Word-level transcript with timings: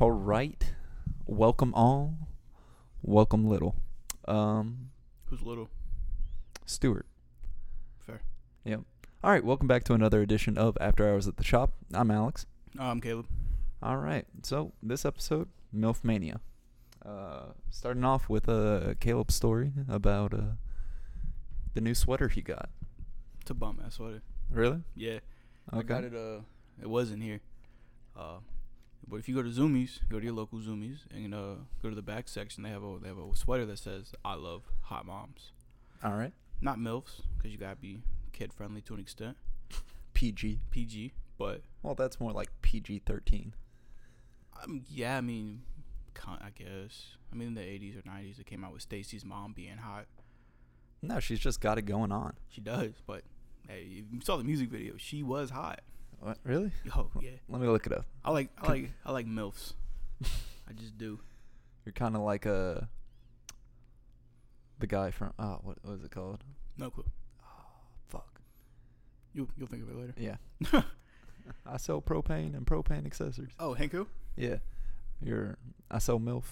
All 0.00 0.12
right. 0.12 0.64
Welcome 1.26 1.74
all. 1.74 2.14
Welcome 3.02 3.48
little. 3.48 3.74
Um, 4.28 4.90
Who's 5.24 5.42
little? 5.42 5.70
Stuart. 6.66 7.04
Fair. 8.06 8.20
Yep. 8.64 8.82
All 9.24 9.32
right. 9.32 9.44
Welcome 9.44 9.66
back 9.66 9.82
to 9.84 9.94
another 9.94 10.22
edition 10.22 10.56
of 10.56 10.78
After 10.80 11.08
Hours 11.08 11.26
at 11.26 11.36
the 11.36 11.42
Shop. 11.42 11.72
I'm 11.92 12.12
Alex. 12.12 12.46
I'm 12.78 13.00
Caleb. 13.00 13.26
All 13.82 13.96
right. 13.96 14.24
So 14.44 14.72
this 14.80 15.04
episode, 15.04 15.48
MILF 15.74 16.04
Mania. 16.04 16.38
Uh, 17.04 17.46
starting 17.68 18.04
off 18.04 18.28
with 18.28 18.46
a 18.46 18.96
Caleb 19.00 19.32
story 19.32 19.72
about 19.88 20.32
uh, 20.32 20.52
the 21.74 21.80
new 21.80 21.96
sweater 21.96 22.28
he 22.28 22.40
got. 22.40 22.68
It's 23.40 23.50
a 23.50 23.54
bum 23.54 23.82
ass 23.84 23.94
sweater. 23.94 24.22
Really? 24.48 24.84
Yeah. 24.94 25.18
Okay. 25.74 25.78
I 25.78 25.82
got 25.82 26.04
it. 26.04 26.14
Uh, 26.14 26.42
it 26.80 26.88
wasn't 26.88 27.24
here. 27.24 27.40
Uh, 28.16 28.38
but 29.08 29.16
if 29.16 29.28
you 29.28 29.34
go 29.34 29.42
to 29.42 29.48
Zumiez, 29.48 30.00
go 30.08 30.18
to 30.18 30.24
your 30.24 30.34
local 30.34 30.58
Zumiez, 30.58 30.98
and 31.10 31.34
uh, 31.34 31.54
go 31.82 31.88
to 31.88 31.94
the 31.94 32.02
back 32.02 32.28
section, 32.28 32.62
they 32.62 32.70
have 32.70 32.82
a 32.82 32.98
they 33.00 33.08
have 33.08 33.18
a 33.18 33.36
sweater 33.36 33.66
that 33.66 33.78
says 33.78 34.12
"I 34.24 34.34
love 34.34 34.62
hot 34.82 35.06
moms." 35.06 35.52
All 36.04 36.12
right. 36.14 36.32
Not 36.60 36.78
milfs, 36.78 37.22
because 37.36 37.52
you 37.52 37.58
gotta 37.58 37.76
be 37.76 38.02
kid 38.32 38.52
friendly 38.52 38.80
to 38.82 38.94
an 38.94 39.00
extent. 39.00 39.36
PG. 40.14 40.60
PG, 40.70 41.12
but 41.38 41.62
Well, 41.82 41.94
that's 41.94 42.18
more 42.18 42.32
like 42.32 42.50
PG 42.62 43.02
13. 43.06 43.52
um, 44.64 44.82
yeah, 44.90 45.16
I 45.16 45.20
mean, 45.20 45.62
I 46.26 46.50
guess. 46.50 47.16
I 47.32 47.36
mean, 47.36 47.48
in 47.48 47.54
the 47.54 47.60
'80s 47.60 47.96
or 47.98 48.02
'90s, 48.02 48.40
it 48.40 48.46
came 48.46 48.64
out 48.64 48.72
with 48.72 48.82
Stacy's 48.82 49.24
mom 49.24 49.52
being 49.52 49.76
hot. 49.78 50.06
No, 51.00 51.20
she's 51.20 51.38
just 51.38 51.60
got 51.60 51.78
it 51.78 51.82
going 51.82 52.10
on. 52.10 52.34
She 52.48 52.60
does, 52.60 52.94
but 53.06 53.22
hey, 53.68 53.84
you 53.88 54.20
saw 54.22 54.36
the 54.36 54.42
music 54.44 54.68
video. 54.70 54.94
She 54.96 55.22
was 55.22 55.50
hot. 55.50 55.80
What? 56.20 56.38
Really? 56.44 56.72
Oh 56.96 57.08
yeah. 57.20 57.30
Let 57.48 57.60
me 57.60 57.68
look 57.68 57.86
it 57.86 57.92
up. 57.92 58.04
I 58.24 58.30
like 58.30 58.50
I 58.60 58.68
like 58.68 58.90
I 59.04 59.12
like 59.12 59.26
milfs. 59.26 59.74
I 60.24 60.72
just 60.74 60.98
do. 60.98 61.20
You're 61.84 61.92
kind 61.92 62.16
of 62.16 62.22
like 62.22 62.44
a 62.46 62.88
the 64.78 64.86
guy 64.86 65.10
from 65.10 65.32
oh 65.38 65.58
what 65.62 65.78
what 65.82 65.94
is 65.94 66.04
it 66.04 66.10
called? 66.10 66.42
No 66.76 66.90
clue. 66.90 67.04
Oh 67.42 67.46
fuck. 68.08 68.40
You 69.32 69.48
you'll 69.56 69.68
think 69.68 69.82
of 69.84 69.90
it 69.90 69.96
later. 69.96 70.14
Yeah. 70.16 70.36
I 71.66 71.76
sell 71.78 72.02
propane 72.02 72.54
and 72.56 72.66
propane 72.66 73.06
accessories. 73.06 73.52
Oh, 73.58 73.74
Henko. 73.78 74.06
Yeah. 74.36 74.56
You're 75.22 75.56
I 75.90 75.98
sell 75.98 76.18
MILF, 76.20 76.44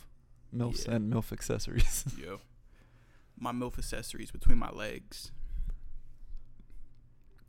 MILFs 0.55 0.87
Yeah. 0.87 0.95
and 0.95 1.13
MILF 1.13 1.33
accessories. 1.33 2.05
Yo. 2.19 2.41
My 3.39 3.53
milf 3.53 3.77
accessories 3.79 4.31
between 4.31 4.57
my 4.57 4.71
legs. 4.71 5.31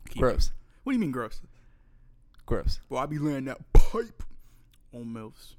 Keep 0.09 0.17
it. 0.17 0.19
gross. 0.19 0.51
What 0.83 0.91
do 0.91 0.95
you 0.95 0.99
mean 0.99 1.11
gross? 1.11 1.39
Gross. 2.47 2.79
Well, 2.89 3.03
I 3.03 3.05
be 3.05 3.19
laying 3.19 3.45
that 3.45 3.59
pipe 3.73 4.23
on 4.93 5.05
milfs. 5.05 5.53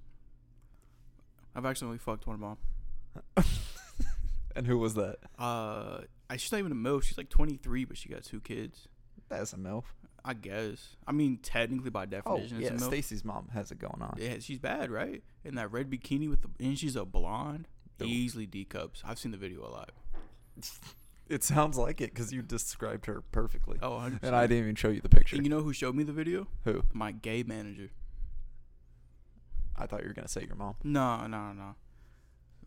I've 1.54 1.66
accidentally 1.66 1.98
fucked 1.98 2.26
one 2.26 2.34
of 2.34 2.40
mom. 2.40 2.56
and 4.56 4.66
who 4.66 4.78
was 4.78 4.94
that? 4.94 5.18
Uh, 5.38 6.00
I 6.30 6.36
she's 6.38 6.50
not 6.50 6.58
even 6.58 6.72
a 6.72 6.74
milf. 6.74 7.02
She's 7.04 7.18
like 7.18 7.28
23, 7.28 7.84
but 7.84 7.96
she 7.96 8.08
got 8.08 8.24
two 8.24 8.40
kids. 8.40 8.88
That's 9.28 9.52
a 9.52 9.56
MILF. 9.56 9.84
I 10.24 10.32
guess. 10.34 10.96
I 11.06 11.12
mean, 11.12 11.38
technically 11.42 11.90
by 11.90 12.04
Oh, 12.04 12.06
definition, 12.06 12.60
yeah, 12.60 12.68
it's 12.68 12.82
a 12.82 12.84
milf. 12.86 12.88
Stacy's 12.88 13.24
mom 13.24 13.48
has 13.52 13.70
it 13.70 13.78
going 13.78 14.00
on. 14.00 14.16
Yeah, 14.18 14.36
she's 14.40 14.58
bad, 14.58 14.90
right? 14.90 15.22
In 15.44 15.56
that 15.56 15.70
red 15.70 15.90
bikini 15.90 16.28
with 16.28 16.42
the 16.42 16.48
and 16.58 16.78
she's 16.78 16.96
a 16.96 17.04
blonde. 17.04 17.68
Easily 18.00 18.46
D 18.46 18.64
cups. 18.64 19.02
I've 19.04 19.18
seen 19.18 19.32
the 19.32 19.38
video 19.38 19.60
a 19.66 19.68
lot. 19.68 19.90
It 21.28 21.44
sounds 21.44 21.76
like 21.76 22.00
it 22.00 22.14
cuz 22.14 22.32
you 22.32 22.40
described 22.42 23.06
her 23.06 23.20
perfectly. 23.20 23.78
Oh, 23.82 23.90
100%. 23.98 24.20
and 24.22 24.34
I 24.34 24.46
didn't 24.46 24.64
even 24.64 24.74
show 24.74 24.88
you 24.88 25.00
the 25.00 25.08
picture. 25.08 25.36
And 25.36 25.44
you 25.44 25.50
know 25.50 25.62
who 25.62 25.72
showed 25.72 25.94
me 25.94 26.02
the 26.04 26.12
video? 26.12 26.48
who? 26.64 26.82
My 26.92 27.12
gay 27.12 27.42
manager. 27.42 27.90
I 29.76 29.86
thought 29.86 30.02
you 30.02 30.08
were 30.08 30.14
going 30.14 30.26
to 30.26 30.32
say 30.32 30.44
your 30.44 30.56
mom. 30.56 30.74
No, 30.82 31.26
no, 31.26 31.52
no. 31.52 31.74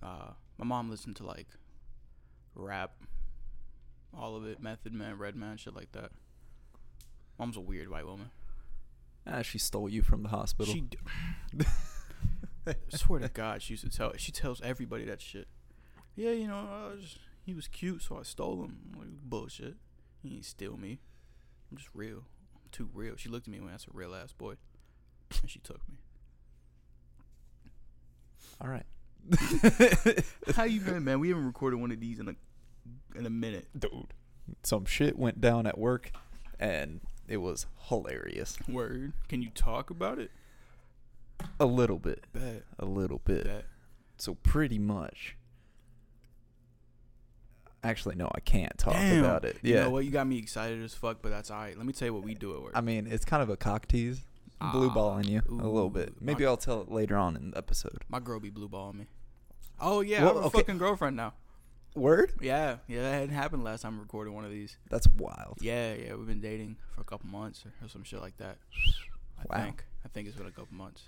Uh, 0.02 0.32
my 0.58 0.66
mom 0.66 0.90
listened 0.90 1.16
to 1.18 1.26
like 1.26 1.48
rap, 2.56 2.94
all 4.18 4.36
of 4.36 4.46
it, 4.46 4.62
Method 4.62 4.94
Man, 4.94 5.18
Redman, 5.18 5.58
shit 5.58 5.76
like 5.76 5.92
that. 5.92 6.12
Mom's 7.38 7.58
a 7.58 7.62
weird 7.62 7.90
white 7.90 8.06
woman. 8.06 8.30
Ah, 9.28 9.42
she 9.42 9.58
stole 9.58 9.90
you 9.90 10.02
from 10.02 10.24
the 10.24 10.30
hospital. 10.30 10.74
She, 10.74 10.82
d- 10.82 10.98
I 12.68 12.76
swear 12.96 13.20
to 13.20 13.30
God, 13.30 13.62
she 13.62 13.74
used 13.74 13.84
to 13.84 13.90
tell. 13.90 14.14
She 14.18 14.32
tells 14.32 14.62
everybody 14.62 15.06
that 15.06 15.22
shit. 15.22 15.48
Yeah, 16.16 16.32
you 16.32 16.48
know, 16.48 16.56
I 16.58 16.88
was, 16.96 17.18
he 17.44 17.54
was 17.54 17.68
cute, 17.68 18.04
so 18.04 18.18
I 18.18 18.24
stole 18.24 18.64
him. 18.64 18.78
I'm 18.94 19.00
like 19.00 19.10
bullshit. 19.24 19.76
He 20.22 20.36
ain't 20.36 20.46
steal 20.46 20.78
me. 20.78 21.00
I'm 21.72 21.78
just 21.78 21.90
real. 21.94 22.26
I'm 22.56 22.70
too 22.72 22.90
real. 22.94 23.16
She 23.16 23.30
looked 23.30 23.48
at 23.48 23.54
me 23.54 23.60
when 23.60 23.72
that's 23.72 23.86
a 23.88 23.92
real 23.94 24.14
ass 24.14 24.34
boy, 24.34 24.56
and 25.42 25.50
she 25.50 25.60
took 25.60 25.82
me. 25.90 25.96
All 28.60 28.68
right. 28.70 28.86
How 30.56 30.64
you 30.64 30.82
been, 30.82 31.04
man? 31.04 31.20
We 31.20 31.30
haven't 31.30 31.46
recorded 31.46 31.80
one 31.80 31.92
of 31.92 32.00
these 32.00 32.20
in 32.20 32.28
a 32.30 32.36
in 33.18 33.26
a 33.26 33.30
minute. 33.30 33.68
dude. 33.78 34.14
Some 34.64 34.86
shit 34.86 35.18
went 35.18 35.40
down 35.40 35.66
at 35.66 35.78
work, 35.78 36.12
and 36.60 37.02
it 37.28 37.38
was 37.38 37.66
hilarious. 37.88 38.58
Word. 38.68 39.14
Can 39.30 39.42
you 39.42 39.50
talk 39.50 39.90
about 39.90 40.20
it? 40.20 40.32
A 41.60 41.66
little 41.66 41.98
bit, 41.98 42.26
Bet. 42.34 42.64
a 42.78 42.86
little 42.86 43.20
bit. 43.24 43.46
Bet. 43.46 43.66
So 44.18 44.36
pretty 44.36 44.78
much. 44.78 45.38
Actually, 47.84 48.16
no, 48.16 48.30
I 48.34 48.40
can't 48.42 48.78
talk 48.78 48.94
Damn. 48.94 49.24
about 49.26 49.44
it. 49.44 49.58
Yeah. 49.64 49.76
You 49.78 49.82
know 49.82 49.90
what? 49.90 50.06
You 50.06 50.12
got 50.12 50.28
me 50.28 50.38
excited 50.38 50.84
as 50.84 50.94
fuck, 50.94 51.18
but 51.22 51.30
that's 51.30 51.50
alright. 51.50 51.76
Let 51.76 51.86
me 51.86 51.94
tell 51.94 52.08
you 52.08 52.14
what 52.14 52.24
we 52.24 52.36
do 52.36 52.56
at 52.56 52.62
work. 52.62 52.72
I 52.76 52.82
mean, 52.82 53.08
it's 53.08 53.26
kind 53.26 53.42
of 53.42 53.50
a 53.50 53.58
cock 53.58 53.88
tease. 53.88 54.22
Blue 54.72 54.90
Ah, 54.90 54.94
balling 54.94 55.26
you 55.28 55.42
a 55.50 55.52
little 55.52 55.90
bit. 55.90 56.22
Maybe 56.22 56.44
my- 56.44 56.52
I'll 56.52 56.58
tell 56.58 56.82
it 56.82 56.92
later 56.92 57.18
on 57.18 57.36
in 57.36 57.50
the 57.52 57.58
episode. 57.58 58.06
My 58.10 58.20
girl 58.20 58.40
be 58.40 58.52
blue 58.52 58.70
balling 58.70 59.00
me. 59.00 59.08
Oh 59.80 60.02
yeah, 60.02 60.22
I 60.22 60.26
Well, 60.26 60.36
have 60.36 60.46
a 60.46 60.50
fucking 60.52 60.78
girlfriend 60.78 61.16
now. 61.16 61.34
Word? 61.96 62.34
Yeah, 62.40 62.78
yeah, 62.88 63.02
that 63.02 63.12
hadn't 63.14 63.30
happened 63.36 63.64
last 63.64 63.82
time 63.82 63.96
we 63.96 64.02
recorded 64.02 64.32
one 64.32 64.46
of 64.46 64.52
these. 64.52 64.78
That's 64.92 65.08
wild. 65.18 65.58
Yeah, 65.62 65.96
yeah, 65.96 66.14
we've 66.14 66.28
been 66.28 66.40
dating 66.42 66.78
for 66.94 67.02
a 67.02 67.04
couple 67.04 67.28
months 67.30 67.66
or, 67.66 67.74
or 67.86 67.90
some 67.90 68.04
shit 68.04 68.22
like 68.22 68.38
that. 68.38 68.60
I 69.40 69.58
Wow. 69.58 69.64
think. 69.66 69.84
I 70.06 70.10
think 70.10 70.28
it's 70.28 70.38
been 70.38 70.46
a 70.46 70.52
couple 70.52 70.78
months. 70.78 71.06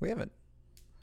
We 0.00 0.08
haven't, 0.08 0.32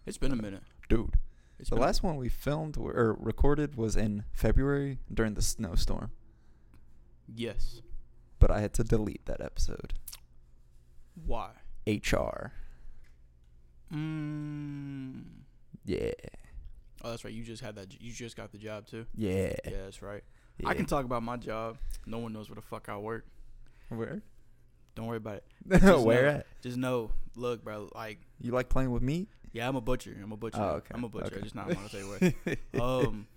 It's 0.08 0.18
been 0.18 0.32
a 0.32 0.36
minute. 0.36 0.64
dude. 0.90 1.14
It's 1.60 1.70
The 1.70 1.76
been 1.76 1.84
last 1.84 2.04
one 2.04 2.16
we 2.16 2.30
filmed 2.30 2.76
w- 2.76 2.94
or 2.96 3.14
recorded 3.20 3.76
was 3.76 3.96
in 3.96 4.24
February 4.32 5.00
during 5.14 5.34
the 5.34 5.42
snowstorm, 5.42 6.12
Yes. 7.34 7.82
but 8.40 8.50
I 8.50 8.62
had 8.62 8.74
to 8.76 8.84
delete 8.84 9.26
that 9.26 9.42
episode. 9.42 9.94
Why? 11.26 11.52
HR. 11.86 12.54
Mm. 13.94 15.24
Yeah. 15.86 16.12
Oh, 17.04 17.10
that's 17.12 17.24
right. 17.26 17.34
You 17.34 17.44
just 17.44 17.62
had 17.64 17.76
that. 17.76 17.90
j- 17.90 17.98
You 18.02 18.12
just 18.14 18.36
got 18.36 18.52
the 18.52 18.58
job 18.58 18.86
too. 18.88 19.06
Yeah. 19.16 19.54
Yeah, 19.66 19.84
that's 19.84 20.02
right. 20.02 20.24
I 20.66 20.74
can 20.74 20.86
talk 20.86 21.06
about 21.06 21.24
my 21.24 21.38
job. 21.38 21.78
No 22.06 22.18
one 22.20 22.34
knows 22.34 22.50
where 22.50 22.56
the 22.56 22.62
fuck 22.62 22.90
I 22.90 22.98
work. 22.98 23.26
Where? 23.88 24.22
Don't 24.96 25.08
worry 25.08 25.18
about 25.18 25.38
it. 25.38 25.44
Just 25.82 26.04
Where 26.06 26.24
know- 26.24 26.38
at? 26.40 26.46
Just 26.62 26.78
know, 26.78 27.12
look, 27.36 27.64
bro. 27.64 27.90
Like, 27.96 28.20
You 28.42 28.52
like 28.52 28.68
playing 28.68 28.92
with 28.92 29.02
meat? 29.02 29.30
Yeah, 29.52 29.68
I'm 29.68 29.76
a 29.76 29.82
butcher. 29.82 30.16
I'm 30.22 30.32
a 30.32 30.38
butcher. 30.38 30.62
Oh, 30.62 30.76
okay. 30.78 30.92
I'm 30.94 31.04
a 31.04 31.10
butcher. 31.10 31.36
Okay. 31.36 31.42
Just 31.42 31.56
not. 31.56 31.68
I'm 31.68 31.76
gonna 31.76 31.90
say 31.90 32.04
what. 32.04 32.60
Um, 32.82 33.28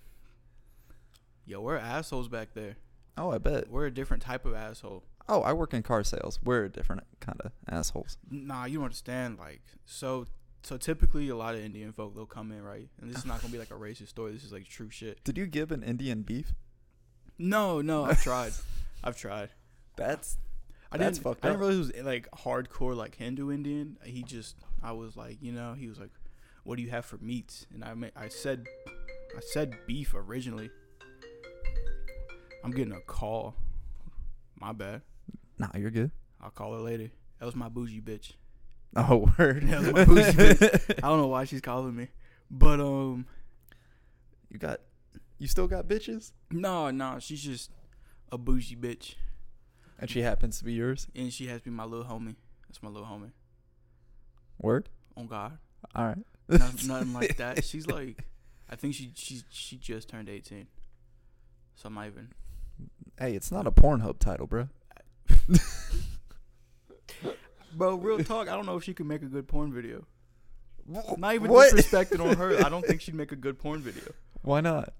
yo, 1.47 1.61
we're 1.61 1.77
assholes 1.77 2.29
back 2.29 2.55
there. 2.55 2.77
oh, 3.17 3.31
I 3.31 3.39
bet. 3.39 3.69
We're 3.71 3.87
a 3.87 3.91
different 3.91 4.23
type 4.23 4.45
of 4.45 4.55
asshole. 4.55 5.05
Oh, 5.29 5.43
I 5.43 5.53
work 5.53 5.73
in 5.73 5.83
car 5.83 6.03
sales. 6.03 6.41
We're 6.43 6.65
a 6.65 6.69
different 6.69 7.05
kind 7.21 7.41
of 7.45 7.53
assholes. 7.69 8.17
Nah, 8.31 8.65
you 8.65 8.79
don't 8.79 8.85
understand. 8.85 9.39
Like, 9.39 9.63
so, 9.85 10.27
so 10.63 10.77
typically, 10.77 11.29
a 11.29 11.37
lot 11.37 11.55
of 11.55 11.61
Indian 11.61 11.93
folk 11.93 12.15
they'll 12.15 12.27
come 12.27 12.51
in, 12.51 12.63
right? 12.63 12.89
And 13.01 13.11
this 13.11 13.19
is 13.19 13.25
not 13.27 13.41
gonna 13.41 13.53
be 13.53 13.59
like 13.59 13.71
a 13.71 13.75
racist 13.75 14.09
story. 14.09 14.33
This 14.33 14.45
is 14.45 14.53
like 14.53 14.69
true 14.69 14.91
shit. 14.91 15.23
Did 15.25 15.39
you 15.39 15.47
give 15.47 15.71
an 15.73 15.83
Indian 15.83 16.23
beef? 16.23 16.53
No, 17.39 17.81
no, 17.81 18.05
I've 18.05 18.23
tried. 18.23 18.53
I've 19.05 19.17
tried. 19.17 19.51
That's 19.97 20.39
I 20.93 20.99
That's 20.99 21.19
didn't. 21.19 21.25
fucked 21.25 21.45
I 21.45 21.49
didn't 21.49 21.61
realize 21.61 21.89
it 21.89 21.97
was 21.97 22.05
like 22.05 22.29
hardcore, 22.33 22.95
like 22.95 23.17
Hindu 23.17 23.51
Indian. 23.51 23.97
He 24.05 24.23
just, 24.23 24.57
I 24.83 24.93
was 24.93 25.17
like, 25.17 25.39
you 25.41 25.51
know, 25.53 25.73
he 25.75 25.89
was 25.89 25.99
like, 25.99 26.11
"What 26.65 26.77
do 26.77 26.83
you 26.83 26.91
have 26.91 27.05
for 27.07 27.17
meats?" 27.19 27.67
And 27.73 27.83
I, 27.83 27.95
I 28.15 28.29
said, 28.29 28.67
I 29.35 29.41
said 29.41 29.75
beef 29.87 30.13
originally. 30.15 30.71
I'm 32.65 32.71
getting 32.71 32.93
a 32.93 33.01
call. 33.01 33.55
My 34.61 34.73
bad. 34.73 35.03
nah. 35.59 35.69
You're 35.75 35.91
good. 35.91 36.11
I'll 36.41 36.51
call 36.51 36.75
her 36.75 36.81
later. 36.81 37.11
That 37.41 37.47
was 37.47 37.57
my 37.57 37.69
bougie 37.69 38.01
bitch. 38.01 38.33
Oh, 38.95 39.33
word. 39.39 39.67
That 39.69 39.81
was 39.81 39.93
my 39.93 40.05
bougie 40.05 40.23
bitch. 40.33 40.95
I 41.03 41.09
don't 41.09 41.19
know 41.19 41.27
why 41.29 41.45
she's 41.45 41.61
calling 41.61 41.97
me, 41.97 42.09
but 42.51 42.81
um, 42.81 43.27
you 44.51 44.59
got. 44.59 44.81
You 45.39 45.49
still 45.49 45.67
got 45.67 45.89
bitches, 45.89 46.31
no, 46.53 46.93
no, 46.93 47.17
she's 47.19 47.43
just 47.43 47.73
a 48.31 48.39
bougie 48.39 48.77
bitch, 48.77 49.17
and 50.03 50.11
she 50.11 50.21
happens 50.23 50.59
to 50.59 50.65
be 50.65 50.75
yours. 50.75 51.07
and 51.17 51.33
she 51.33 51.47
has 51.47 51.63
been 51.63 51.73
my 51.73 51.85
little 51.85 52.05
homie. 52.05 52.37
That's 52.69 52.83
my 52.83 52.91
little 52.91 53.09
homie. 53.09 53.31
Word. 54.61 54.89
On 55.17 55.27
God. 55.27 55.57
All 55.95 56.05
right. 56.07 56.19
Nothing, 56.49 56.89
nothing 56.93 57.13
like 57.15 57.37
that. 57.39 57.65
She's 57.65 57.87
like, 57.87 58.25
I 58.71 58.77
think 58.77 58.95
she 58.95 59.13
she 59.15 59.43
she 59.49 59.77
just 59.79 60.09
turned 60.09 60.29
eighteen, 60.29 60.67
so 61.75 61.87
I'm 61.89 61.95
not 61.95 62.07
even. 62.07 62.29
Hey, 63.19 63.35
it's 63.35 63.51
not 63.53 63.67
a 63.67 63.71
Pornhub 63.71 64.19
title, 64.19 64.47
bro. 64.47 64.69
Bro, 67.75 67.97
real 67.97 68.23
talk. 68.23 68.49
I 68.49 68.55
don't 68.57 68.67
know 68.67 68.77
if 68.77 68.85
she 68.85 68.93
could 68.93 69.07
make 69.07 69.23
a 69.23 69.27
good 69.27 69.49
porn 69.49 69.73
video. 69.73 70.05
Not 71.17 71.35
even 71.35 71.51
What? 71.51 71.73
disrespecting 71.73 72.21
on 72.23 72.37
her. 72.37 72.63
I 72.65 72.69
don't 72.69 72.85
think 72.85 73.01
she'd 73.01 73.15
make 73.15 73.33
a 73.33 73.37
good 73.37 73.59
porn 73.59 73.81
video. 73.81 74.13
Why 74.43 74.61
not? 74.61 74.93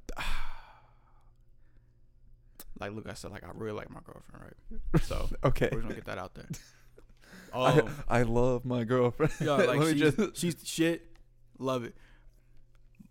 Like, 2.83 2.95
look, 2.97 3.09
I 3.09 3.15
said, 3.15 3.31
like, 3.31 3.45
I 3.45 3.51
really 3.55 3.73
like 3.77 3.91
my 3.91 4.01
girlfriend, 4.05 4.45
right? 4.45 5.03
So 5.03 5.29
Okay. 5.45 5.69
we're 5.73 5.81
gonna 5.83 5.95
get 5.95 6.07
that 6.07 6.19
out 6.19 6.35
there. 6.35 6.47
I, 7.55 7.81
Um, 7.81 7.91
I 8.09 8.23
love 8.23 8.65
my 8.65 8.85
girlfriend. 8.85 9.33
yeah, 9.41 9.53
like 9.57 9.83
she's, 9.83 10.01
just- 10.17 10.37
she's 10.37 10.57
shit. 10.65 11.07
Love 11.59 11.85
it. 11.85 11.95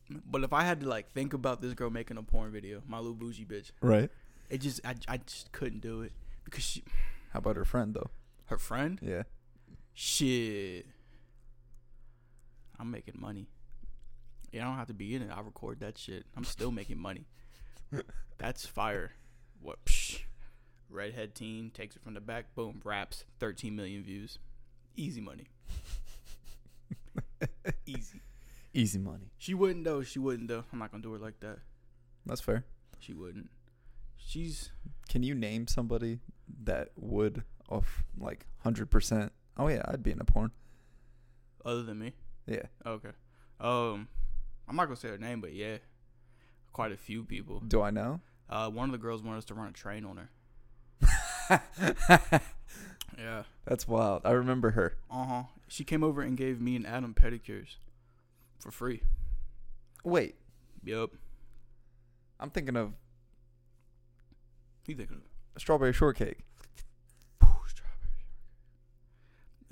But 0.10 0.44
if 0.44 0.52
I 0.52 0.64
had 0.64 0.82
to 0.82 0.90
like 0.90 1.12
think 1.12 1.34
about 1.34 1.62
this 1.62 1.74
girl 1.74 1.90
making 1.90 2.18
a 2.18 2.24
porn 2.24 2.52
video, 2.52 2.82
my 2.88 2.98
little 2.98 3.14
bougie 3.14 3.46
bitch, 3.46 3.72
right. 3.82 4.10
it 4.50 4.58
just 4.60 4.82
I, 4.86 4.96
I 5.08 5.18
just 5.18 5.52
couldn't 5.54 5.80
do 5.82 6.02
it 6.02 6.12
because 6.44 6.64
she 6.66 6.84
How 7.32 7.40
about 7.40 7.56
her 7.56 7.64
friend 7.64 7.94
though? 7.94 8.10
her 8.48 8.58
friend 8.58 9.00
Yeah. 9.02 9.24
shit. 9.94 10.86
I'm 12.78 12.92
making 12.92 13.16
money. 13.20 13.48
Yeah, 14.52 14.64
I 14.64 14.66
don't 14.66 14.76
have 14.78 14.88
to 14.88 14.94
be 14.94 15.16
in 15.16 15.22
it. 15.22 15.30
I 15.34 15.40
record 15.40 15.80
that 15.80 15.98
shit. 15.98 16.26
I'm 16.36 16.44
still 16.44 16.72
making 16.72 16.98
money. 17.00 17.26
That's 18.38 18.66
fire. 18.66 19.12
What? 19.62 19.84
Psh. 19.86 20.19
Redhead 20.90 21.36
teen 21.36 21.69
takes 21.72 21.96
it 21.96 22.04
from 22.04 22.13
the 22.16 22.22
back. 22.22 22.54
Boom. 22.56 22.81
Raps. 22.84 23.24
13 23.40 23.75
million 23.75 24.04
views. 24.04 24.40
Easy 24.96 25.22
money. 25.22 25.48
Easy. 27.86 28.22
Easy 28.74 29.00
money. 29.00 29.31
She 29.38 29.54
wouldn't 29.54 29.84
though. 29.86 30.02
She 30.04 30.19
wouldn't 30.19 30.48
though. 30.48 30.63
I'm 30.72 30.80
not 30.80 30.92
gonna 30.92 31.04
do 31.04 31.12
her 31.13 31.19
like 31.19 31.40
that. 31.42 31.60
That's 32.25 32.42
fair. 32.42 32.66
She 33.00 33.13
wouldn't. 33.13 33.50
She's 34.18 34.72
Can 35.10 35.24
you 35.24 35.36
name 35.36 35.68
somebody 35.68 36.19
that 36.63 36.90
would 36.96 37.44
off 37.69 38.04
like 38.18 38.46
hundred 38.60 38.90
percent? 38.90 39.31
Oh 39.58 39.68
yeah, 39.68 39.81
I'd 39.88 40.04
be 40.04 40.12
in 40.12 40.22
a 40.22 40.25
porn. 40.25 40.52
other 41.66 41.84
than 41.84 42.00
me. 42.00 42.13
Yeah. 42.48 42.63
Okay. 42.86 43.10
Um, 43.60 44.08
I'm 44.68 44.75
not 44.75 44.86
gonna 44.86 44.96
say 44.96 45.10
her 45.10 45.18
name, 45.18 45.42
but 45.42 45.54
yeah, 45.54 45.78
quite 46.72 46.92
a 46.92 46.98
few 46.98 47.24
people. 47.24 47.60
Do 47.68 47.81
I 47.81 47.92
know? 47.92 48.22
Uh, 48.51 48.69
one 48.69 48.89
of 48.89 48.92
the 48.92 48.98
girls 48.98 49.24
wanted 49.24 49.38
us 49.39 49.45
to 49.45 49.53
run 49.53 49.68
a 49.69 49.71
train 49.71 50.06
on 50.06 50.18
her. 51.50 51.62
Yeah. 53.18 53.44
That's 53.65 53.88
wild. 53.88 54.21
I 54.25 54.31
remember 54.31 54.71
her. 54.71 54.95
Uh 55.12 55.25
huh. 55.25 55.44
She 55.68 55.83
came 55.83 56.03
over 56.03 56.21
and 56.24 56.36
gave 56.36 56.59
me 56.59 56.75
and 56.75 56.88
Adam 56.88 57.13
pedicures 57.13 57.75
for 58.57 58.71
free. 58.71 59.03
Wait, 60.03 60.36
Yup. 60.83 61.12
I'm 62.39 62.50
thinking 62.50 62.75
of 62.75 62.94
You 64.88 64.95
thinking 64.95 65.18
of 65.18 65.21
A 65.56 65.59
strawberry 65.59 65.94
shortcake. 65.94 66.39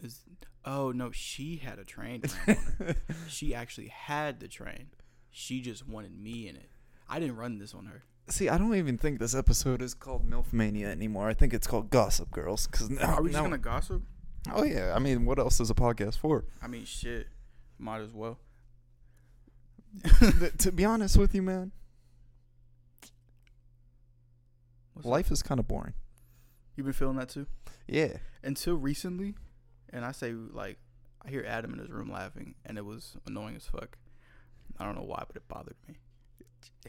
is? 0.03 0.21
Oh 0.65 0.91
no, 0.91 1.09
she 1.11 1.57
had 1.57 1.79
a 1.79 1.83
train. 1.85 2.21
ran 2.47 2.57
on 2.79 2.85
her. 2.87 2.95
she 3.27 3.55
actually 3.55 3.87
had 3.87 4.39
the 4.39 4.47
train. 4.47 4.87
She 5.31 5.61
just 5.61 5.87
wanted 5.87 6.15
me 6.17 6.47
in 6.47 6.55
it. 6.55 6.69
I 7.07 7.19
didn't 7.19 7.37
run 7.37 7.57
this 7.57 7.73
on 7.73 7.85
her. 7.85 8.03
See, 8.29 8.47
I 8.47 8.57
don't 8.57 8.75
even 8.75 8.97
think 8.97 9.19
this 9.19 9.33
episode 9.33 9.81
is 9.81 9.93
called 9.95 10.29
MILF 10.29 10.53
Mania 10.53 10.89
anymore. 10.89 11.27
I 11.29 11.33
think 11.33 11.53
it's 11.53 11.65
called 11.67 11.89
Gossip 11.89 12.29
Girls. 12.31 12.67
Cause 12.67 12.89
now, 12.89 13.15
Are 13.15 13.21
we 13.23 13.29
just 13.29 13.37
now- 13.37 13.43
gonna 13.43 13.57
gossip? 13.57 14.03
Oh 14.53 14.63
yeah. 14.63 14.93
I 14.95 14.99
mean, 14.99 15.25
what 15.25 15.39
else 15.39 15.59
is 15.59 15.69
a 15.69 15.73
podcast 15.75 16.17
for? 16.17 16.45
I 16.61 16.67
mean, 16.67 16.85
shit. 16.85 17.27
Might 17.77 18.01
as 18.01 18.13
well. 18.13 18.39
Th- 20.19 20.53
to 20.59 20.71
be 20.71 20.85
honest 20.85 21.17
with 21.17 21.33
you, 21.33 21.41
man, 21.41 21.71
What's 24.93 25.05
up? 25.07 25.11
life 25.11 25.31
is 25.31 25.41
kind 25.41 25.59
of 25.59 25.67
boring. 25.67 25.93
You've 26.75 26.85
been 26.85 26.93
feeling 26.93 27.17
that 27.17 27.29
too? 27.29 27.47
Yeah. 27.87 28.17
Until 28.43 28.75
recently, 28.75 29.35
and 29.91 30.05
I 30.05 30.11
say 30.11 30.33
like 30.33 30.77
I 31.25 31.29
hear 31.29 31.43
Adam 31.47 31.73
in 31.73 31.79
his 31.79 31.89
room 31.89 32.11
laughing, 32.11 32.55
and 32.65 32.77
it 32.77 32.85
was 32.85 33.17
annoying 33.25 33.55
as 33.55 33.65
fuck. 33.65 33.97
I 34.77 34.85
don't 34.85 34.95
know 34.95 35.03
why, 35.03 35.23
but 35.27 35.35
it 35.35 35.47
bothered 35.47 35.75
me. 35.87 35.95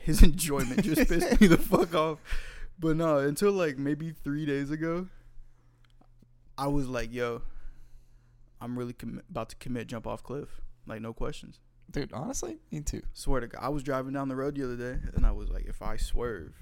His 0.01 0.23
enjoyment 0.31 0.83
just 0.83 1.09
pissed 1.09 1.41
me 1.41 1.47
the 1.47 1.59
fuck 1.59 1.95
off. 1.95 2.19
But 2.79 2.97
no, 2.97 3.19
until 3.19 3.53
like 3.53 3.77
maybe 3.79 4.11
three 4.13 4.47
days 4.47 4.71
ago, 4.71 5.09
I 6.57 6.67
was 6.69 6.89
like, 6.89 7.13
"Yo, 7.13 7.43
I'm 8.61 8.79
really 8.79 8.93
commi- 8.95 9.23
about 9.31 9.51
to 9.51 9.57
commit 9.57 9.87
jump 9.87 10.07
off 10.07 10.23
cliff, 10.23 10.61
like 10.87 11.01
no 11.03 11.13
questions." 11.13 11.61
Dude, 11.91 12.13
honestly, 12.13 12.59
me 12.71 12.81
too. 12.81 13.03
Swear 13.15 13.41
to 13.41 13.49
God, 13.49 13.59
I 13.63 13.69
was 13.69 13.83
driving 13.83 14.13
down 14.13 14.29
the 14.29 14.37
road 14.37 14.55
the 14.55 14.65
other 14.65 14.77
day, 14.77 14.99
and 15.15 15.27
I 15.27 15.33
was 15.33 15.51
like, 15.51 15.67
"If 15.67 15.83
I 15.83 15.97
swerve, 15.97 16.55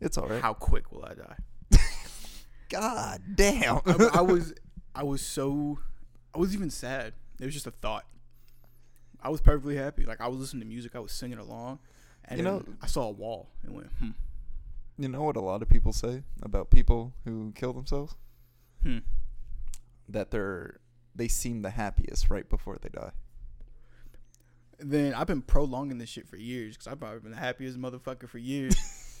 It's 0.00 0.16
all 0.18 0.28
right. 0.28 0.40
how 0.42 0.54
quick 0.54 0.90
will 0.90 1.04
I 1.04 1.14
die?" 1.14 1.36
God 2.70 3.20
damn. 3.34 3.80
I, 3.86 4.10
I 4.14 4.20
was 4.22 4.54
I 4.94 5.04
was 5.04 5.22
so 5.22 5.78
I 6.34 6.38
was 6.38 6.54
even 6.54 6.70
sad. 6.70 7.12
It 7.40 7.44
was 7.44 7.54
just 7.54 7.66
a 7.66 7.70
thought. 7.70 8.04
I 9.22 9.28
was 9.28 9.40
perfectly 9.40 9.76
happy. 9.76 10.04
Like 10.06 10.20
I 10.20 10.28
was 10.28 10.38
listening 10.40 10.60
to 10.62 10.66
music, 10.66 10.96
I 10.96 11.00
was 11.00 11.12
singing 11.12 11.38
along, 11.38 11.78
and 12.30 12.38
You 12.38 12.44
know- 12.44 12.64
I 12.80 12.86
saw 12.86 13.04
a 13.08 13.10
wall 13.10 13.50
and 13.62 13.74
went, 13.74 13.92
hmm, 13.98 14.10
you 14.98 15.08
know 15.08 15.22
what 15.22 15.36
a 15.36 15.40
lot 15.40 15.60
of 15.62 15.68
people 15.68 15.92
say 15.92 16.22
about 16.42 16.70
people 16.70 17.12
who 17.24 17.52
kill 17.54 17.72
themselves? 17.74 18.14
hmm. 18.82 18.98
That 20.08 20.30
they're 20.30 20.80
they 21.14 21.28
seem 21.28 21.62
the 21.62 21.70
happiest 21.70 22.30
right 22.30 22.48
before 22.48 22.78
they 22.80 22.88
die. 22.88 23.12
Then 24.78 25.12
I've 25.14 25.26
been 25.26 25.42
prolonging 25.42 25.98
this 25.98 26.08
shit 26.08 26.26
for 26.26 26.36
years 26.36 26.74
because 26.76 26.86
I've 26.86 26.98
probably 27.00 27.20
been 27.20 27.32
the 27.32 27.36
happiest 27.36 27.78
motherfucker 27.78 28.28
for 28.28 28.38
years. 28.38 28.74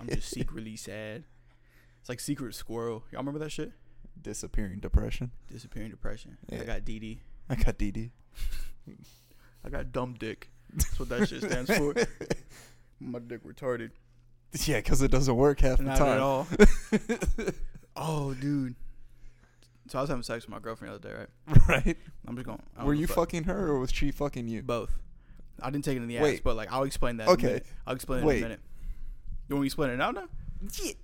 I'm 0.00 0.08
just 0.08 0.30
secretly 0.30 0.76
sad. 0.76 1.24
It's 2.00 2.08
like 2.08 2.20
secret 2.20 2.54
squirrel. 2.54 3.04
Y'all 3.12 3.20
remember 3.20 3.38
that 3.40 3.50
shit? 3.52 3.72
Disappearing 4.20 4.78
depression. 4.80 5.30
Disappearing 5.50 5.90
depression. 5.90 6.38
I 6.50 6.64
got 6.64 6.80
DD. 6.84 7.18
I 7.50 7.54
got 7.56 7.76
DD. 7.78 8.10
I 9.64 9.68
got 9.68 9.92
dumb 9.92 10.14
dick. 10.18 10.50
That's 10.74 10.98
what 10.98 11.08
that 11.10 11.28
shit 11.28 11.42
stands 11.42 11.74
for. 11.76 11.94
My 13.00 13.18
dick 13.18 13.44
retarded. 13.44 13.90
Yeah, 14.66 14.76
because 14.78 15.02
it 15.02 15.10
doesn't 15.10 15.34
work 15.36 15.60
half 15.60 15.78
the 15.78 15.84
Not 15.84 15.98
time. 15.98 16.08
at 16.08 16.20
all. 16.20 16.46
oh, 17.96 18.34
dude. 18.34 18.76
So 19.88 19.98
I 19.98 20.00
was 20.00 20.08
having 20.08 20.22
sex 20.22 20.46
with 20.46 20.50
my 20.50 20.60
girlfriend 20.60 20.94
the 20.94 20.96
other 20.96 21.08
day, 21.08 21.14
right? 21.48 21.68
right? 21.86 21.96
I'm 22.26 22.36
just 22.36 22.46
going. 22.46 22.62
I 22.76 22.84
Were 22.84 22.94
you 22.94 23.04
if 23.04 23.10
fucking 23.10 23.44
her 23.44 23.66
or 23.68 23.80
was 23.80 23.92
she 23.92 24.10
fucking 24.12 24.48
you? 24.48 24.62
both? 24.62 24.98
I 25.60 25.70
didn't 25.70 25.84
take 25.84 25.96
it 25.96 26.02
in 26.02 26.08
the 26.08 26.16
ass, 26.18 26.22
Wait. 26.22 26.42
but 26.44 26.56
like 26.56 26.72
I'll 26.72 26.84
explain 26.84 27.18
that. 27.18 27.26
In 27.28 27.34
Okay. 27.34 27.46
a 27.46 27.50
minute. 27.50 27.66
I'll 27.86 27.94
explain 27.94 28.22
it 28.22 28.26
Wait. 28.26 28.36
in 28.38 28.44
a 28.44 28.46
minute. 28.48 28.60
You 29.48 29.56
want 29.56 29.62
me 29.62 29.66
to 29.66 29.72
explain 29.72 29.90
it 29.90 29.96
now? 29.98 30.10
Now 30.12 30.24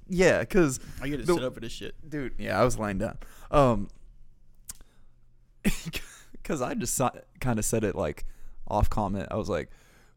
Yeah, 0.08 0.40
because 0.40 0.80
I 1.02 1.08
get 1.08 1.18
to 1.18 1.24
The- 1.24 1.34
sit 1.34 1.44
up 1.44 1.54
for 1.54 1.60
this 1.60 1.72
shit. 1.72 1.94
dude, 2.08 2.34
yeah, 2.38 2.58
I 2.58 2.64
was 2.64 2.78
lying 2.78 2.98
down. 2.98 3.18
Um, 3.50 3.88
because 6.32 6.62
I 6.62 6.74
just 6.74 7.00
kind 7.40 7.58
of 7.58 7.64
said 7.64 7.84
it 7.84 7.94
like 7.94 8.24
off 8.70 8.88
comment. 8.90 9.28
I 9.30 9.36
was 9.36 9.48
like, 9.48 9.70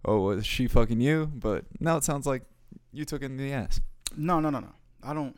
"Oh, 0.06 0.22
was 0.22 0.46
she 0.46 0.68
fucking 0.68 1.02
you?" 1.02 1.32
But 1.34 1.66
now 1.80 1.98
it 1.98 2.04
sounds 2.04 2.26
like 2.26 2.44
you 2.92 3.06
took 3.06 3.22
it 3.22 3.26
in 3.26 3.38
the 3.38 3.52
ass. 3.54 3.82
No, 4.16 4.40
no, 4.40 4.50
no, 4.50 4.60
no. 4.60 4.74
I 5.04 5.14
don't. 5.14 5.36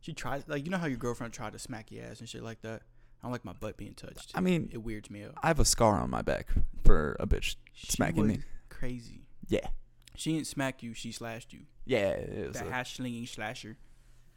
She 0.00 0.12
tried 0.12 0.44
like 0.48 0.64
you 0.64 0.70
know 0.70 0.78
how 0.78 0.86
your 0.86 0.98
girlfriend 0.98 1.32
tried 1.32 1.52
to 1.54 1.58
smack 1.58 1.90
your 1.90 2.04
ass 2.04 2.20
and 2.20 2.28
shit 2.28 2.42
like 2.42 2.60
that. 2.62 2.82
I 3.20 3.26
don't 3.26 3.32
like 3.32 3.44
my 3.44 3.54
butt 3.54 3.76
being 3.78 3.94
touched. 3.94 4.32
I 4.34 4.40
mean, 4.40 4.68
it 4.72 4.78
weirds 4.78 5.10
me 5.10 5.24
out. 5.24 5.32
I 5.42 5.48
have 5.48 5.58
a 5.58 5.64
scar 5.64 5.98
on 5.98 6.10
my 6.10 6.20
back 6.22 6.48
for 6.84 7.16
a 7.18 7.26
bitch. 7.26 7.56
She 7.72 7.86
smacking 7.86 8.26
me. 8.26 8.40
Crazy. 8.68 9.22
Yeah, 9.48 9.66
She 10.14 10.32
didn't 10.34 10.46
smack 10.46 10.82
you. 10.82 10.92
She 10.94 11.10
slashed 11.12 11.52
you. 11.54 11.60
yeah, 11.86 12.08
it 12.10 12.48
was 12.48 12.56
the 12.58 12.66
a- 12.66 12.70
hash 12.70 12.96
slinging 12.96 13.26
slasher. 13.26 13.76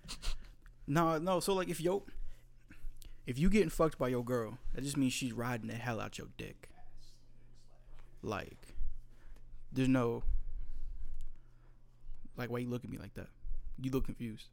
No, 0.88 1.18
no. 1.18 1.40
So 1.42 1.54
like, 1.54 1.68
if 1.70 1.82
yo, 1.82 2.04
if 3.26 3.38
you 3.38 3.50
getting 3.50 3.70
fucked 3.70 3.98
by 3.98 4.08
your 4.08 4.24
girl, 4.24 4.58
that 4.74 4.84
just 4.84 4.96
means 4.98 5.14
she's 5.14 5.34
riding 5.34 5.68
the 5.68 5.74
hell 5.76 6.00
out 6.00 6.18
your 6.18 6.28
dick. 6.38 6.70
Like, 8.22 8.58
there's 9.72 9.88
no. 9.88 10.24
Like, 12.36 12.50
why 12.50 12.60
you 12.60 12.70
look 12.70 12.84
at 12.84 12.90
me 12.90 12.98
like 12.98 13.14
that? 13.16 13.28
You 13.82 13.92
look 13.92 14.06
confused. 14.06 14.48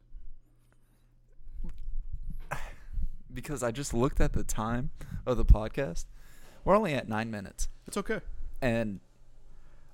because 3.33 3.63
I 3.63 3.71
just 3.71 3.93
looked 3.93 4.19
at 4.19 4.33
the 4.33 4.43
time 4.43 4.91
of 5.25 5.37
the 5.37 5.45
podcast. 5.45 6.05
We're 6.63 6.75
only 6.75 6.93
at 6.93 7.07
nine 7.07 7.29
minutes, 7.29 7.67
It's 7.87 7.97
okay. 7.97 8.21
and 8.61 8.99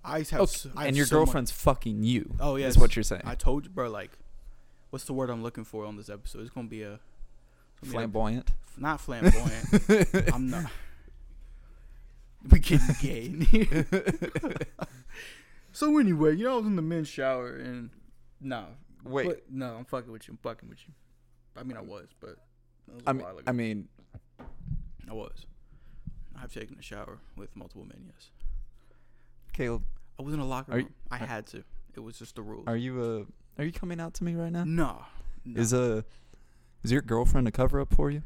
I 0.06 0.20
have. 0.20 0.34
okay, 0.34 0.42
s- 0.44 0.68
I 0.76 0.88
and 0.88 0.96
your 0.96 1.06
so 1.06 1.20
much- 1.20 1.26
girlfriend's 1.26 1.52
fucking 1.52 2.04
you. 2.04 2.36
Oh 2.40 2.56
yeah, 2.56 2.68
is 2.68 2.78
what 2.78 2.96
you're 2.96 3.04
saying. 3.04 3.24
I 3.26 3.36
told 3.36 3.66
you, 3.66 3.70
bro. 3.72 3.90
Like, 3.90 4.12
what's 4.90 5.04
the 5.06 5.14
word 5.14 5.30
I'm 5.30 5.44
looking 5.44 5.64
for 5.66 5.86
on 5.86 5.98
this 5.98 6.10
episode? 6.10 6.42
It's 6.42 6.50
gonna 6.50 6.68
be 6.70 6.84
a. 6.84 6.94
it's 6.94 7.00
gonna 7.82 7.84
be 7.84 7.90
a- 7.90 7.92
Flamboyant. 7.92 8.52
not 8.78 9.02
flamboyant. 9.02 10.34
I'm 10.34 10.50
not. 10.50 10.72
We 12.50 12.60
getting 12.60 12.96
gay 13.02 13.26
in 13.26 13.42
here. 13.42 13.86
so 15.72 15.98
anyway, 16.00 16.36
you 16.36 16.46
know, 16.46 16.54
I 16.54 16.58
was 16.58 16.66
in 16.66 16.76
the 16.76 16.82
men's 16.82 17.08
shower 17.08 17.56
and 17.56 17.90
nah. 18.40 18.66
Wait. 19.04 19.26
but- 19.28 19.44
no, 19.52 19.76
I'm 19.76 19.86
fucking 19.86 20.12
with 20.12 20.28
you. 20.28 20.34
I'm 20.34 20.38
fucking 20.38 20.70
with 20.70 20.80
you. 20.88 20.94
I 21.58 21.64
mean, 21.64 21.78
I 21.78 21.82
was, 21.82 22.08
but 22.20 22.38
was 22.88 23.04
a 23.06 23.10
I 23.10 23.14
mean, 23.14 23.26
ago. 23.26 23.40
I 23.48 23.52
mean, 23.52 23.88
I 25.10 25.14
was. 25.14 25.46
I've 26.42 26.52
taken 26.54 26.78
a 26.80 26.82
shower 26.82 27.20
with 27.36 27.56
multiple 27.56 27.86
men. 27.86 28.04
Yes, 28.08 28.30
Caleb, 29.54 29.84
I 30.20 30.24
was 30.24 30.34
in 30.34 30.40
a 30.40 30.46
locker 30.46 30.72
room. 30.72 30.82
you- 30.82 30.90
I 31.12 31.18
had 31.18 31.46
to. 31.48 31.64
It 31.94 32.00
was 32.00 32.18
just 32.18 32.36
the 32.36 32.42
rule. 32.42 32.64
are 32.68 32.78
you 32.78 33.02
uh, 33.58 33.62
are 33.62 33.66
you 33.66 33.72
coming 33.74 34.00
out 34.00 34.14
to 34.16 34.24
me 34.24 34.34
right 34.36 34.52
now? 34.52 34.64
no, 34.64 35.04
no. 35.46 35.60
Is 35.60 35.74
uh, 35.74 36.02
is 36.84 36.92
your 36.92 37.02
girlfriend 37.02 37.48
a 37.48 37.52
cover 37.52 37.80
up 37.82 37.94
for 37.94 38.10
you? 38.10 38.24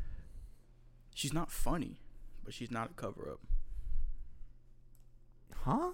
she's 1.16 1.34
not 1.34 1.50
funny, 1.52 2.00
but 2.44 2.54
she's 2.54 2.70
not 2.72 2.92
a 2.92 2.94
cover 2.94 3.30
up. 3.32 3.40
Huh? 5.66 5.92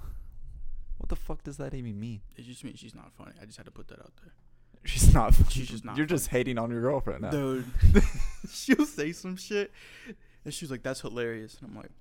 What 0.98 1.08
the 1.08 1.16
fuck 1.16 1.44
does 1.44 1.56
that 1.58 1.74
even 1.74 1.98
mean? 1.98 2.20
It 2.36 2.44
just 2.44 2.64
means 2.64 2.78
she's 2.80 2.94
not 2.94 3.12
funny. 3.18 3.32
I 3.42 3.46
just 3.46 3.58
had 3.58 3.66
to 3.66 3.72
put 3.72 3.88
that 3.88 4.00
out 4.00 4.12
there. 4.22 4.34
She's 4.84 5.14
not. 5.14 5.36
She's 5.50 5.70
just 5.70 5.86
not 5.86 5.96
You're 5.96 6.08
just 6.08 6.30
hating 6.30 6.58
on 6.58 6.72
your 6.72 6.82
girlfriend 6.82 7.22
now. 7.22 7.30
Dude, 7.30 7.66
she'll 8.52 8.86
say 8.88 9.12
some 9.12 9.38
shit, 9.38 9.72
and 10.44 10.52
she's 10.52 10.72
like, 10.72 10.82
"That's 10.82 11.02
hilarious," 11.02 11.56
and 11.62 11.70
I'm 11.70 11.76
like, 11.76 11.92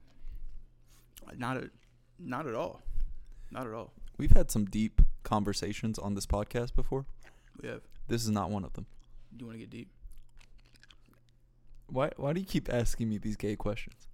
"Not 1.39 1.59
at, 1.59 1.65
not 2.19 2.47
at 2.47 2.55
all, 2.55 2.81
not 3.51 3.67
at 3.67 3.75
all." 3.75 3.93
We've 4.17 4.33
had 4.33 4.51
some 4.51 4.65
deep 4.65 5.03
conversations 5.25 5.99
on 5.99 6.15
this 6.15 6.25
podcast 6.27 6.75
before. 6.75 7.05
We 7.61 7.69
have. 7.69 7.83
This 8.09 8.25
is 8.25 8.31
not 8.31 8.51
one 8.51 8.65
of 8.65 8.73
them. 8.73 8.87
Do 9.37 9.43
you 9.43 9.47
want 9.47 9.59
to 9.59 9.61
get 9.61 9.71
deep? 9.71 9.91
Why? 11.87 12.11
Why 12.17 12.33
do 12.33 12.41
you 12.41 12.47
keep 12.47 12.73
asking 12.73 13.11
me 13.11 13.19
these 13.19 13.37
gay 13.37 13.57
questions? 13.57 14.09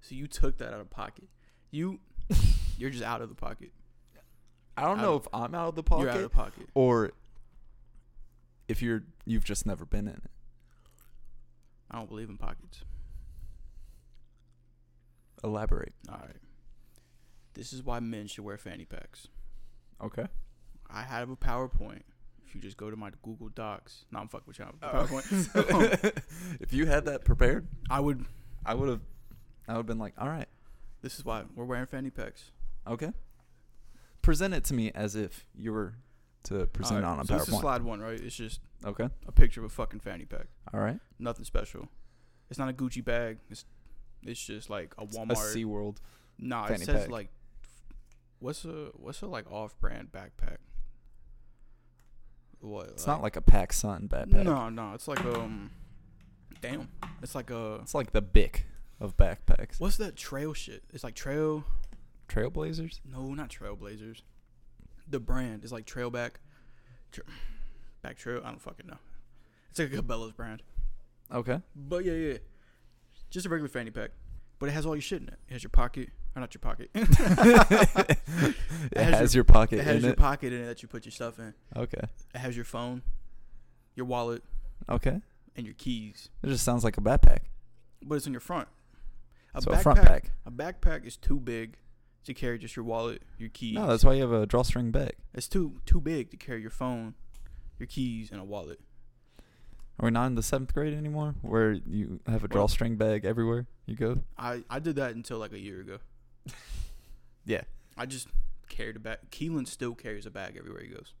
So 0.00 0.14
you 0.14 0.28
took 0.28 0.58
that 0.58 0.72
out 0.72 0.80
of 0.80 0.90
pocket. 0.90 1.28
You, 1.72 1.98
you're 2.78 2.90
just 2.90 3.04
out 3.04 3.22
of 3.22 3.28
the 3.28 3.34
pocket. 3.34 3.70
I 4.76 4.82
don't 4.82 4.98
Out 4.98 5.02
know 5.02 5.16
if 5.16 5.28
I'm 5.32 5.54
out 5.54 5.68
of 5.68 5.74
the 5.76 5.82
pocket 5.84 6.02
You're 6.02 6.10
out 6.10 6.16
of 6.16 6.22
the 6.24 6.28
pocket. 6.30 6.68
or 6.74 7.12
if 8.66 8.82
you're 8.82 9.04
you've 9.24 9.44
just 9.44 9.66
never 9.66 9.84
been 9.84 10.08
in 10.08 10.14
it. 10.14 10.30
I 11.90 11.96
don't 11.96 12.08
believe 12.08 12.28
in 12.28 12.36
pockets. 12.36 12.84
Elaborate. 15.42 15.92
All 16.08 16.18
right. 16.20 16.36
This 17.54 17.72
is 17.72 17.82
why 17.84 18.00
men 18.00 18.26
should 18.26 18.44
wear 18.44 18.56
fanny 18.58 18.84
packs. 18.84 19.28
Okay. 20.02 20.26
I 20.90 21.02
have 21.02 21.30
a 21.30 21.36
PowerPoint. 21.36 22.02
If 22.46 22.54
you 22.54 22.60
just 22.60 22.76
go 22.76 22.90
to 22.90 22.96
my 22.96 23.10
Google 23.22 23.48
Docs, 23.48 24.06
no, 24.10 24.18
I'm 24.20 24.28
fucking 24.28 24.44
with 24.46 24.58
you. 24.58 24.64
I 24.82 24.86
have 24.86 24.94
a 24.94 25.14
Oh. 25.14 25.20
PowerPoint. 25.20 26.22
if 26.60 26.72
you 26.72 26.86
had 26.86 27.04
that 27.06 27.24
prepared, 27.24 27.66
I 27.90 28.00
would. 28.00 28.24
I 28.66 28.74
would 28.74 28.88
have. 28.88 29.00
I 29.68 29.72
would 29.72 29.78
have 29.78 29.86
been 29.86 29.98
like, 29.98 30.14
all 30.18 30.28
right, 30.28 30.48
This 31.04 31.18
is 31.18 31.24
why 31.24 31.42
we're 31.54 31.66
wearing 31.66 31.84
fanny 31.84 32.08
packs. 32.08 32.50
okay. 32.86 33.12
Present 34.22 34.54
it 34.54 34.64
to 34.64 34.74
me 34.74 34.90
as 34.94 35.14
if 35.14 35.44
you 35.54 35.70
were 35.70 35.96
to 36.44 36.66
present 36.68 37.04
All 37.04 37.12
on 37.12 37.20
a 37.20 37.26
so 37.26 37.34
this 37.34 37.46
is 37.46 37.54
PowerPoint. 37.54 37.60
slide 37.60 37.82
one, 37.82 38.00
right? 38.00 38.18
It's 38.18 38.34
just 38.34 38.60
Okay. 38.86 39.10
a 39.26 39.32
picture 39.32 39.60
of 39.60 39.66
a 39.66 39.68
fucking 39.68 40.00
fanny 40.00 40.24
pack. 40.24 40.46
All 40.72 40.80
right. 40.80 40.98
Nothing 41.18 41.44
special. 41.44 41.88
It's 42.48 42.58
not 42.58 42.70
a 42.70 42.72
Gucci 42.72 43.04
bag. 43.04 43.36
It's 43.50 43.66
it's 44.22 44.40
just 44.42 44.70
like 44.70 44.94
a 44.96 45.04
Walmart. 45.04 45.32
A 45.32 45.34
Walmart. 45.34 45.54
SeaWorld. 45.54 45.96
nah, 46.38 46.66
it 46.68 46.80
says 46.80 47.02
pack. 47.02 47.10
like 47.10 47.28
what's 48.38 48.64
a 48.64 48.90
what's 48.94 49.20
a 49.20 49.26
like 49.26 49.50
off-brand 49.52 50.10
backpack? 50.10 50.56
What? 52.60 52.86
It's 52.88 53.06
not 53.06 53.22
like 53.22 53.36
a 53.36 53.42
PacSun 53.42 54.08
backpack. 54.08 54.42
No, 54.44 54.70
no, 54.70 54.94
it's 54.94 55.06
like 55.06 55.22
um, 55.26 55.70
damn, 56.62 56.88
it's 57.22 57.34
like 57.34 57.50
a 57.50 57.80
It's 57.82 57.94
like 57.94 58.12
the 58.12 58.22
Bic 58.22 58.64
of 59.00 59.16
backpacks. 59.16 59.78
what's 59.80 59.96
that 59.98 60.16
trail 60.16 60.52
shit? 60.54 60.82
It's 60.92 61.04
like 61.04 61.14
trail. 61.14 61.64
Trailblazers? 62.28 63.00
No, 63.10 63.34
not 63.34 63.50
Trailblazers. 63.50 64.22
The 65.08 65.20
brand 65.20 65.64
is 65.64 65.72
like 65.72 65.86
Trailback. 65.86 66.32
Tra- 67.12 67.24
back 68.02 68.16
Trail. 68.16 68.40
I 68.44 68.48
don't 68.50 68.60
fucking 68.62 68.86
know. 68.86 68.96
It's 69.70 69.78
like 69.78 69.92
a 69.92 69.96
Cabela's 70.02 70.32
brand. 70.32 70.62
Okay. 71.32 71.60
But 71.76 72.04
yeah, 72.04 72.12
yeah. 72.12 72.38
Just 73.30 73.46
a 73.46 73.48
regular 73.48 73.68
fanny 73.68 73.90
pack. 73.90 74.10
But 74.58 74.68
it 74.68 74.72
has 74.72 74.86
all 74.86 74.94
your 74.94 75.02
shit 75.02 75.20
in 75.22 75.28
it. 75.28 75.38
It 75.48 75.52
has 75.54 75.62
your 75.62 75.70
pocket. 75.70 76.10
Or 76.36 76.40
not 76.40 76.54
your 76.54 76.60
pocket. 76.60 76.90
it 76.94 78.16
it 78.92 79.04
has 79.04 79.14
has, 79.18 79.34
your, 79.34 79.44
pocket 79.44 79.78
It 79.80 79.84
has 79.84 80.02
your 80.02 80.12
it. 80.12 80.18
pocket 80.18 80.52
in 80.52 80.62
it 80.62 80.66
that 80.66 80.82
you 80.82 80.88
put 80.88 81.04
your 81.04 81.12
stuff 81.12 81.38
in. 81.38 81.54
okay. 81.76 82.00
It 82.34 82.38
has 82.38 82.56
your 82.56 82.64
phone, 82.64 83.02
your 83.94 84.06
wallet, 84.06 84.42
Okay. 84.88 85.20
and 85.56 85.64
your 85.66 85.74
keys. 85.74 86.28
It 86.42 86.48
just 86.48 86.64
sounds 86.64 86.82
like 86.84 86.96
a 86.98 87.00
backpack. 87.00 87.38
But 88.02 88.16
it's 88.16 88.26
in 88.26 88.32
your 88.32 88.40
front. 88.40 88.68
A 89.54 89.62
so 89.62 89.70
backpack, 89.70 89.78
a 89.78 89.82
front 89.82 90.02
pack. 90.02 90.30
A 90.46 90.50
backpack 90.50 91.06
is 91.06 91.16
too 91.16 91.38
big 91.40 91.76
to 92.24 92.34
carry 92.34 92.58
just 92.58 92.74
your 92.76 92.84
wallet, 92.84 93.22
your 93.38 93.50
keys. 93.50 93.74
No, 93.74 93.86
that's 93.86 94.04
why 94.04 94.14
you 94.14 94.22
have 94.22 94.32
a 94.32 94.46
drawstring 94.46 94.90
bag. 94.90 95.14
It's 95.34 95.48
too 95.48 95.80
too 95.86 96.00
big 96.00 96.30
to 96.30 96.36
carry 96.36 96.60
your 96.60 96.70
phone, 96.70 97.14
your 97.78 97.86
keys, 97.86 98.30
and 98.30 98.40
a 98.40 98.44
wallet. 98.44 98.80
Are 100.00 100.06
we 100.06 100.10
not 100.10 100.26
in 100.26 100.34
the 100.34 100.42
seventh 100.42 100.74
grade 100.74 100.92
anymore, 100.92 101.36
where 101.42 101.72
you 101.72 102.18
have 102.26 102.42
a 102.42 102.48
drawstring 102.48 102.96
bag 102.96 103.24
everywhere 103.24 103.66
you 103.86 103.94
go? 103.94 104.18
I, 104.36 104.64
I 104.68 104.80
did 104.80 104.96
that 104.96 105.14
until 105.14 105.38
like 105.38 105.52
a 105.52 105.58
year 105.60 105.80
ago. 105.80 105.98
Yeah. 107.46 107.60
I 107.96 108.06
just 108.06 108.28
carried 108.70 108.96
a 108.96 108.98
bag. 108.98 109.18
Keelan 109.30 109.68
still 109.68 109.94
carries 109.94 110.24
a 110.24 110.30
bag 110.30 110.56
everywhere 110.58 110.82
he 110.82 110.88
goes. 110.88 111.12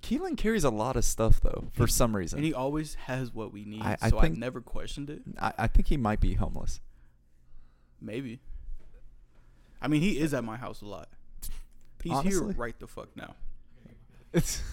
Keelan 0.00 0.38
carries 0.38 0.64
a 0.64 0.70
lot 0.70 0.96
of 0.96 1.04
stuff 1.04 1.38
though, 1.42 1.68
for 1.74 1.86
some 1.86 2.16
reason. 2.16 2.38
And 2.38 2.46
he 2.46 2.54
always 2.54 2.94
has 2.94 3.34
what 3.34 3.52
we 3.52 3.66
need. 3.66 3.82
I- 3.82 3.98
I 4.00 4.08
so 4.08 4.20
think- 4.20 4.36
I 4.36 4.38
never 4.40 4.62
questioned 4.62 5.10
it. 5.10 5.20
I, 5.38 5.52
I 5.58 5.66
think 5.66 5.88
he 5.88 5.98
might 5.98 6.18
be 6.20 6.32
homeless. 6.34 6.80
Maybe. 8.02 8.40
I 9.80 9.88
mean, 9.88 10.02
he 10.02 10.18
is 10.18 10.34
at 10.34 10.44
my 10.44 10.56
house 10.56 10.80
a 10.82 10.86
lot. 10.86 11.08
He's 12.02 12.12
Honestly? 12.12 12.46
here 12.52 12.54
right 12.58 12.78
the 12.78 12.86
fuck 12.88 13.08
now. 13.16 13.34
It's, 14.32 14.60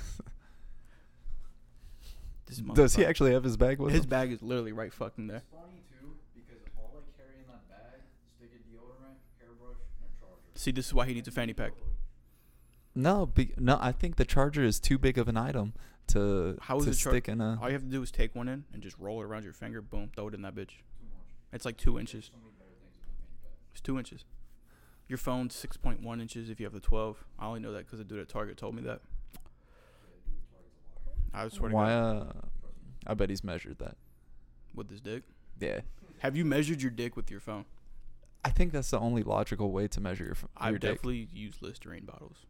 This 2.47 2.57
does 2.57 2.95
he 2.95 3.05
actually 3.05 3.33
have 3.33 3.43
his 3.43 3.57
bag 3.57 3.77
with 3.79 3.91
His 3.91 3.99
him? 3.99 4.03
His 4.03 4.07
bag 4.07 4.31
is 4.31 4.41
literally 4.41 4.71
right 4.71 4.91
fucking 4.91 5.27
there. 5.27 5.43
funny 5.51 5.83
too 6.01 6.15
because 6.33 6.63
all 6.77 6.91
I 6.97 7.01
carry 7.21 7.41
in 7.41 7.47
that 7.47 7.69
bag 7.69 7.99
is 8.01 8.09
stick 8.37 8.49
of 8.53 8.65
deodorant, 8.65 9.17
hairbrush, 9.39 9.77
and 10.01 10.09
a 10.09 10.19
charger. 10.19 10.41
See, 10.55 10.71
this 10.71 10.87
is 10.87 10.93
why 10.95 11.05
he 11.05 11.13
needs 11.13 11.27
a 11.27 11.31
fanny 11.31 11.53
pack. 11.53 11.73
No, 12.95 13.27
be, 13.27 13.53
no. 13.57 13.77
I 13.79 13.91
think 13.91 14.15
the 14.15 14.25
charger 14.25 14.63
is 14.63 14.79
too 14.79 14.97
big 14.97 15.19
of 15.19 15.27
an 15.27 15.37
item 15.37 15.73
to 16.07 16.57
How 16.61 16.79
is 16.79 16.85
to 16.85 16.89
the 16.89 16.95
char- 16.95 17.11
stick 17.13 17.29
in 17.29 17.39
a. 17.39 17.59
All 17.61 17.67
you 17.69 17.73
have 17.73 17.83
to 17.83 17.87
do 17.89 18.01
is 18.01 18.09
take 18.09 18.33
one 18.33 18.47
in 18.47 18.63
and 18.73 18.81
just 18.81 18.97
roll 18.97 19.21
it 19.21 19.25
around 19.25 19.43
your 19.43 19.53
finger. 19.53 19.79
Boom, 19.83 20.09
throw 20.15 20.27
it 20.29 20.33
in 20.33 20.41
that 20.41 20.55
bitch. 20.55 20.71
It's 21.53 21.65
like 21.65 21.77
two 21.77 21.99
inches. 21.99 22.25
So 22.25 22.31
many 22.37 22.49
better 22.57 22.71
things 22.81 22.97
in 22.97 23.13
my 23.13 23.13
fanny 23.21 23.37
pack. 23.43 23.68
It's 23.79 23.85
two 23.85 23.97
inches. 23.97 24.25
Your 25.07 25.17
phone's 25.17 25.55
six 25.55 25.77
point 25.77 26.01
one 26.03 26.19
inches 26.19 26.49
if 26.49 26.59
you 26.59 26.65
have 26.65 26.73
the 26.73 26.81
twelve. 26.81 27.23
I 27.39 27.45
only 27.47 27.61
know 27.61 27.71
that 27.71 27.85
because 27.85 27.99
the 27.99 28.03
dude 28.03 28.19
at 28.19 28.27
Target 28.27 28.57
told 28.57 28.75
me 28.75 28.81
that. 28.81 28.99
Yeah, 29.33 29.39
dude, 30.27 30.41
Target's 30.51 31.33
a. 31.33 31.37
I 31.37 31.47
swear 31.47 31.69
to 31.69 31.75
Why? 31.75 31.87
God, 31.87 32.27
Uh, 32.35 32.47
I 33.07 33.13
bet 33.13 33.29
he's 33.29 33.41
measured 33.41 33.79
that. 33.79 33.95
with 34.75 34.89
his 34.89 34.99
dick. 34.99 35.23
Yeah, 35.61 35.79
Have 36.19 36.35
you 36.35 36.43
measured 36.43 36.81
your 36.81 36.91
dick 36.91 37.15
with 37.15 37.31
your 37.31 37.39
phone? 37.39 37.63
I 38.43 38.49
think 38.49 38.73
that's 38.73 38.91
the 38.91 38.99
only 38.99 39.23
logical 39.23 39.71
way 39.71 39.87
to 39.87 40.01
measure 40.01 40.25
your 40.25 40.33
f- 40.33 40.41
your 40.41 40.49
I've 40.57 40.73
dick. 40.81 40.81
definitely 40.95 41.29
used 41.33 41.61
Listerine 41.61 42.03
bottles. 42.05 42.45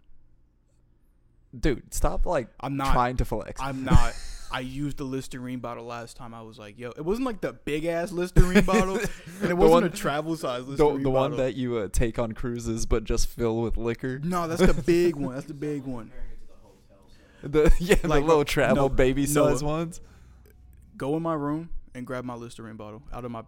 Dude, 1.58 1.94
stop 1.94 2.26
like 2.26 2.48
I'm 2.60 2.78
not. 2.78 2.94
trying 2.94 3.18
to 3.18 3.26
flex. 3.26 3.60
I'm 3.62 3.84
not. 3.84 4.16
I 4.52 4.62
used 4.62 4.98
the 4.98 5.04
Listerine 5.04 5.60
bottle 5.60 5.86
last 5.86 6.18
time. 6.18 6.34
I 6.34 6.42
was 6.42 6.58
like, 6.58 6.80
yo, 6.80 6.90
it 6.90 7.06
wasn't 7.06 7.28
like 7.28 7.40
the 7.40 7.54
big 7.54 7.86
ass 7.86 8.12
Listerine 8.12 8.64
bottle, 8.66 8.96
and 8.96 9.04
it 9.44 9.48
The 9.50 9.56
wasn't 9.56 9.72
one- 9.74 9.84
a 9.84 9.90
travel 9.90 10.36
size 10.36 10.66
the 10.66 10.72
Listerine 10.72 11.04
the 11.04 11.10
one 11.12 11.32
bottle. 11.32 11.46
that 11.46 11.56
you 11.56 11.78
uh, 11.78 11.88
take 11.92 12.18
on 12.18 12.32
cruises, 12.32 12.86
but 12.88 13.04
just 13.04 13.28
fill 13.28 13.58
with 13.62 13.78
liquor. 13.78 14.20
No, 14.24 14.48
that's 14.48 14.62
the 14.62 14.74
big 14.86 15.16
one. 15.16 15.36
That's 15.36 15.46
the 15.46 15.54
big 15.54 15.84
one. 15.84 16.12
Comparing 16.12 16.32
it 16.32 17.42
to 17.44 17.48
the 17.48 17.70
The 17.70 17.76
yeah, 17.80 17.96
Like, 18.08 18.24
the 18.24 18.28
little 18.28 18.44
travel 18.46 18.76
no, 18.76 18.90
baby 18.90 19.22
no. 19.22 19.28
size 19.28 19.64
ones. 19.64 20.02
Go 20.98 21.16
in 21.16 21.22
my 21.24 21.36
room 21.36 21.70
and 21.94 22.06
grab 22.08 22.26
my 22.26 22.34
Listerine 22.36 22.76
bottle 22.76 23.04
out 23.14 23.26
of 23.26 23.32
my. 23.32 23.44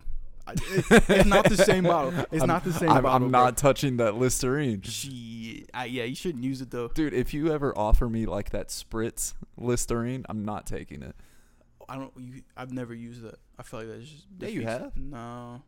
It, 0.50 1.10
it's 1.10 1.26
not 1.30 1.48
the 1.50 1.58
same 1.58 1.84
bottle. 1.84 2.14
It's 2.32 2.34
I'm- 2.42 2.48
not 2.48 2.64
the 2.64 2.74
same 2.74 2.90
I'm, 2.90 3.04
bottle. 3.04 3.26
I'm 3.28 3.32
bro. 3.32 3.44
not 3.46 3.58
touching 3.58 3.98
that 3.98 4.16
Listerine. 4.16 4.82
Shit. 4.82 5.70
I, 5.74 5.86
yeah, 5.86 6.04
you 6.04 6.16
shouldn't 6.16 6.44
use 6.44 6.62
it 6.62 6.72
though. 6.72 6.88
Dude, 6.90 7.14
if 7.14 7.34
you 7.34 7.52
ever 7.54 7.78
offer 7.78 8.10
me 8.10 8.26
like 8.26 8.50
that 8.52 8.70
spritz 8.70 9.34
Listerine, 9.58 10.26
I'm 10.30 10.44
not 10.44 10.66
taking 10.66 11.02
it. 11.04 11.16
I 11.88 11.96
don't. 11.96 12.12
You, 12.18 12.42
I've 12.58 12.72
never 12.72 12.94
used 12.94 13.22
that. 13.24 13.36
I 13.60 13.64
feel 13.64 13.80
like 13.82 13.90
that's 13.90 14.10
just. 14.10 14.26
Yeah, 14.40 14.48
you 14.50 14.62
have. 14.64 14.96
No, 14.98 15.62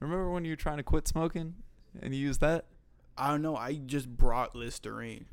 Remember 0.00 0.30
when 0.30 0.44
you 0.44 0.52
were 0.52 0.56
trying 0.56 0.78
to 0.78 0.82
quit 0.82 1.06
smoking 1.08 1.54
and 2.02 2.14
you 2.14 2.20
used 2.20 2.40
that? 2.40 2.66
I 3.18 3.28
don't 3.30 3.42
know. 3.42 3.56
I 3.56 3.74
just 3.74 4.08
brought 4.08 4.54
Listerine, 4.54 5.26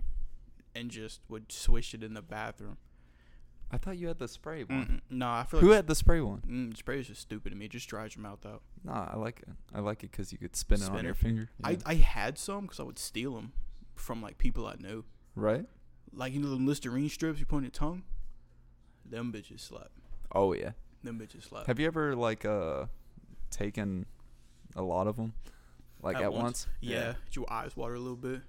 and 0.75 0.89
just 0.91 1.21
would 1.29 1.51
swish 1.51 1.93
it 1.93 2.03
in 2.03 2.13
the 2.15 2.21
bathroom. 2.21 2.77
I 3.71 3.77
thought 3.77 3.97
you 3.97 4.07
had 4.07 4.17
the 4.19 4.27
spray 4.29 4.63
one. 4.63 5.01
Mm-mm. 5.09 5.17
No, 5.17 5.27
I 5.29 5.43
feel 5.43 5.59
like 5.59 5.65
Who 5.67 5.71
had 5.73 5.87
the 5.87 5.95
spray 5.95 6.21
one? 6.21 6.41
mm, 6.47 6.77
spray 6.77 6.99
is 6.99 7.07
just 7.07 7.21
stupid 7.21 7.49
to 7.49 7.55
me. 7.55 7.65
It 7.65 7.71
just 7.71 7.89
dries 7.89 8.15
your 8.15 8.23
mouth 8.23 8.45
out. 8.45 8.61
Nah, 8.83 9.09
I 9.11 9.17
like 9.17 9.41
it. 9.41 9.49
I 9.75 9.79
like 9.81 10.03
it 10.03 10.11
because 10.11 10.31
you 10.31 10.37
could 10.37 10.55
spin, 10.55 10.81
it 10.81 10.89
on 10.89 11.03
your 11.03 11.11
it? 11.11 11.17
finger. 11.17 11.49
I 11.63 11.71
Yeah. 11.71 11.77
I 11.85 11.95
had 11.95 12.37
some 12.37 12.61
because 12.61 12.79
I 12.79 12.83
would 12.83 12.97
steal 12.99 13.33
them 13.35 13.51
from 13.95 14.21
like 14.21 14.37
people 14.37 14.65
I 14.67 14.75
knew. 14.79 15.03
right? 15.35 15.65
Like 16.13 16.33
you 16.33 16.39
know 16.39 16.49
the 16.49 16.55
Listerine 16.55 17.09
strips 17.09 17.39
you 17.39 17.45
put 17.45 17.57
on 17.57 17.63
your 17.63 17.71
tongue. 17.71 18.03
Them 19.05 19.31
bitches 19.33 19.59
slap. 19.59 19.91
Oh 20.33 20.53
yeah. 20.53 20.71
Them 21.03 21.19
bitches 21.19 21.43
slap. 21.49 21.67
Have 21.67 21.79
you 21.79 21.87
ever 21.87 22.15
like 22.15 22.45
uh 22.45 22.85
taken 23.51 24.05
a 24.75 24.81
lot 24.81 25.07
of 25.07 25.15
them, 25.17 25.33
like 26.01 26.15
At 26.17 26.23
at, 26.23 26.31
once? 26.33 26.43
once? 26.43 26.67
yeah, 26.79 27.13
your 27.31 27.51
eyes 27.51 27.75
water 27.75 27.95
a 27.95 27.99
little 27.99 28.15
bit. 28.17 28.41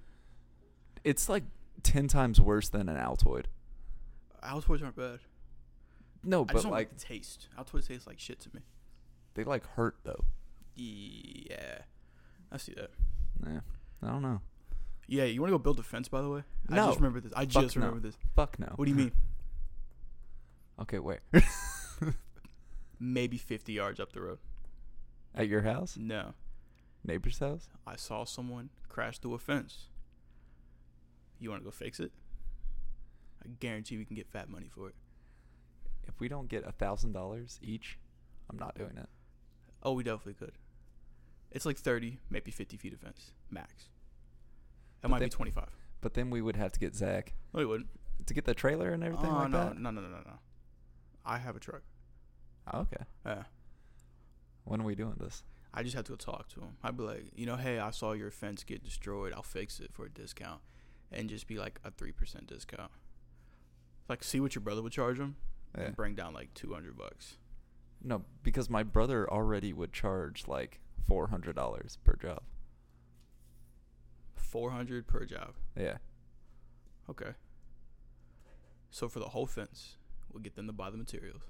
It's 1.05 1.29
like 1.29 1.45
ten 1.83 2.07
times 2.09 2.41
worse 2.41 2.69
than 2.69 2.89
an 2.89 2.97
Altoid. 2.97 3.47
Altoids 4.43 4.83
aren't 4.83 4.97
bad. 4.97 5.21
No, 6.25 6.43
I 6.43 6.45
but 6.45 6.53
just 6.55 6.63
don't 6.65 6.73
like 6.73 6.89
like 6.91 6.99
the 6.99 7.05
taste. 7.05 7.49
Altoids 7.59 7.87
taste 7.89 8.07
like 8.07 8.19
shit 8.19 8.41
to 8.41 8.51
me. 8.55 8.61
they 9.35 9.45
like 9.45 9.67
hurt 9.75 9.97
though. 10.05 10.25
Yeah, 10.75 11.79
I 12.53 12.57
see 12.57 12.75
that. 12.75 12.91
Yeah. 13.47 13.61
I 14.03 14.07
don't 14.11 14.23
know. 14.23 14.41
Yeah, 15.09 15.25
you 15.25 15.41
want 15.41 15.51
to 15.51 15.55
go 15.59 15.63
build 15.63 15.79
a 15.79 15.83
fence? 15.83 16.09
By 16.09 16.21
the 16.23 16.29
way, 16.29 16.43
I 16.69 16.75
No. 16.77 16.87
just 16.87 16.99
remember 16.99 17.21
this. 17.21 17.33
I 17.35 17.47
Fuck 17.47 17.63
just 17.63 17.77
no. 17.77 17.81
remember 17.87 18.01
this. 18.07 18.17
Fuck 18.37 18.59
no. 18.59 18.73
What 18.77 18.85
do 18.85 18.91
you 18.91 18.97
mean? 18.97 19.13
Okay, 20.81 21.01
wait. 21.01 21.19
Maybe 23.01 23.37
50 23.37 23.73
yards 23.73 23.99
up 24.01 24.13
the 24.13 24.21
road. 24.21 24.39
At 25.35 25.49
your 25.49 25.63
house? 25.63 25.97
No, 25.97 26.35
Neighbor's 27.05 27.39
house? 27.39 27.69
I 27.87 27.97
saw 27.97 28.25
someone 28.25 28.71
crash 28.89 29.19
through 29.19 29.35
a 29.35 29.39
fence. 29.39 29.87
You 31.41 31.51
want 31.51 31.63
to 31.63 31.65
go 31.65 31.71
fix 31.71 31.99
it? 32.01 32.13
Guarantee 33.61 33.97
we 33.99 34.05
can 34.05 34.17
get 34.17 34.29
fat 34.29 34.49
money 34.49 34.69
for 34.69 34.89
it. 34.89 34.95
If 36.07 36.21
we 36.21 36.29
don't 36.29 36.49
get 36.49 36.67
a 36.67 36.73
thousand 36.73 37.13
dollars 37.13 37.59
each, 37.63 37.99
I'm 38.51 38.59
not 38.59 38.75
doing 38.77 38.97
it. 38.97 39.09
Oh, 39.83 39.93
we 39.93 40.03
definitely 40.03 40.35
could. 40.35 40.53
It's 41.51 41.65
like 41.67 41.77
30, 41.79 42.19
maybe 42.31 42.51
50 42.51 42.77
feet 42.77 42.93
of 42.93 43.01
fence, 43.01 43.33
max. 43.51 43.89
That 45.01 45.09
might 45.09 45.21
they- 45.21 45.27
be 45.27 45.31
25. 45.31 45.69
But 46.01 46.15
then 46.15 46.31
we 46.31 46.41
would 46.41 46.57
have 46.57 46.73
to 46.73 46.79
get 46.81 46.95
Zach 46.95 47.35
No, 47.53 47.59
we 47.59 47.67
wouldn't. 47.67 47.89
to 48.27 48.35
get 48.35 48.45
the 48.45 48.55
trailer 48.55 48.91
and 48.91 49.03
everything 49.03 49.31
Oh, 49.31 49.35
like 49.35 49.51
no, 49.51 49.65
that. 49.65 49.79
no, 49.79 49.91
no, 49.91 50.01
no, 50.01 50.09
no, 50.09 50.19
no. 50.25 50.39
I 51.25 51.39
have 51.39 51.57
a 51.57 51.61
truck. 51.61 51.83
Oh, 52.73 52.81
okay. 52.81 53.05
Yeah. 53.27 53.45
When 54.65 54.81
are 54.81 54.85
we 54.85 54.95
doing 54.95 55.17
this? 55.19 55.43
I 55.75 55.83
just 55.83 55.95
have 55.97 56.05
to 56.05 56.13
go 56.13 56.17
talk 56.17 56.49
to 56.51 56.61
him. 56.61 56.77
I'd 56.83 56.97
be 56.97 57.03
like, 57.03 57.25
you 57.35 57.47
know, 57.47 57.57
hey, 57.57 57.79
I 57.79 57.91
saw 57.91 58.13
your 58.13 58.31
fence 58.31 58.65
get 58.65 58.85
destroyed. 58.85 59.33
I'll 59.33 59.43
fix 59.43 59.81
it 59.81 59.93
for 59.93 60.05
a 60.07 60.11
discount, 60.11 60.61
and 61.13 61.29
just 61.29 61.47
be 61.47 61.59
like 61.59 61.81
a 61.85 61.91
three 61.91 62.13
percent 62.13 62.47
discount. 62.47 62.91
Like, 64.09 64.25
see 64.25 64.41
what 64.41 64.55
your 64.55 64.63
brother 64.63 64.83
would 64.83 64.93
charge 64.93 65.19
him, 65.19 65.37
Yeah. 65.77 65.85
and 65.85 65.97
bring 65.97 66.15
down 66.15 66.33
like 66.35 66.55
two 66.55 66.73
hundred 66.73 66.97
bucks. 66.97 67.37
No, 68.03 68.25
because 68.43 68.71
my 68.71 68.83
brother 68.83 69.29
already 69.31 69.73
would 69.73 69.93
charge 69.93 70.47
like 70.49 70.81
four 71.07 71.29
hundred 71.29 71.57
dollars 71.57 71.99
per 72.05 72.15
job. 72.17 72.43
Four 74.37 74.71
hundred 74.71 75.07
per 75.07 75.25
job. 75.25 75.55
Yeah. 75.77 75.99
Okay. 77.11 77.33
So 78.91 79.09
for 79.09 79.19
the 79.19 79.29
whole 79.29 79.47
fence, 79.47 79.97
we'll 80.33 80.43
get 80.43 80.55
them 80.57 80.67
to 80.67 80.73
buy 80.73 80.91
the 80.91 80.97
materials. 80.97 81.43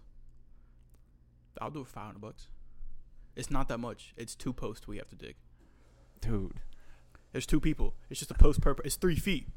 I'll 1.60 1.70
do 1.70 1.80
it 1.82 1.86
five 1.88 2.06
hundred 2.06 2.20
bucks. 2.22 2.48
It's 3.36 3.50
not 3.50 3.68
that 3.68 3.78
much. 3.78 4.14
It's 4.16 4.34
two 4.34 4.52
posts 4.52 4.88
we 4.88 4.96
have 4.96 5.08
to 5.10 5.16
dig. 5.16 5.36
Dude. 6.20 6.60
There's 7.32 7.46
two 7.46 7.60
people. 7.60 7.94
It's 8.10 8.18
just 8.18 8.30
a 8.30 8.34
post 8.34 8.60
per. 8.60 8.74
It's 8.84 8.96
three 8.96 9.16
feet. 9.16 9.48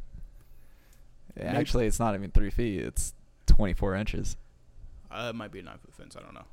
Maybe- 1.35 1.47
actually, 1.47 1.87
it's 1.87 1.99
not 1.99 2.13
even 2.15 2.31
three 2.31 2.49
feet. 2.49 2.81
It's 2.81 3.13
twenty-four 3.45 3.95
inches. 3.95 4.37
Uh, 5.11 5.27
it 5.29 5.35
might 5.35 5.51
be 5.51 5.59
a 5.59 5.63
nine 5.63 5.77
foot 5.77 5.93
fence. 5.93 6.15
I 6.17 6.21
don't 6.21 6.33
know. 6.33 6.45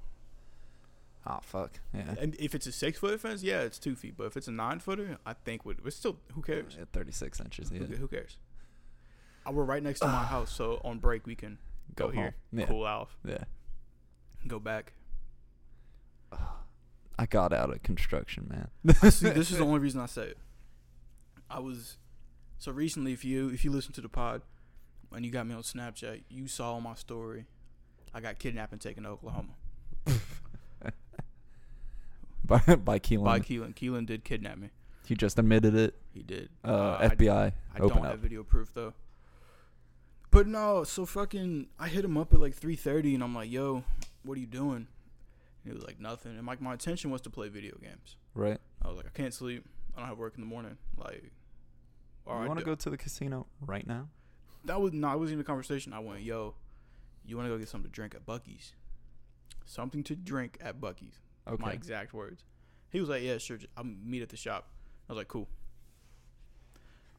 Oh 1.27 1.39
fuck. 1.43 1.81
Yeah. 1.95 2.15
And 2.19 2.35
if 2.39 2.55
it's 2.55 2.67
a 2.67 2.73
six 2.73 2.99
foot 2.99 3.21
fence, 3.21 3.43
yeah, 3.43 3.61
it's 3.61 3.79
two 3.79 3.95
feet. 3.95 4.15
But 4.17 4.25
if 4.25 4.37
it's 4.37 4.49
a 4.49 4.53
nine 4.53 4.79
footer, 4.81 5.19
I 5.27 5.35
think 5.35 5.65
would 5.65 5.79
it's 5.85 5.97
still 5.97 6.17
who 6.35 6.43
cares? 6.43 6.75
Yeah, 6.79 6.85
Thirty-six 6.93 7.41
inches. 7.41 7.71
Yeah. 7.73 7.81
Who, 7.81 7.97
who 7.97 8.09
cares? 8.09 8.37
Uh, 9.47 9.53
we're 9.53 9.65
right 9.65 9.83
next 9.83 10.01
to 10.01 10.07
my 10.07 10.25
house, 10.25 10.51
so 10.53 10.81
on 10.85 10.99
break 10.99 11.27
we 11.27 11.35
can 11.35 11.59
go, 11.95 12.07
Go 12.07 12.13
here. 12.13 12.35
Yeah. 12.53 12.67
cool 12.67 12.85
out, 12.87 13.11
Yeah. 13.25 13.45
go 14.47 14.59
back. 14.59 14.93
I 17.19 17.27
got 17.27 17.53
out 17.53 17.71
of 17.71 17.83
construction, 17.83 18.47
man. 18.49 18.95
See, 19.11 19.29
this 19.31 19.51
is 19.51 19.59
the 19.59 19.65
only 19.67 19.81
reason 19.81 20.01
I 20.01 20.07
say 20.07 20.23
it. 20.23 20.39
I 21.51 21.59
was 21.59 21.97
so 22.59 22.71
recently. 22.73 23.13
If 23.13 23.25
you 23.25 23.49
if 23.49 23.65
you 23.65 23.71
listen 23.71 23.93
to 23.95 24.01
the 24.01 24.09
pod, 24.09 24.43
and 25.15 25.25
you 25.25 25.31
got 25.31 25.47
me 25.47 25.55
on 25.55 25.63
Snapchat, 25.63 26.23
you 26.29 26.47
saw 26.49 26.79
my 26.81 26.95
story. 26.95 27.47
I 28.15 28.21
got 28.21 28.39
kidnapped 28.39 28.73
and 28.73 28.81
taken 28.81 29.03
to 29.05 29.11
Oklahoma 29.11 29.53
by 32.45 32.59
by 32.77 32.99
Keelan. 32.99 33.25
by 33.25 33.41
Keelan. 33.41 33.75
Keelan 33.75 34.07
did 34.07 34.25
kidnap 34.25 34.59
me. 34.59 34.71
he 35.07 35.15
just 35.15 35.39
admitted 35.39 35.75
it. 35.75 35.95
He 36.13 36.23
did. 36.23 36.49
Uh, 36.65 36.97
I- 37.01 37.09
FBI. 37.09 37.31
I 37.75 37.79
open 37.79 37.89
don't 37.99 38.07
up. 38.07 38.13
have 38.13 38.21
video 38.21 38.43
proof 38.43 38.73
though. 38.75 38.95
But 40.31 40.47
no, 40.47 40.85
so 40.85 41.07
fucking 41.07 41.69
I 41.79 41.89
hit 41.89 42.05
him 42.05 42.17
up 42.19 42.33
at 42.35 42.41
like 42.41 42.55
three 42.55 42.77
thirty 42.77 43.15
and 43.15 43.23
I'm 43.23 43.35
like, 43.35 43.51
yo, 43.51 43.85
what 44.25 44.37
are 44.37 44.41
you 44.41 44.47
doing? 44.47 44.87
And 45.65 45.65
he 45.65 45.73
was 45.73 45.83
like, 45.85 46.01
nothing. 46.01 46.37
And 46.37 46.47
like 46.47 46.61
my 46.61 46.73
intention 46.73 47.11
was 47.11 47.21
to 47.23 47.31
play 47.31 47.49
video 47.49 47.77
games. 47.83 48.17
right. 48.35 48.59
I 48.83 48.89
was 48.89 48.97
like, 48.97 49.07
I 49.07 49.11
can't 49.11 49.35
sleep. 49.35 49.65
I 49.97 50.01
don't 50.01 50.09
have 50.09 50.19
work 50.19 50.35
in 50.37 50.41
the 50.41 50.47
morning. 50.47 50.77
Like 50.97 51.33
all 52.27 52.35
you 52.35 52.41
right, 52.41 52.49
want 52.49 52.59
to 52.61 52.65
go 52.65 52.75
to 52.75 52.91
the 52.91 52.97
casino 52.99 53.47
right 53.67 53.87
now? 53.87 54.09
That 54.65 54.81
was 54.81 54.93
no, 54.93 55.09
I 55.09 55.15
wasn't 55.15 55.35
even 55.35 55.41
a 55.43 55.45
conversation. 55.45 55.93
I 55.93 55.99
went, 56.01 56.23
yo, 56.23 56.55
you 57.25 57.37
wanna 57.37 57.49
go 57.49 57.59
get 57.59 57.69
something 57.69 57.91
to 57.91 57.95
drink 57.95 58.15
at 58.15 58.27
Buc-ee's? 58.27 58.73
Something 59.65 60.03
to 60.05 60.17
drink 60.17 60.59
at 60.61 60.81
Buc-ee's. 60.81 61.21
Okay. 61.47 61.63
My 61.65 61.73
exact 61.73 62.13
words. 62.13 62.43
He 62.91 63.01
was 63.01 63.09
like, 63.09 63.23
yeah, 63.23 63.39
sure. 63.39 63.59
I'll 63.77 63.85
meet 63.85 64.23
at 64.23 64.29
the 64.31 64.37
shop. 64.37 64.69
I 65.09 65.13
was 65.13 65.19
like, 65.19 65.29
cool. 65.29 65.49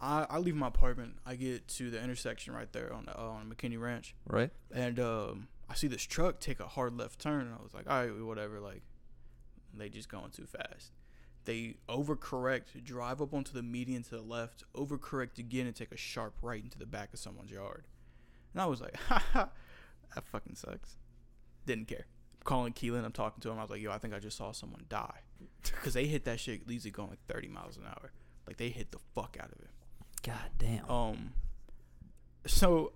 I, 0.01 0.25
I 0.29 0.37
leave 0.37 0.55
my 0.55 0.67
apartment. 0.67 1.17
I 1.25 1.35
get 1.35 1.67
to 1.69 1.89
the 1.91 2.01
intersection 2.01 2.53
right 2.53 2.71
there 2.71 2.93
on 2.93 3.05
the, 3.05 3.19
uh, 3.19 3.23
on 3.23 3.53
McKinney 3.53 3.79
Ranch, 3.79 4.15
Right. 4.27 4.49
and 4.73 4.99
um, 4.99 5.47
I 5.69 5.73
see 5.75 5.87
this 5.87 6.03
truck 6.03 6.39
take 6.39 6.59
a 6.59 6.67
hard 6.67 6.97
left 6.97 7.19
turn. 7.19 7.41
And 7.41 7.53
I 7.53 7.61
was 7.61 7.73
like, 7.73 7.89
all 7.89 7.99
right, 8.05 8.11
whatever. 8.23 8.59
Like, 8.59 8.81
they 9.77 9.89
just 9.89 10.09
going 10.09 10.31
too 10.31 10.45
fast. 10.45 10.91
They 11.45 11.77
overcorrect, 11.87 12.83
drive 12.83 13.21
up 13.21 13.33
onto 13.33 13.53
the 13.53 13.63
median 13.63 14.03
to 14.03 14.09
the 14.11 14.21
left, 14.21 14.63
overcorrect 14.75 15.39
again, 15.39 15.65
and 15.65 15.75
take 15.75 15.91
a 15.91 15.97
sharp 15.97 16.35
right 16.41 16.63
into 16.63 16.77
the 16.77 16.85
back 16.85 17.13
of 17.13 17.19
someone's 17.19 17.51
yard. 17.51 17.85
And 18.53 18.61
I 18.61 18.65
was 18.65 18.81
like, 18.81 18.95
ha 19.07 19.23
ha, 19.33 19.49
that 20.13 20.25
fucking 20.25 20.55
sucks. 20.55 20.97
Didn't 21.65 21.87
care. 21.87 22.05
calling 22.43 22.73
Keelan, 22.73 23.03
I'm 23.05 23.11
talking 23.11 23.41
to 23.41 23.49
him. 23.49 23.57
I 23.57 23.61
was 23.61 23.71
like, 23.71 23.81
yo, 23.81 23.91
I 23.91 23.97
think 23.97 24.13
I 24.13 24.19
just 24.19 24.37
saw 24.37 24.51
someone 24.51 24.85
die. 24.89 25.21
Because 25.63 25.93
they 25.93 26.05
hit 26.05 26.25
that 26.25 26.39
shit 26.39 26.61
easily 26.69 26.91
going 26.91 27.09
like 27.09 27.25
30 27.27 27.47
miles 27.49 27.77
an 27.77 27.83
hour. 27.85 28.11
Like, 28.47 28.57
they 28.57 28.69
hit 28.69 28.91
the 28.91 28.99
fuck 29.13 29.37
out 29.39 29.51
of 29.51 29.59
it. 29.59 29.69
God 30.23 30.49
damn. 30.57 30.89
Um, 30.89 31.33
so 32.45 32.93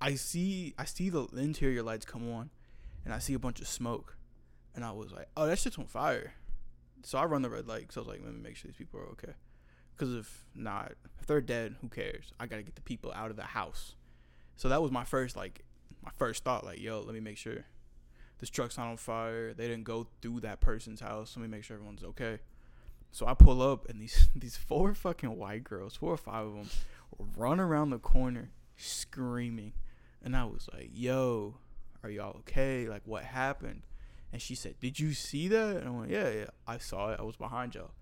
I 0.00 0.14
see 0.14 0.74
I 0.78 0.84
see 0.84 1.08
the 1.08 1.26
interior 1.36 1.82
lights 1.82 2.04
come 2.04 2.30
on, 2.30 2.50
and 3.04 3.14
I 3.14 3.18
see 3.18 3.34
a 3.34 3.38
bunch 3.38 3.60
of 3.60 3.68
smoke, 3.68 4.16
and 4.74 4.84
I 4.84 4.92
was 4.92 5.12
like, 5.12 5.28
"Oh, 5.36 5.46
that 5.46 5.58
shit's 5.58 5.78
on 5.78 5.86
fire." 5.86 6.34
So 7.06 7.18
I 7.18 7.24
run 7.24 7.42
the 7.42 7.50
red 7.50 7.68
light 7.68 7.82
because 7.82 7.98
I 7.98 8.00
was 8.00 8.08
like, 8.08 8.20
"Let 8.24 8.34
me 8.34 8.40
make 8.40 8.56
sure 8.56 8.68
these 8.68 8.76
people 8.76 8.98
are 8.98 9.06
okay." 9.10 9.34
Because 9.92 10.12
if 10.12 10.44
not, 10.56 10.94
if 11.20 11.26
they're 11.28 11.40
dead, 11.40 11.76
who 11.80 11.88
cares? 11.88 12.32
I 12.40 12.46
gotta 12.46 12.64
get 12.64 12.74
the 12.74 12.82
people 12.82 13.12
out 13.12 13.30
of 13.30 13.36
the 13.36 13.44
house. 13.44 13.94
So 14.56 14.68
that 14.70 14.82
was 14.82 14.90
my 14.90 15.04
first 15.04 15.36
like 15.36 15.64
my 16.02 16.10
first 16.16 16.42
thought. 16.42 16.64
Like, 16.64 16.80
yo, 16.80 17.00
let 17.00 17.14
me 17.14 17.20
make 17.20 17.36
sure 17.36 17.64
this 18.40 18.50
truck's 18.50 18.76
not 18.76 18.88
on 18.88 18.96
fire. 18.96 19.54
They 19.54 19.68
didn't 19.68 19.84
go 19.84 20.08
through 20.20 20.40
that 20.40 20.60
person's 20.60 20.98
house. 20.98 21.36
Let 21.36 21.42
me 21.42 21.48
make 21.48 21.62
sure 21.62 21.76
everyone's 21.76 22.02
okay. 22.02 22.40
So 23.12 23.24
I 23.24 23.34
pull 23.34 23.62
up 23.62 23.88
and 23.88 24.00
these 24.00 24.28
these 24.34 24.56
four 24.56 24.92
fucking 24.92 25.36
white 25.36 25.62
girls, 25.62 25.94
four 25.94 26.12
or 26.12 26.16
five 26.16 26.44
of 26.44 26.54
them, 26.54 26.70
run 27.36 27.60
around 27.60 27.90
the 27.90 28.00
corner 28.00 28.50
screaming, 28.76 29.74
and 30.24 30.34
I 30.34 30.44
was 30.46 30.68
like, 30.72 30.90
"Yo, 30.92 31.58
are 32.02 32.10
y'all 32.10 32.38
okay? 32.38 32.88
Like, 32.88 33.02
what 33.04 33.22
happened?" 33.22 33.82
And 34.36 34.42
she 34.42 34.54
said, 34.54 34.74
"Did 34.80 35.00
you 35.00 35.14
see 35.14 35.48
that?" 35.48 35.76
And 35.78 35.88
I 35.88 35.90
went, 35.90 36.10
"Yeah, 36.10 36.28
yeah, 36.28 36.44
I 36.66 36.76
saw 36.76 37.10
it. 37.12 37.18
I 37.18 37.22
was 37.22 37.36
behind 37.36 37.74
y'all." 37.74 37.92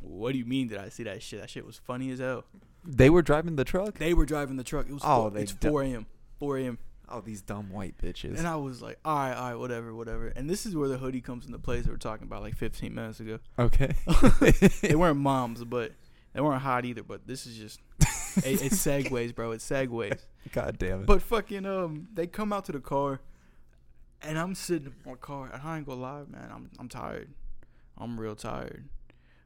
What 0.00 0.30
do 0.30 0.38
you 0.38 0.44
mean? 0.44 0.68
Did 0.68 0.78
I 0.78 0.90
see 0.90 1.02
that 1.02 1.20
shit? 1.24 1.40
That 1.40 1.50
shit 1.50 1.66
was 1.66 1.76
funny 1.76 2.12
as 2.12 2.20
hell. 2.20 2.44
They 2.84 3.10
were 3.10 3.20
driving 3.20 3.56
the 3.56 3.64
truck. 3.64 3.98
They 3.98 4.14
were 4.14 4.26
driving 4.26 4.58
the 4.58 4.62
truck. 4.62 4.86
It 4.88 4.92
was 4.92 5.02
Oh, 5.04 5.28
four, 5.28 5.38
it's 5.40 5.54
du- 5.54 5.68
4 5.68 5.82
a.m. 5.82 6.06
4 6.38 6.58
a.m. 6.58 6.78
Oh, 7.08 7.20
these 7.20 7.42
dumb 7.42 7.72
white 7.72 7.98
bitches. 7.98 8.38
And 8.38 8.46
I 8.46 8.54
was 8.54 8.80
like, 8.80 9.00
all 9.04 9.16
right, 9.16 9.34
all 9.34 9.48
right, 9.50 9.54
whatever, 9.58 9.92
whatever. 9.92 10.28
And 10.28 10.48
this 10.48 10.66
is 10.66 10.76
where 10.76 10.86
the 10.86 10.98
hoodie 10.98 11.20
comes 11.20 11.46
into 11.46 11.58
place 11.58 11.82
that 11.86 11.90
we're 11.90 11.96
talking 11.96 12.28
about 12.28 12.42
like 12.42 12.54
15 12.54 12.94
minutes 12.94 13.18
ago. 13.18 13.40
okay. 13.58 13.94
they 14.82 14.94
weren't 14.94 15.18
moms, 15.18 15.64
but 15.64 15.90
they 16.32 16.40
weren't 16.40 16.62
hot 16.62 16.84
either. 16.84 17.02
But 17.02 17.26
this 17.26 17.44
is 17.44 17.56
just 17.56 17.80
it, 18.46 18.62
it 18.62 18.70
segues, 18.72 19.34
bro. 19.34 19.50
It 19.50 19.58
segues. 19.62 20.20
God 20.52 20.78
damn 20.78 21.00
it. 21.00 21.06
But 21.06 21.22
fucking 21.22 21.66
um, 21.66 22.06
they 22.14 22.28
come 22.28 22.52
out 22.52 22.66
to 22.66 22.72
the 22.72 22.80
car, 22.80 23.20
and 24.22 24.38
I'm 24.38 24.54
sitting 24.54 24.86
in 24.86 25.10
my 25.10 25.16
car, 25.16 25.50
and 25.52 25.62
I 25.62 25.76
ain't 25.76 25.86
gonna 25.86 26.00
lie, 26.00 26.22
man. 26.28 26.50
I'm 26.52 26.70
I'm 26.78 26.88
tired. 26.88 27.30
I'm 27.98 28.18
real 28.20 28.34
tired. 28.36 28.88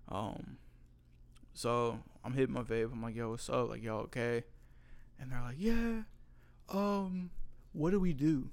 Um, 0.09 0.57
so 1.53 2.01
I'm 2.25 2.33
hitting 2.33 2.55
my 2.55 2.63
vape. 2.63 2.93
I'm 2.93 3.03
like, 3.03 3.15
yo, 3.15 3.31
what's 3.31 3.49
up? 3.49 3.69
Like, 3.69 3.83
y'all 3.83 4.01
okay? 4.03 4.45
And 5.21 5.31
they're 5.31 5.41
like, 5.41 5.57
yeah. 5.59 6.03
Um, 6.69 7.31
what 7.73 7.91
do 7.91 8.01
we 8.01 8.13
do? 8.13 8.51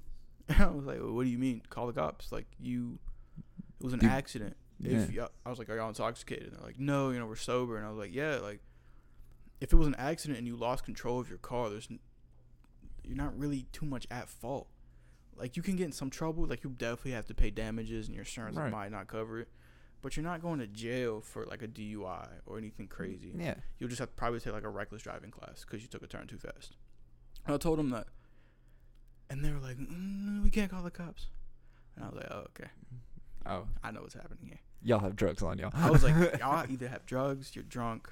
And 0.48 0.60
I 0.62 0.66
was 0.68 0.84
like, 0.84 1.00
well, 1.00 1.12
what 1.12 1.24
do 1.24 1.30
you 1.30 1.38
mean? 1.38 1.62
Call 1.68 1.86
the 1.88 1.92
cops? 1.92 2.30
Like, 2.30 2.46
you, 2.60 2.98
it 3.80 3.84
was 3.84 3.92
an 3.92 4.00
Dude, 4.00 4.10
accident. 4.10 4.56
yeah. 4.78 4.98
If 4.98 5.12
y'all, 5.12 5.30
I 5.44 5.50
was 5.50 5.58
like, 5.58 5.68
are 5.68 5.76
y'all 5.76 5.88
intoxicated? 5.88 6.48
And 6.48 6.56
they're 6.56 6.64
like, 6.66 6.78
no, 6.78 7.10
you 7.10 7.18
know, 7.18 7.26
we're 7.26 7.36
sober. 7.36 7.76
And 7.76 7.84
I 7.86 7.88
was 7.90 7.98
like, 7.98 8.14
yeah, 8.14 8.36
like, 8.36 8.60
if 9.60 9.72
it 9.72 9.76
was 9.76 9.88
an 9.88 9.96
accident 9.96 10.38
and 10.38 10.46
you 10.46 10.56
lost 10.56 10.84
control 10.84 11.18
of 11.18 11.28
your 11.28 11.38
car, 11.38 11.70
there's, 11.70 11.88
you're 13.02 13.16
not 13.16 13.36
really 13.36 13.66
too 13.72 13.86
much 13.86 14.06
at 14.10 14.28
fault. 14.28 14.68
Like, 15.38 15.56
you 15.56 15.62
can 15.62 15.76
get 15.76 15.84
in 15.84 15.92
some 15.92 16.10
trouble. 16.10 16.44
Like, 16.46 16.64
you 16.64 16.70
definitely 16.70 17.12
have 17.12 17.26
to 17.26 17.34
pay 17.34 17.50
damages, 17.50 18.06
and 18.06 18.14
your 18.14 18.22
insurance 18.22 18.56
Right. 18.56 18.70
might 18.72 18.90
not 18.90 19.06
cover 19.06 19.40
it. 19.40 19.48
But 20.00 20.16
you're 20.16 20.24
not 20.24 20.40
going 20.42 20.60
to 20.60 20.66
jail 20.68 21.20
for 21.20 21.44
like 21.46 21.60
a 21.62 21.66
DUI 21.68 22.28
or 22.46 22.56
anything 22.56 22.86
crazy. 22.86 23.32
yeah. 23.36 23.54
You'll 23.78 23.88
just 23.88 23.98
have 23.98 24.10
to 24.10 24.14
probably 24.14 24.38
take 24.38 24.52
like 24.52 24.62
a 24.62 24.68
reckless 24.68 25.02
driving 25.02 25.30
class 25.32 25.64
because 25.64 25.82
you 25.82 25.88
took 25.88 26.02
a 26.02 26.06
turn 26.06 26.28
too 26.28 26.38
fast. 26.38 26.76
And 27.44 27.52
I 27.54 27.58
told 27.58 27.78
them 27.80 27.90
that, 27.90 28.06
and 29.30 29.44
they 29.44 29.50
were 29.50 29.58
like, 29.58 29.76
mm, 29.76 30.42
"We 30.44 30.50
can't 30.50 30.70
call 30.70 30.82
the 30.82 30.90
cops." 30.92 31.26
And 31.96 32.04
I 32.04 32.08
was 32.08 32.16
like, 32.16 32.28
"Oh, 32.30 32.44
okay. 32.50 32.70
Oh, 33.46 33.66
I 33.82 33.90
know 33.90 34.02
what's 34.02 34.14
happening 34.14 34.46
here." 34.46 34.60
y'all 34.80 35.00
have 35.00 35.16
drugs 35.16 35.42
on 35.42 35.58
y'all. 35.58 35.72
I 35.74 35.90
was 35.90 36.04
like, 36.04 36.14
"Y'all 36.38 36.64
either 36.70 36.86
have 36.86 37.04
drugs, 37.04 37.56
you're 37.56 37.64
drunk, 37.64 38.08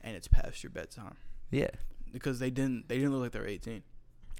and 0.00 0.14
it's 0.16 0.28
past 0.28 0.62
your 0.62 0.70
bedtime." 0.70 1.16
yeah. 1.50 1.70
Because 2.12 2.38
they 2.38 2.48
didn't, 2.50 2.88
they 2.88 2.96
didn't 2.96 3.12
look 3.12 3.20
like 3.22 3.32
they 3.32 3.40
were 3.40 3.46
18. 3.46 3.82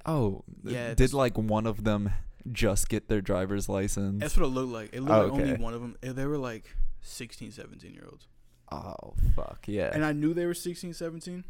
Oh, 0.05 0.43
Yeah, 0.63 0.93
Did 0.93 1.13
like 1.13 1.37
one 1.37 1.65
of 1.67 1.83
them 1.83 2.11
just 2.51 2.89
get 2.89 3.07
their 3.09 3.21
driver's 3.21 3.67
license? 3.69 4.21
That's 4.21 4.37
what 4.37 4.45
it 4.45 4.49
looked 4.49 4.71
like. 4.71 4.89
It 4.93 5.01
looked 5.01 5.11
Oh, 5.11 5.23
like 5.23 5.31
only 5.41 5.53
one 5.55 5.73
of 5.73 5.81
them. 5.81 5.97
Eh, 6.01 6.13
they 6.13 6.25
were 6.25 6.37
like 6.37 6.65
16, 7.01 7.51
17 7.51 7.93
year 7.93 8.05
olds. 8.09 8.27
Oh 8.71 9.13
fuck 9.35 9.63
yeah. 9.67 9.89
and 9.93 10.05
I 10.05 10.11
knew 10.13 10.33
they 10.33 10.45
were 10.45 10.53
16, 10.53 10.93
17. 10.93 11.43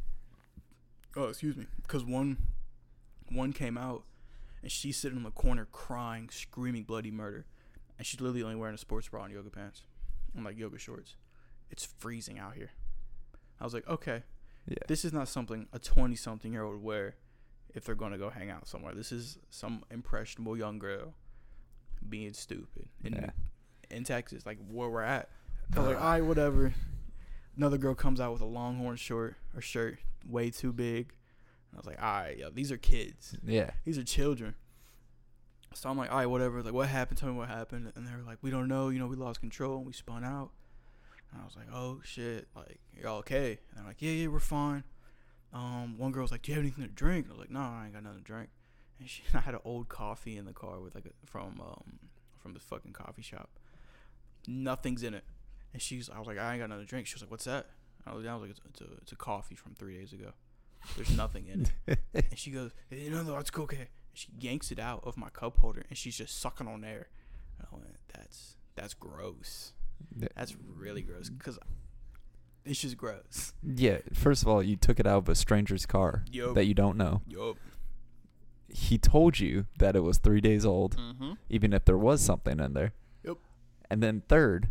Oh, 1.18 1.26
excuse 1.26 1.58
me, 1.58 1.66
because 1.82 2.06
one, 2.06 2.38
one 3.30 3.52
came 3.52 3.78
out, 3.78 4.04
and 4.62 4.72
she's 4.72 4.96
sitting 4.96 5.18
in 5.18 5.24
the 5.24 5.32
corner 5.32 5.68
crying, 5.72 6.30
screaming 6.32 6.84
bloody 6.84 7.12
murder, 7.12 7.46
and 7.98 8.06
she's 8.08 8.22
literally 8.22 8.44
only 8.44 8.56
wearing 8.56 8.76
a 8.76 8.78
sports 8.78 9.10
bra 9.10 9.24
and 9.24 9.34
yoga 9.34 9.50
pants, 9.50 9.84
and 10.36 10.46
like 10.46 10.58
yoga 10.58 10.78
shorts. 10.78 11.16
It's 11.72 11.84
freezing 11.98 12.40
out 12.40 12.54
here. 12.56 12.72
I 13.60 13.64
was 13.66 13.74
like, 13.74 13.88
okay, 13.90 14.24
yeah. 14.68 14.78
this 14.88 15.04
is 15.04 15.12
not 15.12 15.28
something 15.28 15.68
a 15.74 15.80
20 15.80 16.16
something 16.16 16.54
year 16.54 16.64
old 16.64 16.76
would 16.76 16.84
wear 16.84 17.16
if 17.76 17.86
they're 17.86 17.96
going 17.96 18.12
to 18.12 18.18
go 18.18 18.30
hang 18.30 18.50
out 18.50 18.68
somewhere. 18.68 18.94
This 18.96 19.12
is 19.12 19.38
some 19.50 19.84
impressionable 19.92 20.58
young 20.58 20.80
girl 20.80 21.14
being 22.08 22.34
stupid 22.34 22.88
in 23.04 23.14
Yeah. 23.14 23.30
in 23.90 24.04
Texas, 24.04 24.46
like 24.46 24.58
where 24.70 24.90
we're 24.90 25.02
at. 25.02 25.30
I 25.76 25.80
was 25.80 25.88
like, 25.90 25.98
all 26.02 26.12
right, 26.12 26.24
whatever. 26.26 26.74
Another 27.58 27.78
girl 27.78 27.94
comes 27.96 28.20
out 28.22 28.32
with 28.32 28.42
a 28.42 28.46
longhorn 28.46 28.96
short 28.96 29.36
or 29.56 29.62
shirt, 29.62 30.00
way 30.28 30.50
too 30.50 30.72
big. 30.72 31.14
I 31.74 31.78
was 31.78 31.86
like, 31.86 32.02
all 32.02 32.22
right, 32.22 32.38
yo, 32.38 32.50
these 32.50 32.72
are 32.72 32.78
kids. 32.78 33.36
yeah. 33.46 33.72
These 33.84 33.98
are 33.98 34.04
children. 34.04 34.56
So 35.76 35.88
I'm 35.90 35.98
like, 35.98 36.10
all 36.10 36.18
right, 36.18 36.26
whatever. 36.26 36.64
Like, 36.64 36.74
what 36.74 36.88
happened? 36.90 37.20
Tell 37.20 37.30
me 37.30 37.36
what 37.36 37.48
happened. 37.48 37.92
And 37.96 38.08
they 38.08 38.12
were 38.12 38.24
like, 38.24 38.40
we 38.42 38.50
don't 38.50 38.68
know. 38.68 38.90
You 38.90 38.98
know, 38.98 39.06
we 39.06 39.16
lost 39.16 39.40
control 39.40 39.78
and 39.78 39.86
we 39.86 39.94
spun 39.94 40.24
out. 40.24 40.50
And 41.32 41.40
I 41.42 41.46
was 41.46 41.56
like, 41.56 41.68
oh 41.72 42.00
shit. 42.04 42.48
Like, 42.56 42.80
y'all 43.00 43.20
okay? 43.20 43.60
And 43.70 43.78
they're 43.78 43.86
like, 43.86 44.02
yeah, 44.02 44.12
yeah, 44.14 44.28
we're 44.28 44.40
fine. 44.40 44.84
Um, 45.54 45.98
one 45.98 46.12
girl 46.12 46.22
was 46.22 46.32
like, 46.32 46.44
do 46.44 46.52
you 46.52 46.56
have 46.56 46.64
anything 46.64 46.84
to 46.86 46.92
drink? 46.92 47.26
I 47.28 47.32
was 47.32 47.40
like, 47.40 47.50
no, 47.52 47.60
I 47.60 47.86
ain't 47.86 47.94
got 47.94 48.04
nothing 48.04 48.20
to 48.20 48.24
drink. 48.24 48.50
And 49.00 49.10
she, 49.10 49.24
I 49.34 49.40
had 49.40 49.54
an 49.54 49.62
old 49.66 49.90
coffee 49.90 50.38
in 50.38 50.46
the 50.46 50.54
car 50.54 50.80
with 50.80 50.96
like 50.96 51.06
a, 51.06 51.26
from 51.26 51.62
um 51.62 52.00
from 52.42 52.54
the 52.54 52.60
fucking 52.60 52.94
coffee 52.94 53.22
shop. 53.22 53.50
Nothing's 54.48 55.04
in 55.04 55.14
it. 55.14 55.24
And 55.74 55.82
she's, 55.82 56.10
I 56.10 56.18
was 56.18 56.28
like, 56.28 56.38
I 56.40 56.54
ain't 56.54 56.62
got 56.62 56.70
nothing 56.70 56.86
to 56.86 56.90
drink. 56.90 57.06
She 57.06 57.16
was 57.16 57.22
like, 57.22 57.32
what's 57.32 57.46
that? 57.46 57.68
I 58.08 58.14
was, 58.14 58.26
I 58.26 58.34
was 58.34 58.42
like, 58.42 58.52
it's, 58.52 58.62
it's 58.70 58.82
a 58.82 58.94
it's 59.02 59.12
a 59.12 59.16
coffee 59.16 59.56
from 59.56 59.76
three 59.76 59.98
days 59.98 60.14
ago. 60.14 60.32
There's 60.96 61.16
nothing 61.16 61.48
in 61.48 61.68
it. 61.88 62.00
And 62.14 62.38
she 62.38 62.52
goes, 62.52 62.72
"Eh, 62.92 63.10
"No, 63.10 63.22
no, 63.24 63.38
it's 63.38 63.52
okay." 63.56 63.78
And 63.78 63.88
she 64.14 64.30
yanks 64.40 64.72
it 64.72 64.80
out 64.80 65.04
of 65.04 65.18
my 65.18 65.30
cup 65.30 65.58
holder, 65.60 65.84
and 65.90 65.98
she's 65.98 66.18
just 66.18 66.40
sucking 66.40 66.68
on 66.68 66.84
air. 66.84 67.08
And 67.58 67.68
I 67.72 67.76
went, 67.76 67.98
"That's 68.14 68.56
that's 68.76 68.94
gross. 68.94 69.74
That's 70.16 70.56
really 70.76 71.02
gross 71.02 71.30
because 71.30 71.60
it's 72.70 72.82
just 72.82 72.96
gross." 72.98 73.54
Yeah. 73.64 74.00
First 74.14 74.42
of 74.44 74.48
all, 74.48 74.62
you 74.64 74.76
took 74.76 75.00
it 75.00 75.08
out 75.08 75.18
of 75.18 75.30
a 75.30 75.36
stranger's 75.36 75.86
car 75.86 76.24
Yup. 76.32 76.54
that 76.56 76.66
you 76.66 76.74
don't 76.74 76.98
know. 76.98 77.22
Yup. 77.28 77.58
He 78.72 78.98
told 79.00 79.40
you 79.40 79.66
that 79.80 79.96
it 79.96 80.02
was 80.02 80.20
three 80.20 80.42
days 80.42 80.66
old, 80.66 80.96
Mm-hmm. 80.98 81.34
even 81.50 81.74
if 81.74 81.86
there 81.86 81.98
was 81.98 82.22
something 82.22 82.60
in 82.60 82.74
there. 82.74 82.94
Yep. 83.24 83.38
And 83.90 84.04
then 84.04 84.22
third, 84.30 84.70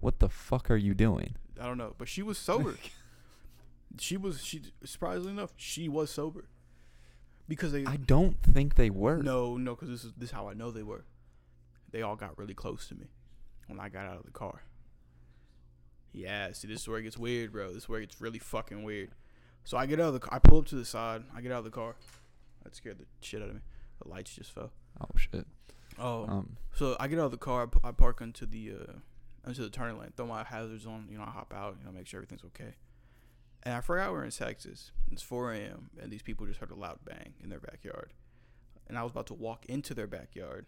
what 0.00 0.18
the 0.18 0.28
fuck 0.28 0.70
are 0.70 0.76
you 0.76 0.92
doing? 0.94 1.36
I 1.60 1.66
don't 1.66 1.78
know, 1.78 1.94
but 1.96 2.08
she 2.08 2.20
was 2.22 2.36
sober. 2.36 2.74
she 4.00 4.16
was 4.16 4.42
she 4.42 4.60
surprisingly 4.84 5.30
enough, 5.30 5.52
she 5.56 5.88
was 5.88 6.10
sober. 6.10 6.48
Because 7.46 7.72
they 7.72 7.84
I 7.84 7.96
don't 7.96 8.42
think 8.42 8.74
they 8.74 8.90
were. 8.90 9.22
no 9.22 9.56
no 9.56 9.74
because 9.76 9.90
this 9.90 10.02
is 10.04 10.12
this 10.16 10.30
is 10.30 10.34
how 10.34 10.48
I 10.48 10.54
know 10.54 10.70
they 10.72 10.82
were. 10.82 11.04
They 11.92 12.02
all 12.02 12.16
got 12.16 12.36
really 12.38 12.54
close 12.54 12.88
to 12.88 12.94
me 12.96 13.06
when 13.68 13.78
I 13.78 13.88
got 13.88 14.06
out 14.06 14.16
of 14.16 14.24
the 14.24 14.32
car. 14.32 14.62
Yeah, 16.14 16.52
see, 16.52 16.68
this 16.68 16.80
is 16.82 16.88
where 16.88 16.98
it 16.98 17.02
gets 17.02 17.18
weird, 17.18 17.52
bro. 17.52 17.68
This 17.68 17.82
is 17.82 17.88
where 17.88 17.98
it 18.00 18.06
gets 18.08 18.20
really 18.20 18.38
fucking 18.38 18.82
weird. 18.84 19.10
So 19.64 19.76
I 19.76 19.86
get 19.86 19.98
out 20.00 20.08
of 20.08 20.12
the 20.14 20.20
car. 20.20 20.34
I 20.34 20.38
pull 20.38 20.58
up 20.60 20.66
to 20.66 20.76
the 20.76 20.84
side. 20.84 21.24
I 21.36 21.40
get 21.40 21.50
out 21.50 21.58
of 21.58 21.64
the 21.64 21.70
car. 21.70 21.96
That 22.62 22.76
scared 22.76 22.98
the 22.98 23.06
shit 23.20 23.42
out 23.42 23.48
of 23.48 23.54
me. 23.56 23.60
The 24.02 24.08
lights 24.08 24.34
just 24.34 24.52
fell. 24.52 24.70
Oh 25.00 25.08
shit. 25.16 25.44
Oh, 25.98 26.24
Um. 26.26 26.56
so 26.74 26.96
I 27.00 27.08
get 27.08 27.18
out 27.18 27.26
of 27.26 27.30
the 27.32 27.36
car. 27.36 27.68
I 27.82 27.90
park 27.90 28.20
into 28.20 28.46
the 28.46 28.72
uh, 28.72 28.92
into 29.48 29.62
the 29.62 29.70
turning 29.70 29.98
lane. 29.98 30.12
Throw 30.16 30.26
my 30.26 30.44
hazards 30.44 30.86
on. 30.86 31.08
You 31.10 31.18
know, 31.18 31.24
I 31.24 31.30
hop 31.30 31.52
out. 31.54 31.76
You 31.80 31.86
know, 31.86 31.92
make 31.92 32.06
sure 32.06 32.18
everything's 32.18 32.44
okay. 32.44 32.74
And 33.64 33.74
I 33.74 33.80
forgot 33.80 34.12
we're 34.12 34.24
in 34.24 34.30
Texas. 34.30 34.92
It's 35.10 35.22
4 35.22 35.52
a.m. 35.54 35.88
and 36.00 36.12
these 36.12 36.22
people 36.22 36.46
just 36.46 36.60
heard 36.60 36.70
a 36.70 36.74
loud 36.74 36.98
bang 37.04 37.32
in 37.42 37.48
their 37.48 37.60
backyard. 37.60 38.12
And 38.86 38.98
I 38.98 39.02
was 39.02 39.10
about 39.12 39.26
to 39.28 39.34
walk 39.34 39.64
into 39.66 39.94
their 39.94 40.06
backyard. 40.06 40.66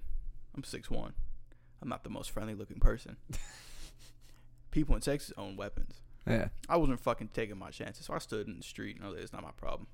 I'm 0.56 0.62
6'1". 0.62 1.12
I'm 1.82 1.88
not 1.90 2.04
the 2.04 2.10
most 2.10 2.30
friendly 2.30 2.54
looking 2.54 2.80
person. 2.80 3.18
people 4.76 4.94
in 4.94 5.00
Texas 5.00 5.32
own 5.38 5.56
weapons. 5.56 6.02
Yeah. 6.26 6.48
I 6.68 6.76
wasn't 6.76 7.00
fucking 7.00 7.30
taking 7.32 7.58
my 7.58 7.70
chances, 7.70 8.04
so 8.04 8.12
I 8.12 8.18
stood 8.18 8.46
in 8.46 8.58
the 8.58 8.62
street 8.62 8.96
and 8.96 9.04
I 9.04 9.08
was 9.08 9.16
like, 9.16 9.24
it's 9.24 9.32
not 9.32 9.42
my 9.42 9.52
problem. 9.56 9.86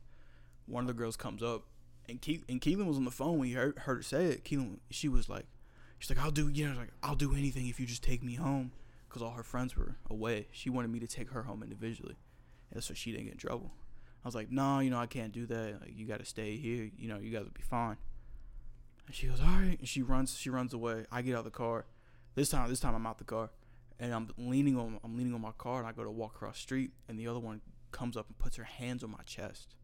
One 0.66 0.82
of 0.82 0.88
the 0.88 0.92
girls 0.94 1.16
comes 1.16 1.40
up, 1.40 1.62
and 2.08 2.20
Ke- 2.20 2.44
and 2.48 2.60
Keelan 2.60 2.86
was 2.86 2.96
on 2.96 3.04
the 3.04 3.12
phone 3.12 3.38
when 3.38 3.48
he 3.48 3.54
heard, 3.54 3.78
heard 3.78 3.98
her 3.98 4.02
say 4.02 4.26
it. 4.26 4.44
Keelan, 4.44 4.78
she 4.90 5.08
was 5.08 5.28
like, 5.28 5.46
she's 6.00 6.10
like, 6.10 6.18
I'll 6.18 6.32
do, 6.32 6.48
you 6.48 6.68
know, 6.68 6.76
like 6.76 6.90
I'll 7.00 7.14
do 7.14 7.32
anything 7.32 7.68
if 7.68 7.78
you 7.78 7.86
just 7.86 8.02
take 8.02 8.24
me 8.24 8.34
home, 8.34 8.72
because 9.08 9.22
all 9.22 9.30
her 9.30 9.44
friends 9.44 9.76
were 9.76 9.94
away. 10.10 10.48
She 10.50 10.68
wanted 10.68 10.90
me 10.90 10.98
to 10.98 11.06
take 11.06 11.30
her 11.30 11.44
home 11.44 11.62
individually, 11.62 12.16
and 12.72 12.82
so 12.82 12.92
she 12.92 13.12
didn't 13.12 13.26
get 13.26 13.34
in 13.34 13.38
trouble. 13.38 13.70
I 14.24 14.28
was 14.28 14.34
like, 14.34 14.50
no, 14.50 14.80
you 14.80 14.90
know, 14.90 14.98
I 14.98 15.06
can't 15.06 15.32
do 15.32 15.46
that. 15.46 15.80
Like, 15.80 15.92
you 15.96 16.06
got 16.06 16.20
to 16.20 16.24
stay 16.24 16.56
here. 16.56 16.90
You 16.96 17.08
know, 17.08 17.18
you 17.18 17.30
guys 17.30 17.42
will 17.42 17.50
be 17.50 17.62
fine. 17.62 17.96
And 19.06 19.14
she 19.14 19.26
goes, 19.26 19.40
all 19.40 19.46
right. 19.46 19.78
And 19.78 19.88
she 19.88 20.00
runs, 20.00 20.38
she 20.38 20.48
runs 20.48 20.72
away. 20.72 21.06
I 21.10 21.22
get 21.22 21.34
out 21.34 21.40
of 21.40 21.44
the 21.44 21.50
car. 21.50 21.86
This 22.36 22.48
time, 22.48 22.68
this 22.68 22.78
time 22.78 22.94
I'm 22.94 23.04
out 23.04 23.18
the 23.18 23.24
car, 23.24 23.50
and 24.02 24.12
I'm 24.12 24.28
leaning 24.36 24.76
on, 24.76 24.98
I'm 25.04 25.16
leaning 25.16 25.32
on 25.32 25.40
my 25.40 25.52
car, 25.52 25.78
and 25.78 25.86
I 25.86 25.92
go 25.92 26.02
to 26.02 26.10
walk 26.10 26.34
across 26.34 26.56
the 26.56 26.62
street, 26.62 26.90
and 27.08 27.16
the 27.16 27.28
other 27.28 27.38
one 27.38 27.60
comes 27.92 28.16
up 28.16 28.26
and 28.26 28.36
puts 28.36 28.56
her 28.56 28.64
hands 28.64 29.04
on 29.04 29.12
my 29.12 29.22
chest. 29.24 29.76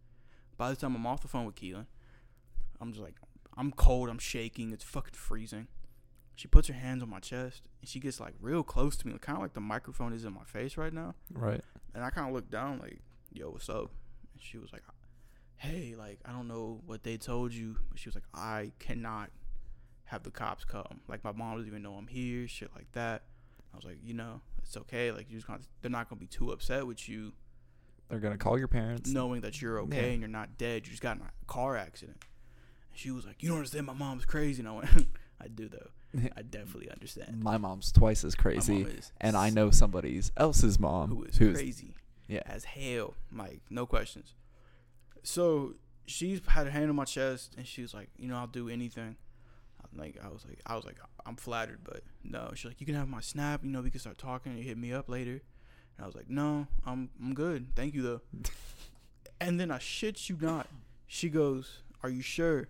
By 0.57 0.71
the 0.71 0.77
time 0.77 0.97
I'm 0.97 1.07
off 1.07 1.23
the 1.23 1.29
phone 1.29 1.47
with 1.47 1.55
Keelan, 1.55 1.87
I'm 2.81 2.91
just 2.91 3.03
like, 3.03 3.15
I'm 3.57 3.71
cold, 3.71 4.09
I'm 4.09 4.19
shaking, 4.19 4.73
it's 4.73 4.83
fucking 4.83 5.15
freezing. 5.15 5.69
She 6.35 6.49
puts 6.49 6.67
her 6.67 6.75
hands 6.75 7.01
on 7.01 7.09
my 7.09 7.21
chest, 7.21 7.69
and 7.81 7.89
she 7.89 8.01
gets 8.01 8.19
like 8.19 8.35
real 8.41 8.65
close 8.65 8.97
to 8.97 9.07
me, 9.07 9.17
kind 9.21 9.37
of 9.37 9.43
like 9.43 9.55
the 9.55 9.61
microphone 9.61 10.13
is 10.13 10.25
in 10.25 10.33
my 10.33 10.45
face 10.45 10.77
right 10.77 10.93
now. 10.93 11.15
Right. 11.33 11.61
And 11.95 12.03
I 12.03 12.11
kind 12.11 12.27
of 12.27 12.35
look 12.35 12.51
down, 12.51 12.81
like, 12.81 12.99
yo, 13.33 13.51
what's 13.51 13.69
up? 13.69 13.93
And 14.33 14.43
she 14.43 14.59
was 14.59 14.73
like, 14.73 14.83
hey, 15.55 15.95
like, 15.97 16.19
I 16.25 16.33
don't 16.33 16.49
know 16.49 16.81
what 16.87 17.05
they 17.05 17.19
told 17.19 17.55
you, 17.55 17.77
but 17.89 18.01
she 18.01 18.09
was 18.09 18.17
like, 18.17 18.27
I 18.35 18.73
cannot 18.81 19.31
have 20.07 20.25
the 20.25 20.33
cops 20.33 20.65
come. 20.65 21.03
Like, 21.07 21.23
my 21.23 21.31
mom 21.31 21.55
doesn't 21.55 21.69
even 21.69 21.83
know 21.83 21.95
I'm 21.95 22.09
here, 22.09 22.49
shit 22.49 22.71
like 22.75 22.91
that. 22.93 23.23
I 23.73 23.77
was 23.77 23.85
like, 23.85 23.99
you 24.03 24.15
know, 24.15 24.41
it's 24.63 24.77
okay. 24.77 25.13
Like, 25.13 25.29
you 25.31 25.37
just 25.37 25.47
gonna, 25.47 25.61
they're 25.83 25.91
not 25.91 26.09
gonna 26.09 26.21
be 26.21 26.27
too 26.27 26.51
upset 26.53 26.87
with 26.87 27.09
you 27.09 27.33
They're 28.09 28.19
gonna 28.19 28.39
call 28.39 28.59
your 28.59 28.69
parents. 28.69 29.11
knowing 29.11 29.41
that 29.43 29.61
you're 29.63 29.79
okay 29.81 30.07
Yeah. 30.07 30.13
and 30.13 30.21
you're 30.21 30.29
not 30.29 30.57
dead. 30.59 30.87
You 30.87 30.91
just 30.91 31.03
got 31.03 31.17
in 31.17 31.23
a 31.23 31.31
car 31.47 31.77
accident. 31.77 32.19
And 32.91 32.99
she 32.99 33.11
was 33.11 33.25
like, 33.27 33.43
you 33.43 33.49
don't 33.51 33.59
understand. 33.59 33.87
My 33.87 33.93
mom's 33.93 34.25
crazy. 34.25 34.61
And 34.61 34.69
I 34.69 34.73
went, 34.73 34.91
I 35.41 35.49
do 35.49 35.69
though. 35.69 35.91
I 36.37 36.43
definitely 36.43 36.91
understand. 36.91 37.43
My 37.43 37.59
mom's 37.59 37.93
twice 37.93 38.25
as 38.25 38.35
crazy, 38.35 38.87
and 39.21 39.37
I 39.37 39.51
know 39.51 39.71
somebody's 39.71 40.33
else's 40.39 40.79
mom 40.79 41.11
who 41.11 41.25
is 41.25 41.37
who's 41.37 41.55
crazy. 41.59 41.95
yeah. 42.27 42.41
as 42.47 42.65
hell. 42.65 43.15
Like, 43.31 43.61
no 43.69 43.85
questions. 43.85 44.33
So 45.23 45.75
she's 46.07 46.41
had 46.47 46.65
her 46.67 46.73
hand 46.73 46.89
on 46.89 46.97
my 46.97 47.05
chest 47.05 47.55
and 47.59 47.67
she 47.67 47.83
was 47.83 47.93
like, 47.93 48.09
you 48.17 48.29
know, 48.29 48.37
I'll 48.37 48.47
do 48.47 48.69
anything. 48.71 49.17
Like 49.97 50.17
I 50.23 50.29
was 50.29 50.45
like 50.47 50.61
I 50.67 50.77
was 50.77 50.85
like 50.85 50.99
I'm 51.27 51.37
flattered, 51.37 51.81
but 51.85 52.03
no. 52.23 52.51
She's 52.55 52.67
like, 52.67 52.81
you 52.81 52.87
can 52.87 52.95
have 52.95 53.09
my 53.09 53.21
snap. 53.21 53.65
You 53.65 53.71
know, 53.71 53.81
we 53.81 53.91
can 53.91 54.01
start 54.01 54.19
talking 54.19 54.53
and 54.53 54.61
you 54.61 54.67
hit 54.67 54.79
me 54.79 54.93
up 54.93 55.09
later. 55.09 55.41
And 55.97 56.05
I 56.05 56.07
was 56.07 56.15
like, 56.15 56.29
no, 56.29 56.67
I'm 56.87 57.11
I'm 57.23 57.35
good. 57.35 57.75
Thank 57.75 57.95
you 57.95 58.03
though. 58.03 58.21
and 59.41 59.59
then 59.59 59.71
I 59.71 59.79
shit 59.79 60.29
you 60.29 60.37
not. 60.41 60.67
She 61.07 61.29
goes, 61.29 61.83
are 62.03 62.11
you 62.11 62.23
sure? 62.23 62.69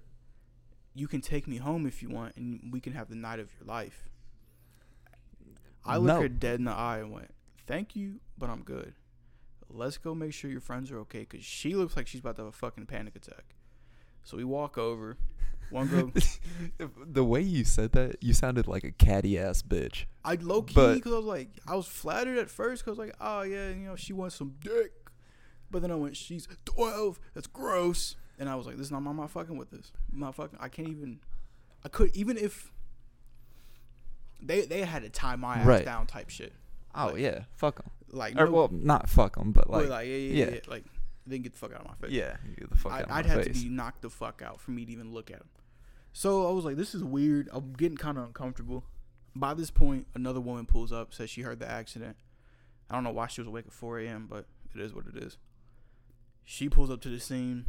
You 0.94 1.06
can 1.08 1.20
take 1.20 1.46
me 1.46 1.56
home 1.58 1.86
if 1.86 2.02
you 2.02 2.08
want, 2.08 2.36
and 2.36 2.72
we 2.72 2.80
can 2.80 2.92
have 2.92 3.08
the 3.08 3.14
night 3.14 3.38
of 3.38 3.50
your 3.58 3.66
life. 3.68 4.08
I 5.84 5.96
looked 5.96 6.06
No. 6.16 6.20
her 6.22 6.28
dead 6.28 6.58
in 6.58 6.64
the 6.64 6.72
eye 6.72 6.98
and 6.98 7.12
went, 7.12 7.32
"Thank 7.66 7.94
you, 7.96 8.20
but 8.36 8.50
I'm 8.50 8.62
good. 8.62 8.94
Let's 9.70 9.96
go 9.98 10.14
make 10.14 10.32
sure 10.32 10.50
your 10.50 10.60
friends 10.60 10.90
are 10.90 10.98
okay." 11.00 11.20
Because 11.20 11.44
she 11.44 11.74
looks 11.74 11.96
like 11.96 12.06
she's 12.06 12.20
about 12.20 12.36
to 12.36 12.42
have 12.42 12.48
a 12.48 12.56
fucking 12.56 12.86
panic 12.86 13.14
attack. 13.16 13.54
So 14.24 14.36
we 14.36 14.44
walk 14.44 14.76
over. 14.76 15.16
One 15.70 15.86
girl, 15.86 16.10
the 17.06 17.24
way 17.24 17.42
you 17.42 17.64
said 17.64 17.92
that, 17.92 18.16
you 18.22 18.32
sounded 18.32 18.66
like 18.66 18.84
a 18.84 18.90
catty 18.92 19.38
ass 19.38 19.62
bitch. 19.62 20.06
I 20.24 20.34
low 20.40 20.62
key 20.62 20.74
because 20.94 21.12
I 21.12 21.16
was 21.16 21.24
like, 21.26 21.50
I 21.66 21.74
was 21.76 21.86
flattered 21.86 22.38
at 22.38 22.48
first 22.48 22.84
because 22.84 22.98
I 22.98 23.02
was 23.02 23.08
like, 23.10 23.16
oh 23.20 23.42
yeah, 23.42 23.68
you 23.68 23.86
know, 23.86 23.96
she 23.96 24.12
wants 24.12 24.36
some 24.36 24.54
dick. 24.60 24.92
But 25.70 25.82
then 25.82 25.90
I 25.90 25.96
went, 25.96 26.16
she's 26.16 26.48
twelve. 26.64 27.20
That's 27.34 27.46
gross. 27.46 28.16
And 28.38 28.48
I 28.48 28.54
was 28.54 28.66
like, 28.66 28.76
this 28.76 28.86
is 28.86 28.92
not. 28.92 28.98
I'm 29.06 29.28
fucking 29.28 29.56
with 29.58 29.70
this. 29.70 29.92
I'm 30.12 30.20
not 30.20 30.34
fucking. 30.34 30.58
I 30.60 30.68
can't 30.68 30.88
even. 30.88 31.20
I 31.84 31.88
could 31.88 32.14
even 32.16 32.38
if. 32.38 32.72
They 34.40 34.62
they 34.62 34.82
had 34.82 35.02
to 35.02 35.10
tie 35.10 35.36
my 35.36 35.56
ass 35.56 35.66
Right. 35.66 35.84
down 35.84 36.06
type 36.06 36.30
shit. 36.30 36.52
Oh 36.94 37.08
Like- 37.08 37.18
yeah, 37.18 37.40
fuck 37.56 37.82
them. 37.82 37.90
Like 38.10 38.36
Or 38.40 38.46
no- 38.46 38.52
well, 38.52 38.68
not 38.72 39.08
fuck 39.10 39.36
them, 39.36 39.52
but 39.52 39.68
Like, 39.68 39.82
like, 39.82 39.90
like 39.90 40.08
yeah, 40.08 40.14
yeah, 40.14 40.32
yeah, 40.32 40.44
yeah. 40.46 40.54
yeah. 40.54 40.60
Like, 40.68 40.84
they 41.28 41.36
can 41.36 41.42
get 41.42 41.52
the 41.52 41.58
fuck 41.58 41.72
out 41.72 41.80
of 41.80 41.86
my 41.86 41.94
face. 41.94 42.10
yeah, 42.10 42.36
get 42.58 42.70
the 42.70 42.76
fuck 42.76 42.92
I, 42.92 42.98
out 43.00 43.04
of 43.04 43.10
I'd 43.10 43.26
have 43.26 43.44
face. 43.44 43.58
to 43.58 43.64
be 43.64 43.68
knocked 43.68 44.02
the 44.02 44.10
fuck 44.10 44.42
out 44.42 44.60
for 44.60 44.70
me 44.70 44.84
to 44.84 44.92
even 44.92 45.12
look 45.12 45.30
at 45.30 45.38
him. 45.38 45.48
So 46.12 46.48
I 46.48 46.52
was 46.52 46.64
like, 46.64 46.76
this 46.76 46.94
is 46.94 47.04
weird. 47.04 47.48
I'm 47.52 47.72
getting 47.74 47.96
kind 47.96 48.18
of 48.18 48.24
uncomfortable. 48.24 48.84
By 49.36 49.54
this 49.54 49.70
point, 49.70 50.06
another 50.14 50.40
woman 50.40 50.66
pulls 50.66 50.92
up, 50.92 51.14
says 51.14 51.30
she 51.30 51.42
heard 51.42 51.60
the 51.60 51.70
accident. 51.70 52.16
I 52.90 52.94
don't 52.94 53.04
know 53.04 53.12
why 53.12 53.26
she 53.28 53.40
was 53.40 53.48
awake 53.48 53.66
at 53.66 53.72
4 53.72 54.00
a.m., 54.00 54.26
but 54.28 54.46
it 54.74 54.80
is 54.80 54.94
what 54.94 55.06
it 55.06 55.16
is. 55.16 55.36
She 56.44 56.68
pulls 56.68 56.90
up 56.90 57.00
to 57.02 57.08
the 57.08 57.20
scene. 57.20 57.66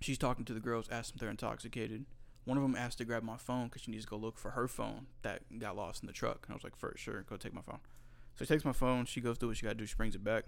She's 0.00 0.18
talking 0.18 0.44
to 0.44 0.54
the 0.54 0.60
girls, 0.60 0.88
asks 0.90 1.10
them 1.10 1.16
if 1.16 1.20
they're 1.20 1.30
intoxicated. 1.30 2.04
One 2.44 2.56
of 2.56 2.62
them 2.62 2.76
asked 2.76 2.98
to 2.98 3.04
grab 3.04 3.22
my 3.22 3.36
phone 3.36 3.64
because 3.64 3.82
she 3.82 3.90
needs 3.90 4.04
to 4.04 4.10
go 4.10 4.16
look 4.16 4.38
for 4.38 4.52
her 4.52 4.68
phone 4.68 5.06
that 5.22 5.42
got 5.58 5.76
lost 5.76 6.02
in 6.02 6.06
the 6.06 6.12
truck. 6.12 6.44
And 6.46 6.52
I 6.52 6.56
was 6.56 6.64
like, 6.64 6.76
for 6.76 6.94
sure, 6.96 7.22
go 7.28 7.36
take 7.36 7.54
my 7.54 7.62
phone. 7.62 7.80
So 8.36 8.44
she 8.44 8.48
takes 8.54 8.64
my 8.64 8.72
phone. 8.72 9.06
She 9.06 9.20
goes 9.20 9.36
through 9.36 9.48
what 9.48 9.56
she 9.56 9.64
got 9.64 9.70
to 9.70 9.74
do. 9.74 9.86
She 9.86 9.96
brings 9.96 10.14
it 10.14 10.22
back. 10.22 10.44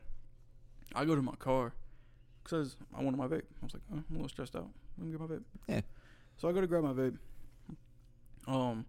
I 0.95 1.05
go 1.05 1.15
to 1.15 1.23
my 1.23 1.35
car 1.35 1.73
because 2.51 2.77
I 2.97 3.03
wanted 3.03 3.17
my 3.19 3.27
vape. 3.27 3.43
I 3.63 3.65
was 3.65 3.75
like, 3.75 3.83
oh, 3.93 3.97
I'm 3.97 4.05
a 4.11 4.13
little 4.15 4.29
stressed 4.29 4.57
out. 4.57 4.69
Let 4.99 5.07
me 5.07 5.13
get 5.13 5.21
my 5.21 5.27
vape. 5.27 5.43
Yeah. 5.69 5.81
So 6.39 6.49
I 6.49 6.53
go 6.53 6.61
to 6.61 6.67
grab 6.67 6.83
my 6.85 6.93
vape. 6.93 7.17
Um, 8.47 8.87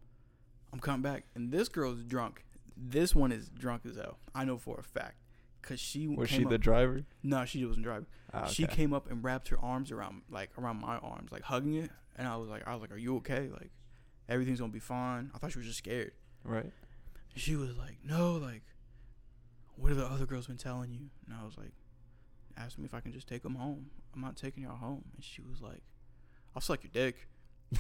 I'm 0.74 0.80
coming 0.80 1.02
back, 1.02 1.26
and 1.36 1.52
this 1.52 1.70
girl's 1.70 2.04
drunk. 2.04 2.44
This 2.76 3.14
one 3.14 3.32
is 3.32 3.50
drunk 3.50 3.84
as 3.88 3.96
hell. 3.98 4.18
I 4.34 4.46
know 4.46 4.58
for 4.58 4.80
a 4.80 4.84
fact. 4.84 5.16
Cause 5.62 5.80
she 5.80 6.08
Was 6.08 6.28
she 6.30 6.44
the 6.44 6.58
driver? 6.58 7.04
no, 7.22 7.46
she 7.46 7.64
wasn't 7.64 7.86
driving. 7.86 8.08
Ah, 8.34 8.48
She 8.48 8.66
came 8.66 8.94
up 8.94 9.12
and 9.12 9.24
wrapped 9.24 9.50
her 9.50 9.60
arms 9.60 9.92
around 9.92 10.24
like 10.32 10.50
around 10.58 10.82
my 10.82 10.98
arms, 10.98 11.32
like 11.32 11.44
hugging 11.44 11.76
it, 11.76 11.92
and 12.16 12.28
I 12.28 12.36
was 12.38 12.50
like, 12.50 12.68
I 12.68 12.74
was 12.74 12.82
like, 12.82 12.92
"Are 12.92 12.98
you 12.98 13.18
okay? 13.18 13.48
Like, 13.54 13.70
everything's 14.28 14.60
gonna 14.60 14.72
be 14.72 14.80
fine." 14.80 15.30
I 15.36 15.38
thought 15.38 15.52
she 15.52 15.60
was 15.60 15.68
just 15.68 15.78
scared. 15.78 16.14
right. 16.44 16.64
And 16.64 16.74
she 17.36 17.56
was 17.56 17.78
like, 17.78 17.98
"No, 18.04 18.34
like, 18.38 18.64
what 19.76 19.90
have 19.90 20.00
the 20.00 20.06
other 20.08 20.26
girls 20.26 20.48
been 20.48 20.58
telling 20.58 20.92
you?" 20.92 21.10
And 21.28 21.36
I 21.40 21.46
was 21.46 21.56
like, 21.60 21.74
asked 22.58 22.78
me 22.80 22.86
if 22.86 22.94
I 22.94 23.00
can 23.00 23.12
just 23.14 23.28
take 23.28 23.44
them 23.44 23.56
home. 23.56 23.88
I'm 24.14 24.22
not 24.22 24.36
taking 24.36 24.64
y'all 24.64 24.76
home. 24.78 25.04
And 25.16 25.24
she 25.24 25.42
was 25.42 25.62
like, 25.62 25.82
"I'll 26.56 26.62
suck 26.62 26.84
your 26.84 26.92
dick." 26.92 27.28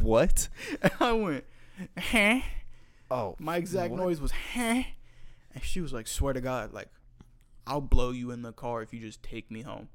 What? 0.00 0.48
And 0.82 0.92
I 1.00 1.12
went, 1.12 1.44
"Huh?" 1.98 2.40
Oh, 3.10 3.36
My 3.38 3.56
exact 3.56 3.92
What? 3.92 4.00
noise 4.00 4.20
was, 4.20 4.32
"Huh?" 4.54 4.82
And 5.54 5.62
she 5.62 5.80
was 5.80 5.92
like, 5.92 6.06
"Swear 6.06 6.32
to 6.34 6.40
God, 6.40 6.72
like, 6.72 6.88
I'll 7.66 7.80
blow 7.80 8.10
you 8.10 8.30
in 8.30 8.42
the 8.42 8.52
car 8.52 8.82
if 8.82 8.92
you 8.92 9.00
just 9.00 9.22
take 9.22 9.50
me 9.50 9.62
home." 9.62 9.88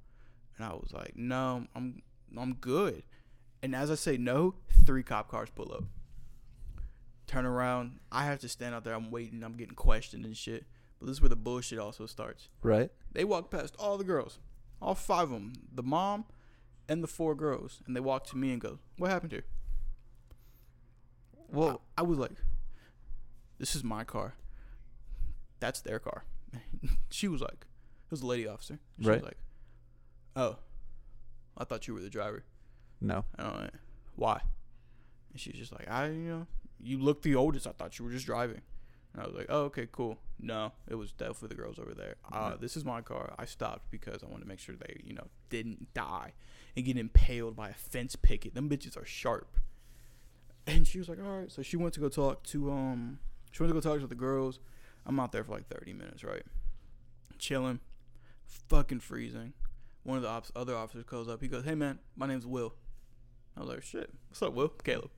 And 0.58 0.66
I 0.66 0.74
was 0.74 0.92
like, 0.94 1.16
"No, 1.16 1.68
I'm 1.76 2.02
I'm 2.38 2.56
good." 2.56 3.04
And 3.64 3.76
as 3.76 3.92
I 3.92 3.96
say 3.96 4.18
no, 4.18 4.56
three 4.86 5.04
cop 5.04 5.30
cars 5.30 5.50
pull 5.54 5.72
up. 5.72 5.84
Turn 7.28 7.46
around. 7.46 8.00
I 8.12 8.26
have 8.26 8.40
to 8.40 8.50
stand 8.50 8.76
out 8.76 8.84
there. 8.84 8.94
I'm 8.94 9.12
waiting. 9.12 9.44
I'm 9.44 9.54
getting 9.56 9.76
questioned 9.76 10.26
and 10.26 10.36
shit. 10.36 10.66
But 11.02 11.08
this 11.08 11.18
is 11.18 11.22
where 11.22 11.30
the 11.30 11.36
bullshit 11.36 11.80
also 11.80 12.06
starts. 12.06 12.48
right. 12.62 12.92
They 13.12 13.26
walk 13.26 13.50
past 13.52 13.76
all 13.80 13.98
the 13.98 14.04
girls, 14.06 14.38
all 14.82 14.94
five 14.96 15.24
of 15.24 15.32
them, 15.32 15.54
the 15.74 15.82
mom 15.84 16.26
and 16.88 17.04
the 17.04 17.08
four 17.08 17.34
girls, 17.36 17.82
and 17.88 17.96
they 17.96 18.00
walk 18.00 18.26
to 18.28 18.38
me 18.38 18.52
and 18.54 18.62
go, 18.62 18.78
"What 18.98 19.10
happened 19.10 19.32
here?" 19.34 19.46
Well, 21.50 21.82
I, 21.98 22.02
I 22.02 22.04
was 22.04 22.18
like, 22.20 22.32
"This 23.58 23.76
is 23.76 23.84
my 23.84 24.04
car. 24.04 24.36
That's 25.60 25.82
their 25.82 26.00
car." 26.00 26.24
she 27.10 27.28
was 27.28 27.42
like, 27.42 27.66
"It 28.06 28.12
was 28.12 28.22
a 28.22 28.28
lady 28.28 28.48
officer." 28.48 28.80
She 29.02 29.08
Right. 29.10 29.16
was 29.16 29.24
like, 29.24 29.38
"Oh, 30.36 30.58
I 31.58 31.64
thought 31.66 31.88
you 31.88 31.94
were 31.96 32.02
the 32.02 32.10
driver." 32.10 32.44
no. 33.02 33.26
I 33.40 33.70
"Why?" 34.16 34.42
And 35.32 35.40
she's 35.42 35.56
just 35.56 35.72
like, 35.72 35.90
"I, 35.90 36.08
you 36.10 36.30
know, 36.30 36.48
you 36.80 37.00
look 37.00 37.24
the 37.24 37.36
oldest. 37.36 37.66
I 37.68 37.72
thought 37.72 37.98
you 38.00 38.06
were 38.06 38.12
just 38.12 38.26
driving." 38.28 38.62
And 39.14 39.22
I 39.22 39.26
was 39.28 39.36
like, 39.36 39.48
"Oh, 39.50 39.64
okay, 39.64 39.88
cool." 39.92 40.18
No, 40.40 40.72
it 40.88 40.96
was 40.96 41.12
definitely 41.12 41.50
the 41.50 41.56
girls 41.62 41.78
over 41.80 41.94
there. 41.94 42.16
Uh, 42.32 42.56
this 42.56 42.78
is 42.78 42.86
my 42.86 43.02
car. 43.02 43.34
I 43.38 43.46
stopped 43.46 43.92
because 43.92 44.24
I 44.24 44.28
wanted 44.28 44.44
to 44.44 44.48
make 44.48 44.60
sure 44.60 44.76
they, 44.76 45.02
you 45.04 45.14
know, 45.14 45.28
didn't 45.50 45.94
die 45.94 46.34
and 46.76 46.86
get 46.86 46.98
impaled 46.98 47.56
by 47.56 47.70
a 47.70 47.74
fence 47.74 48.16
picket. 48.16 48.56
Them 48.56 48.70
bitches 48.70 48.96
are 48.96 49.06
sharp. 49.06 49.58
And 50.66 50.88
she 50.88 50.98
was 51.00 51.10
like, 51.10 51.20
"All 51.20 51.40
right." 51.40 51.52
So 51.52 51.62
she 51.62 51.76
went 51.76 51.94
to 51.96 52.00
go 52.00 52.08
talk 52.10 52.44
to 52.46 52.72
um, 52.72 53.20
she 53.52 53.62
went 53.62 53.74
to 53.74 53.80
go 53.80 53.82
talk 53.82 54.00
to 54.00 54.08
the 54.08 54.16
girls. 54.16 54.60
I'm 55.06 55.20
out 55.20 55.32
there 55.32 55.44
for 55.44 55.54
like 55.54 55.68
30 55.68 55.94
minutes, 55.94 56.24
right? 56.24 56.44
Chilling, 57.40 57.80
fucking 58.46 59.00
freezing. 59.00 59.54
One 60.04 60.18
of 60.18 60.24
the 60.24 60.30
ops, 60.30 60.52
other 60.56 60.76
officers 60.76 61.06
calls 61.06 61.28
up. 61.28 61.42
He 61.42 61.48
goes, 61.48 61.66
"Hey 61.66 61.76
man, 61.76 62.00
my 62.16 62.28
name's 62.28 62.46
Will." 62.46 62.74
I 63.58 63.62
was 63.62 63.70
like, 63.70 63.84
"Shit, 63.84 64.10
what's 64.30 64.42
up, 64.42 64.54
Will?" 64.54 64.70
Caleb. 64.70 65.12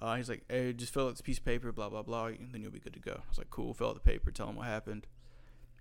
Uh, 0.00 0.16
he's 0.16 0.28
like, 0.30 0.44
"Hey, 0.48 0.72
just 0.72 0.92
fill 0.94 1.06
out 1.06 1.10
this 1.12 1.20
piece 1.20 1.38
of 1.38 1.44
paper, 1.44 1.72
blah 1.72 1.88
blah 1.90 2.02
blah, 2.02 2.26
and 2.26 2.52
then 2.52 2.62
you'll 2.62 2.70
be 2.70 2.80
good 2.80 2.94
to 2.94 3.00
go." 3.00 3.12
I 3.24 3.28
was 3.28 3.38
like, 3.38 3.50
"Cool." 3.50 3.74
Fill 3.74 3.88
out 3.88 3.94
the 3.94 4.00
paper, 4.00 4.30
tell 4.30 4.48
him 4.48 4.56
what 4.56 4.66
happened. 4.66 5.06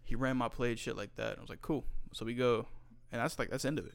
He 0.03 0.15
ran 0.15 0.37
my 0.37 0.49
plate, 0.49 0.79
shit 0.79 0.97
like 0.97 1.15
that. 1.15 1.37
I 1.37 1.41
was 1.41 1.49
like, 1.49 1.61
"Cool." 1.61 1.85
So 2.13 2.25
we 2.25 2.33
go, 2.33 2.67
and 3.11 3.21
that's 3.21 3.39
like 3.39 3.49
that's 3.49 3.63
the 3.63 3.67
end 3.69 3.79
of 3.79 3.85
it. 3.85 3.93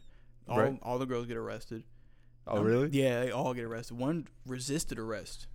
All 0.49 0.59
Right. 0.59 0.79
all 0.83 0.99
the 0.99 1.07
girls 1.07 1.27
get 1.27 1.37
arrested. 1.37 1.85
Oh, 2.47 2.59
Um, 2.59 2.65
really? 2.65 2.89
Yeah, 2.91 3.25
they 3.25 3.31
all 3.31 3.55
get 3.55 3.65
arrested. 3.65 3.97
One 3.99 4.29
resisted 4.47 4.99
arrest. 4.99 5.47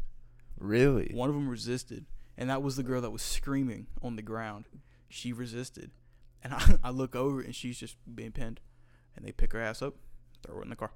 Really? 0.58 1.12
One 1.14 1.30
of 1.30 1.36
them 1.36 1.48
resisted, 1.48 2.06
and 2.38 2.50
that 2.50 2.62
was 2.64 2.76
the 2.76 2.84
girl 2.84 3.02
that 3.02 3.12
was 3.12 3.22
screaming 3.22 3.88
on 4.02 4.16
the 4.16 4.22
ground. 4.24 4.66
She 5.08 5.32
resisted, 5.32 5.92
and 6.44 6.54
I, 6.56 6.76
I 6.84 6.90
look 6.90 7.16
over 7.16 7.42
and 7.42 7.56
she's 7.56 7.78
just 7.80 7.96
being 8.14 8.32
pinned, 8.32 8.60
and 9.16 9.26
they 9.26 9.32
pick 9.32 9.54
her 9.54 9.62
ass 9.62 9.82
up, 9.82 9.96
throw 10.44 10.56
her 10.58 10.62
in 10.64 10.70
the 10.70 10.76
car. 10.76 10.92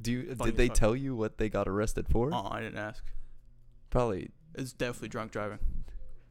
Do 0.00 0.12
you? 0.12 0.34
Funny 0.34 0.50
Did 0.52 0.56
they 0.58 0.68
fuck. 0.68 0.76
tell 0.76 0.96
you 0.96 1.14
what 1.14 1.38
they 1.38 1.48
got 1.48 1.68
arrested 1.68 2.08
for? 2.08 2.30
Oh, 2.32 2.48
I 2.50 2.60
didn't 2.60 2.78
ask. 2.78 3.04
Probably 3.90 4.30
It's 4.54 4.72
definitely 4.72 5.08
drunk 5.08 5.32
driving. 5.32 5.58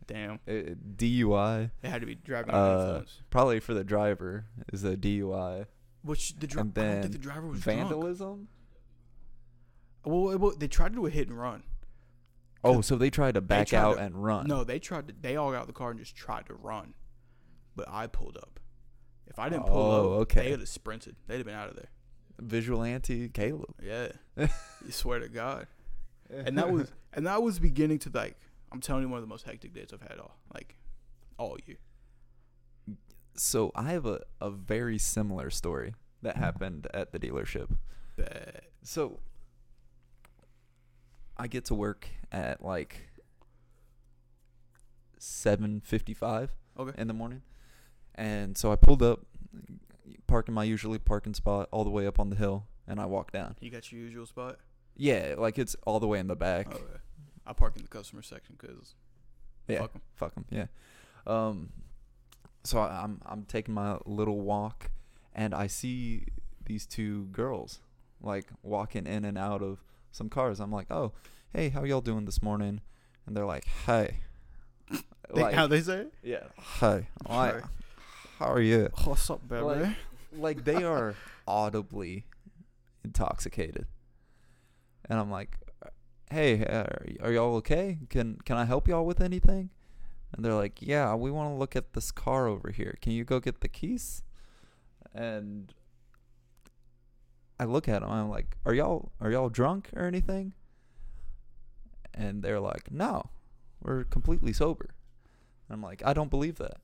Damn, 0.07 0.39
uh, 0.47 0.51
DUI. 0.95 1.69
it 1.83 1.87
had 1.89 2.01
to 2.01 2.07
be 2.07 2.15
driving 2.15 2.49
under 2.53 2.67
Uh, 2.71 2.81
influence. 2.85 3.21
Probably 3.29 3.59
for 3.59 3.75
the 3.75 3.83
driver 3.83 4.45
is 4.73 4.83
a 4.83 4.97
DUI. 4.97 5.67
Which 6.01 6.35
the 6.39 6.47
dri- 6.47 6.61
and 6.61 6.71
I 6.77 6.81
don't 6.81 6.87
then 6.91 7.01
think 7.03 7.13
the 7.13 7.19
driver 7.19 7.45
was 7.47 7.61
drunk. 7.61 7.79
Vandalism. 7.89 8.47
Well, 10.05 10.37
well, 10.37 10.53
they 10.57 10.67
tried 10.67 10.89
to 10.89 10.95
do 10.95 11.05
a 11.05 11.09
hit 11.09 11.27
and 11.27 11.37
run. 11.39 11.63
Oh, 12.63 12.81
so 12.81 12.95
they 12.95 13.09
tried 13.09 13.35
to 13.35 13.41
back 13.41 13.67
tried 13.67 13.79
out 13.79 13.95
to- 13.97 14.01
and 14.01 14.23
run. 14.23 14.47
No, 14.47 14.63
they 14.63 14.79
tried 14.79 15.07
to. 15.09 15.13
They 15.21 15.35
all 15.35 15.51
got 15.51 15.57
out 15.57 15.61
of 15.61 15.67
the 15.67 15.73
car 15.73 15.91
and 15.91 15.99
just 15.99 16.15
tried 16.15 16.45
to 16.47 16.53
run, 16.55 16.93
but 17.75 17.87
I 17.89 18.07
pulled 18.07 18.37
up. 18.37 18.59
If 19.27 19.37
I 19.37 19.47
didn't 19.49 19.67
pull 19.67 19.77
Oh, 19.91 20.13
up, 20.15 20.21
okay. 20.21 20.45
they 20.45 20.51
would 20.51 20.59
have 20.61 20.69
sprinted. 20.69 21.15
They'd 21.27 21.37
have 21.37 21.45
been 21.45 21.53
out 21.55 21.69
of 21.69 21.75
there. 21.75 21.91
Visual 22.39 22.83
anti 22.83 23.29
Caleb. 23.29 23.75
Yeah, 23.81 24.09
you 24.37 24.91
swear 24.91 25.19
to 25.19 25.29
God. 25.29 25.67
And 26.29 26.57
that 26.57 26.71
was 26.71 26.91
and 27.13 27.27
that 27.27 27.41
was 27.41 27.59
beginning 27.59 27.99
to 27.99 28.11
like. 28.13 28.37
I'm 28.71 28.81
telling 28.81 29.03
you, 29.03 29.09
one 29.09 29.17
of 29.17 29.23
the 29.23 29.29
most 29.29 29.45
hectic 29.45 29.73
days 29.73 29.89
I've 29.93 30.01
had 30.01 30.19
all 30.19 30.37
like 30.53 30.75
all 31.37 31.57
year. 31.65 31.77
so 33.35 33.71
I 33.75 33.91
have 33.91 34.05
a, 34.05 34.21
a 34.39 34.51
very 34.51 34.97
similar 34.97 35.49
story 35.49 35.95
that 36.21 36.35
mm-hmm. 36.35 36.43
happened 36.43 36.87
at 36.93 37.11
the 37.11 37.19
dealership. 37.19 37.75
Bad. 38.15 38.61
So 38.83 39.19
I 41.37 41.47
get 41.47 41.65
to 41.65 41.75
work 41.75 42.07
at 42.31 42.63
like 42.63 43.09
seven 45.17 45.81
fifty 45.83 46.13
five 46.13 46.51
Okay. 46.77 46.93
in 46.97 47.07
the 47.07 47.13
morning. 47.13 47.41
And 48.15 48.57
so 48.57 48.71
I 48.71 48.75
pulled 48.75 49.03
up, 49.03 49.21
parking 50.27 50.53
my 50.53 50.63
usually 50.63 50.99
parking 50.99 51.33
spot 51.33 51.67
all 51.71 51.83
the 51.83 51.89
way 51.89 52.05
up 52.07 52.19
on 52.19 52.29
the 52.29 52.35
hill, 52.35 52.67
and 52.87 52.99
I 52.99 53.05
walk 53.05 53.31
down. 53.31 53.55
You 53.59 53.69
got 53.69 53.91
your 53.91 54.01
usual 54.01 54.25
spot. 54.25 54.57
Yeah, 54.95 55.35
like 55.37 55.57
it's 55.57 55.75
all 55.85 55.99
the 55.99 56.07
way 56.07 56.19
in 56.19 56.27
the 56.27 56.35
back. 56.35 56.67
Okay. 56.73 56.83
I 57.45 57.53
park 57.53 57.75
in 57.77 57.81
the 57.83 57.87
customer 57.87 58.21
section 58.21 58.55
because 58.59 58.95
yeah, 59.67 59.79
fuck 59.79 59.91
'em. 59.95 60.01
fuck 60.15 60.35
them. 60.35 60.45
Yeah. 60.49 60.65
Um, 61.25 61.69
so 62.63 62.79
I, 62.79 63.03
I'm 63.03 63.21
I'm 63.25 63.43
taking 63.45 63.73
my 63.73 63.97
little 64.05 64.39
walk, 64.41 64.91
and 65.33 65.53
I 65.55 65.67
see 65.67 66.25
these 66.65 66.85
two 66.85 67.25
girls 67.27 67.79
like 68.21 68.47
walking 68.63 69.07
in 69.07 69.23
and 69.25 69.37
out 69.37 69.61
of 69.63 69.83
some 70.11 70.29
cars. 70.29 70.59
I'm 70.59 70.71
like, 70.71 70.91
oh, 70.91 71.13
hey, 71.53 71.69
how 71.69 71.83
y'all 71.83 72.01
doing 72.01 72.25
this 72.25 72.41
morning? 72.43 72.81
And 73.25 73.35
they're 73.37 73.45
like, 73.45 73.65
hey. 73.85 74.17
They- 75.33 75.41
like, 75.43 75.53
how 75.53 75.67
they 75.67 75.81
say 75.81 75.99
it? 75.99 76.13
yeah, 76.23 76.45
hey, 76.79 77.07
like, 77.29 77.61
Hi. 77.61 77.61
How 78.39 78.53
are 78.53 78.61
you? 78.61 78.89
What's 79.03 79.29
up, 79.29 79.45
baby? 79.49 79.63
Like- 79.63 79.95
like 80.31 80.63
they 80.63 80.83
are 80.83 81.15
audibly 81.47 82.25
intoxicated. 83.03 83.85
And 85.09 85.19
i'm 85.19 85.31
like 85.31 85.57
hey 86.29 86.61
are, 86.61 87.05
are 87.21 87.31
y'all 87.31 87.55
okay? 87.55 87.97
Can 88.09 88.37
can 88.45 88.55
i 88.55 88.63
help 88.65 88.87
y'all 88.87 89.05
with 89.05 89.19
anything? 89.19 89.71
And 90.31 90.45
they're 90.45 90.53
like 90.53 90.77
yeah 90.81 91.15
we 91.15 91.31
want 91.31 91.49
to 91.51 91.55
look 91.55 91.75
at 91.75 91.93
this 91.93 92.11
car 92.11 92.47
over 92.47 92.71
here. 92.71 92.97
Can 93.01 93.11
you 93.11 93.25
go 93.25 93.39
get 93.39 93.59
the 93.61 93.67
keys? 93.67 94.21
And 95.13 95.73
i 97.59 97.65
look 97.65 97.89
at 97.89 98.01
them 98.01 98.09
i'm 98.09 98.29
like 98.29 98.55
are 98.65 98.73
y'all 98.73 99.11
are 99.19 99.31
y'all 99.31 99.49
drunk 99.49 99.89
or 99.95 100.05
anything? 100.05 100.53
And 102.13 102.41
they're 102.43 102.61
like 102.61 102.91
no 102.91 103.31
we're 103.81 104.03
completely 104.05 104.53
sober. 104.53 104.91
And 105.67 105.73
i'm 105.73 105.81
like 105.81 106.03
i 106.05 106.13
don't 106.13 106.29
believe 106.29 106.57
that 106.59 106.77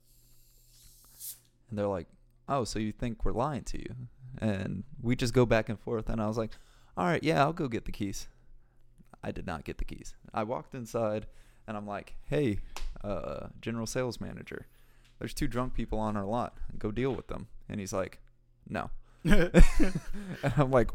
and 1.70 1.78
they're 1.78 1.88
like 1.88 2.08
oh, 2.48 2.64
so 2.64 2.80
you 2.80 2.92
think 2.92 3.26
we're 3.26 3.32
lying 3.32 3.64
to 3.64 3.80
you? 3.80 3.96
And 4.40 4.84
we 5.02 5.16
just 5.16 5.34
go 5.34 5.46
back 5.46 5.70
and 5.70 5.80
forth. 5.80 6.10
And 6.10 6.22
I 6.22 6.28
was 6.28 6.38
like, 6.38 6.52
all 6.98 7.06
right, 7.06 7.24
yeah, 7.24 7.42
I'll 7.42 7.54
go 7.54 7.68
get 7.68 7.86
the 7.86 7.92
keys. 7.92 8.28
I 9.24 9.32
did 9.32 9.48
not 9.48 9.64
get 9.64 9.78
the 9.78 9.86
keys. 9.86 10.16
I 10.34 10.44
walked 10.44 10.76
inside 10.76 11.26
and 11.68 11.76
I'm 11.76 11.88
like, 11.88 12.16
hey, 12.26 12.60
uh, 13.04 13.48
general 13.62 13.88
sales 13.88 14.22
manager, 14.22 14.68
there's 15.20 15.34
two 15.34 15.48
drunk 15.48 15.74
people 15.74 16.00
on 16.00 16.16
our 16.16 16.26
lot. 16.26 16.58
Go 16.78 16.92
deal 16.92 17.14
with 17.14 17.28
them. 17.28 17.48
And 17.70 17.80
he's 17.80 17.94
like, 17.94 18.20
no. 18.68 18.92
and 19.24 20.54
I'm 20.58 20.70
like, 20.70 20.92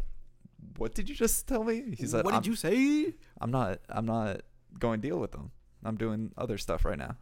what 0.76 0.94
did 0.94 1.08
you 1.08 1.14
just 1.14 1.48
tell 1.48 1.64
me? 1.64 1.94
He 1.98 2.06
said, 2.06 2.24
"What 2.24 2.34
did 2.34 2.46
you 2.46 2.54
say?" 2.54 3.14
I'm 3.40 3.50
not, 3.50 3.80
I'm 3.88 4.04
not 4.04 4.42
going 4.78 5.00
to 5.00 5.08
deal 5.08 5.18
with 5.18 5.32
them. 5.32 5.50
I'm 5.82 5.96
doing 5.96 6.32
other 6.36 6.58
stuff 6.58 6.84
right 6.84 6.98
now. 6.98 7.16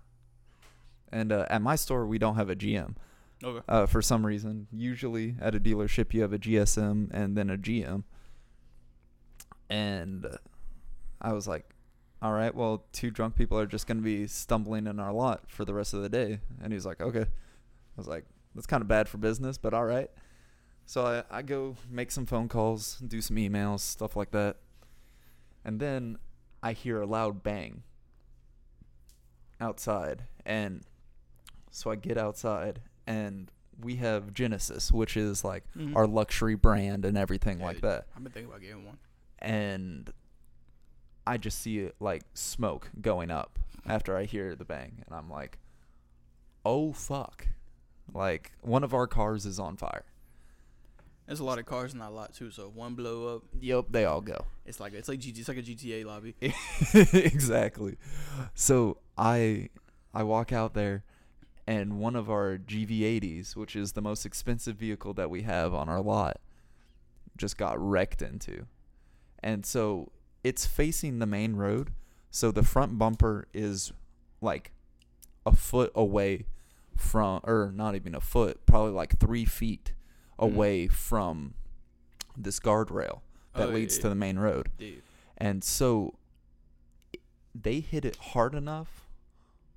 And 1.11 1.33
uh, 1.33 1.47
at 1.49 1.63
my 1.63 1.77
store, 1.77 2.05
we 2.07 2.19
don't 2.19 2.35
have 2.35 2.51
a 2.51 2.57
GM 2.57 2.97
Okay. 3.43 3.65
uh, 3.69 3.87
for 3.87 4.03
some 4.03 4.27
reason. 4.27 4.67
Usually 4.73 5.37
at 5.41 5.55
a 5.55 5.61
dealership, 5.61 6.13
you 6.13 6.23
have 6.23 6.33
a 6.33 6.39
GSM 6.39 7.09
and 7.13 7.37
then 7.37 7.51
a 7.51 7.57
GM. 7.57 8.05
And 9.71 10.27
I 11.21 11.33
was 11.33 11.47
like, 11.47 11.75
all 12.21 12.33
right, 12.33 12.55
well, 12.55 12.85
two 12.93 13.11
drunk 13.11 13.37
people 13.37 13.59
are 13.59 13.67
just 13.67 13.87
going 13.87 13.99
to 13.99 14.03
be 14.03 14.27
stumbling 14.27 14.87
in 14.87 14.99
our 14.99 15.13
lot 15.13 15.49
for 15.49 15.65
the 15.65 15.75
rest 15.75 15.95
of 15.95 16.03
the 16.03 16.09
day. 16.09 16.41
And 16.63 16.73
he 16.73 16.75
was 16.75 16.87
like, 16.87 17.01
okay. 17.01 17.23
I 17.23 17.97
was 17.97 18.09
like, 18.09 18.25
that's 18.55 18.67
kind 18.67 18.81
of 18.81 18.89
bad 18.89 19.09
for 19.09 19.19
business, 19.19 19.57
but 19.57 19.73
all 19.73 19.85
right. 19.85 20.11
So 20.87 21.07
I, 21.07 21.39
I 21.39 21.43
go 21.43 21.77
make 21.91 22.11
some 22.11 22.27
phone 22.27 22.49
calls, 22.49 22.97
do 22.97 23.21
some 23.21 23.37
emails, 23.37 23.81
stuff 23.81 24.17
like 24.17 24.31
that. 24.33 24.57
And 25.65 25.79
then 25.79 26.19
I 26.63 26.73
hear 26.73 27.01
a 27.01 27.07
loud 27.07 27.43
bang 27.43 27.83
outside. 29.61 30.25
And 30.47 30.83
so 31.71 31.91
I 31.91 31.97
get 31.97 32.17
outside 32.17 32.81
and 33.09 33.51
we 33.81 33.97
have 33.97 34.35
Genesis, 34.35 34.93
which 34.93 35.17
is 35.17 35.43
like 35.45 35.65
Mhm. 35.77 35.97
our 35.97 36.07
luxury 36.07 36.55
brand 36.57 37.05
and 37.05 37.17
everything 37.17 37.61
Yeah, 37.61 37.67
like 37.67 37.81
that. 37.81 38.07
I've 38.17 38.23
been 38.23 38.33
thinking 38.33 38.51
about 38.51 38.61
getting 38.61 38.85
one. 38.85 38.99
And 39.39 40.11
I 41.27 41.37
just 41.39 41.61
see 41.61 41.79
it 41.81 41.95
like 42.01 42.23
smoke 42.35 42.91
going 43.01 43.31
up 43.31 43.59
after 43.87 44.17
I 44.17 44.25
hear 44.25 44.55
the 44.55 44.65
bang. 44.65 45.03
And 45.07 45.15
I'm 45.15 45.31
like, 45.31 45.59
oh 46.65 46.93
fuck. 46.93 47.49
Like 48.13 48.53
one 48.63 48.83
of 48.85 48.93
our 48.95 49.07
cars 49.07 49.47
is 49.47 49.59
on 49.59 49.77
fire. 49.77 50.05
There's 51.27 51.41
a 51.41 51.45
lot 51.45 51.59
of 51.59 51.67
cars 51.67 51.93
in 51.93 51.99
that 52.01 52.13
lot 52.13 52.33
too, 52.35 52.51
so 52.51 52.71
one 52.71 52.95
blow 52.95 53.37
up, 53.37 53.43
Yep, 53.61 53.87
they 53.91 54.07
all 54.07 54.23
go. 54.23 54.47
it's 54.65 54.81
like 54.81 54.93
it's 54.95 55.09
like 55.09 55.21
GT, 55.21 55.39
it's 55.39 55.49
like 55.49 55.59
a 55.59 55.63
GTA 55.63 56.05
lobby. 56.05 56.35
exactly. 57.15 57.97
So 58.55 58.99
I 59.17 59.69
I 60.15 60.23
walk 60.25 60.53
out 60.53 60.75
there 60.75 61.05
and 61.69 61.99
one 61.99 62.17
of 62.17 62.31
our 62.31 62.57
GV80s, 62.57 63.55
which 63.55 63.77
is 63.77 63.93
the 63.93 64.01
most 64.01 64.25
expensive 64.25 64.77
vehicle 64.77 65.13
that 65.13 65.29
we 65.29 65.43
have 65.43 65.75
on 65.75 65.87
our 65.89 66.01
lot, 66.01 66.41
just 67.37 67.59
got 67.59 67.79
wrecked 67.79 68.23
into. 68.23 68.65
And 69.43 69.67
so 69.67 70.11
it's 70.43 70.65
facing 70.67 71.19
the 71.19 71.27
main 71.27 71.57
road, 71.57 71.93
so 72.31 72.51
the 72.51 72.63
front 72.63 72.99
bumper 72.99 73.49
is 73.53 73.93
like 74.41 74.73
a 75.45 75.55
foot 75.55 75.93
away 75.95 76.47
from 76.97 77.41
or 77.45 77.71
not 77.75 77.95
even 77.95 78.15
a 78.15 78.21
foot, 78.21 78.65
probably 78.65 78.93
like 78.93 79.19
3 79.19 79.45
feet 79.45 79.93
Mhm. 80.39 80.45
away 80.47 80.89
from 80.89 81.53
this 82.37 82.59
guardrail 82.61 83.21
that 83.55 83.69
Oh, 83.69 83.73
leads 83.73 83.97
yeah. 83.97 84.03
to 84.03 84.09
the 84.09 84.15
main 84.15 84.39
road. 84.39 84.71
Dude, 84.79 85.03
And 85.37 85.63
so 85.63 86.15
they 87.55 87.81
hit 87.81 88.05
it 88.05 88.17
hard 88.17 88.55
enough 88.55 89.08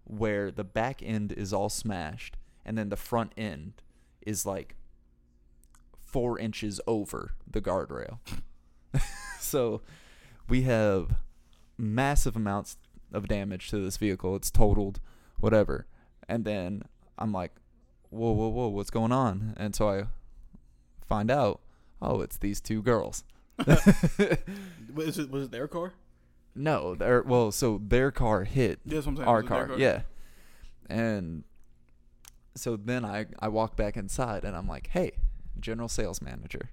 where 0.03 0.51
the 0.51 0.63
back 0.63 1.01
end 1.03 1.31
is 1.31 1.53
all 1.53 1.69
smashed 1.69 2.37
and 2.65 2.77
then 2.77 2.89
the 2.89 2.97
front 2.97 3.31
end 3.37 3.73
is 4.21 4.45
like 4.45 4.75
four 6.05 6.37
inches 6.37 6.79
over 6.85 7.33
the 7.49 7.61
guardrail. 7.61 8.19
so 9.39 9.81
we 10.49 10.63
have 10.63 11.15
massive 11.77 12.35
amounts 12.35 12.77
of 13.13 13.27
damage 13.27 13.69
to 13.69 13.79
this 13.79 13.97
vehicle. 13.97 14.35
It's 14.35 14.51
totaled, 14.51 14.99
whatever. 15.39 15.87
And 16.27 16.45
then 16.45 16.83
I'm 17.17 17.31
like, 17.31 17.51
whoa, 18.09 18.31
whoa, 18.31 18.49
whoa, 18.49 18.67
what's 18.67 18.89
going 18.89 19.11
on? 19.11 19.53
And 19.57 19.75
so 19.75 19.89
I 19.89 20.03
find 21.05 21.31
out, 21.31 21.61
oh, 22.01 22.21
it's 22.21 22.37
these 22.37 22.61
two 22.61 22.81
girls. 22.81 23.23
was 23.67 25.19
it 25.19 25.29
was 25.29 25.43
it 25.43 25.51
their 25.51 25.67
car? 25.67 25.93
No, 26.53 26.95
their 26.95 27.21
well, 27.23 27.51
so 27.51 27.81
their 27.83 28.11
car 28.11 28.43
hit 28.43 28.79
that's 28.85 29.05
what 29.05 29.11
I'm 29.11 29.17
saying. 29.17 29.27
our 29.27 29.41
Was 29.41 29.49
their 29.49 29.67
car, 29.67 29.77
yeah. 29.77 30.01
And 30.89 31.43
so 32.55 32.75
then 32.75 33.05
I 33.05 33.27
I 33.39 33.47
walk 33.47 33.75
back 33.75 33.95
inside 33.95 34.43
and 34.43 34.55
I'm 34.55 34.67
like, 34.67 34.87
"Hey, 34.87 35.13
general 35.59 35.87
sales 35.87 36.21
manager. 36.21 36.71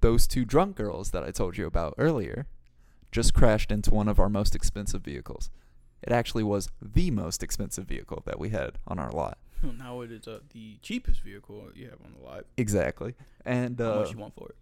Those 0.00 0.26
two 0.26 0.44
drunk 0.44 0.76
girls 0.76 1.10
that 1.10 1.24
I 1.24 1.30
told 1.30 1.58
you 1.58 1.66
about 1.66 1.94
earlier 1.98 2.46
just 3.12 3.34
crashed 3.34 3.72
into 3.72 3.92
one 3.92 4.08
of 4.08 4.18
our 4.18 4.28
most 4.28 4.54
expensive 4.54 5.02
vehicles. 5.02 5.50
It 6.02 6.12
actually 6.12 6.44
was 6.44 6.68
the 6.80 7.10
most 7.10 7.42
expensive 7.42 7.86
vehicle 7.86 8.22
that 8.24 8.38
we 8.38 8.50
had 8.50 8.78
on 8.86 8.98
our 8.98 9.10
lot. 9.10 9.38
Well, 9.62 9.72
now 9.78 10.00
it 10.00 10.12
is 10.12 10.26
uh, 10.26 10.40
the 10.52 10.78
cheapest 10.80 11.22
vehicle 11.22 11.70
you 11.74 11.86
have 11.86 11.98
on 12.04 12.14
the 12.18 12.24
lot. 12.24 12.46
Exactly. 12.56 13.14
And 13.44 13.78
How 13.78 13.92
uh, 13.92 13.96
much 13.96 14.12
you 14.12 14.18
want 14.18 14.34
for 14.34 14.48
it? 14.48 14.56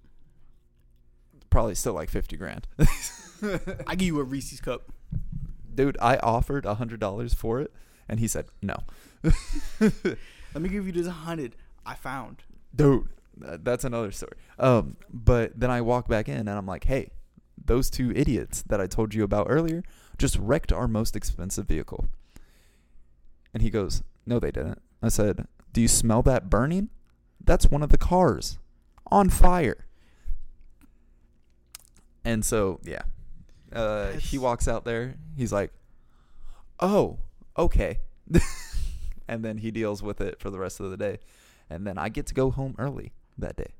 Probably 1.50 1.74
still 1.74 1.94
like 1.94 2.10
50 2.10 2.36
grand. 2.36 2.66
I 3.86 3.94
give 3.94 4.06
you 4.08 4.20
a 4.20 4.24
Reese's 4.24 4.60
cup. 4.60 4.92
Dude, 5.74 5.96
I 6.00 6.16
offered 6.16 6.66
a 6.66 6.74
$100 6.76 7.34
for 7.34 7.60
it 7.60 7.72
and 8.08 8.18
he 8.20 8.26
said, 8.26 8.46
"No." 8.62 8.76
Let 9.80 10.62
me 10.62 10.68
give 10.68 10.86
you 10.86 10.92
this 10.92 11.06
hundred 11.06 11.54
I 11.84 11.94
found. 11.94 12.42
dude 12.74 13.08
that's 13.40 13.84
another 13.84 14.10
story 14.10 14.32
um 14.58 14.96
but 15.12 15.52
then 15.58 15.70
i 15.70 15.80
walk 15.80 16.08
back 16.08 16.28
in 16.28 16.36
and 16.38 16.50
i'm 16.50 16.66
like 16.66 16.84
hey 16.84 17.10
those 17.64 17.88
two 17.88 18.10
idiots 18.16 18.62
that 18.66 18.80
i 18.80 18.86
told 18.86 19.14
you 19.14 19.22
about 19.22 19.46
earlier 19.48 19.82
just 20.18 20.36
wrecked 20.38 20.72
our 20.72 20.88
most 20.88 21.14
expensive 21.14 21.66
vehicle 21.68 22.06
and 23.54 23.62
he 23.62 23.70
goes 23.70 24.02
no 24.26 24.40
they 24.40 24.50
didn't 24.50 24.80
i 25.02 25.08
said 25.08 25.46
do 25.72 25.80
you 25.80 25.86
smell 25.88 26.20
that 26.22 26.50
burning 26.50 26.88
that's 27.44 27.70
one 27.70 27.82
of 27.82 27.90
the 27.90 27.98
cars 27.98 28.58
on 29.06 29.28
fire 29.30 29.86
and 32.24 32.44
so 32.44 32.80
yeah 32.84 33.02
uh 33.72 34.12
he 34.12 34.38
walks 34.38 34.66
out 34.68 34.84
there 34.84 35.14
he's 35.36 35.52
like 35.52 35.72
oh 36.80 37.18
okay 37.56 37.98
and 39.28 39.44
then 39.44 39.58
he 39.58 39.70
deals 39.70 40.02
with 40.02 40.20
it 40.20 40.38
for 40.40 40.50
the 40.50 40.58
rest 40.58 40.80
of 40.80 40.90
the 40.90 40.96
day 40.96 41.18
and 41.70 41.86
then 41.86 41.98
I 41.98 42.08
get 42.08 42.26
to 42.28 42.34
go 42.34 42.50
home 42.50 42.74
early 42.78 43.12
that 43.36 43.56
day. 43.56 43.72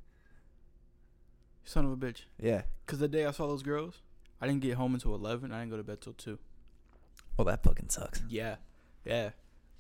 Son 1.65 1.85
of 1.87 1.93
a 1.93 1.97
bitch. 1.97 2.25
Yeah. 2.39 2.63
Cause 2.87 2.99
the 2.99 3.09
day 3.09 3.25
I 3.25 3.31
saw 3.31 3.47
those 3.47 3.63
girls, 3.63 4.03
I 4.43 4.47
didn't 4.47 4.61
get 4.61 4.75
home 4.75 4.93
until 4.95 5.15
eleven. 5.15 5.53
I 5.53 5.61
didn't 5.61 5.71
go 5.71 5.77
to 5.79 5.83
bed 5.83 6.01
till 6.03 6.13
two. 6.13 6.39
Well, 7.37 7.45
that 7.47 7.63
fucking 7.63 7.89
sucks. 7.89 8.23
Yeah, 8.29 8.57
yeah. 9.07 9.31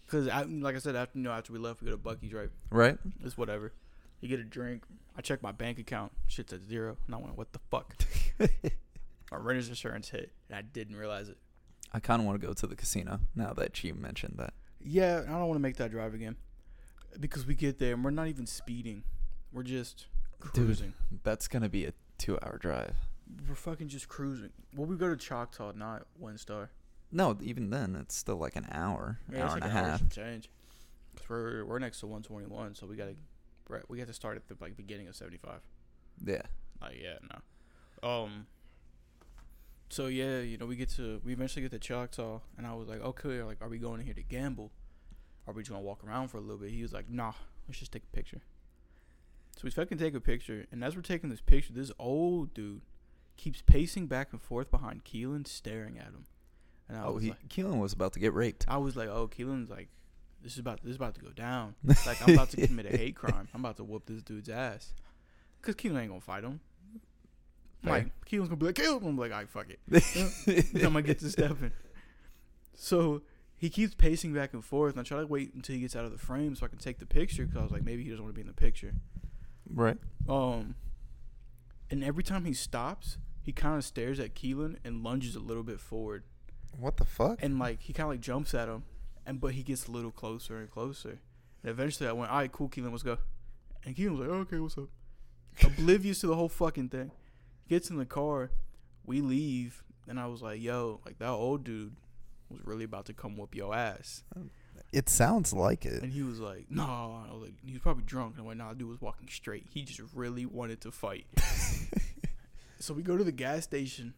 Cause 0.06 0.26
I, 0.28 0.42
like 0.42 0.74
I 0.74 0.78
said, 0.78 0.96
after 0.96 1.18
you 1.18 1.24
know, 1.24 1.32
after 1.32 1.52
we 1.52 1.58
left, 1.58 1.82
we 1.82 1.90
go 1.90 1.96
to 1.96 1.98
Buc-ee's. 1.98 2.32
Right, 2.32 2.48
Right? 2.70 2.98
it's 3.22 3.36
whatever. 3.36 3.72
You 4.20 4.28
get 4.28 4.40
a 4.40 4.44
drink. 4.44 4.82
I 5.16 5.20
check 5.20 5.42
my 5.42 5.52
bank 5.52 5.78
account. 5.78 6.12
Shit's 6.26 6.52
at 6.52 6.62
zero. 6.62 6.96
And 7.06 7.14
I 7.14 7.18
went, 7.18 7.36
what 7.36 7.52
the 7.52 7.60
fuck? 7.70 7.94
my 9.30 9.36
renter's 9.36 9.68
insurance 9.68 10.08
hit, 10.10 10.32
and 10.48 10.58
I 10.58 10.62
didn't 10.62 10.96
realize 10.96 11.28
it. 11.28 11.36
I 11.92 12.00
kind 12.00 12.20
of 12.20 12.26
want 12.26 12.40
to 12.40 12.46
go 12.46 12.52
to 12.52 12.66
the 12.66 12.76
casino 12.76 13.20
now 13.34 13.52
that 13.54 13.82
you 13.82 13.94
mentioned 13.94 14.34
that. 14.38 14.52
Yeah, 14.80 15.22
I 15.26 15.30
don't 15.30 15.46
want 15.46 15.54
to 15.56 15.60
make 15.62 15.76
that 15.76 15.90
drive 15.90 16.14
again, 16.14 16.36
because 17.18 17.46
we 17.46 17.54
get 17.54 17.78
there 17.78 17.94
and 17.94 18.04
we're 18.04 18.10
not 18.10 18.28
even 18.28 18.46
speeding. 18.46 19.02
We're 19.52 19.62
just 19.62 20.06
Dude. 20.52 20.66
cruising. 20.66 20.92
That's 21.24 21.48
going 21.48 21.62
to 21.62 21.68
be 21.68 21.84
a 21.86 21.92
two 22.18 22.38
hour 22.42 22.58
drive. 22.58 22.94
We're 23.48 23.54
fucking 23.54 23.88
just 23.88 24.08
cruising. 24.08 24.50
Well, 24.74 24.86
we 24.86 24.96
go 24.96 25.08
to 25.08 25.16
Choctaw, 25.16 25.72
not 25.72 26.06
WinStar. 26.22 26.68
No, 27.10 27.36
even 27.42 27.70
then, 27.70 27.96
it's 27.96 28.14
still 28.14 28.36
like 28.36 28.56
an 28.56 28.66
hour, 28.70 29.18
Yeah, 29.32 29.40
hour 29.40 29.44
it's 29.46 29.54
and 29.54 29.64
a 29.64 29.66
an 29.66 29.72
half. 29.72 30.08
change. 30.10 30.50
Cause 31.16 31.28
we're 31.28 31.64
we're 31.64 31.78
next 31.78 32.00
to 32.00 32.06
121, 32.06 32.74
so 32.74 32.86
we 32.86 32.96
gotta 32.96 33.16
right, 33.68 33.82
we 33.88 33.98
got 33.98 34.06
to 34.08 34.12
start 34.12 34.36
at 34.36 34.48
the 34.48 34.56
like 34.60 34.76
beginning 34.76 35.08
of 35.08 35.16
75. 35.16 35.60
Yeah. 36.24 36.42
Like 36.80 36.96
yeah, 37.00 37.18
no. 38.02 38.08
Um. 38.08 38.46
So 39.90 40.06
yeah, 40.06 40.40
you 40.40 40.58
know 40.58 40.66
we 40.66 40.76
get 40.76 40.90
to 40.90 41.20
we 41.24 41.32
eventually 41.32 41.62
get 41.62 41.70
to 41.72 41.78
Choctaw, 41.78 42.40
and 42.56 42.66
I 42.66 42.74
was 42.74 42.88
like, 42.88 43.00
okay, 43.02 43.42
like 43.42 43.58
are 43.62 43.68
we 43.68 43.78
going 43.78 44.00
in 44.00 44.06
here 44.06 44.14
to 44.14 44.22
gamble? 44.22 44.70
Are 45.46 45.54
we 45.54 45.62
just 45.62 45.70
gonna 45.70 45.82
walk 45.82 46.04
around 46.04 46.28
for 46.28 46.36
a 46.36 46.40
little 46.40 46.58
bit? 46.58 46.70
He 46.70 46.82
was 46.82 46.92
like, 46.92 47.08
nah, 47.08 47.32
let's 47.66 47.78
just 47.78 47.92
take 47.92 48.02
a 48.04 48.14
picture. 48.16 48.42
So 49.56 49.62
we 49.64 49.70
fucking 49.70 49.98
take 49.98 50.14
a 50.14 50.20
picture, 50.20 50.66
and 50.70 50.84
as 50.84 50.94
we're 50.94 51.02
taking 51.02 51.30
this 51.30 51.40
picture, 51.40 51.72
this 51.72 51.90
old 51.98 52.52
dude 52.54 52.82
keeps 53.36 53.62
pacing 53.62 54.06
back 54.06 54.28
and 54.32 54.40
forth 54.42 54.70
behind 54.70 55.04
Keelan, 55.04 55.46
staring 55.48 55.98
at 55.98 56.06
him. 56.06 56.26
And 56.88 56.96
I 56.98 57.04
Oh, 57.04 57.12
was 57.12 57.22
he, 57.24 57.30
like, 57.30 57.48
Keelan 57.48 57.80
was 57.80 57.92
about 57.92 58.12
to 58.12 58.20
get 58.20 58.34
raped. 58.34 58.66
I 58.68 58.76
was 58.78 58.94
like, 58.94 59.08
oh, 59.08 59.26
Keelan's 59.28 59.68
like, 59.70 59.88
this 60.42 60.52
is 60.52 60.58
about 60.58 60.82
this 60.82 60.90
is 60.90 60.96
about 60.96 61.14
to 61.16 61.20
go 61.20 61.30
down. 61.30 61.74
Like 62.06 62.20
I'm 62.26 62.34
about 62.34 62.50
to 62.50 62.66
commit 62.66 62.86
a 62.86 62.96
hate 62.96 63.16
crime. 63.16 63.48
I'm 63.54 63.60
about 63.60 63.76
to 63.78 63.84
whoop 63.84 64.06
this 64.06 64.22
dude's 64.22 64.48
ass. 64.48 64.94
Cause 65.62 65.74
Keelan 65.74 66.00
ain't 66.00 66.08
gonna 66.08 66.20
fight 66.20 66.44
him. 66.44 66.60
I'm 67.82 67.88
Fair. 67.88 67.92
like 67.92 68.06
Keelan's 68.30 68.48
gonna 68.48 68.56
be 68.56 68.66
like, 68.66 68.74
Keelan. 68.76 69.04
I'm 69.06 69.16
like, 69.18 69.32
alright, 69.32 69.48
fuck 69.48 69.66
it. 69.70 69.80
I'm 70.76 70.82
gonna 70.92 71.02
get 71.02 71.18
to 71.20 71.30
stepping. 71.30 71.72
So 72.74 73.22
he 73.56 73.70
keeps 73.70 73.94
pacing 73.94 74.32
back 74.32 74.52
and 74.54 74.64
forth, 74.64 74.92
and 74.92 75.00
I 75.00 75.02
try 75.02 75.20
to 75.20 75.26
wait 75.26 75.52
until 75.54 75.74
he 75.74 75.80
gets 75.80 75.96
out 75.96 76.04
of 76.04 76.12
the 76.12 76.18
frame 76.18 76.54
so 76.54 76.64
I 76.64 76.68
can 76.68 76.78
take 76.78 76.98
the 77.00 77.06
picture. 77.06 77.44
Cause 77.46 77.56
I 77.56 77.62
was 77.62 77.72
like, 77.72 77.84
maybe 77.84 78.04
he 78.04 78.10
doesn't 78.10 78.24
want 78.24 78.34
to 78.34 78.38
be 78.38 78.42
in 78.42 78.46
the 78.46 78.52
picture. 78.54 78.94
right. 79.72 79.96
Um, 80.28 80.76
and 81.90 82.04
every 82.04 82.22
time 82.22 82.44
he 82.44 82.52
stops, 82.54 83.16
he 83.40 83.50
kind 83.52 83.76
of 83.78 83.84
stares 83.84 84.20
at 84.20 84.34
Keelan 84.34 84.76
and 84.84 85.02
lunges 85.02 85.34
a 85.34 85.40
little 85.40 85.62
bit 85.62 85.80
forward. 85.80 86.22
What 86.78 86.98
the 86.98 87.04
fuck? 87.04 87.38
and 87.42 87.58
like 87.58 87.80
he 87.82 87.92
kind 87.92 88.04
of 88.04 88.10
like 88.10 88.20
jumps 88.20 88.54
at 88.54 88.68
him, 88.68 88.84
and 89.28 89.40
but 89.42 89.52
he 89.52 89.62
gets 89.62 89.86
a 89.86 89.92
little 89.92 90.10
closer 90.10 90.56
and 90.56 90.70
closer. 90.70 91.20
And 91.62 91.70
eventually, 91.70 92.08
I 92.08 92.12
went, 92.12 92.30
"All 92.32 92.38
right, 92.38 92.50
cool, 92.50 92.70
Keelan, 92.70 92.90
let's 92.90 93.02
go." 93.02 93.18
And 93.84 93.94
Keelan 93.94 94.12
was 94.12 94.20
like, 94.20 94.30
"Okay, 94.30 94.58
what's 94.58 94.78
up?" 94.78 94.88
Oblivious 95.62 96.20
to 96.20 96.28
the 96.28 96.34
whole 96.34 96.48
fucking 96.48 96.88
thing. 96.88 97.10
Gets 97.68 97.90
in 97.90 97.98
the 97.98 98.06
car, 98.06 98.50
we 99.04 99.20
leave, 99.20 99.84
and 100.08 100.18
I 100.18 100.26
was 100.26 100.40
like, 100.40 100.62
"Yo, 100.62 101.00
like 101.04 101.18
that 101.18 101.28
old 101.28 101.62
dude 101.62 101.94
was 102.48 102.60
really 102.64 102.84
about 102.84 103.04
to 103.06 103.12
come 103.12 103.36
whoop 103.36 103.54
your 103.54 103.74
ass." 103.74 104.24
It 104.92 105.10
sounds 105.10 105.52
like 105.52 105.84
it. 105.84 106.02
And 106.02 106.10
he 106.10 106.22
was 106.22 106.40
like, 106.40 106.70
"No," 106.70 106.84
I 107.28 107.30
was 107.34 107.42
like, 107.42 107.54
he 107.62 107.74
was 107.74 107.82
probably 107.82 108.04
drunk. 108.04 108.36
And 108.36 108.44
I 108.44 108.46
went, 108.46 108.58
"Nah, 108.58 108.72
dude 108.72 108.88
was 108.88 109.02
walking 109.02 109.28
straight. 109.28 109.66
He 109.68 109.82
just 109.82 110.00
really 110.14 110.46
wanted 110.46 110.80
to 110.82 110.90
fight." 110.90 111.26
so 112.78 112.94
we 112.94 113.02
go 113.02 113.18
to 113.18 113.24
the 113.24 113.32
gas 113.32 113.64
station, 113.64 114.14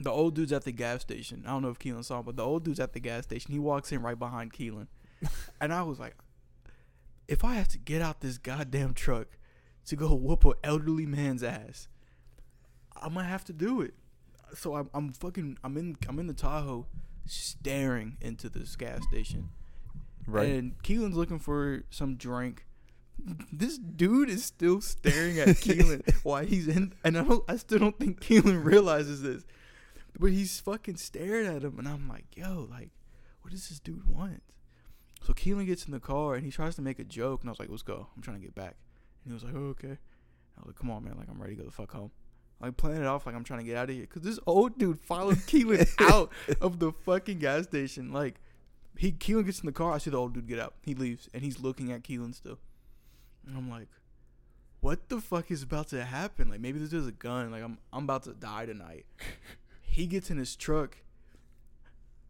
the 0.00 0.10
old 0.10 0.34
dude's 0.34 0.52
at 0.52 0.64
the 0.64 0.72
gas 0.72 1.02
station. 1.02 1.44
I 1.46 1.50
don't 1.50 1.62
know 1.62 1.70
if 1.70 1.78
Keelan 1.78 2.04
saw 2.04 2.22
but 2.22 2.36
the 2.36 2.44
old 2.44 2.64
dude's 2.64 2.80
at 2.80 2.92
the 2.92 3.00
gas 3.00 3.24
station. 3.24 3.52
He 3.52 3.58
walks 3.58 3.92
in 3.92 4.02
right 4.02 4.18
behind 4.18 4.52
Keelan. 4.52 4.88
and 5.60 5.72
I 5.72 5.82
was 5.82 5.98
like, 5.98 6.16
if 7.28 7.44
I 7.44 7.54
have 7.54 7.68
to 7.68 7.78
get 7.78 8.02
out 8.02 8.20
this 8.20 8.38
goddamn 8.38 8.94
truck 8.94 9.38
to 9.86 9.96
go 9.96 10.14
whoop 10.14 10.44
an 10.44 10.54
elderly 10.62 11.06
man's 11.06 11.42
ass, 11.42 11.88
I'm 13.00 13.14
gonna 13.14 13.26
have 13.26 13.44
to 13.44 13.52
do 13.52 13.80
it. 13.80 13.94
So 14.54 14.74
I'm, 14.76 14.90
I'm 14.94 15.12
fucking 15.12 15.58
I'm 15.64 15.76
in 15.76 15.96
I'm 16.08 16.18
in 16.18 16.26
the 16.26 16.34
Tahoe 16.34 16.86
staring 17.26 18.16
into 18.20 18.48
this 18.48 18.76
gas 18.76 19.02
station. 19.08 19.50
Right. 20.26 20.48
And 20.48 20.82
Keelan's 20.82 21.16
looking 21.16 21.38
for 21.38 21.84
some 21.90 22.16
drink. 22.16 22.66
This 23.52 23.78
dude 23.78 24.28
is 24.28 24.44
still 24.44 24.80
staring 24.80 25.38
at 25.38 25.48
Keelan 25.56 26.02
while 26.24 26.44
he's 26.44 26.66
in, 26.66 26.94
and 27.04 27.16
I 27.16 27.24
don't, 27.24 27.44
I 27.48 27.56
still 27.56 27.78
don't 27.78 27.98
think 27.98 28.20
Keelan 28.20 28.64
realizes 28.64 29.22
this, 29.22 29.44
but 30.18 30.30
he's 30.30 30.60
fucking 30.60 30.96
staring 30.96 31.46
at 31.46 31.62
him, 31.62 31.78
and 31.78 31.88
I'm 31.88 32.08
like, 32.08 32.26
yo, 32.36 32.68
like, 32.70 32.90
what 33.42 33.50
does 33.52 33.68
this 33.68 33.80
dude 33.80 34.08
want? 34.08 34.42
So 35.22 35.32
Keelan 35.32 35.66
gets 35.66 35.86
in 35.86 35.92
the 35.92 36.00
car 36.00 36.34
and 36.34 36.44
he 36.44 36.50
tries 36.50 36.76
to 36.76 36.82
make 36.82 36.98
a 36.98 37.04
joke, 37.04 37.40
and 37.40 37.48
I 37.48 37.52
was 37.52 37.58
like, 37.58 37.70
let's 37.70 37.82
go, 37.82 38.08
I'm 38.14 38.22
trying 38.22 38.38
to 38.38 38.42
get 38.42 38.54
back, 38.54 38.76
and 39.24 39.30
he 39.30 39.32
was 39.32 39.44
like, 39.44 39.54
oh, 39.54 39.68
okay. 39.70 39.98
I 40.56 40.60
was 40.60 40.66
like, 40.66 40.76
come 40.76 40.90
on, 40.90 41.04
man, 41.04 41.16
like 41.18 41.28
I'm 41.28 41.40
ready 41.40 41.56
to 41.56 41.62
go 41.62 41.66
the 41.66 41.72
fuck 41.72 41.92
home. 41.92 42.10
Like 42.60 42.76
playing 42.76 43.00
it 43.02 43.06
off 43.06 43.26
like 43.26 43.34
I'm 43.34 43.44
trying 43.44 43.60
to 43.60 43.66
get 43.66 43.76
out 43.76 43.90
of 43.90 43.96
here, 43.96 44.06
cause 44.06 44.22
this 44.22 44.38
old 44.46 44.78
dude 44.78 45.00
followed 45.00 45.38
Keelan 45.38 45.88
out 46.12 46.30
of 46.60 46.78
the 46.78 46.92
fucking 46.92 47.38
gas 47.38 47.64
station, 47.64 48.12
like 48.12 48.40
he 48.96 49.12
Keelan 49.12 49.46
gets 49.46 49.60
in 49.60 49.66
the 49.66 49.72
car. 49.72 49.92
I 49.92 49.98
see 49.98 50.10
the 50.10 50.18
old 50.18 50.34
dude 50.34 50.46
get 50.46 50.60
out. 50.60 50.74
He 50.82 50.94
leaves, 50.94 51.28
and 51.34 51.42
he's 51.42 51.58
looking 51.58 51.90
at 51.90 52.04
Keelan 52.04 52.34
still. 52.34 52.58
And 53.46 53.56
I'm 53.56 53.68
like, 53.68 53.88
what 54.80 55.08
the 55.08 55.20
fuck 55.20 55.50
is 55.50 55.62
about 55.62 55.88
to 55.88 56.04
happen? 56.04 56.50
Like 56.50 56.60
maybe 56.60 56.78
this 56.78 56.92
is 56.92 57.06
a 57.06 57.12
gun. 57.12 57.50
Like 57.50 57.62
I'm 57.62 57.78
I'm 57.92 58.04
about 58.04 58.24
to 58.24 58.34
die 58.34 58.66
tonight. 58.66 59.06
he 59.94 60.06
gets 60.06 60.28
in 60.30 60.38
his 60.38 60.56
truck, 60.56 60.98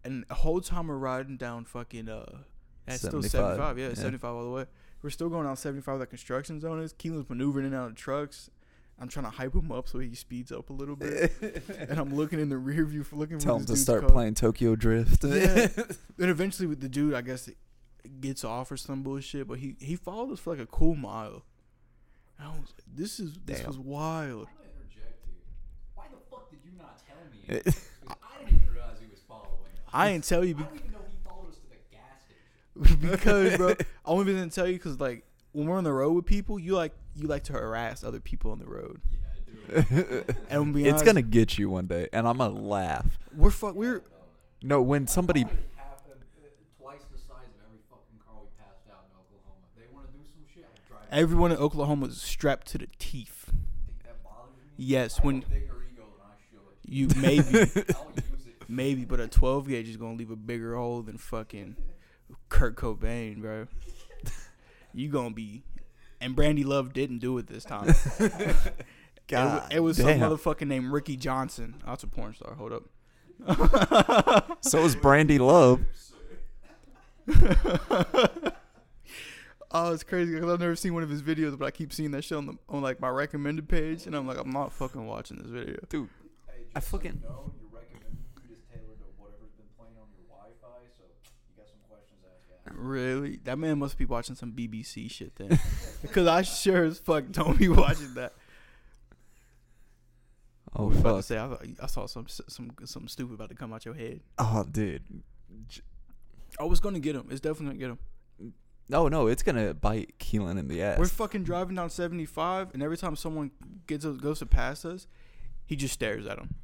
and 0.05 0.25
the 0.29 0.35
whole 0.35 0.61
time 0.61 0.89
we're 0.89 0.99
riding 0.99 1.39
down 1.39 1.65
fucking 1.65 2.11
uh, 2.11 2.41
that's 2.87 2.99
still 2.99 3.23
75, 3.23 3.31
75. 3.31 3.79
Yeah, 3.79 3.89
yeah. 3.89 3.95
75 3.95 4.35
all 4.35 4.45
the 4.45 4.51
way. 4.51 4.67
We're 5.03 5.11
still 5.11 5.31
going 5.31 5.47
down 5.47 5.57
75 5.57 5.87
where 5.93 5.99
that 6.01 6.07
construction 6.07 6.61
zone 6.61 6.81
is. 6.81 6.93
Keelan's 6.93 7.29
maneuvering 7.29 7.67
in 7.67 7.73
and 7.73 7.83
out 7.83 7.91
of 7.91 7.97
trucks. 7.97 8.51
I'm 8.99 9.09
trying 9.09 9.25
to 9.25 9.31
hype 9.31 9.55
him 9.55 9.73
up 9.73 9.89
so 9.89 9.99
he 9.99 10.15
speeds 10.15 10.53
up 10.53 10.69
a 10.69 10.73
little 10.75 10.95
bit. 10.95 11.33
and 11.89 11.99
I'm 11.99 12.15
looking 12.15 12.39
in 12.39 12.51
the 12.51 12.59
rear 12.59 12.85
view 12.85 13.03
for 13.03 13.17
looking 13.17 13.39
Tell 13.39 13.57
for 13.57 13.61
him 13.61 13.67
to 13.67 13.77
start 13.77 14.03
car. 14.03 14.11
playing 14.11 14.35
Tokyo 14.35 14.77
Drift. 14.77 15.25
Yeah. 15.25 15.69
Then 16.17 16.29
eventually 16.29 16.69
with 16.69 16.81
the 16.81 16.89
dude, 16.89 17.15
I 17.15 17.23
guess, 17.23 17.49
it 17.49 17.57
gets 18.21 18.45
off 18.45 18.71
or 18.71 18.77
some 18.77 19.03
bullshit. 19.03 19.49
But 19.49 19.59
he 19.59 19.75
he 19.81 19.97
followed 19.97 20.33
us 20.33 20.39
for 20.41 20.51
like 20.51 20.63
a 20.63 20.67
cool 20.67 20.95
mile. 20.95 21.45
And 22.39 22.49
I 22.49 22.51
was 22.51 22.73
like, 22.77 22.85
this 22.95 23.19
is 23.19 23.33
this 23.45 23.59
Damn. 23.61 23.69
was 23.69 23.79
wild. 23.79 24.47
I'm 24.49 24.55
gonna 24.59 24.71
interject 24.81 25.25
here. 25.25 25.43
Why 25.97 26.05
the 26.11 26.19
fuck 26.31 26.51
did 26.51 26.61
you 26.65 26.71
not 26.79 26.99
tell 27.05 27.17
me? 27.33 27.33
Because 27.33 27.34
I 27.49 27.53
didn't 27.53 27.73
even 28.49 28.73
realize 28.73 28.99
he 29.01 29.07
was 29.11 29.21
following 29.29 29.49
us. 29.65 29.81
I 29.93 30.13
didn't 30.13 30.25
tell 30.25 30.45
you 30.45 30.55
I 30.55 30.59
be- 30.59 30.65
don't 30.65 30.75
even 30.77 30.93
know 30.93 30.99
he 31.09 31.17
followed 31.29 31.49
us 31.51 31.57
to 31.57 31.69
the 31.71 31.77
gas 31.91 32.87
station. 32.91 33.11
because, 33.11 33.57
bro, 33.57 33.71
I 33.71 34.09
only 34.11 34.33
didn't 34.33 34.51
tell 34.53 34.67
you 34.67 34.75
because 34.75 34.99
like 35.01 35.25
when 35.53 35.67
we're 35.69 35.79
on 35.79 35.85
the 35.85 35.93
road 35.93 36.13
with 36.15 36.27
people, 36.27 36.59
you 36.59 36.75
like 36.75 36.93
you 37.15 37.29
like 37.29 37.45
to 37.45 37.53
harass 37.53 38.03
other 38.03 38.21
people 38.21 38.51
on 38.51 38.59
the 38.59 38.67
road. 38.67 39.01
Yeah, 39.11 39.19
I 39.77 39.83
do. 39.83 40.25
And 40.51 40.77
I'm 40.77 40.77
it's 40.77 41.03
gonna 41.03 41.23
get 41.23 41.59
you 41.59 41.71
one 41.71 41.87
day, 41.87 42.09
and 42.13 42.27
I'm 42.27 42.39
gonna 42.39 42.59
laugh. 42.59 43.19
we're 43.37 43.51
fuck 43.51 43.75
we're 43.75 44.03
No, 44.63 44.83
when 44.83 45.07
somebody 45.07 45.45
Probably 45.45 45.63
half 45.77 46.01
of, 46.07 46.13
uh, 46.13 46.49
twice 46.83 47.03
the 47.13 47.19
size 47.19 47.47
of 47.55 47.63
every 47.67 47.79
fucking 47.89 48.19
car 48.27 48.35
we 48.43 48.49
passed 48.59 48.83
out 48.91 49.07
in 49.09 49.15
Oklahoma. 49.15 49.63
They 49.77 49.87
want 49.95 50.07
to 50.09 50.13
do 50.13 50.25
some 50.27 50.43
shit. 50.53 50.65
I'll 50.67 50.99
drive. 50.99 51.09
everyone 51.13 51.53
in 51.53 51.59
Oklahoma 51.59 52.07
is 52.07 52.21
strapped 52.21 52.67
to 52.69 52.79
the 52.79 52.89
teeth. 52.99 53.47
think 53.87 54.03
that 54.03 54.23
bothers 54.25 54.57
me. 54.57 54.73
Yes, 54.77 55.19
when 55.23 55.37
a 55.37 55.41
bigger 55.49 55.85
ego 55.93 56.03
than 56.19 56.27
I 56.27 56.35
should. 56.51 56.74
You 56.87 57.09
maybe 57.17 57.47
it. 57.51 57.97
maybe, 58.69 59.05
but 59.05 59.21
a 59.21 59.29
12 59.29 59.69
gauge 59.69 59.89
is 59.89 59.97
gonna 59.97 60.17
leave 60.17 60.31
a 60.31 60.37
bigger 60.37 60.77
hole 60.77 61.03
than 61.03 61.19
fucking 61.19 61.77
Kurt 62.49 62.77
Cobain, 62.77 63.41
bro. 63.41 63.67
You 64.93 65.09
gonna 65.09 65.35
be, 65.35 65.65
and 66.21 66.37
Brandy 66.37 66.63
Love 66.65 66.93
didn't 66.93 67.19
do 67.19 67.37
it 67.39 67.47
this 67.47 67.65
time. 67.65 67.95
It, 68.19 68.57
God 69.27 69.73
it 69.73 69.81
was 69.81 69.97
damn. 69.97 70.21
some 70.21 70.31
motherfucker 70.31 70.67
named 70.67 70.93
Ricky 70.93 71.17
Johnson. 71.17 71.77
Oh, 71.87 71.91
that's 71.91 72.03
a 72.03 72.07
porn 72.07 72.35
star. 72.35 72.55
Hold 72.55 72.73
up. 72.73 74.59
So 74.63 74.85
is 74.85 74.95
Brandy 74.95 75.39
Love. 75.39 75.81
oh, 79.71 79.93
it's 79.93 80.03
crazy 80.03 80.35
because 80.35 80.51
I've 80.51 80.61
never 80.61 80.77
seen 80.77 80.93
one 80.95 81.03
of 81.03 81.09
his 81.09 81.23
videos, 81.23 81.59
but 81.59 81.65
I 81.65 81.71
keep 81.71 81.93
seeing 81.93 82.11
that 82.11 82.23
shit 82.23 82.37
on 82.37 82.47
the 82.47 82.59
on 82.69 82.83
like 82.83 83.01
my 83.01 83.09
recommended 83.09 83.69
page, 83.69 84.07
and 84.07 84.15
I'm 84.15 84.27
like, 84.27 84.39
I'm 84.39 84.51
not 84.51 84.73
fucking 84.73 85.07
watching 85.07 85.39
this 85.39 85.47
video. 85.47 85.79
Dude, 85.89 86.09
I 86.75 86.81
just 86.81 86.91
so 86.91 86.97
fucking- 86.99 87.21
you 87.23 87.29
know, 87.29 87.53
your 87.61 87.71
recommended 87.71 88.25
feed 88.37 88.51
is 88.53 88.63
tailored 88.73 88.99
to 88.99 89.05
whatever's 89.19 89.53
been 89.57 89.67
playing 89.79 89.95
on 90.01 90.09
your 90.17 90.27
Wi-Fi. 90.29 90.89
So 90.97 91.05
you 91.05 91.57
got 91.57 91.69
some 91.69 91.79
questions 91.89 92.21
to 92.23 92.29
ask. 92.29 92.77
Really, 92.77 93.37
that 93.45 93.59
man 93.59 93.79
must 93.79 93.97
be 93.99 94.05
watching 94.05 94.35
some 94.35 94.53
BBC 94.53 95.11
shit 95.11 95.35
then, 95.37 95.59
because 96.03 96.27
I 96.27 96.43
sure 96.43 96.85
as 96.85 96.99
fuck 96.99 97.25
don't 97.31 97.59
be 97.59 97.69
watching 97.69 98.15
that. 98.15 98.33
oh 100.77 100.85
I 100.85 100.89
was 100.89 100.99
about 100.99 101.09
to 101.11 101.15
fuck. 101.17 101.25
say 101.25 101.39
I, 101.39 101.47
thought- 101.49 101.67
I 101.83 101.87
saw 101.87 102.07
some 102.07 102.27
some 102.29 102.71
some 102.85 103.09
stupid 103.09 103.35
about 103.35 103.49
to 103.51 103.55
come 103.55 103.73
out 103.73 103.85
your 103.85 103.95
head. 103.95 104.21
Oh, 104.39 104.65
dude. 104.71 105.03
J- 105.69 105.83
Oh, 106.61 106.71
it's 106.71 106.81
gonna 106.81 107.01
get 107.01 107.17
him. 107.17 107.27
It's 107.31 107.41
definitely 107.41 107.79
gonna 107.79 107.79
get 107.79 107.91
him. 107.91 108.53
No, 108.89 109.09
no, 109.09 109.27
it's 109.27 109.43
gonna 109.43 109.75
bite 109.75 110.19
Keelan 110.21 110.57
in 110.59 110.69
the 110.69 110.83
ass. 110.83 110.99
We're 110.99 111.07
fucking 111.07 111.43
driving 111.43 111.75
down 111.75 111.91
75, 111.91 112.73
and 112.75 112.83
every 112.83 112.97
time 112.97 113.17
someone 113.17 113.51
gets 113.89 114.05
goes 114.05 114.39
to 114.39 114.47
pass 114.47 114.85
us, 114.85 115.07
he 115.67 115.75
just 115.75 115.95
stares 115.95 116.27
at 116.27 116.39
him. 116.39 116.55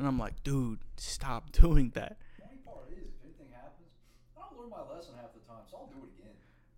And 0.00 0.08
I'm 0.08 0.18
like, 0.18 0.42
dude, 0.42 0.78
stop 0.96 1.52
doing 1.52 1.90
that. 1.94 2.16
Funny 2.40 2.56
part 2.64 2.86
is, 2.90 2.98
if 3.04 3.22
anything 3.22 3.52
happens, 3.54 3.86
I 4.36 4.40
don't 4.48 4.58
learn 4.58 4.70
my 4.70 4.94
lesson 4.94 5.12
half 5.20 5.32
the 5.34 5.40
time, 5.40 5.62
so 5.70 5.76
I'll 5.76 5.86
do 5.88 5.98
it 6.02 6.18
again. 6.18 6.32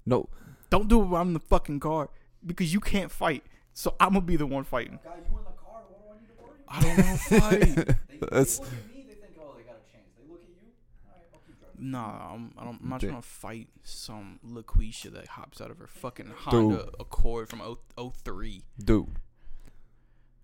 no, 0.04 0.28
Don't 0.70 0.88
do 0.88 1.00
it 1.00 1.04
while 1.06 1.22
I'm 1.22 1.28
in 1.28 1.34
the 1.34 1.38
fucking 1.40 1.78
car 1.80 2.10
because 2.44 2.72
you 2.74 2.80
can't 2.80 3.10
fight. 3.12 3.44
So 3.74 3.94
I'm 4.00 4.08
gonna 4.14 4.22
be 4.22 4.34
the 4.36 4.44
one 4.46 4.64
fighting. 4.64 4.98
Got 5.04 5.18
you 5.18 5.38
in 5.38 5.44
the 5.44 5.50
car. 5.52 5.82
What 5.88 6.02
do 6.02 6.10
I 6.10 6.20
need 6.20 6.28
to 6.28 6.42
worry? 6.42 6.58
I 6.68 6.82
don't 6.82 7.06
want 7.06 7.20
to 7.20 7.40
fight. 7.40 7.86
They, 7.86 8.18
they 8.18 8.18
That's- 8.26 8.58
look 8.58 8.68
at 8.68 8.74
me. 8.96 9.04
They 9.08 9.14
think, 9.14 9.32
oh, 9.40 9.54
they 9.56 9.62
got 9.62 9.76
a 9.76 9.92
chance. 9.92 10.08
They 10.18 10.28
look 10.28 10.42
at 10.42 10.48
you. 10.50 10.68
All 11.06 11.14
right, 11.14 11.26
I'll 11.32 11.40
keep 11.46 11.58
driving. 11.60 11.90
Nah, 11.92 12.34
I'm, 12.34 12.52
I 12.58 12.64
don't, 12.64 12.80
I'm 12.82 12.88
not 12.90 13.00
Dude. 13.00 13.10
trying 13.10 13.22
to 13.22 13.28
fight 13.28 13.68
some 13.84 14.40
LaQuisha 14.44 15.12
that 15.14 15.28
hops 15.28 15.60
out 15.60 15.70
of 15.70 15.78
her 15.78 15.86
fucking 15.86 16.32
Honda 16.36 16.88
Accord 16.98 17.48
from 17.48 17.60
0- 17.60 18.12
03. 18.24 18.62
dude, 18.84 19.06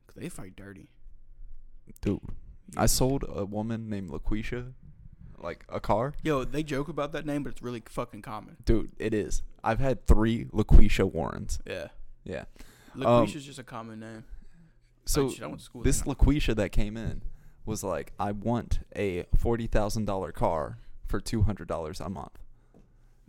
Cause 0.06 0.14
they 0.16 0.28
fight 0.28 0.54
dirty. 0.56 0.88
dude. 2.00 2.20
I 2.76 2.86
sold 2.86 3.24
a 3.28 3.44
woman 3.44 3.88
named 3.88 4.10
LaQuisha, 4.10 4.72
like 5.38 5.64
a 5.68 5.80
car. 5.80 6.14
Yo, 6.22 6.44
they 6.44 6.62
joke 6.62 6.88
about 6.88 7.12
that 7.12 7.24
name, 7.26 7.42
but 7.42 7.50
it's 7.52 7.62
really 7.62 7.82
fucking 7.88 8.22
common. 8.22 8.56
Dude, 8.64 8.92
it 8.98 9.14
is. 9.14 9.42
I've 9.64 9.78
had 9.80 10.06
three 10.06 10.44
LaQuisha 10.46 11.10
Warrens. 11.12 11.58
Yeah. 11.66 11.88
Yeah. 12.24 12.44
Um, 12.94 13.02
LaQuisha's 13.02 13.44
just 13.46 13.58
a 13.58 13.64
common 13.64 14.00
name. 14.00 14.24
So 15.06 15.22
I 15.42 15.46
went 15.46 15.58
to 15.60 15.64
school 15.64 15.82
this. 15.82 16.02
LaQuisha 16.02 16.54
that 16.56 16.70
came 16.72 16.96
in 16.96 17.22
was 17.64 17.82
like, 17.82 18.12
I 18.18 18.32
want 18.32 18.80
a 18.94 19.24
forty 19.36 19.66
thousand 19.66 20.04
dollar 20.04 20.32
car 20.32 20.78
for 21.06 21.20
two 21.20 21.42
hundred 21.42 21.68
dollars 21.68 22.00
a 22.00 22.10
month, 22.10 22.38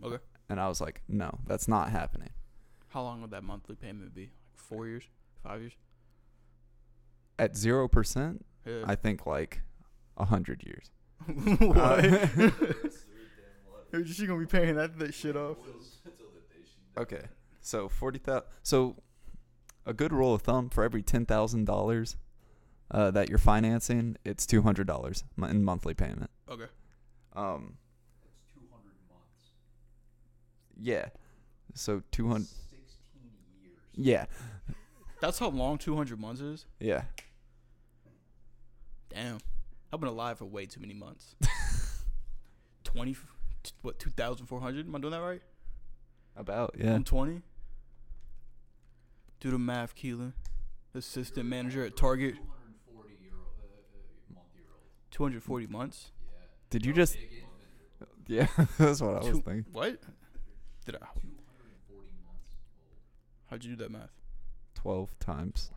Okay. 0.04 0.18
and 0.50 0.60
I 0.60 0.68
was 0.68 0.80
like, 0.82 1.00
no, 1.08 1.38
that's 1.46 1.66
not 1.68 1.88
happening. 1.90 2.28
How 2.88 3.02
long 3.02 3.22
would 3.22 3.30
that 3.30 3.44
monthly 3.44 3.76
payment 3.76 4.14
be? 4.14 4.22
Like 4.22 4.56
four 4.56 4.86
years? 4.86 5.04
Five 5.42 5.60
years? 5.60 5.72
At 7.38 7.56
zero 7.56 7.88
percent, 7.88 8.44
Yeah. 8.66 8.82
I 8.86 8.94
think 8.94 9.26
like 9.26 9.62
a 10.16 10.24
hundred 10.26 10.62
years. 10.64 10.90
what? 11.60 12.04
Uh, 12.04 12.50
Is 13.92 14.14
she 14.16 14.26
gonna 14.26 14.40
be 14.40 14.46
paying 14.46 14.76
that, 14.76 14.98
that 14.98 15.14
shit 15.14 15.36
off? 15.36 15.56
Okay, 16.98 17.22
so 17.60 17.88
forty 17.88 18.18
thousand. 18.18 18.44
So 18.62 18.96
a 19.86 19.92
good 19.94 20.12
rule 20.12 20.34
of 20.34 20.42
thumb 20.42 20.68
for 20.70 20.84
every 20.84 21.02
ten 21.02 21.24
thousand 21.26 21.64
dollars 21.66 22.16
uh, 22.90 23.10
that 23.12 23.28
you're 23.28 23.38
financing, 23.38 24.16
it's 24.24 24.46
two 24.46 24.62
hundred 24.62 24.86
dollars 24.86 25.24
in 25.38 25.64
monthly 25.64 25.94
payment. 25.94 26.30
Okay. 26.50 26.66
Um, 27.34 27.76
That's 28.22 28.52
200 28.54 28.82
months. 29.08 29.50
yeah. 30.80 31.06
So 31.74 32.02
two 32.10 32.28
hundred. 32.28 32.48
16 32.48 32.76
years. 33.62 33.78
Yeah, 33.94 34.26
That's 35.20 35.38
how 35.38 35.48
long 35.50 35.78
200 35.78 36.18
months 36.18 36.40
is? 36.40 36.66
yeah. 36.80 37.02
Damn. 39.12 39.38
I've 39.92 40.00
been 40.00 40.08
alive 40.08 40.38
for 40.38 40.44
way 40.44 40.66
too 40.66 40.80
many 40.80 40.94
months. 40.94 41.34
20, 42.84 43.16
what, 43.82 43.98
2,400? 43.98 44.86
Am 44.86 44.94
I 44.94 44.98
doing 44.98 45.10
that 45.12 45.20
right? 45.20 45.42
About 46.36 46.74
yeah. 46.78 46.94
I'm 46.94 47.04
20. 47.04 47.42
Do 49.40 49.50
the 49.50 49.58
math, 49.58 49.94
Keelan. 49.96 50.32
Assistant 50.94 51.46
manager 51.46 51.84
at 51.84 51.96
Target. 51.96 52.34
240 52.34 53.14
year 53.20 53.30
old, 53.34 53.46
uh, 53.58 53.64
uh, 53.64 54.34
month 54.34 54.46
year 54.54 54.64
old. 54.72 54.82
240 55.10 55.66
months. 55.66 56.12
Yeah. 56.22 56.38
Did 56.70 56.86
you 56.86 56.92
just? 56.92 57.16
Yeah, 58.26 58.46
that's 58.78 59.00
what 59.00 59.14
I 59.14 59.18
was 59.18 59.26
Two- 59.28 59.40
thinking. 59.42 59.64
What? 59.72 60.00
Did 60.86 60.96
I? 60.96 60.98
240 60.98 62.12
months 62.24 62.56
old. 62.80 63.48
How'd 63.48 63.64
you 63.64 63.70
do 63.70 63.76
that 63.82 63.90
math? 63.90 64.12
Twelve 64.74 65.18
times. 65.18 65.70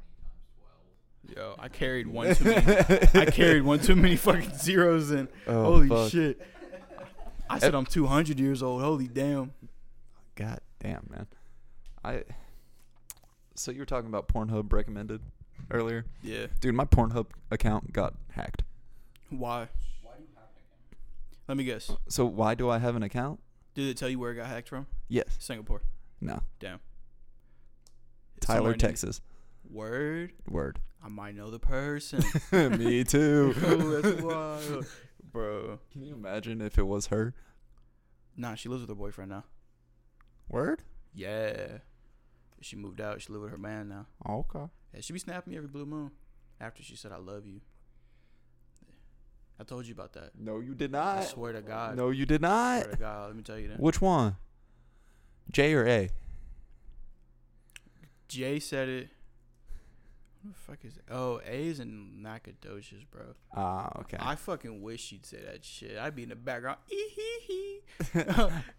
20 1.25 1.35
times 1.35 1.35
12. 1.35 1.57
Yo, 1.57 1.63
I 1.63 1.67
carried 1.69 2.07
one 2.07 2.35
too 2.35 2.43
many. 2.45 2.77
I 3.13 3.25
carried 3.25 3.63
one 3.63 3.79
too 3.79 3.95
many 3.95 4.15
fucking 4.15 4.53
zeros 4.57 5.11
in. 5.11 5.27
Oh, 5.47 5.63
Holy 5.63 5.87
fuck. 5.89 6.11
shit. 6.11 6.41
I 7.49 7.59
said 7.59 7.75
I'm 7.75 7.85
200 7.85 8.39
years 8.39 8.63
old. 8.63 8.81
Holy 8.81 9.07
damn. 9.07 9.53
God 10.35 10.59
damn, 10.79 11.07
man. 11.09 11.27
I. 12.03 12.23
So 13.55 13.71
you 13.71 13.79
were 13.79 13.85
talking 13.85 14.07
about 14.09 14.27
Pornhub 14.27 14.71
recommended 14.73 15.21
earlier, 15.69 16.05
Yeah. 16.23 16.47
dude. 16.59 16.73
My 16.73 16.85
Pornhub 16.85 17.27
account 17.51 17.93
got 17.93 18.15
hacked. 18.31 18.63
Why? 19.29 19.67
Why 20.01 20.13
do 20.17 20.23
you 20.23 20.29
have 20.35 20.43
an 20.43 20.57
account? 20.57 21.47
Let 21.47 21.57
me 21.57 21.63
guess. 21.63 21.91
So 22.07 22.25
why 22.25 22.55
do 22.55 22.69
I 22.69 22.79
have 22.79 22.95
an 22.95 23.03
account? 23.03 23.39
Did 23.75 23.89
it 23.89 23.97
tell 23.97 24.09
you 24.09 24.17
where 24.19 24.31
it 24.31 24.35
got 24.35 24.47
hacked 24.47 24.69
from? 24.69 24.87
Yes. 25.07 25.35
Singapore. 25.39 25.81
No. 26.21 26.41
Damn. 26.59 26.79
Tyler, 28.39 28.73
Texas. 28.73 29.21
Word. 29.73 30.33
Word. 30.47 30.79
I 31.03 31.09
might 31.09 31.35
know 31.35 31.49
the 31.49 31.57
person. 31.57 32.23
Me 32.51 33.03
too. 33.03 33.55
oh, 33.65 34.01
that's 34.01 34.21
wild. 34.21 34.85
Bro. 35.31 35.79
Can 35.91 36.03
you 36.03 36.13
imagine 36.13 36.61
if 36.61 36.77
it 36.77 36.85
was 36.85 37.07
her? 37.07 37.33
Nah, 38.37 38.53
she 38.53 38.69
lives 38.69 38.81
with 38.81 38.89
her 38.89 38.95
boyfriend 38.95 39.31
now. 39.31 39.45
Word. 40.47 40.83
Yeah. 41.13 41.79
She 42.61 42.75
moved 42.75 43.01
out. 43.01 43.19
She 43.21 43.33
live 43.33 43.41
with 43.41 43.51
her 43.51 43.57
man 43.57 43.89
now. 43.89 44.05
Okay. 44.29 44.71
Yeah, 44.93 45.01
she 45.01 45.11
be 45.11 45.19
snapping 45.19 45.51
me 45.51 45.57
every 45.57 45.69
blue 45.69 45.87
moon. 45.87 46.11
After 46.61 46.83
she 46.83 46.95
said 46.95 47.11
I 47.11 47.17
love 47.17 47.47
you. 47.47 47.61
I 49.59 49.63
told 49.63 49.87
you 49.87 49.93
about 49.93 50.13
that. 50.13 50.31
No, 50.37 50.59
you 50.59 50.75
did 50.75 50.91
not. 50.91 51.17
I 51.17 51.23
swear 51.23 51.53
to 51.53 51.61
God. 51.61 51.97
No, 51.97 52.11
you 52.11 52.27
did 52.27 52.41
not. 52.41 52.77
I 52.77 52.81
swear 52.83 52.91
to 52.91 52.97
God. 52.97 53.27
Let 53.27 53.35
me 53.35 53.43
tell 53.43 53.57
you 53.57 53.69
that. 53.69 53.79
Which 53.79 54.01
one? 54.01 54.35
J 55.51 55.73
or 55.73 55.87
A? 55.87 56.09
Jay 58.27 58.59
said 58.59 58.87
it. 58.87 59.09
What 60.43 60.53
the 60.55 60.59
fuck 60.59 60.79
is? 60.83 60.99
Oh, 61.09 61.39
A's 61.45 61.79
and 61.79 62.21
Nacogdoches, 62.21 63.05
bro. 63.09 63.21
Ah, 63.55 63.89
okay. 64.01 64.17
I 64.19 64.35
fucking 64.35 64.81
wish 64.81 65.13
you'd 65.13 65.25
say 65.25 65.37
that 65.45 65.63
shit. 65.63 65.97
I'd 65.97 66.17
be 66.17 66.23
in 66.23 66.29
the 66.29 66.35
background. 66.35 66.79
Ee 66.91 67.09
hee 67.15 67.39
hee. 67.47 67.79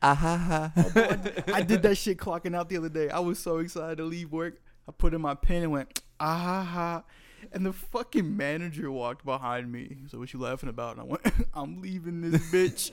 Ah 0.03 0.15
ha 0.15 0.37
ha. 0.37 0.73
Boy, 0.93 1.55
I, 1.55 1.63
did, 1.63 1.81
that 1.83 1.97
shit 1.97 2.19
clocking 2.19 2.55
out 2.55 2.69
the 2.69 2.77
other 2.77 2.91
day. 2.91 3.09
I 3.09 3.21
was 3.21 3.39
so 3.39 3.59
excited 3.59 3.97
to 3.97 4.05
leave 4.05 4.31
work. 4.31 4.61
I 4.87 4.93
put 4.93 5.15
in 5.15 5.23
my 5.23 5.35
pen 5.35 5.63
and 5.63 5.73
went, 5.73 6.03
ah. 6.21 7.03
And 7.51 7.65
the 7.65 7.73
fucking 7.73 8.37
manager 8.37 8.91
walked 8.91 9.25
behind 9.25 9.73
me. 9.73 9.97
So 10.11 10.19
what 10.19 10.35
you 10.35 10.41
laughing 10.41 10.69
about? 10.69 10.99
And 10.99 11.01
I 11.01 11.05
went, 11.05 11.23
I'm 11.55 11.81
leaving 11.81 12.21
this 12.21 12.43
bitch. 12.53 12.91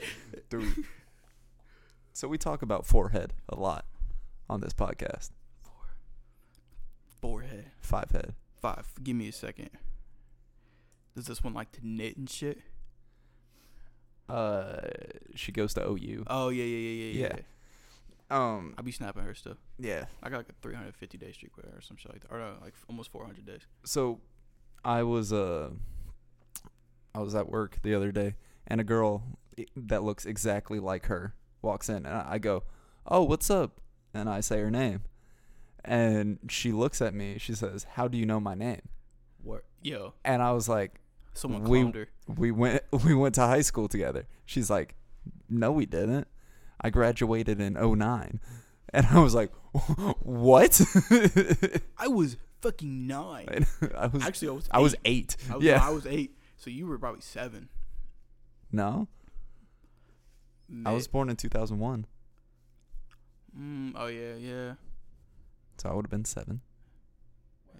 Dude. 0.48 0.86
So 2.14 2.26
we 2.26 2.38
talk 2.38 2.62
about 2.62 2.86
forehead 2.86 3.34
a 3.50 3.54
lot 3.54 3.84
on 4.48 4.62
this 4.62 4.72
podcast. 4.72 5.30
Four. 5.62 5.90
Forehead. 7.20 7.66
Five 7.80 8.10
head. 8.12 8.34
Five. 8.62 8.86
Give 9.02 9.16
me 9.16 9.28
a 9.28 9.32
second. 9.32 9.70
Does 11.16 11.26
this 11.26 11.42
one 11.42 11.52
like 11.52 11.72
to 11.72 11.80
knit 11.82 12.16
and 12.16 12.30
shit? 12.30 12.60
Uh, 14.28 14.80
she 15.34 15.50
goes 15.52 15.74
to 15.74 15.86
OU. 15.86 16.24
Oh 16.28 16.48
yeah, 16.48 16.64
yeah, 16.64 16.78
yeah, 16.78 17.04
yeah, 17.04 17.12
yeah. 17.12 17.36
Yeah. 17.36 17.42
Um. 18.30 18.74
I'll 18.78 18.84
be 18.84 18.92
snapping 18.92 19.24
her 19.24 19.34
stuff. 19.34 19.58
Yeah. 19.78 20.04
I 20.22 20.30
got 20.30 20.38
like 20.38 20.48
a 20.48 20.54
350 20.62 21.18
day 21.18 21.32
streak 21.32 21.56
with 21.56 21.66
her 21.66 21.78
or 21.78 21.80
some 21.82 21.96
shit 21.96 22.12
like 22.12 22.22
that. 22.22 22.32
Or 22.32 22.38
no, 22.38 22.52
like 22.62 22.74
almost 22.88 23.10
400 23.10 23.44
days. 23.44 23.62
So, 23.84 24.20
I 24.84 25.02
was 25.02 25.32
uh, 25.32 25.70
I 27.14 27.18
was 27.18 27.34
at 27.34 27.48
work 27.48 27.78
the 27.82 27.94
other 27.94 28.12
day, 28.12 28.36
and 28.66 28.80
a 28.80 28.84
girl 28.84 29.24
that 29.76 30.02
looks 30.02 30.24
exactly 30.24 30.78
like 30.78 31.06
her 31.06 31.34
walks 31.60 31.88
in, 31.88 32.06
and 32.06 32.08
I 32.08 32.26
I 32.30 32.38
go, 32.38 32.62
"Oh, 33.06 33.24
what's 33.24 33.50
up?" 33.50 33.80
And 34.14 34.30
I 34.30 34.40
say 34.40 34.60
her 34.60 34.70
name, 34.70 35.02
and 35.84 36.38
she 36.48 36.72
looks 36.72 37.00
at 37.02 37.14
me. 37.14 37.38
She 37.38 37.54
says, 37.54 37.84
"How 37.94 38.08
do 38.08 38.16
you 38.18 38.26
know 38.26 38.40
my 38.40 38.54
name?" 38.54 38.82
What? 39.42 39.64
Yo, 39.82 40.14
And 40.24 40.40
I 40.42 40.52
was 40.52 40.68
like, 40.68 41.00
someone 41.34 41.64
We- 41.64 41.90
her. 41.90 42.08
we 42.36 42.50
went 42.50 42.82
we 43.04 43.14
went 43.14 43.34
to 43.36 43.40
high 43.42 43.62
school 43.62 43.88
together. 43.88 44.26
She's 44.44 44.70
like, 44.70 44.94
"No, 45.48 45.72
we 45.72 45.86
didn't. 45.86 46.28
I 46.80 46.90
graduated 46.90 47.60
in 47.60 47.74
09." 47.74 48.40
And 48.94 49.06
I 49.06 49.18
was 49.20 49.34
like, 49.34 49.52
"What?" 50.20 50.80
I 51.98 52.08
was 52.08 52.36
fucking 52.60 53.06
nine. 53.06 53.66
I 53.96 54.06
was 54.06 54.22
Actually, 54.22 54.48
I 54.48 54.52
was. 54.52 54.68
I 54.72 54.78
was 54.80 54.94
eight. 55.04 55.36
I 55.50 55.56
was, 55.56 55.64
yeah. 55.64 55.84
I 55.86 55.90
was 55.90 56.06
eight. 56.06 56.36
So 56.56 56.70
you 56.70 56.86
were 56.86 56.98
probably 56.98 57.22
seven. 57.22 57.68
no. 58.70 59.08
I 60.86 60.92
was 60.92 61.06
born 61.06 61.28
in 61.28 61.36
2001. 61.36 62.06
Mm, 63.58 63.92
oh 63.94 64.06
yeah, 64.06 64.34
yeah. 64.36 64.72
So 65.82 65.90
I 65.90 65.94
would 65.94 66.04
have 66.06 66.10
been 66.10 66.24
7. 66.24 66.60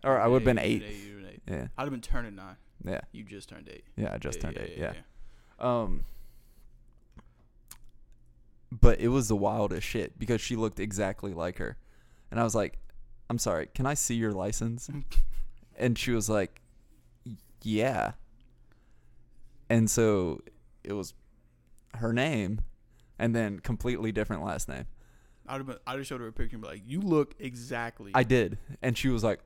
Or 0.03 0.21
I 0.21 0.27
would 0.27 0.43
have 0.43 0.45
been 0.45 0.57
Yeah, 0.57 0.63
8. 0.65 0.83
were 0.83 0.89
you 0.89 1.15
were 1.23 1.29
eight. 1.29 1.43
Yeah. 1.49 1.69
I'd 1.79 1.83
have 1.83 1.91
been 1.93 2.01
turning 2.01 2.35
nine. 2.35 2.57
Yeah. 2.85 3.01
You 3.13 3.23
just 3.23 3.49
turned 3.49 3.69
eight. 3.69 3.85
Yeah, 3.97 4.13
I 4.13 4.19
just 4.19 4.39
Yeah, 4.39 4.43
turned 4.43 4.57
yeah, 4.57 4.63
8. 4.65 4.79
yeah, 4.79 4.93
Yeah. 4.95 5.03
Um 5.83 6.05
but 8.73 8.99
it 9.01 9.09
was 9.09 9.29
the 9.29 9.37
wildest 9.37 9.87
shit 9.87 10.19
because 10.19 10.41
she 10.41 10.57
looked 10.57 10.81
exactly 10.81 11.33
like 11.33 11.59
her. 11.59 11.77
And 12.33 12.41
I 12.41 12.43
was 12.43 12.55
like, 12.57 12.79
"I'm 13.31 13.39
sorry, 13.39 13.69
can 13.75 13.87
I 13.87 13.95
see 13.95 14.15
your 14.15 14.33
license?" 14.33 14.91
and 15.77 15.97
she 15.99 16.11
was 16.11 16.29
like, 16.29 16.61
"Yeah." 17.63 18.13
And 19.71 19.89
so 19.91 20.41
it 20.83 20.95
was 20.95 21.13
her 21.95 22.13
name 22.13 22.63
and 23.19 23.37
then 23.37 23.61
completely 23.61 24.11
different 24.11 24.43
last 24.43 24.69
name. 24.69 24.87
I'd 25.49 25.57
have 25.59 25.67
been. 25.67 25.79
I'd 25.87 25.97
have 25.99 26.07
showed 26.07 26.21
her 26.21 26.29
a 26.29 26.33
picture 26.33 26.57
and 26.57 26.63
be 26.63 26.69
like, 26.69 26.83
"You 26.87 27.01
look 27.01 27.35
exactly." 27.39 28.13
I 28.15 28.23
did. 28.23 28.59
And 28.81 28.97
she 28.97 29.09
was 29.09 29.25
like, 29.25 29.41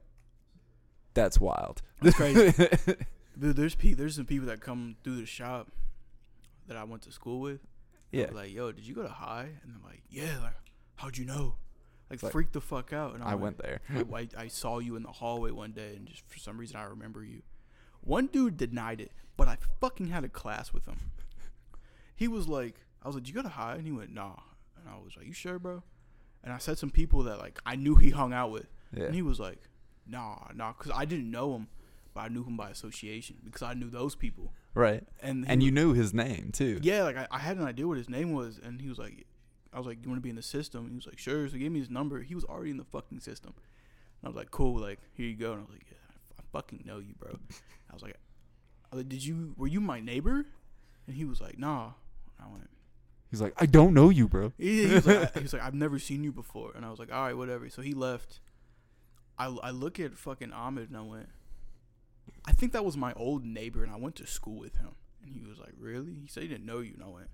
"That's 1.14 1.40
wild." 1.40 1.82
That's 2.02 2.16
crazy. 2.16 2.52
Dude, 3.38 3.56
there's 3.56 3.74
pe- 3.74 3.92
there's 3.94 4.16
some 4.16 4.24
people 4.26 4.46
that 4.48 4.60
come 4.60 4.96
through 5.04 5.16
the 5.16 5.26
shop 5.26 5.70
that 6.68 6.76
I 6.76 6.84
went 6.84 7.02
to 7.02 7.12
school 7.12 7.40
with. 7.40 7.60
Yeah. 8.10 8.28
Like, 8.32 8.52
yo, 8.52 8.72
did 8.72 8.86
you 8.86 8.94
go 8.94 9.02
to 9.02 9.08
high? 9.08 9.48
And 9.62 9.72
I'm 9.74 9.82
like, 9.82 10.02
yeah. 10.08 10.38
Like, 10.42 10.54
how'd 10.96 11.18
you 11.18 11.24
know? 11.26 11.56
Like, 12.10 12.22
Like, 12.22 12.32
freak 12.32 12.52
the 12.52 12.60
fuck 12.60 12.92
out. 12.92 13.14
And 13.14 13.22
I'm 13.22 13.28
I 13.28 13.32
like, 13.32 13.42
went 13.42 13.58
there. 13.58 13.80
I, 13.90 14.04
I, 14.20 14.28
I 14.44 14.48
saw 14.48 14.78
you 14.78 14.96
in 14.96 15.02
the 15.02 15.10
hallway 15.10 15.50
one 15.50 15.72
day, 15.72 15.94
and 15.96 16.06
just 16.06 16.22
for 16.28 16.38
some 16.38 16.56
reason 16.56 16.76
I 16.76 16.84
remember 16.84 17.24
you. 17.24 17.42
One 18.00 18.26
dude 18.28 18.56
denied 18.56 19.00
it, 19.00 19.10
but 19.36 19.48
I 19.48 19.58
fucking 19.80 20.06
had 20.08 20.24
a 20.24 20.28
class 20.28 20.72
with 20.72 20.86
him. 20.86 21.10
He 22.14 22.28
was 22.28 22.48
like, 22.48 22.76
I 23.02 23.08
was 23.08 23.16
like, 23.16 23.26
"You 23.28 23.34
go 23.34 23.42
to 23.42 23.48
high?" 23.48 23.74
And 23.74 23.84
he 23.84 23.92
went, 23.92 24.14
"Nah." 24.14 24.36
And 24.86 24.94
I 24.94 24.98
was 25.04 25.16
like, 25.16 25.26
"You 25.26 25.32
sure, 25.32 25.58
bro?" 25.58 25.82
And 26.44 26.52
I 26.52 26.58
said 26.58 26.78
some 26.78 26.90
people 26.90 27.22
that 27.24 27.38
like 27.38 27.58
I 27.66 27.74
knew 27.76 27.96
he 27.96 28.10
hung 28.10 28.32
out 28.32 28.50
with, 28.52 28.68
Yeah. 28.92 29.04
and 29.06 29.14
he 29.14 29.22
was 29.22 29.40
like, 29.40 29.58
"Nah, 30.06 30.48
nah," 30.54 30.72
because 30.72 30.92
I 30.94 31.04
didn't 31.04 31.30
know 31.30 31.56
him, 31.56 31.66
but 32.14 32.20
I 32.20 32.28
knew 32.28 32.44
him 32.44 32.56
by 32.56 32.70
association 32.70 33.36
because 33.44 33.62
I 33.62 33.74
knew 33.74 33.90
those 33.90 34.14
people. 34.14 34.52
Right. 34.74 35.02
And 35.20 35.44
And 35.48 35.62
you 35.62 35.68
was- 35.72 35.74
knew 35.74 35.92
his 35.94 36.14
name 36.14 36.50
too. 36.52 36.78
yeah, 36.82 37.02
like 37.02 37.16
I, 37.16 37.26
I 37.32 37.38
had 37.40 37.56
an 37.56 37.64
idea 37.64 37.88
what 37.88 37.96
his 37.98 38.08
name 38.08 38.32
was, 38.32 38.58
and 38.58 38.80
he 38.80 38.88
was 38.88 38.98
like, 38.98 39.26
I 39.72 39.78
was 39.78 39.86
like, 39.86 39.98
you 40.02 40.08
want 40.08 40.18
to 40.18 40.22
be 40.22 40.30
in 40.30 40.36
the 40.36 40.42
system? 40.42 40.82
And 40.84 40.90
he 40.90 40.96
was 40.96 41.06
like, 41.06 41.18
sure. 41.18 41.48
So 41.48 41.54
he 41.54 41.60
gave 41.60 41.72
me 41.72 41.80
his 41.80 41.90
number. 41.90 42.22
He 42.22 42.34
was 42.34 42.44
already 42.44 42.70
in 42.70 42.76
the 42.76 42.84
fucking 42.84 43.20
system. 43.20 43.52
And 43.56 44.24
I 44.24 44.28
was 44.28 44.36
like, 44.36 44.50
cool. 44.50 44.78
Like 44.78 45.00
here 45.14 45.26
you 45.26 45.34
go. 45.36 45.52
And 45.52 45.60
I 45.60 45.64
was 45.64 45.70
like, 45.72 45.86
yeah, 45.90 45.98
I 46.38 46.42
fucking 46.52 46.82
know 46.86 46.98
you, 46.98 47.14
bro. 47.18 47.38
I 47.90 47.92
was 47.94 48.02
like, 48.02 48.16
I 48.90 48.94
was 48.94 49.00
like, 49.00 49.08
did 49.08 49.24
you? 49.24 49.54
Were 49.56 49.66
you 49.66 49.80
my 49.80 49.98
neighbor? 50.00 50.46
And 51.06 51.16
he 51.16 51.24
was 51.24 51.40
like, 51.40 51.58
nah. 51.58 51.92
And 52.38 52.46
I 52.48 52.50
went. 52.52 52.68
He's 53.30 53.40
like, 53.40 53.54
"I 53.56 53.66
don't 53.66 53.94
know 53.94 54.10
you, 54.10 54.28
bro." 54.28 54.52
He, 54.56 54.86
he 54.86 54.94
was 54.94 55.06
like, 55.06 55.34
he 55.36 55.40
was 55.40 55.52
like, 55.52 55.62
I've 55.62 55.74
never 55.74 55.98
seen 55.98 56.22
you 56.22 56.32
before. 56.32 56.72
And 56.74 56.84
I 56.84 56.90
was 56.90 56.98
like, 56.98 57.12
all 57.12 57.22
right, 57.24 57.36
whatever. 57.36 57.68
So 57.68 57.82
he 57.82 57.92
left. 57.94 58.40
I, 59.38 59.46
I 59.62 59.70
look 59.70 60.00
at 60.00 60.16
fucking 60.16 60.52
Ahmed 60.52 60.88
and 60.88 60.96
I 60.96 61.02
went, 61.02 61.28
I 62.46 62.52
think 62.52 62.72
that 62.72 62.84
was 62.84 62.96
my 62.96 63.12
old 63.14 63.44
neighbor, 63.44 63.82
and 63.82 63.92
I 63.92 63.96
went 63.96 64.16
to 64.16 64.26
school 64.26 64.58
with 64.58 64.76
him. 64.76 64.94
And 65.22 65.30
he 65.30 65.42
was 65.42 65.58
like, 65.58 65.74
really? 65.78 66.14
He 66.22 66.28
said 66.28 66.44
he 66.44 66.48
didn't 66.48 66.66
know 66.66 66.78
you. 66.78 66.94
And 66.94 67.02
I 67.02 67.08
went, 67.08 67.28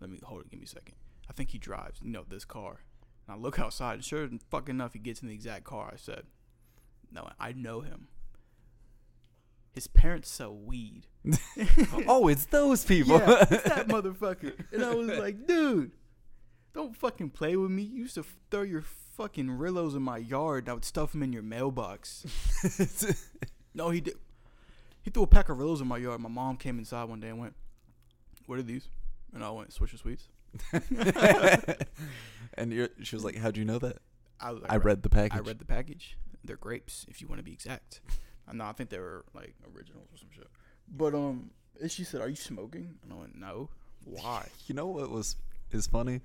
let 0.00 0.10
me 0.10 0.20
hold 0.22 0.42
it. 0.42 0.50
Give 0.50 0.60
me 0.60 0.64
a 0.64 0.68
second. 0.68 0.94
I 1.28 1.32
think 1.32 1.50
he 1.50 1.58
drives, 1.58 2.00
you 2.02 2.10
know, 2.10 2.24
this 2.26 2.44
car. 2.44 2.80
And 3.26 3.36
I 3.36 3.38
look 3.38 3.58
outside, 3.58 3.94
and 3.94 4.04
sure 4.04 4.28
fucking 4.50 4.74
enough, 4.74 4.92
he 4.92 4.98
gets 4.98 5.20
in 5.20 5.28
the 5.28 5.34
exact 5.34 5.64
car 5.64 5.90
I 5.92 5.96
said. 5.96 6.24
No, 7.10 7.28
I 7.40 7.52
know 7.52 7.80
him. 7.80 8.08
His 9.78 9.86
parents 9.86 10.28
sell 10.28 10.56
weed. 10.56 11.06
oh, 12.08 12.26
it's 12.26 12.46
those 12.46 12.84
people. 12.84 13.18
Yeah, 13.18 13.46
it's 13.48 13.62
that 13.62 13.86
motherfucker. 13.94 14.54
And 14.72 14.84
I 14.84 14.92
was 14.92 15.16
like, 15.16 15.46
dude, 15.46 15.92
don't 16.74 16.96
fucking 16.96 17.30
play 17.30 17.54
with 17.54 17.70
me. 17.70 17.82
You 17.82 18.02
used 18.02 18.16
to 18.16 18.24
throw 18.50 18.62
your 18.62 18.82
fucking 19.16 19.46
Rillos 19.46 19.94
in 19.94 20.02
my 20.02 20.18
yard. 20.18 20.68
I 20.68 20.72
would 20.72 20.84
stuff 20.84 21.12
them 21.12 21.22
in 21.22 21.32
your 21.32 21.44
mailbox. 21.44 22.26
No, 23.72 23.90
he 23.90 24.00
did. 24.00 24.14
He 25.02 25.10
threw 25.12 25.22
a 25.22 25.28
pack 25.28 25.48
of 25.48 25.58
Rillos 25.58 25.80
in 25.80 25.86
my 25.86 25.98
yard. 25.98 26.20
My 26.20 26.28
mom 26.28 26.56
came 26.56 26.80
inside 26.80 27.04
one 27.04 27.20
day 27.20 27.28
and 27.28 27.38
went, 27.38 27.54
"What 28.46 28.58
are 28.58 28.62
these?" 28.62 28.88
And 29.32 29.44
I 29.44 29.50
went, 29.50 29.70
"Swisher 29.70 29.96
Sweets." 29.96 30.28
and 32.54 32.72
you're, 32.72 32.88
she 33.04 33.14
was 33.14 33.24
like, 33.24 33.36
"How'd 33.36 33.56
you 33.56 33.64
know 33.64 33.78
that?" 33.78 33.98
I, 34.40 34.50
like, 34.50 34.72
I 34.72 34.78
read 34.78 35.04
the 35.04 35.10
package. 35.10 35.38
I 35.38 35.42
read 35.42 35.60
the 35.60 35.64
package. 35.64 36.18
They're 36.42 36.56
grapes, 36.56 37.06
if 37.08 37.20
you 37.20 37.28
want 37.28 37.38
to 37.38 37.44
be 37.44 37.52
exact. 37.52 38.00
Uh, 38.48 38.52
no, 38.54 38.64
I 38.64 38.72
think 38.72 38.90
they 38.90 38.98
were 38.98 39.24
like 39.34 39.54
originals 39.74 40.08
or 40.12 40.16
some 40.16 40.28
shit. 40.34 40.46
But 40.88 41.14
um, 41.14 41.50
and 41.80 41.90
she 41.90 42.04
said, 42.04 42.20
"Are 42.20 42.28
you 42.28 42.36
smoking?" 42.36 42.94
And 43.02 43.12
I 43.12 43.16
went, 43.16 43.36
"No." 43.36 43.68
Why? 44.04 44.48
You 44.66 44.74
know 44.74 44.86
what 44.86 45.10
was 45.10 45.36
is 45.70 45.86
funny? 45.86 46.20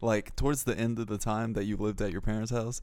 Like 0.00 0.34
towards 0.36 0.64
the 0.64 0.76
end 0.78 0.98
of 0.98 1.06
the 1.06 1.18
time 1.18 1.52
that 1.54 1.64
you 1.64 1.76
lived 1.76 2.00
at 2.02 2.10
your 2.12 2.20
parents' 2.20 2.50
house, 2.50 2.82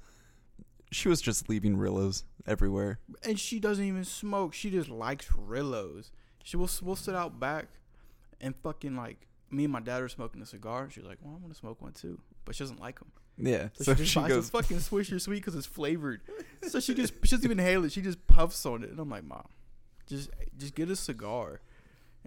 She 0.91 1.07
was 1.09 1.19
just 1.21 1.49
leaving 1.49 1.77
Rillos 1.77 2.23
everywhere. 2.47 2.99
and 3.23 3.39
she 3.39 3.59
doesn't 3.59 3.83
even 3.83 4.05
smoke. 4.05 4.53
She 4.53 4.69
just 4.69 4.89
likes 4.89 5.27
Rillos. 5.27 6.11
She 6.43 6.57
will 6.57 6.69
we'll 6.81 6.95
sit 6.95 7.15
out 7.15 7.39
back 7.39 7.65
and 8.39 8.55
fucking 8.63 8.95
like 8.95 9.27
me 9.49 9.63
and 9.65 9.73
my 9.73 9.79
dad 9.79 10.01
are 10.01 10.09
smoking 10.09 10.41
a 10.41 10.45
cigar. 10.45 10.89
She's 10.89 11.03
like, 11.05 11.17
"Well, 11.21 11.33
I'm 11.35 11.41
gonna 11.41 11.53
smoke 11.53 11.81
one 11.81 11.93
too," 11.93 12.19
but 12.45 12.55
she 12.55 12.63
doesn't 12.63 12.79
like 12.79 12.99
them. 12.99 13.11
Yeah. 13.37 13.69
So, 13.73 13.83
So, 13.83 13.93
she 13.95 13.97
just 13.99 14.11
she 14.13 14.19
buys 14.19 14.29
goes. 14.29 14.47
a 14.47 14.51
fucking 14.51 14.77
Swisher 14.77 15.19
Sweet 15.19 15.35
because 15.37 15.55
it's 15.55 15.65
flavored. 15.67 16.21
so 16.67 16.79
she 16.79 16.93
just 16.93 17.13
she 17.23 17.31
doesn't 17.35 17.43
even 17.45 17.59
inhale 17.59 17.83
it. 17.85 17.91
She 17.91 18.01
just 18.01 18.25
puffs 18.27 18.65
on 18.65 18.83
it, 18.83 18.89
and 18.91 18.99
I'm 18.99 19.09
like, 19.09 19.23
"Mom, 19.25 19.47
just 20.07 20.29
just 20.57 20.75
get 20.75 20.89
a 20.89 20.95
cigar." 20.95 21.61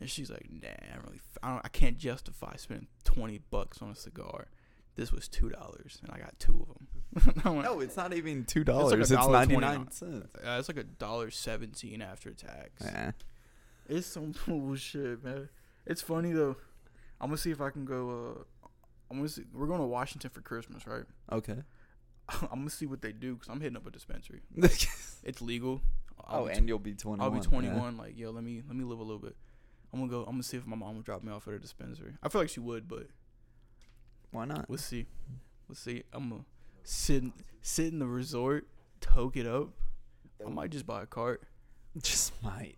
And 0.00 0.08
she's 0.08 0.30
like, 0.30 0.46
"Nah, 0.50 0.68
I 0.68 0.94
don't 0.94 1.04
really, 1.06 1.16
f- 1.18 1.38
I, 1.42 1.48
don't, 1.50 1.64
I 1.64 1.68
can't 1.68 1.98
justify 1.98 2.56
spending 2.56 2.86
twenty 3.04 3.38
bucks 3.50 3.80
on 3.82 3.90
a 3.90 3.94
cigar. 3.96 4.48
This 4.96 5.12
was 5.12 5.28
two 5.28 5.48
dollars, 5.48 5.98
and 6.02 6.10
I 6.12 6.18
got 6.18 6.38
two 6.38 6.66
of 6.68 6.74
them." 6.74 6.86
Like, 7.44 7.64
No, 7.64 7.80
it's 7.80 7.96
not 7.96 8.12
even 8.12 8.44
two 8.44 8.62
dollars. 8.64 8.92
It's, 9.00 9.10
dollar 9.10 9.32
ninety 9.32 9.54
29. 9.54 9.76
nine 9.78 9.90
cents. 9.90 10.34
Uh, 10.36 10.56
it's 10.58 10.68
like 10.68 10.76
a 10.76 10.84
dollar 10.84 11.30
seventeen 11.30 12.02
after 12.02 12.32
tax. 12.32 12.70
Yeah. 12.84 13.12
It's 13.88 14.06
some 14.06 14.34
bullshit, 14.46 15.24
man. 15.24 15.48
It's 15.86 16.02
funny 16.02 16.32
though. 16.32 16.56
I'm 17.20 17.28
gonna 17.30 17.38
see 17.38 17.50
if 17.50 17.60
I 17.62 17.70
can 17.70 17.84
go. 17.86 18.36
Uh, 18.40 18.57
I'm 19.10 19.18
gonna 19.18 19.28
see. 19.28 19.44
We're 19.52 19.66
going 19.66 19.80
to 19.80 19.86
Washington 19.86 20.30
for 20.30 20.40
Christmas, 20.40 20.86
right? 20.86 21.04
Okay. 21.32 21.56
I'm 22.28 22.48
gonna 22.50 22.70
see 22.70 22.86
what 22.86 23.00
they 23.00 23.12
do 23.12 23.34
because 23.34 23.48
I'm 23.48 23.60
hitting 23.60 23.76
up 23.76 23.86
a 23.86 23.90
dispensary. 23.90 24.42
It's 25.24 25.42
legal. 25.42 25.82
Oh, 26.20 26.24
I'll 26.26 26.42
oh, 26.44 26.46
and 26.46 26.68
you'll 26.68 26.78
be 26.78 26.94
twenty. 26.94 27.22
I'll 27.22 27.30
be 27.30 27.40
21. 27.40 27.96
Like, 27.96 28.16
yo, 28.16 28.30
let 28.30 28.44
me 28.44 28.62
let 28.66 28.76
me 28.76 28.84
live 28.84 28.98
a 28.98 29.02
little 29.02 29.18
bit. 29.18 29.36
I'm 29.92 29.98
gonna 30.00 30.10
go. 30.10 30.20
I'm 30.20 30.32
gonna 30.32 30.42
see 30.42 30.56
if 30.56 30.66
my 30.66 30.76
mom 30.76 30.94
will 30.94 31.02
drop 31.02 31.22
me 31.22 31.32
off 31.32 31.48
at 31.48 31.54
a 31.54 31.58
dispensary. 31.58 32.12
I 32.22 32.28
feel 32.28 32.40
like 32.40 32.50
she 32.50 32.60
would, 32.60 32.88
but 32.88 33.08
Why 34.30 34.44
not? 34.44 34.68
we'll 34.68 34.78
see. 34.78 35.06
We'll 35.68 35.76
see. 35.76 36.04
I'm 36.12 36.30
gonna 36.30 36.44
sit 36.84 37.24
sit 37.62 37.92
in 37.92 37.98
the 37.98 38.06
resort, 38.06 38.68
toke 39.00 39.36
it 39.36 39.46
up. 39.46 39.70
I 40.46 40.48
might 40.50 40.70
just 40.70 40.86
buy 40.86 41.02
a 41.02 41.06
cart. 41.06 41.42
Just 42.02 42.40
might. 42.44 42.76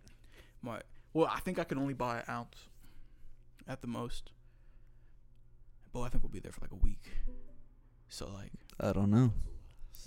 Might. 0.63 0.83
Well, 1.13 1.29
I 1.31 1.39
think 1.41 1.59
I 1.59 1.63
can 1.63 1.77
only 1.77 1.93
buy 1.93 2.19
an 2.19 2.23
ounce, 2.27 2.69
at 3.67 3.81
the 3.81 3.87
most. 3.87 4.31
But 5.93 6.01
I 6.01 6.09
think 6.09 6.23
we'll 6.23 6.31
be 6.31 6.39
there 6.39 6.51
for 6.51 6.61
like 6.61 6.71
a 6.71 6.75
week. 6.75 7.01
So 8.09 8.29
like 8.31 8.51
I 8.79 8.91
don't 8.93 9.09
know. 9.11 9.33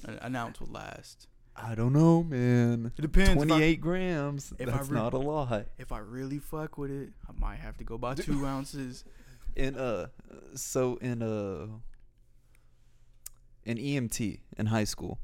an, 0.04 0.18
an 0.22 0.36
ounce 0.36 0.60
will 0.60 0.68
last. 0.72 1.28
I 1.56 1.74
don't 1.76 1.92
know, 1.92 2.22
man. 2.24 2.90
It 2.98 3.02
depends. 3.02 3.30
if 3.30 3.36
I- 3.42 3.44
Twenty 3.46 3.62
eight 3.62 3.80
grams. 3.80 4.52
if 4.58 4.68
I 4.68 4.72
That's 4.72 4.88
re- 4.88 4.98
not 4.98 5.12
a 5.14 5.18
lot. 5.18 5.66
If 5.78 5.92
I 5.92 5.98
really 5.98 6.38
fuck 6.38 6.78
with 6.78 6.90
it, 6.90 7.10
I 7.28 7.32
might 7.40 7.56
have 7.60 7.76
to 7.78 7.84
go 7.84 7.96
buy 7.98 8.14
two 8.14 8.44
ounces. 8.54 9.04
In 9.56 9.76
uh, 9.76 10.08
so 10.54 10.96
in 10.96 11.22
uh, 11.22 11.66
in 13.64 13.78
EMT 13.78 14.40
in 14.58 14.66
high 14.66 14.84
school, 14.84 15.18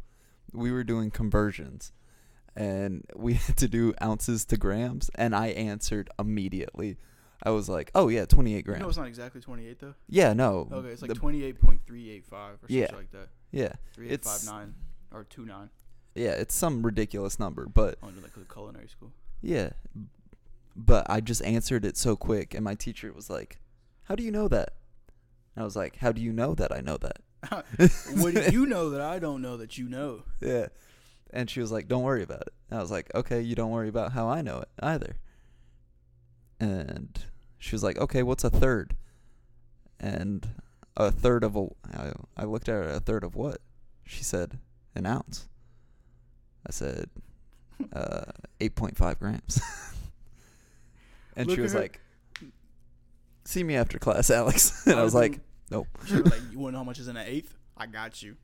we 0.53 0.71
were 0.71 0.85
doing 0.85 1.11
conversions, 1.11 1.93
and 2.57 3.05
we 3.17 3.35
had 3.47 3.57
to 3.59 3.69
do 3.69 3.93
ounces 4.03 4.45
to 4.47 4.57
grams, 4.57 5.11
and 5.17 5.35
I 5.35 5.49
answered 5.49 6.11
immediately. 6.19 6.97
I 7.43 7.51
was 7.51 7.69
like, 7.69 7.91
"Oh 7.95 8.09
yeah, 8.09 8.27
twenty 8.27 8.55
eight 8.55 8.65
grams." 8.67 8.83
know, 8.83 8.89
it's 8.89 8.99
not 8.99 9.07
exactly 9.09 9.41
28 9.41 9.79
though. 9.81 9.95
yeah, 10.09 10.33
no. 10.35 10.69
Okay, 10.71 10.89
it's 10.89 11.01
like 11.03 11.09
the- 11.13 11.19
28.385 11.19 12.33
or 12.33 12.59
Yeah. 12.69 12.87
something 12.87 12.97
like 12.99 13.11
that. 13.13 13.29
yeah, 13.51 13.73
3859 13.95 14.75
or 15.13 15.25
29. 15.25 15.71
yeah. 16.15 16.31
It's 16.33 16.55
some 16.55 16.83
ridiculous 16.85 17.39
number, 17.39 17.67
but 17.67 17.99
oh, 18.03 18.11
to 18.11 18.21
like 18.21 18.33
a 18.37 18.53
culinary 18.53 18.89
school. 18.89 19.13
Yeah. 19.43 19.71
But 20.77 21.09
I 21.11 21.21
just 21.21 21.43
answered 21.43 21.85
it 21.85 21.97
so 21.97 22.15
quick 22.17 22.55
and 22.55 22.63
my 22.65 22.75
teacher 22.75 23.13
was 23.13 23.29
like, 23.31 23.59
"How 24.05 24.15
do 24.15 24.23
you 24.23 24.31
know 24.31 24.47
that?" 24.49 24.75
And 25.57 25.63
I 25.63 25.65
was 25.65 25.77
like, 25.77 25.97
"How 25.97 26.13
do 26.13 26.21
you 26.21 26.33
know 26.33 26.55
that 26.55 26.73
I 26.73 26.81
know 26.81 26.97
that?" 26.99 27.23
what 28.17 28.35
do 28.35 28.51
you 28.53 28.67
know 28.67 28.91
that 28.91 29.01
I 29.01 29.19
don't 29.19 29.41
know 29.41 29.57
that 29.57 29.79
you 29.79 29.89
know? 29.89 30.25
Yeah. 30.41 30.67
And 31.33 31.49
she 31.49 31.61
was 31.61 31.73
like, 31.73 31.89
"Don't 31.89 32.03
worry 32.03 32.23
about 32.23 32.43
it." 32.43 32.53
And 32.69 32.79
I 32.79 32.83
was 32.83 32.91
like, 32.91 33.11
"Okay, 33.15 33.41
you 33.41 33.55
don't 33.55 33.71
worry 33.71 33.89
about 33.89 34.13
how 34.13 34.29
I 34.29 34.43
know 34.43 34.59
it 34.59 34.69
either." 34.83 35.17
And 36.61 37.19
she 37.61 37.75
was 37.75 37.85
like, 37.85 37.99
"Okay, 37.99 38.25
what's 38.25 38.43
a 38.43 38.51
third?" 38.51 38.97
And 40.01 40.49
a 40.97 41.13
third 41.13 41.45
of 41.45 41.55
a 41.55 41.67
I, 41.93 42.13
I 42.37 42.45
looked 42.45 42.69
at 42.69 42.75
her, 42.75 42.83
a 42.91 43.01
third 43.01 43.23
of 43.23 43.37
what? 43.37 43.59
She 44.05 44.25
said, 44.25 44.59
"An 44.97 45.07
ounce." 45.07 45.47
I 46.67 46.73
said, 46.73 47.09
uh, 47.93 48.33
8.5 48.61 49.19
grams. 49.19 49.61
and 51.37 51.47
Look 51.47 51.57
she 51.57 51.63
was 51.63 51.75
like, 51.75 52.01
"See 53.45 53.63
me 53.63 53.77
after 53.77 53.99
class, 53.99 54.31
Alex." 54.31 54.87
and 54.87 54.99
I 54.99 55.05
was 55.05 55.15
like, 55.15 55.39
"Nope." 55.71 55.87
She 56.07 56.15
was 56.15 56.33
like, 56.33 56.41
you 56.51 56.59
want 56.59 56.73
to 56.73 56.73
know 56.73 56.79
how 56.79 56.85
much 56.85 56.99
is 56.99 57.09
in 57.09 57.17
an 57.17 57.27
eighth? 57.27 57.55
I 57.77 57.87
got 57.87 58.23
you. 58.23 58.37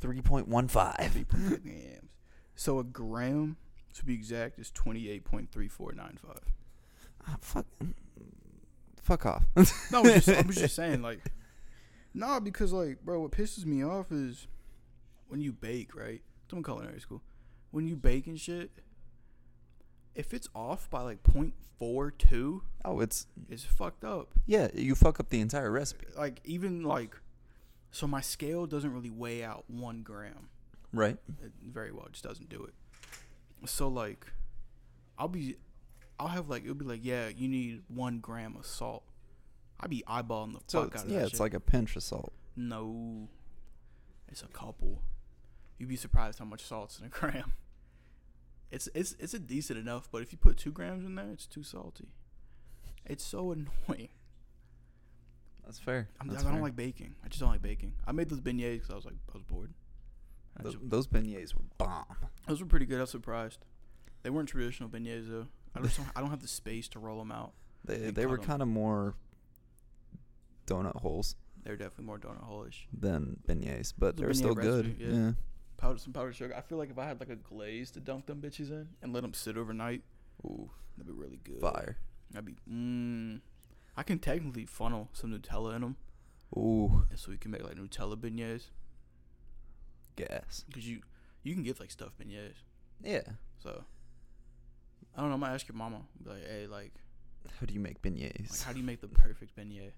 3.15. 0.00 0.46
3.5 0.68 1.62
grams. 1.62 2.10
So 2.56 2.78
a 2.78 2.84
gram, 2.84 3.56
to 3.94 4.04
be 4.04 4.14
exact, 4.14 4.58
is 4.58 4.70
28.3495. 4.72 6.38
Ah, 7.26 7.36
fuck, 7.40 7.66
fuck 9.04 9.24
off. 9.26 9.44
No, 9.90 9.98
I 9.98 10.00
was 10.00 10.14
just, 10.24 10.28
I 10.28 10.42
was 10.42 10.56
just 10.56 10.74
saying, 10.82 11.02
like, 11.02 11.20
nah, 12.12 12.40
because, 12.40 12.72
like, 12.72 13.04
bro, 13.04 13.20
what 13.20 13.30
pisses 13.32 13.64
me 13.64 13.84
off 13.84 14.10
is 14.10 14.46
when 15.28 15.40
you 15.40 15.52
bake, 15.52 15.94
right? 15.94 16.22
In 16.52 16.62
culinary 16.62 17.00
school. 17.00 17.20
When 17.72 17.86
you 17.88 17.96
bake 17.96 18.26
and 18.28 18.38
shit, 18.40 18.70
if 20.14 20.32
it's 20.32 20.48
off 20.54 20.88
by 20.88 21.00
like 21.02 21.20
0.42, 21.24 22.60
oh, 22.84 23.00
it's 23.00 23.26
it's 23.50 23.64
fucked 23.64 24.04
up. 24.04 24.28
yeah. 24.46 24.68
You 24.72 24.94
fuck 24.94 25.18
up 25.18 25.30
the 25.30 25.40
entire 25.40 25.70
recipe, 25.72 26.06
Like, 26.16 26.40
even 26.44 26.84
like, 26.84 27.16
so 27.90 28.06
my 28.06 28.20
scale 28.20 28.66
doesn't 28.66 28.92
really 28.92 29.10
weigh 29.10 29.42
out 29.42 29.64
one 29.68 30.02
gram. 30.02 30.48
right? 30.92 31.16
It 31.42 31.50
very 31.66 31.90
well 31.90 32.06
just 32.12 32.22
doesn't 32.22 32.48
do 32.48 32.62
it. 32.64 32.74
So, 33.68 33.88
like, 33.88 34.26
I'll 35.18 35.26
be, 35.28 35.56
I'll 36.18 36.28
have 36.28 36.48
like, 36.48 36.62
it'll 36.62 36.74
be 36.74 36.84
like, 36.84 37.04
yeah, 37.04 37.28
you 37.28 37.48
need 37.48 37.82
one 37.88 38.18
gram 38.20 38.56
of 38.56 38.66
salt. 38.66 39.02
I'd 39.80 39.90
be 39.90 40.04
eyeballing 40.08 40.52
the 40.54 40.60
So 40.68 40.82
fuck 40.84 40.94
it's, 40.94 41.02
out 41.02 41.06
of 41.06 41.12
yeah, 41.12 41.18
that 41.18 41.24
it's 41.24 41.30
shit. 41.32 41.40
like 41.40 41.54
a 41.54 41.60
pinch 41.60 41.96
of 41.96 42.02
salt. 42.02 42.32
No, 42.56 43.28
it's 44.28 44.42
a 44.42 44.46
couple. 44.48 45.02
You'd 45.78 45.88
be 45.88 45.96
surprised 45.96 46.38
how 46.38 46.44
much 46.44 46.62
salt's 46.64 46.98
in 47.00 47.06
a 47.06 47.08
gram. 47.10 47.52
It's 48.70 48.88
it's 48.94 49.14
it's 49.18 49.34
a 49.34 49.38
decent 49.38 49.78
enough, 49.78 50.08
but 50.10 50.22
if 50.22 50.32
you 50.32 50.38
put 50.38 50.56
two 50.56 50.70
grams 50.72 51.04
in 51.04 51.14
there, 51.16 51.30
it's 51.32 51.46
too 51.46 51.62
salty. 51.62 52.08
It's 53.04 53.24
so 53.24 53.50
annoying. 53.88 54.08
That's 55.64 55.78
fair. 55.78 56.08
I'm, 56.20 56.28
That's 56.28 56.40
I 56.42 56.44
don't 56.44 56.54
fair. 56.54 56.62
like 56.62 56.76
baking. 56.76 57.14
I 57.24 57.28
just 57.28 57.40
don't 57.40 57.50
like 57.50 57.62
baking. 57.62 57.94
I 58.06 58.12
made 58.12 58.28
those 58.28 58.40
beignets 58.40 58.74
because 58.74 58.90
I 58.90 58.94
was 58.94 59.04
like 59.04 59.14
I 59.30 59.32
was 59.34 59.42
bored. 59.42 59.72
I 60.58 60.62
Tho- 60.62 60.70
just- 60.72 60.88
those 60.90 61.06
beignets 61.06 61.54
were 61.54 61.62
bomb. 61.78 62.04
those 62.46 62.60
were 62.60 62.66
pretty 62.66 62.86
good. 62.86 62.98
I 62.98 63.02
was 63.02 63.10
surprised. 63.10 63.64
They 64.22 64.30
weren't 64.30 64.48
traditional 64.48 64.88
beignets 64.88 65.28
though. 65.28 65.46
I 65.76 65.80
just 65.80 65.96
don't, 65.96 66.08
I 66.16 66.20
don't 66.20 66.30
have 66.30 66.42
the 66.42 66.48
space 66.48 66.88
to 66.88 66.98
roll 66.98 67.18
them 67.18 67.32
out. 67.32 67.52
They 67.84 68.10
They 68.10 68.26
were 68.26 68.38
kind 68.38 68.62
of 68.62 68.68
more 68.68 69.14
donut 70.66 70.96
holes 70.96 71.36
They're 71.64 71.76
definitely 71.76 72.06
more 72.06 72.18
donut 72.18 72.42
hole-ish. 72.44 72.86
than 72.98 73.38
beignets, 73.46 73.92
but 73.96 74.16
The 74.16 74.22
they 74.22 74.26
were 74.26 74.32
beignet 74.32 74.36
still 74.36 74.54
good. 74.54 74.96
yeah. 74.98 75.08
yeah. 75.08 75.30
Powder 75.76 75.98
some 75.98 76.12
powdered 76.12 76.34
sugar. 76.36 76.54
I 76.56 76.60
feel 76.60 76.78
like 76.78 76.90
if 76.90 76.98
I 76.98 77.04
had 77.06 77.20
like 77.20 77.28
a 77.30 77.36
glaze 77.36 77.90
to 77.92 78.00
dunk 78.00 78.26
them 78.26 78.40
bitches 78.40 78.70
in 78.70 78.88
and 79.02 79.12
let 79.12 79.22
them 79.22 79.34
sit 79.34 79.56
overnight, 79.58 80.02
Ooh, 80.44 80.70
that'd 80.96 81.06
be 81.06 81.20
really 81.20 81.40
good. 81.44 81.60
fire. 81.60 81.98
That'd 82.30 82.46
be. 82.46 82.56
Mm, 82.70 83.40
I 83.96 84.02
can 84.04 84.18
technically 84.18 84.64
funnel 84.66 85.10
some 85.12 85.30
Nutella 85.32 85.74
in 85.74 85.82
them, 85.82 85.96
Ooh, 86.56 87.04
so 87.16 87.30
we 87.30 87.36
can 87.36 87.50
make 87.50 87.62
like 87.64 87.74
Nutella 87.76 88.16
beignets. 88.16 88.66
gas. 90.16 90.64
Cause 90.72 90.84
you 90.84 91.00
you 91.42 91.52
can 91.54 91.62
get 91.64 91.80
like 91.80 91.90
stuffed 91.90 92.18
beignets. 92.18 92.62
Yeah. 93.02 93.22
So 93.58 93.84
I 95.16 95.20
don't 95.20 95.30
know. 95.30 95.36
I 95.36 95.38
might 95.38 95.54
ask 95.54 95.68
your 95.68 95.76
mama. 95.76 96.00
Be 96.22 96.30
like, 96.30 96.46
hey, 96.46 96.66
like, 96.66 96.92
How 97.60 97.66
do 97.66 97.74
you 97.74 97.80
make 97.80 98.02
beignets? 98.02 98.50
like, 98.50 98.60
how 98.62 98.72
do 98.72 98.78
you 98.78 98.84
make 98.84 99.00
the 99.00 99.08
perfect 99.24 99.56
beignet? 99.56 99.92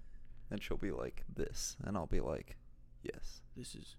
and 0.49 0.63
she'll 0.63 0.77
be 0.77 0.91
like 0.91 1.23
this, 1.33 1.75
and 1.83 1.97
I'll 1.97 2.05
be 2.07 2.21
like, 2.21 2.55
yes. 3.03 3.41
This 3.55 3.75
is 3.75 3.95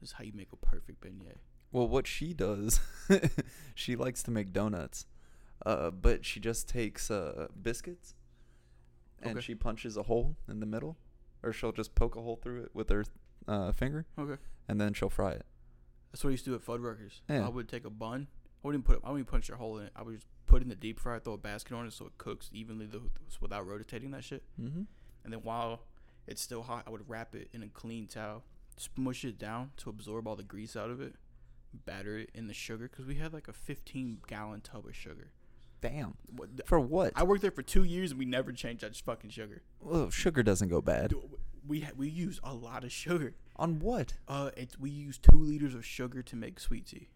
this 0.00 0.10
is 0.10 0.12
how 0.12 0.24
you 0.24 0.32
make 0.34 0.52
a 0.52 0.56
perfect 0.56 1.00
beignet. 1.02 1.36
Well, 1.72 1.88
what 1.88 2.06
she 2.06 2.34
does, 2.34 2.80
she 3.74 3.96
likes 3.96 4.22
to 4.24 4.30
make 4.30 4.52
donuts, 4.52 5.06
uh, 5.64 5.90
but 5.90 6.24
she 6.24 6.40
just 6.40 6.68
takes 6.68 7.10
uh, 7.10 7.46
biscuits 7.62 8.14
and 9.22 9.36
Okay. 9.38 9.40
she 9.44 9.54
punches 9.54 9.96
a 9.96 10.02
hole 10.04 10.36
in 10.48 10.60
the 10.60 10.66
middle, 10.66 10.96
or 11.42 11.52
she'll 11.52 11.72
just 11.72 11.94
poke 11.94 12.16
a 12.16 12.20
hole 12.22 12.36
through 12.36 12.62
it 12.64 12.70
with 12.74 12.88
her 12.90 13.04
uh, 13.46 13.70
finger, 13.72 14.06
Okay. 14.18 14.40
and 14.68 14.80
then 14.80 14.92
she'll 14.94 15.10
fry 15.10 15.32
it. 15.32 15.44
That's 16.10 16.24
what 16.24 16.30
I 16.30 16.32
used 16.32 16.44
to 16.46 16.50
do 16.50 16.56
at 16.56 16.62
Fuddruckers. 16.64 17.20
Yeah. 17.28 17.46
I 17.46 17.48
would 17.48 17.68
take 17.68 17.84
a 17.84 17.90
bun. 17.90 18.26
I 18.62 18.66
wouldn't 18.66 18.84
put. 18.84 19.00
I 19.04 19.10
wouldn't 19.10 19.28
punch 19.28 19.48
a 19.50 19.56
hole 19.56 19.78
in 19.78 19.86
it. 19.86 19.92
I 19.96 20.02
would 20.02 20.14
just 20.14 20.26
put 20.46 20.60
it 20.60 20.64
in 20.64 20.68
the 20.68 20.74
deep 20.74 20.98
fryer, 21.00 21.18
throw 21.18 21.34
a 21.34 21.38
basket 21.38 21.74
on 21.74 21.86
it 21.86 21.92
so 21.92 22.06
it 22.06 22.18
cooks 22.18 22.50
evenly 22.52 22.86
the, 22.86 23.00
without 23.40 23.66
rotating 23.66 24.10
that 24.10 24.24
shit. 24.24 24.42
Mm-hmm. 24.60 24.82
And 25.24 25.32
then 25.32 25.40
while 25.42 25.82
it's 26.26 26.42
still 26.42 26.62
hot, 26.62 26.84
I 26.86 26.90
would 26.90 27.08
wrap 27.08 27.34
it 27.34 27.48
in 27.52 27.62
a 27.62 27.68
clean 27.68 28.06
towel, 28.06 28.44
smush 28.76 29.24
it 29.24 29.38
down 29.38 29.70
to 29.78 29.90
absorb 29.90 30.26
all 30.26 30.36
the 30.36 30.42
grease 30.42 30.76
out 30.76 30.90
of 30.90 31.00
it, 31.00 31.14
batter 31.86 32.18
it 32.18 32.30
in 32.34 32.48
the 32.48 32.54
sugar 32.54 32.88
because 32.88 33.06
we 33.06 33.14
had 33.16 33.32
like 33.32 33.48
a 33.48 33.52
15 33.52 34.18
gallon 34.26 34.60
tub 34.60 34.86
of 34.86 34.94
sugar. 34.96 35.30
Damn. 35.80 36.14
What 36.36 36.56
the- 36.56 36.64
For 36.64 36.78
what? 36.80 37.12
I 37.16 37.22
worked 37.22 37.42
there 37.42 37.50
for 37.50 37.62
two 37.62 37.84
years 37.84 38.10
and 38.10 38.18
we 38.18 38.26
never 38.26 38.52
changed 38.52 38.82
that 38.82 38.94
fucking 38.96 39.30
sugar. 39.30 39.62
well, 39.80 40.10
sugar 40.10 40.42
doesn't 40.42 40.68
go 40.68 40.80
bad. 40.82 41.14
We 41.66 41.80
ha- 41.80 41.92
we 41.96 42.08
use 42.08 42.40
a 42.42 42.52
lot 42.54 42.84
of 42.84 42.92
sugar. 42.92 43.34
On 43.56 43.78
what? 43.78 44.14
Uh, 44.26 44.50
it's 44.56 44.78
we 44.78 44.90
use 44.90 45.18
two 45.18 45.38
liters 45.38 45.74
of 45.74 45.84
sugar 45.84 46.22
to 46.22 46.36
make 46.36 46.58
sweet 46.58 46.86
tea. 46.86 47.08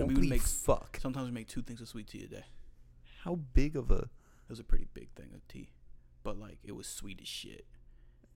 And 0.00 0.08
we 0.08 0.14
would 0.20 0.28
make 0.28 0.42
fuck! 0.42 0.98
sometimes 1.00 1.26
we 1.26 1.32
make 1.32 1.48
two 1.48 1.62
things 1.62 1.80
of 1.80 1.88
sweet 1.88 2.06
tea 2.08 2.24
a 2.24 2.28
day. 2.28 2.44
How 3.24 3.36
big 3.52 3.76
of 3.76 3.90
a? 3.90 3.98
It 4.04 4.48
was 4.50 4.60
a 4.60 4.64
pretty 4.64 4.86
big 4.94 5.10
thing 5.14 5.28
of 5.34 5.46
tea, 5.48 5.70
but 6.22 6.38
like 6.38 6.58
it 6.64 6.72
was 6.72 6.86
sweet 6.86 7.20
as 7.22 7.28
shit. 7.28 7.66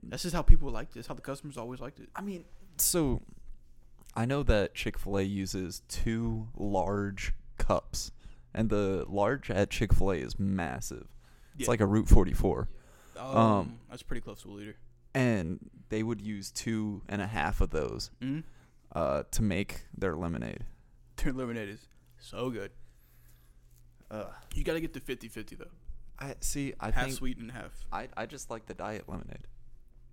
That's 0.03 0.23
just 0.23 0.35
how 0.35 0.43
people 0.43 0.71
liked 0.71 0.93
it. 0.93 0.97
That's 0.97 1.09
how 1.09 1.15
the 1.15 1.23
customers 1.23 1.57
always 1.57 1.81
liked 1.81 1.99
it. 2.01 2.09
I 2.15 2.21
mean, 2.21 2.45
so 2.77 3.23
I 4.15 4.27
know 4.27 4.43
that 4.45 4.75
Chick 4.75 4.99
Fil 4.99 5.19
A 5.19 5.23
uses 5.23 5.83
two 5.89 6.49
large 6.57 7.33
cups, 7.59 8.13
and 8.53 8.69
the 8.71 9.05
large 9.09 9.51
at 9.51 9.71
Chick 9.71 9.93
Fil 9.95 10.13
A 10.13 10.17
is 10.17 10.39
massive. 10.39 11.09
It's 11.55 11.63
Yeah. 11.65 11.71
like 11.71 11.81
a 11.81 11.87
Route 11.87 12.09
44, 12.09 12.69
Um, 13.17 13.37
um, 13.37 13.79
that's 13.89 14.03
pretty 14.03 14.21
close 14.21 14.43
to 14.43 14.51
a 14.51 14.53
liter. 14.53 14.77
and 15.15 15.71
they 15.89 16.03
would 16.03 16.21
use 16.21 16.51
two 16.51 17.03
and 17.09 17.23
a 17.23 17.27
half 17.27 17.61
of 17.61 17.71
those 17.71 18.11
Mm-hmm. 18.21 18.41
uh, 18.93 19.23
to 19.31 19.43
make 19.43 19.87
their 19.97 20.17
lemonade. 20.17 20.65
Their 21.23 21.33
lemonade 21.33 21.69
is 21.69 21.81
so 22.19 22.51
good. 22.51 22.71
Uh, 24.11 24.27
You 24.55 24.65
gotta 24.65 24.81
get 24.81 24.93
the 24.93 25.01
50-50 25.01 25.59
though. 25.59 25.65
I 26.19 26.35
see. 26.41 26.75
I 26.79 26.91
half 26.91 27.05
think 27.07 27.17
sweet 27.17 27.39
and 27.39 27.51
half. 27.51 27.73
I 27.93 28.09
I 28.17 28.27
just 28.27 28.51
like 28.51 28.67
the 28.67 28.75
diet 28.75 29.09
lemonade. 29.09 29.47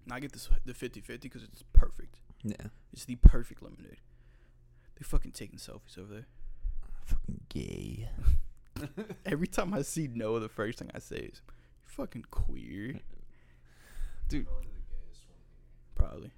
And 0.05 0.13
I 0.13 0.19
get 0.19 0.31
this 0.31 0.49
the 0.65 0.73
50-50 0.73 1.21
because 1.21 1.43
it's 1.43 1.63
perfect. 1.73 2.19
Yeah, 2.43 2.67
It's 2.91 3.05
the 3.05 3.15
perfect 3.17 3.61
lemonade. 3.61 3.99
They 4.95 5.03
fucking 5.03 5.31
taking 5.33 5.59
selfies 5.59 5.97
over 5.99 6.11
there. 6.13 6.25
fucking 7.05 7.41
gay. 7.49 8.09
Every 9.25 9.47
time 9.47 9.73
I 9.75 9.83
see 9.83 10.07
Noah, 10.07 10.39
the 10.39 10.49
first 10.49 10.79
thing 10.79 10.89
I 10.95 10.99
say 10.99 11.17
is, 11.17 11.41
"You 11.47 11.85
fucking 11.85 12.25
queer." 12.31 12.99
Dude, 14.27 14.47
Probably 14.47 14.69
the 14.69 14.95
gayest 14.95 15.25
one 15.27 15.37
Probably. 15.93 16.31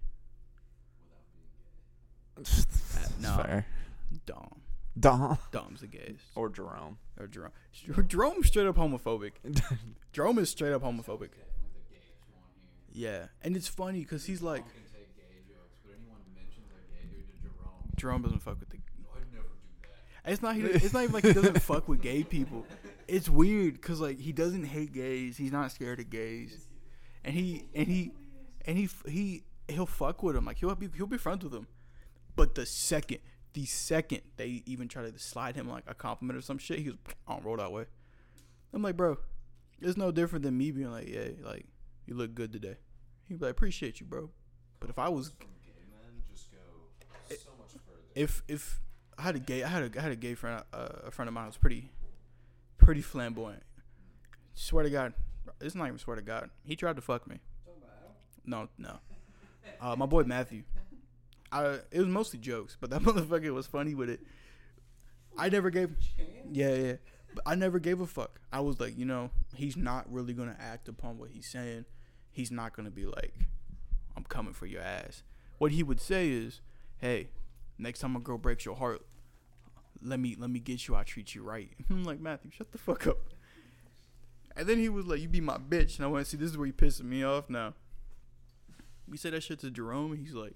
without 2.35 2.51
being 2.57 2.65
gay. 3.05 3.21
no. 3.21 3.43
fair. 3.43 3.65
Dom. 4.25 4.61
Dom 4.99 5.37
Dom's 5.51 5.81
the 5.81 5.87
gayest. 5.87 6.23
or 6.35 6.49
Jerome. 6.49 6.97
Or 7.19 7.27
Jerome. 7.27 7.51
Jerome's 8.07 8.47
straight 8.47 8.67
up 8.67 8.75
homophobic. 8.75 9.31
Jerome 10.11 10.37
is 10.39 10.49
straight 10.51 10.71
up 10.73 10.83
homophobic. 10.83 11.31
Definitely 11.31 11.71
the 11.73 11.95
gayest 11.95 12.21
one 12.31 12.43
here. 12.93 13.09
Yeah. 13.09 13.25
And 13.41 13.55
it's 13.55 13.67
funny 13.67 13.99
because 14.01 14.25
he's 14.25 14.41
like, 14.43 14.63
Jerome 14.63 14.73
can 14.73 14.99
take 14.99 15.15
gay 15.15 15.41
jokes, 15.47 15.77
but 15.83 15.93
anyone 15.97 16.21
mentions 16.35 16.67
a 16.69 16.93
gay 16.93 17.07
dude 17.09 17.27
to 17.27 17.41
Jerome, 17.41 17.91
Jerome 17.95 18.21
doesn't 18.21 18.39
fuck 18.41 18.59
with 18.59 18.69
the. 18.69 18.77
I'd 18.77 19.33
never 19.33 19.43
do 19.45 19.87
that. 20.23 20.31
It's 20.31 20.41
not. 20.43 20.55
He, 20.55 20.61
it's 20.61 20.93
not 20.93 21.03
even 21.03 21.13
like 21.13 21.25
he 21.25 21.33
doesn't 21.33 21.59
fuck 21.63 21.87
with 21.87 22.01
gay 22.01 22.23
people. 22.23 22.65
It's 23.07 23.29
weird 23.29 23.73
because 23.73 23.99
like 23.99 24.19
he 24.19 24.31
doesn't 24.31 24.65
hate 24.65 24.93
gays. 24.93 25.37
He's 25.37 25.51
not 25.51 25.71
scared 25.71 25.99
of 26.01 26.09
gays, 26.11 26.67
and 27.25 27.33
he 27.33 27.63
and 27.73 27.87
he 27.87 28.11
and 28.65 28.77
he 28.77 28.89
he 29.07 29.43
he'll 29.67 29.85
fuck 29.87 30.21
with 30.21 30.35
them. 30.35 30.45
Like 30.45 30.57
he'll 30.59 30.73
be 30.75 30.89
he'll 30.95 31.07
be 31.07 31.17
friends 31.17 31.43
with 31.43 31.51
them. 31.53 31.67
But 32.35 32.55
the 32.55 32.65
second 32.65 33.19
the 33.53 33.65
second 33.65 34.21
they 34.37 34.63
even 34.65 34.87
try 34.87 35.03
to 35.03 35.19
slide 35.19 35.55
him 35.55 35.69
like 35.69 35.83
a 35.87 35.93
compliment 35.93 36.37
or 36.37 36.41
some 36.41 36.57
shit, 36.57 36.79
he 36.79 36.89
was 36.89 36.97
on 37.27 37.43
roll 37.43 37.57
that 37.57 37.71
way." 37.71 37.85
I'm 38.73 38.81
like, 38.81 38.97
bro, 38.97 39.17
it's 39.79 39.97
no 39.97 40.11
different 40.11 40.43
than 40.43 40.57
me 40.57 40.71
being 40.71 40.91
like, 40.91 41.07
yeah, 41.07 41.27
like 41.43 41.65
you 42.07 42.15
look 42.15 42.33
good 42.33 42.51
today. 42.51 42.75
He'd 43.27 43.39
be 43.39 43.45
like, 43.45 43.51
appreciate 43.51 43.99
you, 43.99 44.05
bro. 44.05 44.29
But 44.79 44.89
if 44.89 44.97
I 44.97 45.09
was 45.09 45.29
gay 45.29 45.45
men 45.89 46.23
just 46.31 46.51
go 46.51 46.57
so 47.29 47.51
much 47.59 47.71
further. 47.71 47.99
if 48.15 48.43
if 48.47 48.81
I 49.17 49.21
had 49.21 49.35
a 49.35 49.39
gay 49.39 49.63
I 49.63 49.67
had 49.67 49.83
a 49.95 49.99
I 49.99 50.01
had 50.01 50.11
a 50.11 50.15
gay 50.15 50.33
friend 50.33 50.63
uh, 50.73 50.87
a 51.05 51.11
friend 51.11 51.27
of 51.27 51.33
mine 51.33 51.45
was 51.45 51.57
pretty 51.57 51.91
pretty 52.77 53.01
flamboyant. 53.01 53.63
Swear 54.55 54.83
to 54.83 54.89
God, 54.89 55.13
it's 55.61 55.75
not 55.75 55.87
even 55.87 55.99
swear 55.99 56.15
to 56.15 56.21
God. 56.21 56.49
He 56.63 56.75
tried 56.75 56.95
to 56.95 57.01
fuck 57.01 57.27
me. 57.27 57.39
No, 58.45 58.67
no. 58.77 58.99
Uh, 59.79 59.95
my 59.95 60.05
boy 60.05 60.23
Matthew. 60.23 60.63
I 61.53 61.79
it 61.91 61.99
was 61.99 62.07
mostly 62.07 62.39
jokes, 62.39 62.75
but 62.79 62.89
that 62.89 63.01
motherfucker 63.03 63.53
was 63.53 63.67
funny 63.67 63.93
with 63.93 64.09
it. 64.09 64.21
I 65.37 65.49
never 65.49 65.69
gave. 65.69 65.91
Yeah, 66.51 66.73
yeah. 66.75 66.93
But 67.33 67.43
I 67.45 67.55
never 67.55 67.79
gave 67.79 67.99
a 67.99 68.07
fuck. 68.07 68.39
I 68.51 68.59
was 68.59 68.79
like, 68.79 68.97
you 68.97 69.05
know, 69.05 69.29
he's 69.55 69.77
not 69.77 70.11
really 70.11 70.33
gonna 70.33 70.57
act 70.59 70.87
upon 70.87 71.17
what 71.17 71.29
he's 71.29 71.47
saying. 71.47 71.85
He's 72.31 72.51
not 72.51 72.75
gonna 72.75 72.91
be 72.91 73.05
like, 73.05 73.33
I'm 74.17 74.23
coming 74.23 74.53
for 74.53 74.65
your 74.65 74.81
ass. 74.81 75.23
What 75.59 75.71
he 75.71 75.83
would 75.83 76.01
say 76.01 76.29
is, 76.29 76.61
hey, 76.97 77.29
next 77.77 77.99
time 77.99 78.15
a 78.15 78.19
girl 78.19 78.37
breaks 78.37 78.65
your 78.65 78.75
heart, 78.75 79.05
let 80.01 80.19
me 80.19 80.35
let 80.37 80.49
me 80.49 80.59
get 80.59 80.87
you. 80.87 80.95
I 80.95 81.03
treat 81.03 81.35
you 81.35 81.43
right. 81.43 81.69
I'm 81.89 82.03
like 82.03 82.19
Matthew, 82.19 82.51
shut 82.51 82.71
the 82.71 82.77
fuck 82.79 83.07
up. 83.07 83.17
And 84.55 84.67
then 84.67 84.77
he 84.77 84.89
was 84.89 85.07
like, 85.07 85.19
"You 85.19 85.29
be 85.29 85.41
my 85.41 85.57
bitch," 85.57 85.97
and 85.97 86.05
I 86.05 86.07
went, 86.07 86.27
"See, 86.27 86.37
this 86.37 86.51
is 86.51 86.57
where 86.57 86.67
you 86.67 86.73
pissing 86.73 87.05
me 87.05 87.23
off 87.23 87.49
now." 87.49 87.73
We 89.07 89.17
said 89.17 89.33
that 89.33 89.41
shit 89.41 89.59
to 89.59 89.71
Jerome, 89.71 90.11
and 90.11 90.19
he's 90.19 90.35
like, 90.35 90.53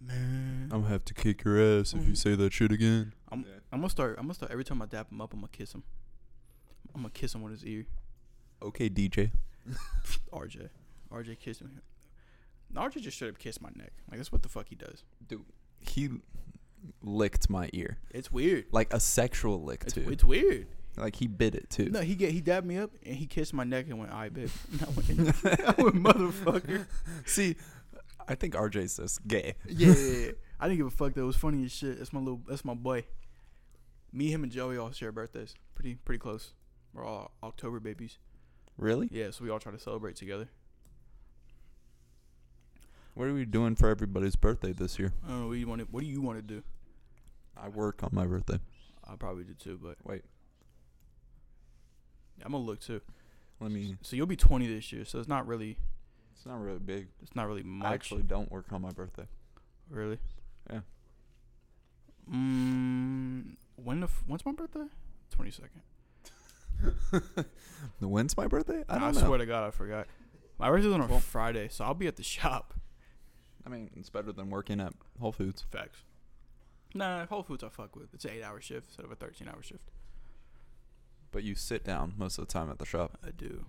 "Man, 0.00 0.68
I'm 0.72 0.80
gonna 0.82 0.88
have 0.88 1.04
to 1.06 1.14
kick 1.14 1.44
your 1.44 1.58
ass 1.60 1.92
if 1.94 2.06
you 2.06 2.12
Mhm. 2.12 2.16
say 2.16 2.34
that 2.34 2.52
shit 2.52 2.72
again. 2.72 3.12
I'm 3.30 3.44
I'm 3.72 3.80
gonna 3.80 3.90
start. 3.90 4.16
I'm 4.18 4.24
gonna 4.24 4.34
start 4.34 4.50
every 4.52 4.64
time 4.64 4.80
I 4.82 4.86
dap 4.86 5.10
him 5.12 5.20
up. 5.20 5.32
I'm 5.32 5.40
gonna 5.40 5.48
kiss 5.52 5.72
him. 5.74 5.82
I'm 6.94 7.02
gonna 7.02 7.10
kiss 7.10 7.34
him 7.34 7.44
on 7.44 7.50
his 7.50 7.64
ear. 7.64 7.86
Okay, 8.62 8.88
DJ. 8.88 9.32
RJ, 10.32 10.68
RJ 11.12 11.38
kissed 11.38 11.62
me. 11.62 11.70
RJ 12.74 13.00
just 13.02 13.16
straight 13.16 13.28
up 13.30 13.38
kissed 13.38 13.60
my 13.60 13.70
neck. 13.76 13.92
Like 14.10 14.18
that's 14.18 14.32
what 14.32 14.42
the 14.42 14.48
fuck 14.48 14.68
he 14.68 14.74
does. 14.74 15.04
Dude, 15.28 15.44
he 15.80 16.08
licked 17.02 17.50
my 17.50 17.68
ear 17.74 17.98
It's 18.10 18.32
weird. 18.32 18.64
like 18.72 18.92
a 18.94 19.00
sexual 19.00 19.62
lick 19.62 19.82
It's, 19.84 19.92
too. 19.94 20.08
it's 20.10 20.24
weird. 20.24 20.66
like 20.96 21.16
he 21.16 21.26
bit 21.26 21.54
it 21.54 21.68
too. 21.70 21.90
No, 21.90 22.00
he 22.00 22.14
get 22.14 22.32
he 22.32 22.40
dabbed 22.40 22.66
me 22.66 22.78
up 22.78 22.90
and 23.04 23.16
he 23.16 23.26
kissed 23.26 23.52
my 23.52 23.64
neck 23.64 23.86
and 23.88 23.98
went, 23.98 24.12
"All 24.12 24.18
right, 24.20 24.32
babe." 24.32 24.48
I 24.80 24.90
went, 24.90 25.10
I 25.10 25.82
went, 25.82 25.96
"Motherfucker." 25.96 26.86
See, 27.26 27.56
I 28.28 28.34
think 28.34 28.54
RJ's 28.54 28.96
just 28.96 29.26
gay. 29.26 29.54
Yeah, 29.66 29.94
yeah, 29.94 30.18
yeah. 30.26 30.30
I 30.60 30.68
didn't 30.68 30.78
give 30.78 30.86
a 30.86 30.90
fuck. 30.90 31.14
That 31.14 31.24
was 31.24 31.36
funny 31.36 31.64
as 31.64 31.72
shit. 31.72 31.98
That's 31.98 32.12
my 32.12 32.20
little. 32.20 32.40
That's 32.46 32.64
my 32.64 32.74
boy. 32.74 33.04
Me, 34.12 34.30
him, 34.32 34.42
and 34.42 34.50
Joey 34.52 34.76
all 34.76 34.90
share 34.90 35.12
birthdays. 35.12 35.54
Pretty, 35.74 35.94
pretty 35.94 36.18
close. 36.18 36.52
We're 36.92 37.04
all 37.04 37.30
October 37.42 37.80
babies. 37.80 38.18
Really? 38.76 39.08
Yeah, 39.12 39.30
so 39.30 39.44
we 39.44 39.50
all 39.50 39.58
try 39.60 39.72
to 39.72 39.78
celebrate 39.78 40.16
together. 40.16 40.48
What 43.14 43.28
are 43.28 43.34
we 43.34 43.44
doing 43.44 43.74
for 43.76 43.88
everybody's 43.88 44.36
birthday 44.36 44.72
this 44.72 44.98
year? 44.98 45.12
I 45.24 45.28
don't 45.30 45.40
know. 45.42 45.46
What 45.48 45.54
do 45.54 45.58
you 45.60 45.66
want 45.68 45.80
to? 45.80 45.86
What 45.90 46.00
do 46.00 46.06
you 46.06 46.20
want 46.20 46.38
to 46.38 46.42
do? 46.42 46.62
I 47.56 47.68
work 47.68 48.02
on 48.02 48.10
my 48.12 48.26
birthday. 48.26 48.58
I 49.06 49.16
probably 49.16 49.44
do 49.44 49.54
too, 49.54 49.78
but 49.82 49.96
Wait, 50.04 50.22
I'm 52.44 52.52
gonna 52.52 52.64
look 52.64 52.80
too. 52.80 53.00
let 53.60 53.70
me. 53.70 53.96
So 54.02 54.16
you'll 54.16 54.26
be 54.26 54.36
20 54.36 54.66
this 54.66 54.92
year, 54.92 55.04
so 55.04 55.18
it's 55.18 55.28
not 55.28 55.46
really. 55.46 55.78
It's 56.40 56.46
not 56.46 56.58
really 56.58 56.78
big. 56.78 57.08
It's 57.20 57.36
not 57.36 57.46
really 57.48 57.62
much. 57.62 57.86
I 57.90 57.92
actually 57.92 58.22
don't 58.22 58.50
work 58.50 58.72
on 58.72 58.80
my 58.80 58.92
birthday. 58.92 59.26
really. 59.90 60.16
Yeah. 60.70 60.80
Mm, 62.32 63.56
when 63.76 64.00
the 64.00 64.06
f- 64.06 64.24
when's 64.26 64.46
my 64.46 64.52
birthday? 64.52 64.86
22nd. 65.36 65.82
When's 68.00 68.36
my 68.38 68.46
birthday? 68.46 68.84
I 68.88 68.98
don't 68.98 69.14
know. 69.14 69.20
swear 69.20 69.36
to 69.38 69.44
God, 69.44 69.64
I 69.66 69.70
forgot. 69.70 70.06
My 70.58 70.70
birthday's 70.70 70.92
on 70.94 71.02
a 71.02 71.06
Well- 71.06 71.20
Friday, 71.20 71.68
so 71.68 71.84
I'll 71.84 71.92
be 71.92 72.06
at 72.06 72.16
the 72.16 72.22
shop. 72.22 72.72
I 73.66 73.68
mean, 73.68 73.90
it's 73.96 74.08
better 74.08 74.32
than 74.32 74.48
working 74.48 74.80
at 74.80 74.94
Whole 75.20 75.32
Foods. 75.32 75.66
Facts. 75.70 76.04
Nah, 76.94 77.26
Whole 77.26 77.42
Foods 77.42 77.62
I 77.62 77.68
fuck 77.68 77.94
with. 77.96 78.14
It's 78.14 78.24
an 78.24 78.30
eight 78.32 78.42
hour 78.42 78.62
shift 78.62 78.86
instead 78.88 79.04
of 79.04 79.10
a 79.12 79.14
13 79.16 79.46
hour 79.46 79.62
shift. 79.62 79.90
But 81.32 81.42
you 81.42 81.54
sit 81.54 81.84
down 81.84 82.14
most 82.16 82.38
of 82.38 82.46
the 82.48 82.52
time 82.52 82.70
at 82.70 82.78
the 82.78 82.86
shop. 82.86 83.18
I 83.22 83.30
do. 83.30 83.66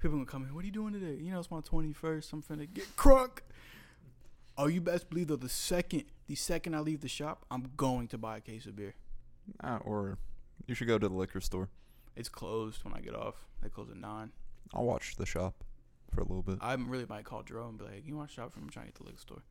People 0.00 0.18
gonna 0.18 0.26
come 0.26 0.44
in. 0.44 0.54
What 0.54 0.64
are 0.64 0.66
you 0.66 0.72
doing 0.72 0.92
today? 0.92 1.22
You 1.22 1.32
know, 1.32 1.38
it's 1.38 1.50
my 1.50 1.60
21st. 1.60 2.32
I'm 2.32 2.42
finna 2.42 2.72
get 2.72 2.96
crunk. 2.96 3.38
Oh, 4.56 4.66
you 4.66 4.80
best 4.80 5.10
believe 5.10 5.28
though. 5.28 5.36
The 5.36 5.48
second, 5.48 6.04
the 6.26 6.34
second 6.34 6.74
I 6.74 6.80
leave 6.80 7.00
the 7.00 7.08
shop, 7.08 7.44
I'm 7.50 7.70
going 7.76 8.08
to 8.08 8.18
buy 8.18 8.36
a 8.36 8.40
case 8.40 8.66
of 8.66 8.76
beer. 8.76 8.94
Uh, 9.62 9.78
or 9.84 10.18
you 10.66 10.74
should 10.74 10.88
go 10.88 10.98
to 10.98 11.08
the 11.08 11.14
liquor 11.14 11.40
store. 11.40 11.68
It's 12.16 12.28
closed 12.28 12.84
when 12.84 12.94
I 12.94 13.00
get 13.00 13.14
off. 13.14 13.46
They 13.62 13.68
close 13.68 13.90
at 13.90 13.96
nine. 13.96 14.30
I'll 14.72 14.84
watch 14.84 15.16
the 15.16 15.26
shop 15.26 15.64
for 16.14 16.20
a 16.20 16.24
little 16.24 16.42
bit. 16.42 16.58
I 16.60 16.74
really 16.74 17.06
might 17.08 17.24
call 17.24 17.42
Jerome 17.42 17.70
and 17.70 17.78
be 17.78 17.84
like, 17.84 18.06
"You 18.06 18.16
want 18.16 18.28
to 18.28 18.34
shop 18.34 18.52
from? 18.52 18.64
I'm 18.64 18.70
trying 18.70 18.86
to 18.86 18.92
get 18.92 18.98
the 18.98 19.04
liquor 19.04 19.18
store." 19.18 19.42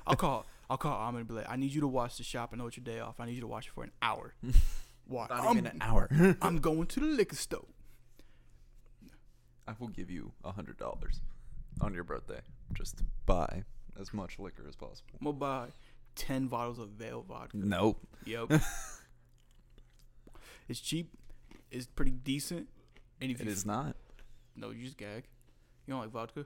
I'll 0.06 0.16
call. 0.16 0.46
I'll 0.70 0.76
call 0.76 0.96
Ahmed 0.96 1.20
and 1.20 1.28
be 1.28 1.34
like, 1.34 1.48
"I 1.48 1.56
need 1.56 1.72
you 1.72 1.80
to 1.80 1.88
watch 1.88 2.16
the 2.16 2.24
shop. 2.24 2.50
I 2.52 2.56
know 2.56 2.66
it's 2.68 2.76
your 2.76 2.84
day 2.84 3.00
off. 3.00 3.18
I 3.18 3.26
need 3.26 3.34
you 3.34 3.40
to 3.40 3.46
watch 3.46 3.66
it 3.66 3.72
for 3.72 3.84
an 3.84 3.92
hour." 4.00 4.34
Why? 5.06 5.26
Not 5.28 5.44
I'm, 5.44 5.58
even 5.58 5.66
an 5.66 5.78
hour. 5.80 6.08
I'm 6.40 6.58
going 6.58 6.86
to 6.86 7.00
the 7.00 7.06
liquor 7.06 7.36
store. 7.36 7.66
I 9.72 9.76
will 9.78 9.88
give 9.88 10.10
you 10.10 10.32
a 10.44 10.52
hundred 10.52 10.76
dollars 10.76 11.20
on 11.80 11.94
your 11.94 12.04
birthday 12.04 12.40
just 12.74 12.98
to 12.98 13.04
buy 13.26 13.64
as 13.98 14.12
much 14.12 14.38
liquor 14.38 14.64
as 14.68 14.76
possible. 14.76 15.10
I'm 15.20 15.24
gonna 15.24 15.36
buy 15.38 15.66
ten 16.14 16.46
bottles 16.46 16.78
of 16.78 16.90
Veil 16.90 17.24
vodka. 17.26 17.56
Nope. 17.56 17.98
Yep. 18.26 18.52
it's 20.68 20.80
cheap. 20.80 21.10
It's 21.70 21.86
pretty 21.86 22.10
decent. 22.10 22.68
And 23.20 23.30
if 23.30 23.40
It 23.40 23.46
you 23.46 23.50
is 23.52 23.64
not. 23.64 23.96
no, 24.56 24.70
you 24.70 24.84
just 24.84 24.98
gag. 24.98 25.24
You 25.86 25.92
don't 25.94 26.00
like 26.02 26.10
vodka? 26.10 26.44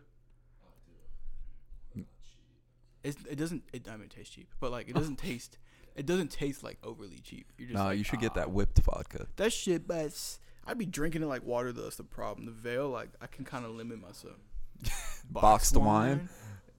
It's, 3.02 3.16
it 3.30 3.36
doesn't. 3.36 3.62
It, 3.72 3.86
I 3.88 3.92
mean, 3.92 4.02
it 4.06 4.10
tastes 4.10 4.34
cheap, 4.34 4.48
but 4.60 4.70
like 4.72 4.88
it 4.88 4.94
doesn't 4.94 5.16
taste. 5.30 5.58
It 5.94 6.06
doesn't 6.06 6.30
taste 6.30 6.62
like 6.64 6.78
overly 6.82 7.18
cheap. 7.18 7.52
You're 7.56 7.68
just 7.68 7.78
No, 7.78 7.84
like, 7.86 7.98
you 7.98 8.04
should 8.04 8.20
get 8.20 8.32
"Ah." 8.32 8.40
that 8.40 8.50
whipped 8.50 8.78
vodka. 8.80 9.26
That 9.36 9.52
shit, 9.52 9.86
but 9.86 9.98
it's- 9.98 10.38
I'd 10.66 10.78
be 10.78 10.86
drinking 10.86 11.22
it 11.22 11.26
like 11.26 11.44
water. 11.44 11.72
Though 11.72 11.82
that's 11.82 11.96
the 11.96 12.02
problem. 12.04 12.46
The 12.46 12.52
veil, 12.52 12.88
like 12.88 13.10
I 13.20 13.26
can 13.26 13.44
kind 13.44 13.64
of 13.64 13.72
limit 13.72 14.00
myself. 14.00 14.36
Boxed 15.30 15.76
wine? 15.76 16.28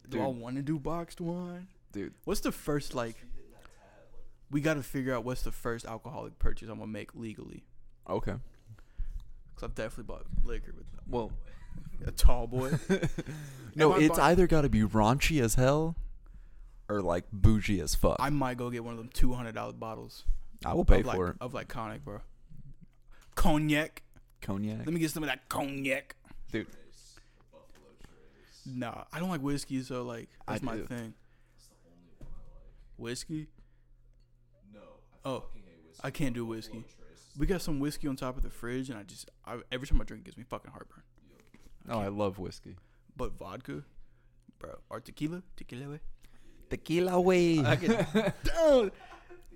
Do 0.09 0.21
I 0.21 0.27
want 0.27 0.55
to 0.55 0.61
do 0.61 0.79
boxed 0.79 1.19
wine? 1.19 1.67
Dude. 1.91 2.13
What's 2.23 2.39
the 2.39 2.51
first 2.51 2.95
like? 2.95 3.15
We 4.49 4.61
got 4.61 4.75
to 4.75 4.83
figure 4.83 5.13
out 5.13 5.25
what's 5.25 5.41
the 5.41 5.51
first 5.51 5.85
alcoholic 5.85 6.39
purchase 6.39 6.69
I'm 6.69 6.79
gonna 6.79 6.91
make 6.91 7.13
legally. 7.13 7.65
Okay. 8.09 8.35
Cause 9.55 9.63
I've 9.63 9.75
definitely 9.75 10.03
bought 10.03 10.25
liquor 10.45 10.73
with 10.77 10.85
Well, 11.07 11.31
a 12.05 12.11
tall 12.11 12.47
boy. 12.47 12.71
no, 13.75 13.95
it's 13.95 14.19
either 14.19 14.47
got 14.47 14.61
to 14.61 14.69
be 14.69 14.81
raunchy 14.81 15.41
as 15.41 15.55
hell, 15.55 15.95
or 16.88 17.01
like 17.01 17.25
bougie 17.33 17.81
as 17.81 17.95
fuck. 17.95 18.17
I 18.19 18.29
might 18.29 18.57
go 18.57 18.69
get 18.69 18.83
one 18.83 18.93
of 18.93 18.99
them 18.99 19.09
two 19.11 19.33
hundred 19.33 19.55
dollar 19.55 19.73
bottles. 19.73 20.23
I 20.63 20.73
will 20.73 20.85
pay 20.85 20.99
of 21.01 21.07
like, 21.07 21.15
for 21.17 21.29
it. 21.31 21.35
of 21.41 21.53
like 21.53 21.67
cognac, 21.67 22.05
bro. 22.05 22.21
Cognac. 23.38 24.03
Cognac, 24.41 24.79
Let 24.79 24.88
me 24.93 24.99
get 24.99 25.11
some 25.11 25.23
of 25.23 25.29
that 25.29 25.47
cognac. 25.47 26.15
dude. 26.51 26.67
Nah, 28.65 29.05
I 29.13 29.19
don't 29.19 29.29
like 29.29 29.41
whiskey, 29.41 29.81
so 29.81 30.03
like 30.03 30.27
I 30.47 30.53
that's 30.53 30.63
my 30.63 30.75
do. 30.75 30.85
thing. 30.85 31.13
Whiskey? 32.97 33.47
No. 34.73 34.79
Oh, 35.23 35.43
whiskey. 35.53 36.01
I 36.03 36.09
can't 36.11 36.33
do 36.33 36.45
whiskey. 36.45 36.83
We 37.38 37.45
got 37.45 37.61
some 37.61 37.79
whiskey 37.79 38.07
on 38.07 38.15
top 38.15 38.35
of 38.35 38.43
the 38.43 38.49
fridge, 38.49 38.89
and 38.89 38.97
I 38.99 39.03
just 39.03 39.29
I, 39.45 39.59
every 39.71 39.88
time 39.88 40.01
I 40.01 40.03
drink, 40.03 40.21
it 40.21 40.25
gives 40.25 40.38
me 40.38 40.43
fucking 40.49 40.71
heartburn. 40.71 41.03
Oh, 41.89 41.99
I 41.99 42.07
love 42.09 42.39
whiskey. 42.39 42.75
But 43.15 43.38
vodka, 43.38 43.83
bro, 44.59 44.71
or 44.89 44.99
tequila, 44.99 45.43
tequila. 45.55 45.89
way. 45.91 45.99
Tequila 46.69 47.21
way. 47.21 47.59
I 47.65 47.75
can, 47.77 48.05
Dude, 48.43 48.91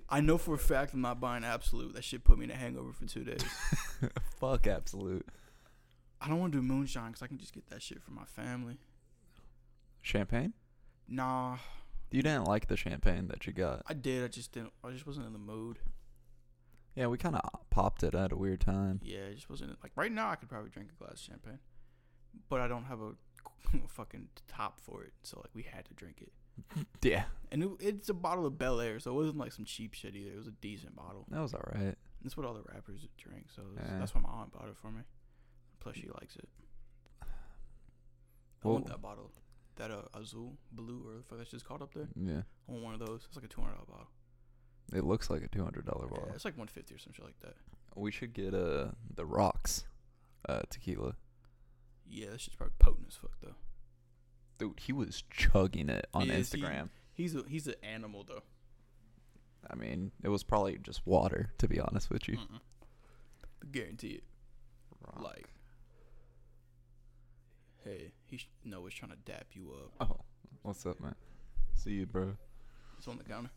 I 0.08 0.20
know 0.20 0.38
for 0.38 0.54
a 0.54 0.58
fact 0.58 0.92
I'm 0.94 1.00
not 1.00 1.20
buying 1.20 1.44
Absolut. 1.44 1.94
That 1.94 2.04
shit 2.04 2.24
put 2.24 2.38
me 2.38 2.44
in 2.44 2.50
a 2.50 2.54
hangover 2.56 2.92
for 2.92 3.06
two 3.06 3.24
days. 3.24 3.42
Fuck 4.38 4.66
Absolut. 4.66 5.26
I 6.20 6.28
don't 6.28 6.38
want 6.38 6.52
to 6.52 6.58
do 6.58 6.62
moonshine 6.66 7.08
because 7.08 7.22
I 7.22 7.26
can 7.26 7.38
just 7.38 7.52
get 7.52 7.68
that 7.70 7.82
shit 7.82 8.02
from 8.02 8.14
my 8.14 8.24
family. 8.24 8.78
Champagne? 10.02 10.52
Nah, 11.08 11.56
You 12.10 12.22
didn't 12.22 12.44
like 12.44 12.68
the 12.68 12.76
champagne 12.76 13.28
that 13.28 13.46
you 13.46 13.52
got. 13.52 13.82
I 13.86 13.94
did. 13.94 14.24
I 14.24 14.28
just 14.28 14.52
didn't. 14.52 14.72
I 14.84 14.90
just 14.90 15.06
wasn't 15.06 15.26
in 15.26 15.32
the 15.32 15.38
mood. 15.38 15.78
Yeah, 16.94 17.06
we 17.06 17.16
kind 17.18 17.34
of 17.36 17.42
popped 17.70 18.02
it 18.02 18.14
at 18.14 18.32
a 18.32 18.36
weird 18.36 18.60
time. 18.60 19.00
Yeah, 19.02 19.26
I 19.30 19.34
just 19.34 19.48
wasn't 19.48 19.76
like 19.82 19.92
right 19.96 20.12
now. 20.12 20.28
I 20.30 20.36
could 20.36 20.48
probably 20.48 20.70
drink 20.70 20.90
a 20.94 21.02
glass 21.04 21.14
of 21.14 21.20
champagne, 21.20 21.58
but 22.48 22.60
I 22.60 22.68
don't 22.68 22.84
have 22.84 23.00
a 23.00 23.12
fucking 23.88 24.28
top 24.46 24.78
for 24.80 25.02
it. 25.02 25.12
So 25.22 25.38
like 25.40 25.50
we 25.54 25.62
had 25.62 25.86
to 25.86 25.94
drink 25.94 26.18
it, 26.20 26.32
Yeah, 27.02 27.24
and 27.50 27.62
it, 27.64 27.70
it's 27.80 28.08
a 28.08 28.14
bottle 28.14 28.46
of 28.46 28.54
Belaire, 28.54 29.00
so 29.02 29.10
it 29.10 29.14
wasn't 29.14 29.38
like 29.38 29.52
some 29.52 29.64
cheap 29.64 29.94
shit 29.94 30.14
either. 30.14 30.30
It 30.32 30.36
was 30.38 30.46
a 30.46 30.52
decent 30.52 30.94
bottle. 30.96 31.26
that 31.30 31.40
was 31.40 31.54
all 31.54 31.64
right. 31.74 31.94
That's 32.22 32.36
what 32.36 32.46
all 32.46 32.54
the 32.54 32.62
rappers 32.72 33.06
drink, 33.18 33.46
so 33.54 33.62
Yeah. 33.76 33.98
that's 33.98 34.14
why 34.14 34.20
my 34.20 34.28
aunt 34.28 34.52
bought 34.52 34.68
it 34.68 34.76
for 34.76 34.90
me. 34.90 35.02
Plus, 35.80 35.96
she 35.96 36.08
likes 36.20 36.36
it. 36.36 36.48
I 38.64 38.68
want 38.68 38.86
that 38.86 39.02
bottle, 39.02 39.32
that 39.76 39.90
uh, 39.90 40.02
Azul 40.14 40.56
blue 40.70 41.02
or 41.08 41.16
the 41.16 41.22
fuck 41.24 41.38
that's 41.38 41.50
just 41.50 41.64
called 41.66 41.82
up 41.82 41.92
there. 41.94 42.08
Yeah, 42.14 42.42
I 42.68 42.72
want 42.72 42.84
one 42.84 42.94
of 42.94 43.00
those. 43.00 43.24
It's 43.26 43.36
like 43.36 43.44
a 43.44 43.48
two 43.48 43.60
hundred 43.60 43.74
dollar 43.74 43.86
bottle. 43.88 44.08
it 44.94 45.04
looks 45.04 45.30
like 45.30 45.42
a 45.42 45.48
two 45.48 45.64
hundred 45.64 45.84
dollar 45.84 46.06
bottle. 46.06 46.26
Yeah, 46.28 46.34
it's 46.34 46.44
like 46.44 46.56
one 46.56 46.68
fifty 46.68 46.94
or 46.94 46.98
some 46.98 47.12
shit 47.12 47.24
like 47.24 47.40
that. 47.40 47.54
We 47.96 48.12
should 48.12 48.32
get 48.34 48.54
uh 48.54 48.88
the 49.14 49.26
rocks, 49.26 49.84
uh 50.48 50.60
tequila. 50.70 51.16
Yeah, 52.08 52.30
that 52.30 52.40
shit's 52.40 52.54
probably 52.56 52.74
potent 52.78 53.06
as 53.08 53.16
fuck 53.16 53.32
though. 53.42 53.54
Dude, 54.58 54.78
he 54.80 54.92
was 54.92 55.24
chugging 55.30 55.88
it 55.88 56.06
on 56.14 56.30
Is 56.30 56.52
he? 56.52 56.60
Instagram. 56.60 56.88
He's 57.14 57.34
a 57.34 57.42
he's 57.48 57.66
an 57.66 57.74
animal 57.82 58.24
though. 58.26 58.42
I 59.70 59.74
mean, 59.76 60.10
it 60.22 60.28
was 60.28 60.42
probably 60.42 60.78
just 60.82 61.06
water, 61.06 61.52
to 61.58 61.68
be 61.68 61.78
honest 61.80 62.10
with 62.10 62.28
you. 62.28 62.36
Guarantee 63.70 64.08
it. 64.20 64.24
Rock. 65.06 65.22
Like, 65.22 65.48
hey, 67.84 68.12
he 68.26 68.36
sh- 68.38 68.48
no, 68.64 68.84
he's 68.84 68.94
trying 68.94 69.12
to 69.12 69.18
dap 69.24 69.46
you 69.52 69.72
up. 70.00 70.08
oh, 70.10 70.20
what's 70.62 70.84
up, 70.86 71.00
man? 71.00 71.14
See 71.74 71.92
you, 71.92 72.06
bro. 72.06 72.36
It's 72.98 73.08
on 73.08 73.18
the 73.18 73.24
counter. 73.24 73.50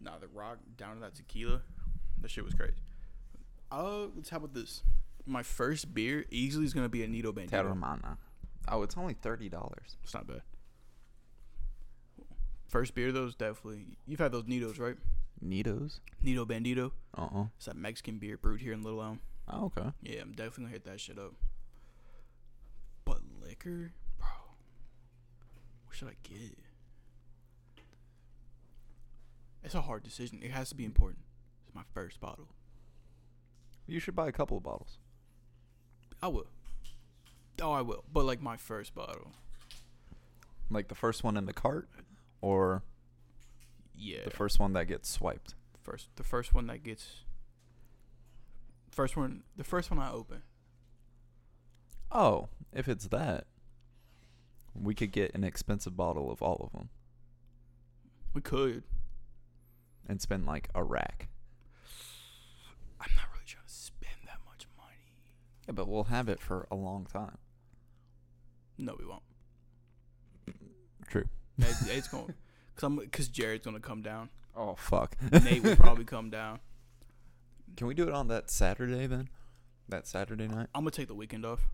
Nah, 0.00 0.18
the 0.18 0.28
rock 0.28 0.58
down 0.76 0.94
to 0.94 1.00
that 1.00 1.14
tequila, 1.16 1.60
that 2.20 2.30
shit 2.30 2.44
was 2.44 2.54
crazy. 2.54 2.74
Uh, 3.70 4.06
let's 4.14 4.28
how 4.30 4.36
about 4.36 4.54
this? 4.54 4.82
My 5.26 5.42
first 5.42 5.92
beer 5.92 6.24
easily 6.30 6.64
is 6.64 6.72
gonna 6.72 6.88
be 6.88 7.02
a 7.02 7.08
Nito 7.08 7.32
Bandito. 7.32 7.50
Teremana. 7.50 8.16
Oh, 8.70 8.82
it's 8.82 8.96
only 8.96 9.14
thirty 9.14 9.48
dollars. 9.48 9.96
It's 10.02 10.14
not 10.14 10.26
bad. 10.26 10.42
First 12.68 12.94
beer 12.94 13.12
though 13.12 13.24
is 13.26 13.34
definitely 13.34 13.98
you've 14.06 14.20
had 14.20 14.32
those 14.32 14.44
Nitos 14.44 14.78
right? 14.78 14.96
Nitos. 15.44 16.00
Nito 16.22 16.44
Bandito. 16.44 16.92
Uh 17.16 17.28
uh 17.34 17.44
It's 17.56 17.66
that 17.66 17.76
Mexican 17.76 18.18
beer 18.18 18.36
brewed 18.36 18.60
here 18.60 18.72
in 18.72 18.82
Little 18.82 19.02
Elm. 19.02 19.20
Oh, 19.50 19.66
okay. 19.66 19.90
Yeah, 20.02 20.20
I'm 20.20 20.32
definitely 20.32 20.64
gonna 20.64 20.72
hit 20.72 20.84
that 20.84 21.00
shit 21.00 21.18
up. 21.18 21.32
But 23.04 23.20
liquor, 23.42 23.92
bro. 24.18 24.28
What 25.86 25.96
should 25.96 26.08
I 26.08 26.16
get? 26.22 26.58
It's 29.62 29.74
a 29.74 29.80
hard 29.80 30.02
decision. 30.02 30.40
It 30.42 30.50
has 30.50 30.68
to 30.68 30.74
be 30.74 30.84
important. 30.84 31.24
It's 31.66 31.74
my 31.74 31.82
first 31.94 32.20
bottle. 32.20 32.48
You 33.86 34.00
should 34.00 34.14
buy 34.14 34.28
a 34.28 34.32
couple 34.32 34.56
of 34.58 34.62
bottles. 34.62 34.98
I 36.22 36.28
will. 36.28 36.48
Oh, 37.60 37.72
I 37.72 37.80
will. 37.82 38.04
But 38.12 38.24
like 38.24 38.40
my 38.40 38.56
first 38.56 38.94
bottle. 38.94 39.32
Like 40.70 40.88
the 40.88 40.94
first 40.94 41.24
one 41.24 41.36
in 41.36 41.46
the 41.46 41.52
cart, 41.52 41.88
or 42.40 42.82
Yeah. 43.94 44.24
the 44.24 44.30
first 44.30 44.58
one 44.60 44.72
that 44.74 44.84
gets 44.86 45.08
swiped. 45.10 45.54
first 45.82 46.08
the 46.16 46.22
first 46.24 46.52
one 46.52 46.66
that 46.66 46.82
gets 46.84 47.24
first 48.90 49.16
one 49.16 49.42
the 49.56 49.64
first 49.64 49.90
one 49.90 49.98
I 49.98 50.10
open. 50.12 50.42
Oh, 52.12 52.48
if 52.72 52.88
it's 52.88 53.06
that, 53.08 53.46
we 54.74 54.94
could 54.94 55.12
get 55.12 55.34
an 55.34 55.44
expensive 55.44 55.96
bottle 55.96 56.30
of 56.30 56.42
all 56.42 56.56
of 56.64 56.72
them 56.72 56.90
We 58.34 58.40
could. 58.42 58.82
and 60.06 60.20
spend 60.20 60.44
like 60.46 60.68
a 60.74 60.84
rack. 60.84 61.28
I'm 63.00 63.10
not 63.16 63.26
really 63.32 63.44
trying 63.46 63.64
to 63.66 63.72
spend 63.72 64.16
that 64.26 64.38
much 64.46 64.66
money. 64.76 65.22
Yeah, 65.66 65.72
but 65.72 65.88
we'll 65.88 66.04
have 66.04 66.28
it 66.28 66.40
for 66.40 66.66
a 66.70 66.74
long 66.74 67.06
time. 67.06 67.38
No, 68.78 68.96
we 68.98 69.04
won't. 69.04 69.22
True. 71.08 71.24
It's 71.58 72.08
going 72.08 73.08
cuz 73.10 73.28
Jared's 73.28 73.64
going 73.64 73.76
to 73.76 73.82
come 73.82 74.02
down. 74.02 74.30
Oh 74.56 74.74
fuck. 74.74 75.16
Nate 75.32 75.62
will 75.62 75.76
probably 75.76 76.04
come 76.16 76.30
down. 76.30 76.60
Can 77.76 77.86
we 77.86 77.94
do 77.94 78.08
it 78.08 78.12
on 78.12 78.28
that 78.28 78.50
Saturday 78.50 79.06
then? 79.06 79.28
That 79.88 80.06
Saturday 80.06 80.48
night? 80.48 80.68
I'm 80.74 80.82
gonna 80.82 80.90
take 80.90 81.08
the 81.08 81.14
weekend 81.14 81.46
off. 81.46 81.68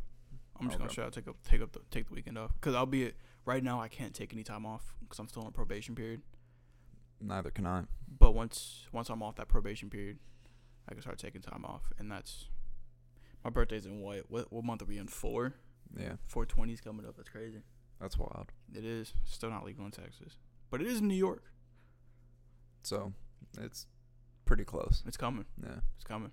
I'm 0.61 0.66
just 0.68 0.78
gonna 0.78 0.90
try 0.90 1.05
to 1.05 1.11
take 1.11 1.26
up 1.26 1.36
take 1.48 1.61
up 1.61 1.72
the 1.72 1.80
take 1.90 2.09
the 2.09 2.14
weekend 2.14 2.38
off 2.38 2.52
because 2.55 2.74
I'll 2.74 2.86
be 2.86 3.05
it 3.05 3.16
right 3.44 3.62
now. 3.62 3.80
I 3.80 3.88
can't 3.88 4.14
take 4.14 4.32
any 4.32 4.42
time 4.42 4.64
off 4.66 4.94
because 5.00 5.18
I'm 5.18 5.28
still 5.28 5.42
on 5.42 5.48
a 5.48 5.52
probation 5.52 5.94
period. 5.94 6.22
Neither 7.20 7.50
can 7.50 7.66
I. 7.66 7.84
But 8.18 8.34
once 8.34 8.86
once 8.92 9.09
I'm 9.09 9.22
off 9.22 9.36
that 9.36 9.48
probation 9.48 9.90
period, 9.90 10.18
I 10.88 10.92
can 10.92 11.02
start 11.02 11.18
taking 11.18 11.40
time 11.40 11.64
off, 11.64 11.92
and 11.98 12.11
that's 12.11 12.48
my 13.42 13.50
birthday's 13.50 13.86
in 13.86 14.00
what 14.00 14.30
what, 14.30 14.52
what 14.52 14.64
month 14.64 14.82
are 14.82 14.86
we 14.86 14.98
in? 14.98 15.09
Four. 15.09 15.55
Yeah, 15.99 16.14
Four 16.26 16.45
twenty's 16.47 16.80
coming 16.80 17.07
up. 17.07 17.16
That's 17.16 17.28
crazy. 17.28 17.62
that's 18.01 18.18
wild. 18.18 18.53
It 18.74 18.84
is 18.84 19.12
still 19.24 19.51
not 19.51 19.64
legal 19.64 19.84
in 19.84 19.90
Texas, 19.92 20.36
but 20.70 20.80
it 20.80 20.86
is 20.86 20.99
in 21.01 21.09
New 21.09 21.14
York. 21.14 21.45
So 22.82 23.12
it's 23.61 23.86
pretty 24.45 24.64
close. 24.64 25.03
It's 25.07 25.16
coming. 25.16 25.45
Yeah. 25.62 25.80
It's 25.97 26.05
coming. 26.05 26.32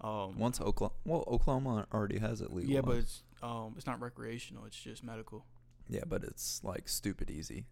Um, 0.00 0.38
Once 0.38 0.60
Oklahoma, 0.60 0.94
well, 1.04 1.24
Oklahoma 1.26 1.86
already 1.92 2.18
has 2.18 2.40
it 2.40 2.52
legal. 2.52 2.72
yeah, 2.72 2.80
but 2.80 2.96
it's 2.96 3.22
um 3.42 3.74
it's 3.76 3.86
not 3.86 4.00
recreational. 4.00 4.64
It's 4.64 4.76
just 4.80 5.04
medical. 5.04 5.44
yeah, 5.88 6.04
but 6.06 6.24
it's 6.24 6.62
like 6.64 6.88
stupid 6.88 7.30
easy 7.30 7.66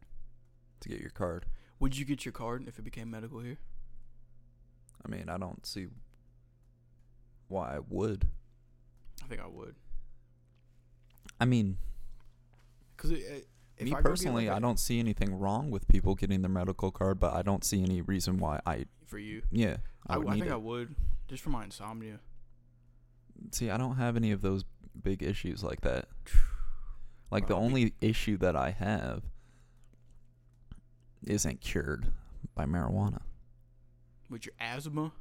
to 0.81 0.89
get 0.89 1.01
your 1.01 1.11
card. 1.11 1.47
Would 1.81 1.97
you 1.97 2.05
get 2.05 2.25
your 2.25 2.33
card 2.33 2.67
if 2.69 2.79
it 2.79 2.83
became 2.83 3.11
medical 3.11 3.41
here? 3.41 3.59
I 5.05 5.09
mean, 5.09 5.29
I 5.29 5.39
don't 5.39 5.65
see 5.67 5.87
why 7.49 7.77
I 7.77 7.79
would. 7.89 8.27
I 9.25 9.27
think 9.27 9.41
I 9.41 9.47
would. 9.47 9.75
I 11.41 11.45
mean, 11.45 11.77
Cause 12.97 13.11
it, 13.13 13.47
it, 13.79 13.85
me 13.85 13.95
I 13.95 14.01
personally, 14.03 14.51
I 14.51 14.59
don't 14.59 14.79
see 14.81 14.99
anything 14.99 15.39
wrong 15.39 15.71
with 15.71 15.87
people 15.87 16.15
getting 16.17 16.43
their 16.43 16.51
medical 16.51 16.91
card, 16.91 17.21
but 17.21 17.33
I 17.35 17.43
don't 17.43 17.65
see 17.65 17.83
any 17.83 18.01
reason 18.01 18.39
why 18.39 18.61
I. 18.67 18.87
for 19.07 19.19
you. 19.19 19.43
Yeah, 19.53 19.77
I, 20.07 20.17
I 20.17 20.19
I, 20.21 20.33
think 20.33 20.47
it. 20.47 20.53
I 20.53 20.57
would 20.57 20.95
just 21.29 21.43
for 21.45 21.51
my 21.51 21.63
insomnia. 21.65 22.19
See, 23.53 23.71
I 23.71 23.77
don't 23.77 23.97
have 23.97 24.17
any 24.17 24.33
of 24.33 24.41
those 24.43 24.65
big 25.01 25.23
issues 25.23 25.63
like 25.63 25.81
that. 25.83 26.09
Like 27.31 27.47
the 27.47 27.55
only 27.55 27.93
issue 28.01 28.39
that 28.39 28.57
I 28.57 28.71
have 28.71 29.23
isn't 31.27 31.61
cured 31.61 32.07
by 32.55 32.65
marijuana. 32.65 33.21
With 34.31 34.47
your 34.47 34.55
asthma? 34.59 35.13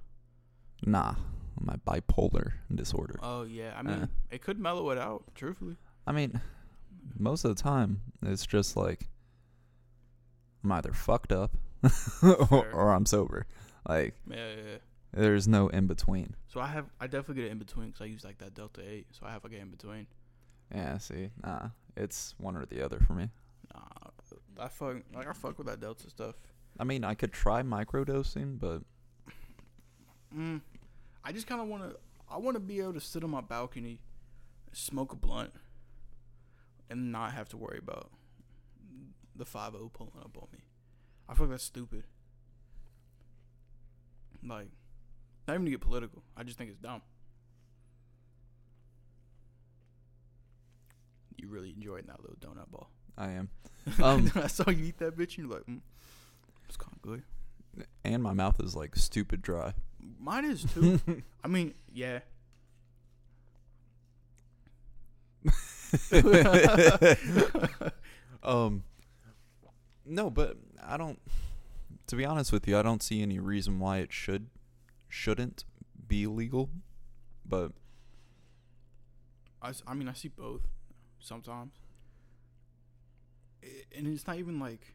Nah, 0.86 1.16
my 1.60 1.76
bipolar 1.86 2.54
disorder. 2.74 3.20
Oh 3.22 3.44
yeah. 3.44 3.74
I 3.78 3.82
mean, 3.82 4.04
Uh. 4.04 4.08
it 4.32 4.42
could 4.42 4.58
mellow 4.58 4.90
it 4.92 4.98
out. 4.98 5.26
Truthfully. 5.36 5.76
I 6.08 6.12
mean, 6.14 6.40
most 7.18 7.46
of 7.46 7.56
the 7.56 7.62
time 7.62 8.02
it's 8.24 8.46
just 8.46 8.76
like 8.78 9.08
I'm 10.64 10.72
either 10.72 10.94
fucked 10.94 11.32
up 11.32 11.52
or, 12.24 12.68
or 12.72 12.92
I'm 12.94 13.06
sober. 13.06 13.46
Like 13.88 14.16
Yeah, 14.30 14.36
yeah, 14.38 14.56
yeah. 14.72 14.78
there's 15.14 15.48
no 15.48 15.68
in 15.68 15.88
between. 15.88 16.36
So 16.48 16.60
I 16.60 16.68
have, 16.68 16.86
I 17.00 17.08
definitely 17.08 17.36
get 17.44 17.46
it 17.46 17.52
in 17.52 17.60
between 17.60 17.88
because 17.88 18.02
I 18.02 18.06
use 18.06 18.24
like 18.24 18.38
that 18.40 18.54
Delta 18.56 18.82
Eight. 18.88 19.08
So 19.12 19.26
I 19.26 19.32
have 19.32 19.44
like 19.44 19.54
an 19.54 19.60
in 19.60 19.70
between. 19.70 20.08
Yeah, 20.74 20.98
see, 20.98 21.30
nah, 21.44 21.70
it's 21.96 22.36
one 22.38 22.56
or 22.58 22.66
the 22.66 22.84
other 22.84 23.00
for 23.00 23.14
me. 23.14 23.30
Nah, 23.74 24.10
I 24.60 24.68
fuck 24.68 24.96
like 25.14 25.28
I 25.28 25.34
fuck 25.34 25.58
with 25.58 25.68
that 25.68 25.80
Delta 25.80 26.10
stuff. 26.10 26.36
I 26.80 26.84
mean, 26.84 27.04
I 27.04 27.14
could 27.16 27.32
try 27.34 27.62
microdosing, 27.64 28.60
but 28.60 28.82
Mm, 30.36 30.62
I 31.24 31.32
just 31.32 31.48
kind 31.48 31.62
of 31.62 31.68
want 31.68 31.84
to. 31.84 31.96
I 32.30 32.38
want 32.38 32.56
to 32.56 32.60
be 32.60 32.80
able 32.82 32.94
to 32.94 33.00
sit 33.00 33.24
on 33.24 33.30
my 33.30 33.40
balcony, 33.42 34.02
smoke 34.74 35.14
a 35.14 35.16
blunt, 35.16 35.52
and 36.90 37.12
not 37.12 37.34
have 37.34 37.50
to 37.50 37.58
worry 37.58 37.80
about 37.80 38.10
the 39.36 39.46
five 39.46 39.76
O 39.76 39.90
pulling 39.94 40.14
up 40.20 40.38
on 40.42 40.48
me. 40.52 40.60
I 41.30 41.34
feel 41.34 41.46
like 41.46 41.52
that's 41.52 41.64
stupid. 41.64 42.04
Like, 44.46 44.68
not 45.48 45.56
even 45.56 45.66
to 45.66 45.72
get 45.72 45.82
political. 45.82 46.24
I 46.36 46.44
just 46.44 46.58
think 46.58 46.70
it's 46.70 46.80
dumb. 46.80 47.02
You 51.38 51.48
really 51.50 51.74
enjoying 51.76 52.06
that 52.08 52.22
little 52.22 52.38
donut 52.38 52.70
ball. 52.72 52.90
I 53.18 53.32
am. 53.32 53.50
Um, 54.04 54.30
I 54.36 54.48
saw 54.48 54.70
you 54.70 54.84
eat 54.84 54.98
that 54.98 55.16
bitch, 55.16 55.38
and 55.38 55.48
you're 55.48 55.58
like, 55.60 55.66
mm, 55.66 55.80
it's 56.68 56.76
kind 56.76 56.92
of 56.94 57.02
good. 57.02 57.24
and 58.04 58.22
my 58.22 58.34
mouth 58.34 58.60
is 58.62 58.76
like 58.76 58.98
stupid 58.98 59.42
dry. 59.42 59.74
Mine 60.20 60.44
is 60.44 60.64
too. 60.74 61.00
I 61.42 61.48
mean, 61.48 61.74
yeah. 61.94 62.20
um, 68.44 68.84
no, 70.06 70.30
but 70.30 70.58
I 70.86 70.98
don't. 70.98 71.20
To 72.08 72.16
be 72.16 72.26
honest 72.26 72.52
with 72.54 72.68
you, 72.68 72.78
I 72.78 72.82
don't 72.82 73.04
see 73.04 73.22
any 73.22 73.40
reason 73.40 73.80
why 73.80 73.98
it 73.98 74.14
should, 74.14 74.48
shouldn't 75.10 75.66
be 76.08 76.26
legal. 76.26 76.70
But 77.46 77.74
I, 79.62 79.74
I 79.86 79.94
mean, 79.94 80.08
I 80.08 80.14
see 80.14 80.30
both 80.30 80.62
sometimes. 81.20 81.74
I- 83.64 83.84
And 83.98 84.08
it's 84.08 84.26
not 84.28 84.38
even 84.38 84.60
like, 84.60 84.94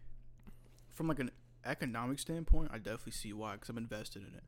from 0.91 1.09
like 1.09 1.19
an 1.19 1.31
economic 1.65 2.19
standpoint, 2.19 2.71
I 2.73 2.79
definitely 2.79 3.13
see 3.13 3.33
why 3.35 3.55
because 3.55 3.69
I'm 3.69 3.79
invested 3.79 4.23
in 4.23 4.35
it. 4.35 4.43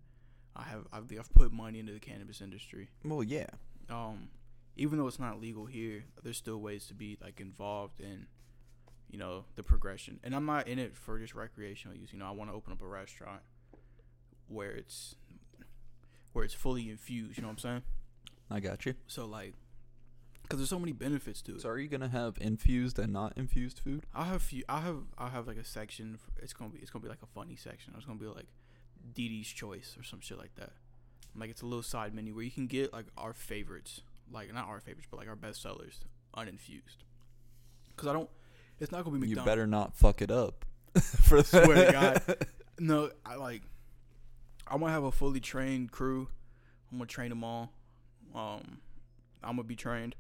I 0.56 0.62
have 0.64 0.86
I've, 0.92 1.10
I've 1.18 1.34
put 1.34 1.52
money 1.52 1.80
into 1.80 1.92
the 1.92 1.98
cannabis 2.00 2.40
industry. 2.40 2.88
well, 3.04 3.22
yeah, 3.24 3.46
Um, 3.90 4.28
even 4.76 4.98
though 4.98 5.06
it's 5.06 5.18
not 5.18 5.40
legal 5.40 5.66
here, 5.66 6.04
there's 6.22 6.36
still 6.36 6.58
ways 6.58 6.86
to 6.86 6.94
be 6.94 7.16
like 7.22 7.40
involved 7.40 8.00
in, 8.00 8.26
you 9.10 9.18
know, 9.18 9.44
the 9.56 9.62
progression. 9.62 10.20
And 10.24 10.34
I'm 10.34 10.46
not 10.46 10.68
in 10.68 10.78
it 10.78 10.96
for 10.96 11.18
just 11.18 11.34
recreational 11.34 11.96
use. 11.96 12.12
You 12.12 12.18
know, 12.18 12.26
I 12.26 12.32
want 12.32 12.50
to 12.50 12.56
open 12.56 12.72
up 12.72 12.82
a 12.82 12.86
restaurant 12.86 13.40
where 14.48 14.72
it's 14.72 15.14
where 16.32 16.44
it's 16.44 16.54
fully 16.54 16.90
infused. 16.90 17.36
You 17.36 17.42
know 17.42 17.48
what 17.48 17.54
I'm 17.54 17.58
saying? 17.58 17.82
I 18.50 18.60
got 18.60 18.84
you. 18.84 18.94
So 19.06 19.26
like, 19.26 19.54
because 20.42 20.58
there's 20.58 20.68
so 20.68 20.78
many 20.78 20.92
benefits 20.92 21.40
to 21.42 21.54
it. 21.54 21.62
So, 21.62 21.70
are 21.70 21.78
you 21.78 21.88
gonna 21.88 22.08
have 22.08 22.36
infused 22.40 22.98
and 22.98 23.12
not 23.12 23.32
infused 23.36 23.78
food? 23.78 24.04
I'll 24.14 24.24
have 24.24 24.42
few. 24.42 24.62
I 24.68 24.80
have. 24.80 24.98
I 25.16 25.30
have 25.30 25.46
like 25.46 25.56
a 25.56 25.64
section. 25.64 26.18
For, 26.18 26.42
it's 26.42 26.52
gonna 26.52 26.70
be. 26.70 26.80
It's 26.80 26.90
gonna 26.90 27.02
be 27.02 27.08
like 27.08 27.22
a 27.22 27.26
funny 27.34 27.56
section. 27.56 27.94
It's 27.96 28.04
gonna 28.04 28.18
be 28.18 28.26
like 28.26 28.48
Dee 29.14 29.28
Dee's 29.28 29.48
choice 29.48 29.96
or 29.98 30.02
some 30.04 30.20
shit 30.20 30.38
like 30.38 30.54
that. 30.56 30.72
Like 31.34 31.50
it's 31.50 31.62
a 31.62 31.66
little 31.66 31.82
side 31.82 32.14
menu 32.14 32.34
where 32.34 32.44
you 32.44 32.50
can 32.50 32.66
get 32.66 32.92
like 32.92 33.06
our 33.16 33.32
favorites, 33.32 34.02
like 34.32 34.52
not 34.52 34.66
our 34.68 34.80
favorites, 34.80 35.08
but 35.10 35.18
like 35.18 35.28
our 35.28 35.36
best 35.36 35.62
sellers, 35.62 36.00
uninfused. 36.34 37.04
Cause 37.96 38.08
I 38.08 38.12
don't. 38.12 38.30
It's 38.80 38.90
not 38.90 39.04
gonna 39.04 39.16
be 39.18 39.26
McDonald's. 39.28 39.46
You 39.46 39.50
better 39.50 39.66
not 39.66 39.94
fuck 39.94 40.20
it 40.20 40.30
up. 40.30 40.64
For 41.00 41.42
Swear 41.42 41.86
to 41.86 41.92
God. 41.92 42.46
No, 42.76 43.10
I 43.24 43.36
like. 43.36 43.62
I'm 44.66 44.80
gonna 44.80 44.90
have 44.90 45.04
a 45.04 45.12
fully 45.12 45.38
trained 45.38 45.92
crew. 45.92 46.28
I'm 46.90 46.98
gonna 46.98 47.06
train 47.06 47.28
them 47.28 47.44
all. 47.44 47.72
Um, 48.34 48.78
I'm 49.44 49.56
gonna 49.56 49.62
be 49.62 49.76
trained. 49.76 50.16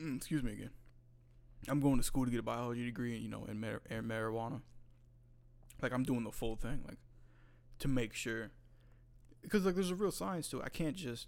Mm, 0.00 0.16
excuse 0.18 0.44
me 0.44 0.52
again. 0.52 0.70
I'm 1.68 1.80
going 1.80 1.96
to 1.96 2.04
school 2.04 2.24
to 2.24 2.30
get 2.30 2.38
a 2.38 2.44
biology 2.44 2.84
degree, 2.84 3.14
and 3.14 3.22
you 3.22 3.28
know, 3.28 3.46
in, 3.48 3.60
mar- 3.60 3.82
in 3.90 4.04
marijuana. 4.04 4.60
Like 5.82 5.92
I'm 5.92 6.04
doing 6.04 6.22
the 6.22 6.30
full 6.30 6.54
thing, 6.54 6.82
like 6.86 6.98
to 7.80 7.88
make 7.88 8.14
sure, 8.14 8.50
because 9.42 9.64
like 9.64 9.74
there's 9.74 9.90
a 9.90 9.94
real 9.96 10.12
science 10.12 10.48
to 10.50 10.60
it. 10.60 10.64
I 10.64 10.68
can't 10.68 10.94
just 10.94 11.26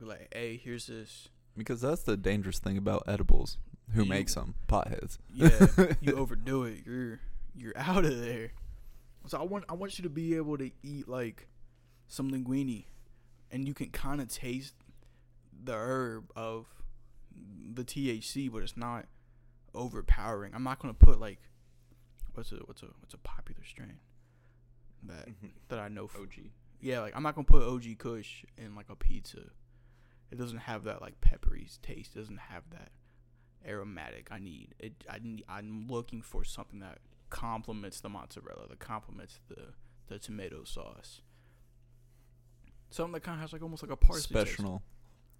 be 0.00 0.06
like, 0.06 0.28
"Hey, 0.32 0.60
here's 0.62 0.86
this." 0.86 1.28
Because 1.56 1.80
that's 1.80 2.02
the 2.02 2.16
dangerous 2.16 2.58
thing 2.58 2.76
about 2.76 3.04
edibles. 3.06 3.58
Who 3.92 4.04
You- 4.04 4.08
makes 4.08 4.34
them? 4.34 4.54
Potheads. 4.68 5.18
Yeah, 5.32 5.94
you 6.00 6.14
overdo 6.14 6.64
it, 6.64 6.82
you're 6.86 7.20
you're 7.54 7.74
out 7.76 8.04
of 8.04 8.20
there. 8.20 8.52
So 9.26 9.38
I 9.38 9.42
want 9.42 9.64
I 9.68 9.74
want 9.74 9.98
you 9.98 10.02
to 10.04 10.10
be 10.10 10.36
able 10.36 10.58
to 10.58 10.70
eat 10.82 11.08
like 11.08 11.48
some 12.08 12.30
linguine, 12.30 12.84
and 13.50 13.66
you 13.66 13.74
can 13.74 13.90
kind 13.90 14.20
of 14.20 14.28
taste 14.28 14.74
the 15.62 15.74
herb 15.74 16.30
of 16.34 16.66
the 17.72 17.84
THC, 17.84 18.50
but 18.50 18.62
it's 18.62 18.76
not 18.76 19.06
overpowering. 19.74 20.54
I'm 20.54 20.64
not 20.64 20.78
gonna 20.78 20.94
put 20.94 21.20
like 21.20 21.38
what's 22.34 22.52
a 22.52 22.56
what's 22.56 22.82
a 22.82 22.86
what's 23.00 23.14
a 23.14 23.18
popular 23.18 23.62
strain 23.64 23.98
that 25.04 25.28
mm-hmm. 25.28 25.48
that 25.68 25.78
I 25.78 25.88
know. 25.88 26.06
For, 26.06 26.20
OG. 26.22 26.50
yeah, 26.80 27.00
like 27.00 27.14
I'm 27.16 27.22
not 27.22 27.34
gonna 27.34 27.44
put 27.44 27.62
OG 27.62 27.98
Kush 27.98 28.44
in 28.56 28.74
like 28.74 28.88
a 28.88 28.96
pizza. 28.96 29.40
It 30.30 30.38
doesn't 30.38 30.58
have 30.58 30.84
that 30.84 31.00
like 31.00 31.20
peppery 31.20 31.66
taste. 31.82 32.14
It 32.14 32.18
doesn't 32.18 32.38
have 32.38 32.62
that 32.70 32.90
aromatic. 33.66 34.28
I 34.30 34.38
need 34.38 34.74
it. 34.78 34.92
I 35.08 35.18
need. 35.22 35.44
I'm 35.48 35.86
looking 35.88 36.22
for 36.22 36.44
something 36.44 36.80
that 36.80 36.98
complements 37.30 38.00
the 38.00 38.08
mozzarella, 38.08 38.68
that 38.68 38.78
complements 38.78 39.40
the 39.48 39.74
the 40.08 40.18
tomato 40.18 40.64
sauce. 40.64 41.20
Something 42.90 43.12
that 43.12 43.22
kind 43.22 43.36
of 43.36 43.42
has 43.42 43.52
like 43.52 43.62
almost 43.62 43.82
like 43.82 43.92
a 43.92 43.96
parsley 43.96 44.34
taste. 44.36 44.54
Special, 44.54 44.82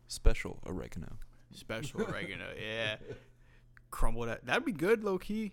special 0.08 0.58
oregano. 0.66 1.16
special 1.52 2.02
oregano. 2.08 2.46
Yeah, 2.60 2.96
crumble 3.90 4.22
that. 4.26 4.46
That'd 4.46 4.64
be 4.64 4.72
good, 4.72 5.04
low 5.04 5.18
key. 5.18 5.52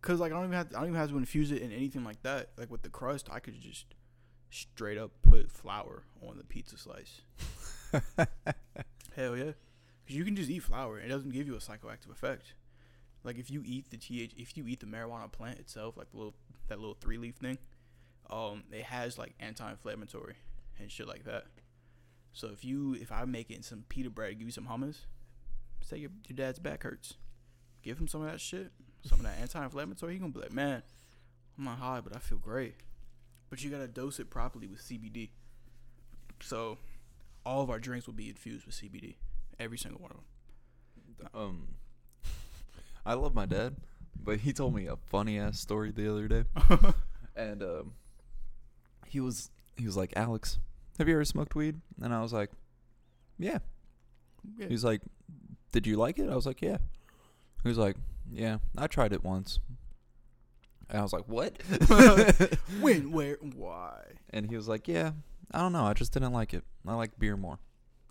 Cause 0.00 0.20
like 0.20 0.30
I 0.30 0.36
don't 0.36 0.44
even 0.44 0.56
have 0.56 0.68
I 0.68 0.78
don't 0.78 0.88
even 0.88 1.00
have 1.00 1.10
to 1.10 1.18
infuse 1.18 1.50
it 1.50 1.60
in 1.60 1.72
anything 1.72 2.04
like 2.04 2.22
that. 2.22 2.50
Like 2.56 2.70
with 2.70 2.82
the 2.82 2.88
crust, 2.88 3.28
I 3.30 3.40
could 3.40 3.60
just 3.60 3.86
straight 4.50 4.96
up 4.96 5.10
put 5.22 5.50
flour 5.50 6.04
on 6.22 6.38
the 6.38 6.44
pizza 6.44 6.78
slice. 6.78 7.22
Hell 9.16 9.36
yeah, 9.36 9.52
because 10.04 10.16
you 10.16 10.24
can 10.24 10.36
just 10.36 10.50
eat 10.50 10.62
flour. 10.62 10.98
It 10.98 11.08
doesn't 11.08 11.32
give 11.32 11.46
you 11.46 11.54
a 11.54 11.58
psychoactive 11.58 12.10
effect. 12.10 12.54
Like 13.24 13.38
if 13.38 13.50
you 13.50 13.62
eat 13.64 13.90
the 13.90 13.96
th, 13.96 14.32
if 14.36 14.56
you 14.56 14.66
eat 14.66 14.80
the 14.80 14.86
marijuana 14.86 15.30
plant 15.30 15.58
itself, 15.58 15.96
like 15.96 16.10
the 16.10 16.16
little 16.16 16.34
that 16.68 16.78
little 16.78 16.96
three 17.00 17.18
leaf 17.18 17.36
thing, 17.36 17.58
um, 18.30 18.64
it 18.72 18.84
has 18.84 19.18
like 19.18 19.34
anti-inflammatory 19.40 20.34
and 20.78 20.90
shit 20.90 21.08
like 21.08 21.24
that. 21.24 21.44
So 22.32 22.48
if 22.48 22.64
you 22.64 22.94
if 22.94 23.10
I 23.10 23.24
make 23.24 23.50
it 23.50 23.56
in 23.56 23.62
some 23.62 23.84
pita 23.88 24.10
bread, 24.10 24.38
give 24.38 24.46
you 24.46 24.52
some 24.52 24.66
hummus, 24.66 24.98
say 25.80 25.98
your 25.98 26.10
your 26.28 26.36
dad's 26.36 26.58
back 26.58 26.82
hurts, 26.84 27.14
give 27.82 27.98
him 27.98 28.08
some 28.08 28.22
of 28.22 28.30
that 28.30 28.40
shit, 28.40 28.70
some 29.02 29.18
of 29.18 29.24
that 29.24 29.38
anti-inflammatory. 29.40 30.12
He 30.12 30.18
gonna 30.18 30.32
be 30.32 30.40
like, 30.40 30.52
man, 30.52 30.82
I'm 31.58 31.64
not 31.64 31.78
high, 31.78 32.00
but 32.00 32.14
I 32.14 32.18
feel 32.18 32.38
great. 32.38 32.76
But 33.50 33.64
you 33.64 33.70
gotta 33.70 33.88
dose 33.88 34.20
it 34.20 34.30
properly 34.30 34.68
with 34.68 34.80
CBD. 34.80 35.30
So 36.40 36.78
all 37.48 37.62
of 37.62 37.70
our 37.70 37.78
drinks 37.78 38.06
will 38.06 38.14
be 38.14 38.28
infused 38.28 38.66
with 38.66 38.74
CBD, 38.74 39.16
every 39.58 39.78
single 39.78 40.02
one 40.02 40.10
of 40.10 40.18
them. 41.18 41.28
Um, 41.34 41.68
I 43.06 43.14
love 43.14 43.34
my 43.34 43.46
dad, 43.46 43.76
but 44.22 44.40
he 44.40 44.52
told 44.52 44.74
me 44.74 44.86
a 44.86 44.96
funny 44.96 45.38
ass 45.38 45.58
story 45.58 45.90
the 45.90 46.10
other 46.12 46.28
day, 46.28 46.44
and 47.36 47.62
um, 47.62 47.92
he 49.06 49.18
was 49.18 49.50
he 49.78 49.86
was 49.86 49.96
like, 49.96 50.12
Alex, 50.14 50.58
have 50.98 51.08
you 51.08 51.14
ever 51.14 51.24
smoked 51.24 51.54
weed? 51.54 51.80
And 52.02 52.12
I 52.12 52.20
was 52.20 52.34
like, 52.34 52.50
Yeah. 53.38 53.58
yeah. 54.58 54.66
He's 54.68 54.84
like, 54.84 55.00
Did 55.72 55.86
you 55.86 55.96
like 55.96 56.18
it? 56.18 56.28
I 56.28 56.34
was 56.34 56.44
like, 56.44 56.60
Yeah. 56.60 56.76
He 57.62 57.68
was 57.68 57.78
like, 57.78 57.96
Yeah, 58.30 58.58
I 58.76 58.88
tried 58.88 59.14
it 59.14 59.24
once. 59.24 59.58
And 60.90 60.98
I 60.98 61.02
was 61.02 61.14
like, 61.14 61.26
What? 61.28 61.62
when, 62.80 63.10
where, 63.10 63.38
why? 63.54 64.02
And 64.30 64.50
he 64.50 64.56
was 64.56 64.68
like, 64.68 64.86
Yeah, 64.86 65.12
I 65.52 65.58
don't 65.60 65.72
know. 65.72 65.84
I 65.84 65.94
just 65.94 66.12
didn't 66.12 66.32
like 66.32 66.52
it. 66.52 66.64
I 66.86 66.94
like 66.94 67.18
beer 67.18 67.36
more. 67.36 67.58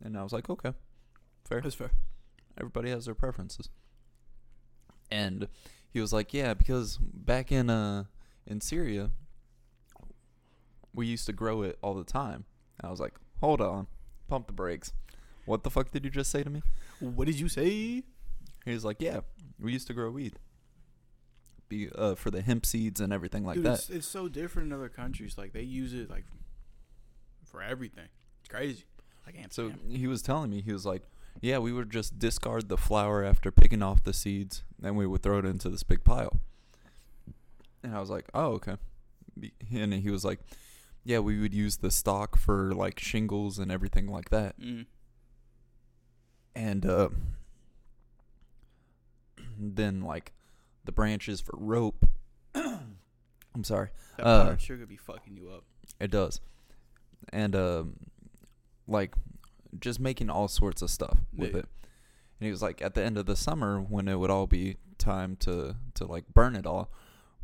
And 0.03 0.17
I 0.17 0.23
was 0.23 0.33
like, 0.33 0.49
Okay, 0.49 0.73
fair. 1.45 1.61
That's 1.61 1.75
fair. 1.75 1.91
Everybody 2.57 2.89
has 2.89 3.05
their 3.05 3.15
preferences. 3.15 3.69
And 5.11 5.47
he 5.91 5.99
was 5.99 6.13
like, 6.13 6.33
"Yeah, 6.33 6.53
because 6.53 6.97
back 6.97 7.51
in 7.51 7.69
uh 7.69 8.05
in 8.45 8.61
Syria, 8.61 9.11
we 10.93 11.07
used 11.07 11.25
to 11.27 11.33
grow 11.33 11.61
it 11.63 11.77
all 11.81 11.93
the 11.93 12.03
time." 12.03 12.45
And 12.79 12.87
I 12.87 12.91
was 12.91 12.99
like, 12.99 13.13
"Hold 13.39 13.61
on, 13.61 13.87
pump 14.27 14.47
the 14.47 14.53
brakes. 14.53 14.93
What 15.45 15.63
the 15.63 15.71
fuck 15.71 15.91
did 15.91 16.03
you 16.03 16.11
just 16.11 16.31
say 16.31 16.43
to 16.43 16.49
me?" 16.49 16.61
What 16.99 17.25
did 17.25 17.39
you 17.39 17.47
say? 17.47 18.03
He 18.65 18.73
was 18.73 18.83
like, 18.83 18.97
"Yeah, 18.99 19.21
we 19.59 19.71
used 19.71 19.87
to 19.87 19.93
grow 19.93 20.11
weed, 20.11 20.39
be 21.69 21.89
uh 21.89 22.15
for 22.15 22.31
the 22.31 22.41
hemp 22.41 22.65
seeds 22.65 22.99
and 22.99 23.13
everything 23.13 23.45
like 23.45 23.55
Dude, 23.55 23.65
that." 23.65 23.79
It's, 23.79 23.89
it's 23.89 24.07
so 24.07 24.27
different 24.27 24.67
in 24.67 24.73
other 24.73 24.89
countries. 24.89 25.37
Like 25.37 25.53
they 25.53 25.63
use 25.63 25.93
it 25.93 26.09
like 26.09 26.25
for 27.47 27.61
everything. 27.61 28.07
It's 28.41 28.49
crazy. 28.49 28.83
Like 29.25 29.35
So 29.49 29.65
Amsterdam. 29.67 29.89
he 29.89 30.07
was 30.07 30.21
telling 30.21 30.49
me 30.51 30.61
he 30.61 30.71
was 30.73 30.85
like, 30.85 31.03
"Yeah, 31.41 31.57
we 31.59 31.71
would 31.73 31.89
just 31.89 32.17
discard 32.19 32.69
the 32.69 32.77
flour 32.77 33.23
after 33.23 33.51
picking 33.51 33.81
off 33.83 34.03
the 34.03 34.13
seeds, 34.13 34.63
and 34.81 34.95
we 34.95 35.05
would 35.07 35.21
throw 35.23 35.39
it 35.39 35.45
into 35.45 35.69
this 35.69 35.83
big 35.83 36.03
pile." 36.03 36.39
And 37.83 37.95
I 37.95 37.99
was 37.99 38.09
like, 38.09 38.25
"Oh, 38.33 38.53
okay." 38.53 38.77
And 39.71 39.93
he 39.93 40.09
was 40.09 40.23
like, 40.25 40.39
"Yeah, 41.03 41.19
we 41.19 41.39
would 41.39 41.53
use 41.53 41.77
the 41.77 41.91
stock 41.91 42.37
for 42.37 42.73
like 42.73 42.99
shingles 42.99 43.59
and 43.59 43.71
everything 43.71 44.07
like 44.07 44.29
that." 44.29 44.59
Mm. 44.59 44.85
And 46.55 46.85
uh, 46.85 47.09
then 49.59 50.01
like 50.01 50.33
the 50.85 50.91
branches 50.91 51.41
for 51.41 51.53
rope. 51.57 52.07
I'm 52.55 53.63
sorry. 53.63 53.89
That 54.17 54.25
Uh, 54.25 54.57
sugar 54.57 54.85
be 54.85 54.97
fucking 54.97 55.35
you 55.35 55.49
up. 55.49 55.63
It 55.99 56.11
does. 56.11 56.39
And 57.33 57.55
um 57.55 57.95
like 58.87 59.13
just 59.79 59.99
making 59.99 60.29
all 60.29 60.47
sorts 60.47 60.81
of 60.81 60.89
stuff 60.89 61.17
with 61.35 61.51
Yeah. 61.53 61.59
it. 61.59 61.65
And 62.39 62.45
he 62.45 62.51
was 62.51 62.61
like 62.61 62.81
at 62.81 62.93
the 62.93 63.03
end 63.03 63.17
of 63.17 63.25
the 63.25 63.35
summer 63.35 63.79
when 63.81 64.07
it 64.07 64.15
would 64.19 64.29
all 64.29 64.47
be 64.47 64.77
time 64.97 65.35
to 65.41 65.75
to 65.95 66.05
like 66.05 66.25
burn 66.33 66.55
it 66.55 66.65
all, 66.65 66.91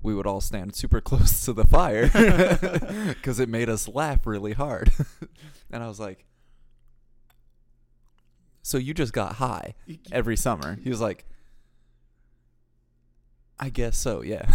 we 0.02 0.14
would 0.16 0.26
all 0.28 0.42
stand 0.42 0.76
super 0.76 1.02
close 1.10 1.44
to 1.46 1.54
the 1.54 1.66
fire 1.66 2.10
cuz 3.24 3.40
it 3.40 3.50
made 3.50 3.70
us 3.70 3.88
laugh 3.88 4.26
really 4.26 4.54
hard. 4.54 4.92
and 5.72 5.84
I 5.84 5.88
was 5.88 6.00
like 6.00 6.26
So 8.62 8.78
you 8.78 8.94
just 8.94 9.12
got 9.14 9.36
high 9.36 9.76
every 10.12 10.38
summer. 10.38 10.78
He 10.82 10.90
was 10.90 11.02
like 11.02 11.26
I 13.60 13.70
guess 13.70 13.98
so, 13.98 14.22
yeah. 14.22 14.50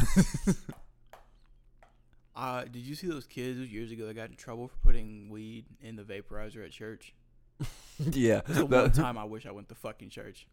Uh, 2.38 2.62
did 2.64 2.76
you 2.86 2.94
see 2.94 3.08
those 3.08 3.26
kids 3.26 3.58
years 3.58 3.90
ago 3.90 4.06
that 4.06 4.14
got 4.14 4.30
in 4.30 4.36
trouble 4.36 4.68
for 4.68 4.76
putting 4.76 5.28
weed 5.28 5.64
in 5.82 5.96
the 5.96 6.04
vaporizer 6.04 6.64
at 6.64 6.70
church? 6.70 7.12
yeah. 7.98 8.42
That's 8.46 8.60
the 8.60 8.66
one 8.66 8.92
time 8.92 9.18
I 9.18 9.24
wish 9.24 9.44
I 9.44 9.50
went 9.50 9.68
to 9.70 9.74
fucking 9.74 10.10
church. 10.10 10.46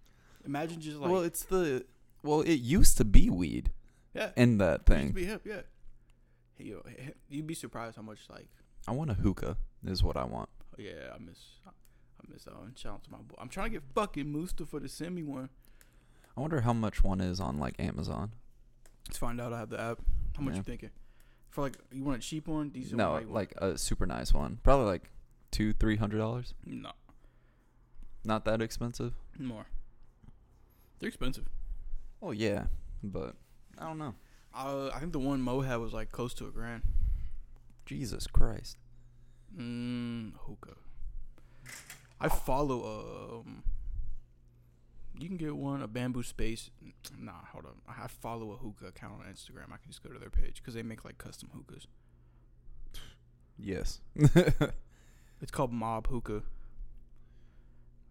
Imagine 0.48 0.82
just 0.82 0.98
like, 0.98 1.12
well, 1.12 1.22
it's 1.22 1.44
the 1.44 1.86
well, 2.24 2.42
it 2.42 2.56
used 2.56 2.98
to 2.98 3.06
be 3.06 3.30
weed 3.30 3.72
yeah, 4.16 4.32
in 4.36 4.58
that 4.58 4.66
it 4.66 4.72
used 4.72 4.86
to 4.88 4.94
thing. 4.96 5.12
be 5.12 5.26
hip, 5.26 5.42
yeah. 5.46 5.62
Hey, 6.58 6.66
yo, 6.66 6.84
you'd 7.30 7.46
be 7.46 7.54
surprised 7.54 7.98
how 7.98 8.02
much 8.02 8.20
like, 8.32 8.48
I 8.88 8.92
want 8.92 9.12
a 9.12 9.14
hookah. 9.16 9.58
Is 9.86 10.02
what 10.04 10.18
I 10.18 10.24
want. 10.24 10.50
oh, 10.74 10.82
yeah, 10.82 11.14
I 11.14 11.20
miss, 11.20 11.38
I 11.68 11.72
miss 12.34 12.46
that 12.46 12.56
one. 12.56 12.74
Shout 12.76 12.94
out 12.94 13.04
to 13.04 13.12
my 13.12 13.20
boy. 13.20 13.36
I'm 13.38 13.50
trying 13.50 13.68
to 13.68 13.74
get 13.74 13.84
fucking 13.94 14.32
Mustafa 14.32 14.80
to 14.80 14.88
send 14.88 15.14
me 15.14 15.22
one. 15.22 15.50
I 16.36 16.42
wonder 16.42 16.62
how 16.62 16.74
much 16.74 17.04
one 17.04 17.22
is 17.22 17.40
on 17.40 17.60
like 17.60 17.76
Amazon. 17.80 18.32
Let's 19.08 19.20
find 19.20 19.40
out. 19.40 19.54
I 19.54 19.60
have 19.60 19.70
the 19.70 19.80
app. 19.80 20.00
How 20.36 20.42
much 20.42 20.54
Yeah. 20.54 20.58
you 20.58 20.64
thinking? 20.64 20.90
For 21.56 21.62
like, 21.62 21.78
you 21.93 22.03
want 22.03 22.18
a 22.18 22.20
cheap 22.20 22.49
one? 22.49 22.68
Decent 22.68 22.97
No, 22.97 23.12
one? 23.12 23.14
How 23.14 23.20
you 23.22 23.28
want? 23.28 23.36
like 23.36 23.53
a 23.74 23.78
super 23.78 24.06
nice 24.06 24.34
one. 24.34 24.60
Probably 24.62 24.88
like 24.88 25.03
two, 25.51 25.72
three 25.72 25.95
hundred 25.95 26.18
dollars. 26.18 26.53
no, 26.66 26.91
Not 28.26 28.43
that 28.43 28.62
expensive. 28.62 29.14
more. 29.39 29.66
They're 30.99 31.08
expensive. 31.08 31.45
Oh 32.22 32.32
yeah, 32.32 32.66
but 33.01 33.36
I 33.78 33.86
don't 33.86 33.97
know. 33.97 34.16
Uh, 34.53 34.89
I 34.93 34.99
think 34.99 35.14
the 35.14 35.20
one 35.20 35.41
Mo 35.41 35.62
had 35.62 35.78
was 35.78 35.93
like 35.93 36.12
close 36.12 36.34
to 36.36 36.45
a 36.45 36.51
grand. 36.51 36.82
Jesus 37.86 38.28
Christ. 38.28 38.76
Mm, 39.58 40.34
hookah. 40.38 40.76
I 42.20 42.28
follow 42.28 43.41
um. 43.45 43.64
You 45.18 45.28
can 45.28 45.38
get 45.38 45.55
one 45.55 45.82
a 45.82 45.88
bamboo 45.88 46.24
space. 46.24 46.70
Nah, 47.18 47.32
hold 47.51 47.66
on. 47.66 47.74
I 47.88 48.07
follow 48.07 48.51
a 48.51 48.57
hookah 48.57 48.88
account 48.88 49.13
on 49.13 49.32
Instagram. 49.32 49.68
I 49.68 49.78
can 49.78 49.89
just 49.89 50.03
go 50.03 50.09
to 50.09 50.20
their 50.20 50.30
page 50.30 50.55
because 50.55 50.74
they 50.74 50.84
make 50.84 51.05
like 51.05 51.18
custom 51.18 51.49
hookahs. 51.53 51.88
Yes. 53.57 54.01
It's 55.41 55.51
called 55.51 55.72
Mob 55.72 56.07
Hookah. 56.07 56.43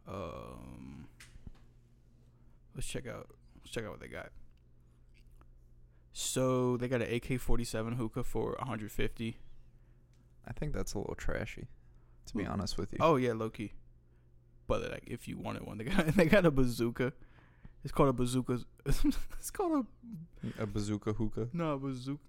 Um, 0.06 1.06
let's 2.74 2.86
check 2.86 3.06
out. 3.06 3.28
Let's 3.56 3.70
check 3.70 3.84
out 3.84 3.92
what 3.92 4.00
they 4.00 4.08
got. 4.08 4.30
So 6.12 6.76
they 6.76 6.86
got 6.86 7.02
an 7.02 7.12
AK 7.12 7.40
forty 7.40 7.64
seven 7.64 7.94
hookah 7.94 8.24
for 8.24 8.54
150. 8.58 9.38
I 10.46 10.52
think 10.52 10.74
that's 10.74 10.92
a 10.92 10.98
little 10.98 11.14
trashy. 11.14 11.68
To 12.26 12.36
be 12.36 12.44
Ooh. 12.44 12.48
honest 12.48 12.76
with 12.78 12.92
you. 12.92 12.98
Oh 13.00 13.16
yeah, 13.16 13.32
low 13.32 13.50
key. 13.50 13.72
But 14.66 14.90
like, 14.90 15.04
if 15.06 15.28
you 15.28 15.36
wanted 15.38 15.66
one, 15.66 15.78
they 15.78 15.84
got 15.84 16.06
they 16.16 16.26
got 16.26 16.46
a 16.46 16.50
bazooka. 16.50 17.12
It's 17.82 17.92
called 17.92 18.08
a 18.08 18.12
bazooka. 18.12 18.60
it's 18.86 19.50
called 19.50 19.86
a 20.56 20.62
A 20.62 20.66
bazooka 20.66 21.12
hookah. 21.12 21.48
no 21.52 21.76
bazooka. 21.78 22.20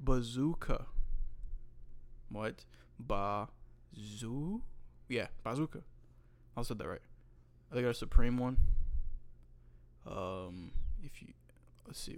Bazooka. 0.00 0.86
What? 2.30 2.64
Bazoo? 2.98 4.62
Yeah, 5.08 5.26
bazooka. 5.44 5.82
I 6.56 6.62
said 6.62 6.78
that 6.78 6.88
right. 6.88 7.00
They 7.70 7.82
got 7.82 7.90
a 7.90 7.94
supreme 7.94 8.38
one. 8.38 8.56
Um, 10.06 10.72
if 11.04 11.20
you 11.22 11.28
let's 11.86 12.00
see. 12.00 12.16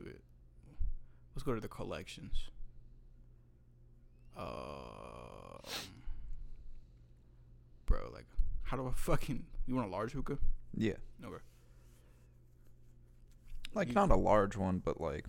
Let's 1.34 1.42
go 1.42 1.54
to 1.54 1.60
the 1.60 1.68
collections. 1.68 2.48
Um, 4.36 5.60
bro, 7.86 8.10
like, 8.12 8.26
how 8.76 8.82
do 8.82 8.88
I 8.88 8.92
fucking? 8.92 9.44
You 9.68 9.76
want 9.76 9.86
a 9.86 9.90
large 9.90 10.10
hookah? 10.12 10.38
Yeah. 10.76 10.94
Okay. 11.24 11.36
Like 13.72 13.88
You- 13.88 13.94
not 13.94 14.10
a 14.10 14.16
large 14.16 14.56
one, 14.56 14.78
but 14.80 15.00
like 15.00 15.26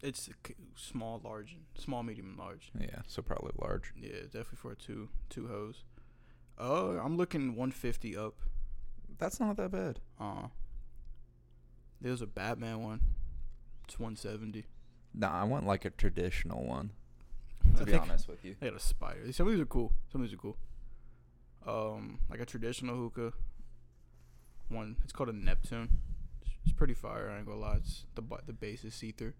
It's 0.00 0.28
a 0.28 0.32
c- 0.46 0.54
small, 0.76 1.20
large, 1.24 1.54
and 1.54 1.64
small, 1.76 2.04
medium, 2.04 2.28
and 2.28 2.38
large. 2.38 2.70
yeah, 2.78 3.02
so 3.08 3.20
probably 3.20 3.50
large. 3.60 3.92
Yeah, 3.96 4.22
definitely 4.22 4.58
for 4.58 4.70
a 4.70 4.76
two 4.76 5.08
two 5.28 5.48
hose. 5.48 5.82
Oh, 6.56 6.98
I'm 6.98 7.16
looking 7.16 7.56
150 7.56 8.16
up. 8.16 8.34
That's 9.18 9.40
not 9.40 9.56
that 9.56 9.72
bad. 9.72 9.98
Uh, 10.20 10.48
there's 12.00 12.22
a 12.22 12.26
Batman 12.28 12.80
one. 12.84 13.00
It's 13.86 13.98
170. 13.98 14.66
Nah, 15.14 15.32
I 15.32 15.42
want 15.42 15.66
like 15.66 15.84
a 15.84 15.90
traditional 15.90 16.64
one. 16.64 16.92
I 17.74 17.78
To 17.78 17.84
be 17.86 17.90
think 17.92 18.04
honest 18.04 18.28
with 18.28 18.44
you. 18.44 18.54
They 18.60 18.68
got 18.70 18.76
a 18.76 18.80
spider. 18.80 19.32
Some 19.32 19.48
of 19.48 19.52
these 19.52 19.60
are 19.60 19.66
cool. 19.66 19.92
Some 20.12 20.20
of 20.22 20.28
these 20.28 20.34
are 20.34 20.40
cool. 20.40 20.56
Um, 21.66 22.20
like 22.30 22.40
a 22.40 22.46
traditional 22.46 22.96
hookah. 22.96 23.32
One, 24.68 24.96
it's 25.02 25.12
called 25.12 25.28
a 25.28 25.32
Neptune. 25.32 25.98
It's, 26.64 26.74
pretty 26.74 26.94
fire. 26.94 27.30
I 27.30 27.38
ain't 27.38 27.46
gonna 27.46 27.58
lie. 27.58 27.76
It's 27.76 28.04
the 28.14 28.22
the 28.46 28.52
base 28.52 28.84
is 28.84 28.94
see 28.94 29.12
through. 29.12 29.32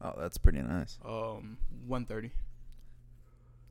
Oh, 0.00 0.14
that's 0.16 0.38
pretty 0.38 0.62
nice. 0.62 0.98
Um, 1.04 1.58
130. 1.86 2.30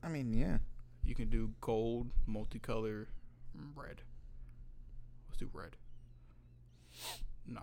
I 0.02 0.08
mean, 0.08 0.32
yeah. 0.32 0.58
You 1.04 1.14
can 1.14 1.28
do 1.28 1.52
gold, 1.60 2.10
multicolor, 2.28 3.06
red. 3.74 4.02
Let's 5.28 5.38
do 5.38 5.50
red. 5.52 5.76
No. 7.46 7.62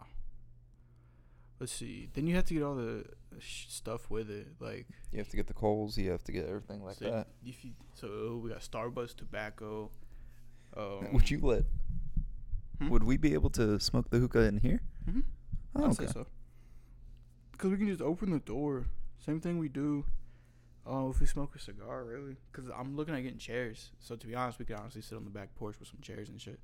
Let's 1.60 1.72
see. 1.72 2.10
Then 2.14 2.28
you 2.28 2.36
have 2.36 2.46
to 2.46 2.54
get 2.54 2.64
all 2.64 2.76
the 2.76 3.06
sh- 3.40 3.66
stuff 3.70 4.10
with 4.10 4.30
it, 4.30 4.48
like 4.60 4.88
You 5.12 5.20
have 5.20 5.30
to 5.30 5.38
get 5.38 5.48
the 5.48 5.54
coals. 5.54 5.98
You 5.98 6.12
have 6.12 6.24
to 6.26 6.32
get 6.32 6.48
everything 6.48 6.84
like 6.84 6.98
so 6.98 7.06
that. 7.06 7.28
If 7.46 7.64
you, 7.66 7.72
so 7.96 8.40
we 8.44 8.50
got 8.50 8.60
Starbuzz 8.60 9.16
tobacco. 9.16 9.90
Um, 10.78 11.12
would 11.14 11.30
you 11.30 11.40
let? 11.42 11.64
Hmm? 12.80 12.90
Would 12.90 13.04
we 13.04 13.18
be 13.18 13.34
able 13.34 13.50
to 13.52 13.80
smoke 13.80 14.10
the 14.10 14.20
hookah 14.20 14.42
in 14.44 14.58
here? 14.60 14.82
Mhm. 15.10 15.24
Oh, 15.76 15.86
I'd 15.86 15.92
okay. 15.92 16.06
say 16.06 16.12
so. 16.12 16.28
Because 17.52 17.72
we 17.72 17.78
can 17.78 17.88
just 17.88 18.02
open 18.02 18.30
the 18.30 18.40
door. 18.40 18.86
Same 19.20 19.40
thing 19.42 19.58
we 19.58 19.70
do. 19.70 20.06
Oh, 20.86 21.10
if 21.10 21.20
we 21.20 21.26
smoke 21.26 21.56
a 21.56 21.60
cigar, 21.60 22.06
really? 22.06 22.38
Because 22.52 22.70
I'm 22.70 22.96
looking 22.96 23.16
at 23.16 23.22
getting 23.22 23.40
chairs. 23.40 23.92
So 24.00 24.16
to 24.16 24.28
be 24.28 24.36
honest, 24.36 24.60
we 24.60 24.66
could 24.66 24.78
honestly 24.78 25.02
sit 25.02 25.16
on 25.18 25.26
the 25.26 25.32
back 25.32 25.54
porch 25.56 25.80
with 25.80 25.90
some 25.90 26.00
chairs 26.02 26.30
and 26.30 26.40
shit, 26.40 26.60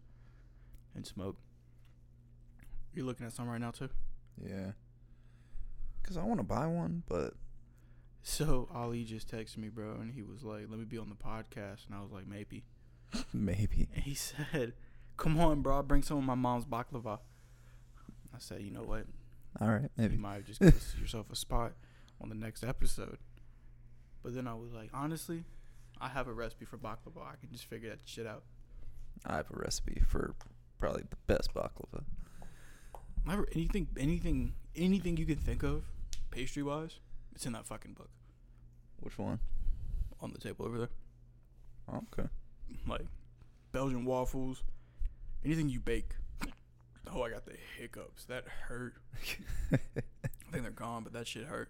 and 0.95 1.05
smoke. 1.05 1.37
You're 2.93 3.05
looking 3.05 3.25
at 3.25 3.33
some 3.33 3.49
right 3.49 3.59
now 3.59 3.71
too. 3.71 3.89
Yeah. 4.41 4.73
Cause 6.03 6.17
I 6.17 6.23
want 6.23 6.39
to 6.39 6.43
buy 6.43 6.67
one, 6.67 7.03
but 7.07 7.33
So 8.21 8.69
Ali 8.73 9.03
just 9.03 9.29
texted 9.29 9.57
me, 9.57 9.69
bro, 9.69 9.95
and 9.95 10.13
he 10.13 10.21
was 10.21 10.43
like, 10.43 10.69
"Let 10.69 10.79
me 10.79 10.85
be 10.85 10.97
on 10.97 11.09
the 11.09 11.15
podcast," 11.15 11.87
and 11.87 11.95
I 11.95 12.01
was 12.01 12.11
like, 12.11 12.27
"Maybe." 12.27 12.63
maybe. 13.33 13.87
And 13.93 14.03
he 14.03 14.13
said, 14.13 14.73
"Come 15.17 15.39
on, 15.39 15.61
bro, 15.61 15.75
I'll 15.77 15.83
bring 15.83 16.03
some 16.03 16.17
of 16.17 16.23
my 16.23 16.35
mom's 16.35 16.65
baklava." 16.65 17.19
I 18.33 18.39
said, 18.39 18.61
"You 18.61 18.71
know 18.71 18.83
what? 18.83 19.05
All 19.61 19.67
right, 19.69 19.89
maybe. 19.97 20.15
You 20.15 20.21
might 20.21 20.45
just 20.45 20.59
get 20.59 20.73
yourself 20.99 21.27
a 21.31 21.35
spot 21.35 21.73
on 22.21 22.29
the 22.29 22.35
next 22.35 22.63
episode." 22.63 23.17
But 24.23 24.33
then 24.35 24.47
I 24.47 24.53
was 24.53 24.71
like, 24.73 24.89
honestly, 24.93 25.43
I 25.99 26.07
have 26.07 26.27
a 26.27 26.33
recipe 26.33 26.65
for 26.65 26.77
baklava. 26.77 27.21
I 27.25 27.35
can 27.39 27.51
just 27.51 27.65
figure 27.65 27.89
that 27.89 27.99
shit 28.05 28.25
out. 28.25 28.43
I 29.25 29.35
have 29.35 29.51
a 29.51 29.57
recipe 29.57 30.01
for 30.07 30.33
probably 30.79 31.03
the 31.09 31.17
best 31.27 31.53
baklava. 31.53 32.03
Never 33.25 33.47
anything, 33.53 33.87
anything, 33.97 34.53
anything 34.75 35.17
you 35.17 35.25
can 35.25 35.37
think 35.37 35.63
of, 35.63 35.83
pastry 36.31 36.63
wise, 36.63 36.99
it's 37.35 37.45
in 37.45 37.53
that 37.53 37.65
fucking 37.65 37.93
book 37.93 38.09
Which 38.99 39.17
one? 39.17 39.39
on 40.21 40.31
the 40.31 40.39
table 40.39 40.65
over 40.65 40.77
there. 40.77 40.89
Okay. 41.89 42.29
Like 42.87 43.05
Belgian 43.71 44.05
waffles, 44.05 44.63
anything 45.43 45.69
you 45.69 45.79
bake. 45.79 46.15
Oh, 47.13 47.21
I 47.23 47.29
got 47.29 47.45
the 47.45 47.53
hiccups. 47.77 48.25
That 48.25 48.45
hurt. 48.67 48.93
I 49.73 49.77
think 50.51 50.63
they're 50.63 50.71
gone, 50.71 51.03
but 51.03 51.13
that 51.13 51.27
shit 51.27 51.45
hurt. 51.45 51.69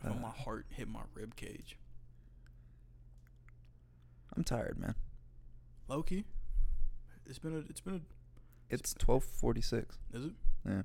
I 0.00 0.06
felt 0.06 0.18
Uh. 0.18 0.20
my 0.20 0.30
heart 0.30 0.66
hit 0.70 0.88
my 0.88 1.02
rib 1.14 1.36
cage. 1.36 1.76
I'm 4.36 4.44
tired, 4.44 4.78
man. 4.78 4.94
Low 5.88 6.02
key. 6.02 6.24
It's 7.26 7.38
been 7.38 7.54
a. 7.54 7.58
It's 7.68 7.80
been 7.80 7.94
a. 7.96 8.00
It's 8.70 8.94
12:46. 8.94 9.84
Is 10.12 10.24
it? 10.26 10.32
Yeah. 10.66 10.82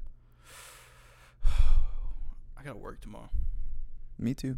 I 2.57 2.63
got 2.63 2.73
to 2.73 2.79
work 2.79 3.01
tomorrow. 3.01 3.29
Me 4.17 4.33
too. 4.33 4.57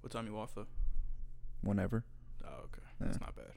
What 0.00 0.12
time 0.12 0.26
you 0.26 0.38
off 0.38 0.54
though? 0.54 0.66
Whenever. 1.62 2.04
Oh, 2.44 2.64
okay. 2.64 2.82
Yeah. 3.00 3.06
That's 3.06 3.20
not 3.20 3.34
bad. 3.36 3.52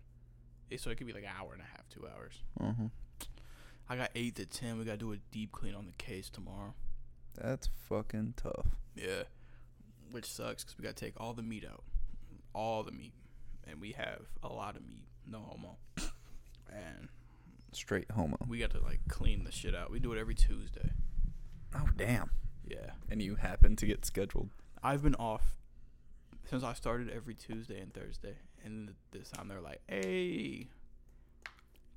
So 0.76 0.90
it 0.90 0.98
could 0.98 1.08
be 1.08 1.14
like 1.14 1.24
an 1.24 1.30
hour 1.40 1.54
and 1.54 1.62
a 1.62 1.66
half, 1.66 1.88
two 1.90 2.06
hours. 2.08 2.44
Huh. 2.60 2.90
I 3.90 3.96
got 3.96 4.10
eight 4.16 4.36
to 4.36 4.46
ten. 4.46 4.78
We 4.78 4.84
gotta 4.86 4.98
do 4.98 5.14
a 5.14 5.18
deep 5.32 5.52
clean 5.54 5.74
on 5.76 5.86
the 5.86 5.94
case 5.94 6.30
tomorrow. 6.30 6.74
That's 7.36 7.70
fucking 7.88 8.34
tough. 8.36 8.68
Yeah, 8.96 9.24
which 10.12 10.26
sucks 10.26 10.64
because 10.64 10.78
we 10.78 10.84
got 10.84 10.96
to 10.96 11.06
take 11.06 11.14
all 11.18 11.34
the 11.34 11.44
meat 11.44 11.64
out, 11.70 11.84
all 12.54 12.84
the 12.84 12.92
meat, 12.92 13.14
and 13.68 13.80
we 13.80 13.92
have 13.92 14.22
a 14.44 14.48
lot 14.50 14.76
of 14.76 14.82
meat, 14.88 15.06
no 15.30 15.40
homo, 15.40 15.78
and 16.72 17.08
Straight 17.72 18.10
homo. 18.12 18.38
we 18.48 18.58
got 18.60 18.72
to 18.72 18.80
like 18.82 19.02
clean 19.08 19.44
the 19.44 19.52
shit 19.52 19.76
out. 19.76 19.92
We 19.92 20.00
do 20.00 20.12
it 20.14 20.20
every 20.20 20.36
Tuesday. 20.36 20.90
Oh 21.76 21.88
damn. 21.96 22.32
Yeah, 22.68 22.92
And 23.10 23.22
you 23.22 23.36
happen 23.36 23.76
to 23.78 23.86
get 23.86 24.04
scheduled. 24.06 24.50
I've 24.84 25.02
been 25.02 25.16
off 25.16 25.56
since 26.50 26.64
I 26.64 26.74
started 26.74 27.10
every 27.10 27.34
Tuesday 27.34 27.80
and 27.80 27.94
Thursday, 27.94 28.36
and 28.72 28.94
this 29.12 29.30
time 29.30 29.48
they're 29.48 29.62
like, 29.62 29.82
"Hey." 29.88 30.68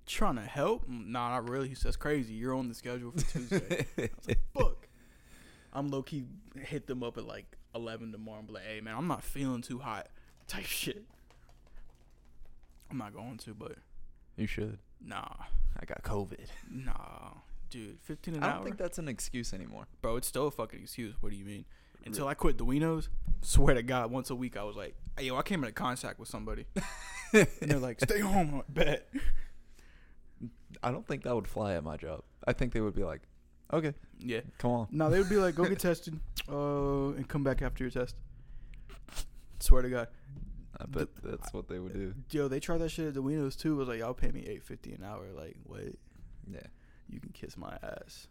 Trying 0.07 0.37
to 0.37 0.43
help? 0.43 0.89
Nah, 0.89 1.29
not 1.31 1.49
really. 1.49 1.69
He 1.69 1.77
says 1.77 1.95
crazy. 1.97 2.35
You're 2.35 2.55
on 2.55 2.69
the 2.69 2.75
schedule 2.75 3.13
for 3.13 3.21
Tuesday. 3.31 3.87
I 3.97 4.03
was 4.17 4.27
like, 4.29 4.41
Fuck. 4.59 4.89
I'm 5.73 5.89
low 5.89 6.03
key 6.03 6.25
hit 6.57 6.89
them 6.89 7.05
up 7.05 7.17
at 7.17 7.25
like 7.27 7.57
11 7.77 8.11
tomorrow 8.11 8.39
and 8.41 8.49
be 8.49 8.55
like, 8.55 8.65
hey, 8.65 8.81
man, 8.81 8.97
I'm 8.97 9.07
not 9.07 9.23
feeling 9.23 9.63
too 9.63 9.79
hot 9.79 10.09
type 10.49 10.65
shit. 10.65 11.05
I'm 12.91 12.99
not 12.99 13.15
going 13.15 13.37
to, 13.39 13.55
but 13.55 13.77
you 14.37 14.49
should. 14.49 14.79
nah, 15.05 15.29
I 15.79 15.85
got 15.87 16.03
COVID. 16.03 16.41
nah, 16.69 17.35
dude, 17.69 17.99
15 18.03 18.35
an 18.35 18.43
I 18.43 18.47
don't 18.49 18.57
hour, 18.59 18.65
think 18.65 18.79
that's 18.79 18.99
an 18.99 19.07
excuse 19.07 19.55
anymore. 19.55 19.87
bro. 20.03 20.17
It's 20.17 20.27
still 20.27 20.49
a 20.49 20.51
fucking 20.51 20.81
excuse. 20.83 21.15
What 21.21 21.31
do 21.31 21.37
you 21.37 21.45
mean? 21.45 21.67
Until 22.07 22.27
I 22.29 22.35
quit 22.35 22.59
the 22.59 22.65
Winos, 22.65 23.09
swear 23.43 23.75
to 23.75 23.83
God, 23.83 24.11
once 24.11 24.31
a 24.31 24.35
week 24.35 24.57
I 24.57 24.63
was 24.65 24.77
like, 24.77 24.95
hey, 25.19 25.27
yo, 25.27 25.37
I 25.37 25.43
came 25.43 25.63
into 25.63 25.73
contact 25.73 26.19
with 26.19 26.29
somebody, 26.29 26.67
and 27.33 27.47
they're 27.61 27.79
like, 27.79 28.01
stay 28.01 28.21
home, 28.21 28.49
I'm 28.51 28.57
like, 28.59 28.75
bet. 28.75 29.09
I 30.83 30.91
don't 30.91 31.07
think 31.07 31.25
that 31.25 31.35
would 31.35 31.47
fly 31.49 31.75
at 31.75 31.85
my 31.85 31.97
job. 31.97 32.23
I 32.47 32.53
think 32.53 32.73
they 32.73 32.81
would 32.81 32.95
be 32.95 33.05
like, 33.05 33.21
okay, 33.73 33.93
Yeah. 34.19 34.41
come 34.59 34.71
on. 34.71 34.89
No, 34.91 35.11
they 35.11 35.19
would 35.19 35.29
be 35.29 35.37
like, 35.37 35.55
go 35.55 35.65
get 35.65 35.79
tested, 35.91 36.19
uh, 36.51 37.09
and 37.11 37.29
come 37.29 37.45
back 37.45 37.61
after 37.63 37.85
your 37.85 37.91
test. 37.91 38.17
Swear 39.59 39.83
to 39.83 39.91
God. 39.91 40.09
I 40.81 40.87
bet 40.87 41.09
that's 41.23 41.53
what 41.53 41.69
they 41.69 41.79
would 41.79 41.93
do. 41.93 42.15
Yo, 42.31 42.49
they 42.49 42.59
tried 42.61 42.79
that 42.79 42.89
shit 42.89 43.09
at 43.09 43.15
the 43.15 43.23
Winos 43.23 43.59
too. 43.59 43.75
It 43.75 43.77
was 43.77 43.89
like, 43.89 43.99
y'all 43.99 44.15
pay 44.15 44.31
me 44.31 44.47
eight 44.49 44.63
fifty 44.65 44.93
an 44.93 45.05
hour. 45.05 45.27
Like, 45.37 45.57
wait, 45.67 45.99
Yeah. 46.51 46.61
you 47.11 47.21
can 47.21 47.31
kiss 47.33 47.59
my 47.59 47.77
ass. 47.83 48.29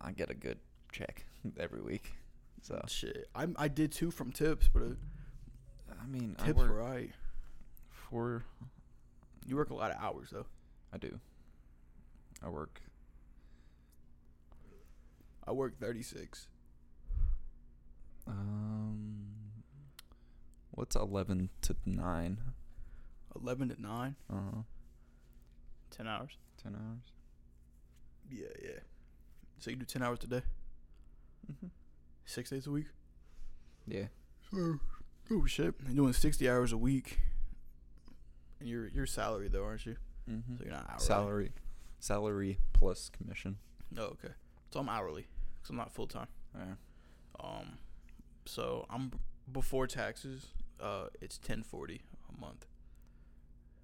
I 0.00 0.10
get 0.10 0.28
a 0.28 0.34
good 0.34 0.58
check 0.90 1.24
every 1.60 1.80
week. 1.80 2.14
So, 2.62 2.80
Shit, 2.86 3.28
I 3.34 3.48
I 3.56 3.68
did 3.68 3.90
two 3.92 4.10
from 4.12 4.30
tips, 4.32 4.68
but 4.72 4.82
uh, 4.82 4.94
I 6.00 6.06
mean, 6.06 6.36
I 6.38 6.46
tips 6.46 6.58
work 6.58 6.70
right. 6.72 7.10
for. 7.90 8.44
You 9.46 9.56
work 9.56 9.70
a 9.70 9.74
lot 9.74 9.90
of 9.90 9.96
hours 10.00 10.28
though. 10.30 10.46
I 10.92 10.98
do. 10.98 11.18
I 12.40 12.48
work. 12.48 12.80
I 15.46 15.50
work 15.52 15.78
thirty 15.80 16.02
six. 16.02 16.46
Um, 18.28 19.24
what's 20.70 20.94
11 20.94 21.48
to 21.62 21.74
9? 21.84 22.38
Eleven 23.34 23.68
to 23.70 23.82
nine, 23.82 24.14
Uh, 24.32 24.62
ten 25.90 26.06
hours. 26.06 26.38
10 26.62 26.76
hours. 26.76 27.10
Yeah, 28.30 28.46
yeah. 28.62 28.78
So 29.58 29.70
you 29.70 29.76
do 29.76 29.84
ten 29.84 30.02
hours 30.04 30.20
a 30.22 30.26
day, 30.28 30.42
Mm-hmm. 31.50 31.66
Six 32.24 32.50
days 32.50 32.66
a 32.66 32.70
week. 32.70 32.86
Yeah. 33.86 34.06
Oh, 34.54 34.78
oh 35.30 35.46
shit! 35.46 35.74
You're 35.86 35.94
doing 35.96 36.12
sixty 36.12 36.48
hours 36.48 36.72
a 36.72 36.76
week, 36.78 37.18
and 38.60 38.68
you're 38.68 38.88
you're 38.88 39.06
salary 39.06 39.48
though, 39.48 39.64
aren't 39.64 39.86
you? 39.86 39.96
Mm-hmm. 40.30 40.56
So 40.56 40.64
you're 40.64 40.72
not 40.72 40.86
hourly. 40.88 41.04
Salary. 41.04 41.52
Salary 41.98 42.58
plus 42.72 43.08
commission. 43.08 43.56
Oh, 43.98 44.02
okay. 44.04 44.34
So 44.70 44.80
I'm 44.80 44.88
hourly, 44.88 45.26
cause 45.62 45.70
I'm 45.70 45.76
not 45.76 45.92
full 45.92 46.06
time. 46.06 46.28
Yeah. 46.56 46.74
Um, 47.40 47.78
so 48.44 48.86
I'm 48.90 49.12
before 49.50 49.86
taxes. 49.86 50.46
Uh, 50.80 51.06
it's 51.20 51.38
ten 51.38 51.62
forty 51.62 52.02
a 52.36 52.40
month. 52.40 52.66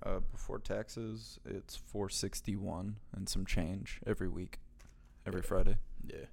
Uh, 0.04 0.20
before 0.30 0.60
taxes, 0.60 1.40
it's 1.44 1.74
461 1.74 2.98
and 3.16 3.28
some 3.28 3.44
change 3.44 3.98
every 4.06 4.28
week, 4.28 4.60
every 5.26 5.40
Yeah. 5.40 5.46
Friday. 5.48 5.76
Yeah. 6.06 6.24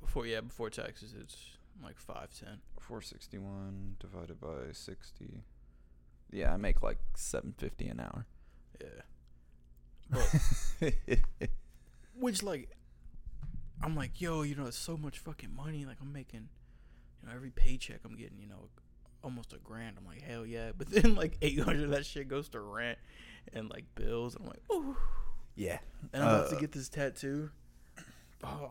Before 0.00 0.26
yeah, 0.26 0.40
before 0.40 0.70
taxes, 0.70 1.14
it's 1.18 1.36
like 1.82 1.98
five 1.98 2.28
ten. 2.38 2.58
461 2.80 3.96
divided 3.98 4.40
by 4.40 4.70
60. 4.72 5.42
Yeah, 6.30 6.52
I 6.54 6.56
make 6.56 6.82
like 6.84 6.98
750 7.16 7.88
an 7.88 8.00
hour. 8.00 8.26
Yeah. 8.80 9.02
But 10.78 10.92
which 12.20 12.44
like, 12.44 12.70
I'm 13.82 13.96
like, 13.96 14.20
yo, 14.20 14.42
you 14.42 14.54
know, 14.54 14.66
it's 14.66 14.76
so 14.76 14.96
much 14.96 15.18
fucking 15.18 15.52
money. 15.54 15.84
Like 15.84 15.96
I'm 16.00 16.12
making, 16.12 16.48
you 17.20 17.28
know, 17.28 17.34
every 17.34 17.50
paycheck 17.50 18.00
I'm 18.04 18.14
getting, 18.14 18.38
you 18.38 18.46
know, 18.46 18.68
almost 19.24 19.52
a 19.52 19.58
grand. 19.58 19.96
I'm 19.98 20.06
like, 20.06 20.22
hell 20.22 20.46
yeah. 20.46 20.70
But 20.78 20.90
then 20.92 21.16
like 21.16 21.36
800 21.42 21.90
that 21.90 22.06
shit 22.06 22.28
goes 22.28 22.48
to 22.50 22.60
rent 22.60 22.98
and 23.52 23.68
like 23.68 23.84
bills. 23.96 24.36
I'm 24.36 24.46
like, 24.46 24.62
ooh. 24.72 24.96
yeah. 25.56 25.78
And 26.12 26.22
I'm 26.22 26.28
about 26.36 26.50
to 26.50 26.56
Uh, 26.56 26.60
get 26.60 26.70
this 26.70 26.88
tattoo. 26.88 27.50
Oh. 28.44 28.70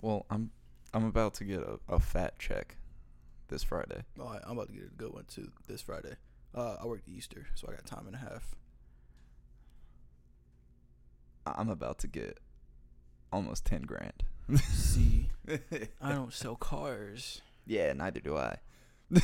Well, 0.00 0.26
I'm 0.30 0.50
I'm 0.94 1.04
about 1.04 1.34
to 1.34 1.44
get 1.44 1.60
a, 1.60 1.78
a 1.88 1.98
fat 2.00 2.38
check 2.38 2.76
this 3.48 3.62
Friday. 3.62 4.04
Oh, 4.18 4.38
I'm 4.46 4.52
about 4.52 4.68
to 4.68 4.74
get 4.74 4.84
a 4.84 4.96
good 4.96 5.12
one 5.12 5.24
too 5.26 5.50
this 5.66 5.82
Friday. 5.82 6.16
Uh, 6.54 6.76
I 6.80 6.86
worked 6.86 7.08
Easter, 7.08 7.46
so 7.54 7.68
I 7.68 7.72
got 7.72 7.86
time 7.86 8.06
and 8.06 8.14
a 8.14 8.18
half. 8.18 8.54
I'm 11.46 11.68
about 11.68 11.98
to 12.00 12.06
get 12.06 12.38
almost 13.32 13.64
10 13.64 13.82
grand. 13.82 14.24
See, 14.62 15.30
I 16.00 16.12
don't 16.12 16.32
sell 16.32 16.56
cars. 16.56 17.40
yeah, 17.66 17.92
neither 17.92 18.20
do 18.20 18.36
I. 18.36 18.56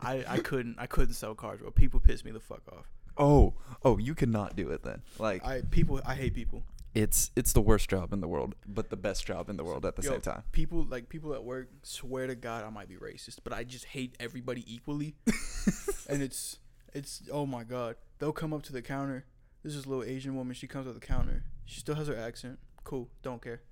I, 0.00 0.24
I 0.26 0.38
couldn't 0.42 0.76
I 0.78 0.86
couldn't 0.86 1.14
sell 1.14 1.34
cars, 1.34 1.60
bro. 1.60 1.70
People 1.70 2.00
piss 2.00 2.24
me 2.24 2.30
the 2.30 2.40
fuck 2.40 2.62
off. 2.72 2.86
Oh, 3.18 3.54
oh, 3.84 3.98
you 3.98 4.14
cannot 4.14 4.56
do 4.56 4.70
it 4.70 4.82
then. 4.82 5.02
Like 5.18 5.44
I 5.44 5.60
people 5.70 6.00
I 6.06 6.14
hate 6.14 6.34
people. 6.34 6.62
It's 6.94 7.32
it's 7.34 7.52
the 7.52 7.60
worst 7.60 7.90
job 7.90 8.12
in 8.12 8.20
the 8.20 8.28
world, 8.28 8.54
but 8.66 8.90
the 8.90 8.96
best 8.96 9.26
job 9.26 9.50
in 9.50 9.56
the 9.56 9.64
world 9.64 9.84
at 9.84 9.96
the 9.96 10.02
Yo, 10.02 10.10
same 10.10 10.20
time. 10.20 10.42
People 10.52 10.86
like 10.88 11.08
people 11.08 11.34
at 11.34 11.44
work 11.44 11.68
swear 11.82 12.26
to 12.26 12.36
God 12.36 12.64
I 12.64 12.70
might 12.70 12.88
be 12.88 12.94
racist, 12.94 13.38
but 13.42 13.52
I 13.52 13.64
just 13.64 13.86
hate 13.86 14.14
everybody 14.20 14.64
equally. 14.72 15.16
and 16.08 16.22
it's 16.22 16.58
it's 16.92 17.22
oh 17.32 17.46
my 17.46 17.64
god. 17.64 17.96
They'll 18.18 18.32
come 18.32 18.52
up 18.52 18.62
to 18.64 18.72
the 18.72 18.82
counter. 18.82 19.26
This 19.64 19.74
is 19.74 19.86
a 19.86 19.88
little 19.88 20.04
Asian 20.04 20.36
woman. 20.36 20.54
She 20.54 20.66
comes 20.66 20.86
up 20.86 20.94
to 20.94 21.00
the 21.00 21.06
counter. 21.06 21.44
She 21.64 21.80
still 21.80 21.96
has 21.96 22.06
her 22.06 22.16
accent. 22.16 22.58
Cool, 22.84 23.10
don't 23.22 23.42
care. 23.42 23.62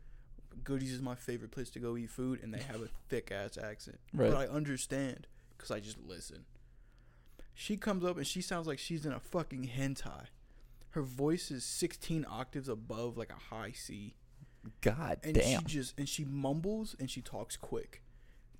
Goodies 0.65 0.93
is 0.93 1.01
my 1.01 1.15
favorite 1.15 1.51
place 1.51 1.70
to 1.70 1.78
go 1.78 1.97
eat 1.97 2.11
food, 2.11 2.40
and 2.43 2.53
they 2.53 2.61
have 2.61 2.82
a 2.82 2.89
thick 3.09 3.31
ass 3.31 3.57
accent. 3.57 4.01
Right. 4.12 4.31
But 4.31 4.39
I 4.39 4.47
understand 4.53 5.28
because 5.57 5.70
I 5.70 5.81
just 5.81 5.99
listen. 5.99 6.44
She 7.55 7.77
comes 7.77 8.05
up 8.05 8.16
and 8.16 8.27
she 8.27 8.40
sounds 8.40 8.66
like 8.66 8.78
she's 8.78 9.07
in 9.07 9.12
a 9.12 9.20
fucking 9.20 9.70
hentai. 9.77 10.27
Her 10.93 11.02
voice 11.02 11.51
is 11.51 11.64
16 11.64 12.24
octaves 12.28 12.69
above 12.69 13.16
like 13.19 13.31
a 13.31 13.55
high 13.55 13.73
C. 13.73 14.14
God 14.81 15.19
And 15.24 15.35
damn. 15.35 15.60
she 15.60 15.64
just 15.66 15.98
and 15.98 16.09
she 16.09 16.24
mumbles 16.24 16.94
and 17.01 17.10
she 17.10 17.20
talks 17.20 17.56
quick. 17.56 18.02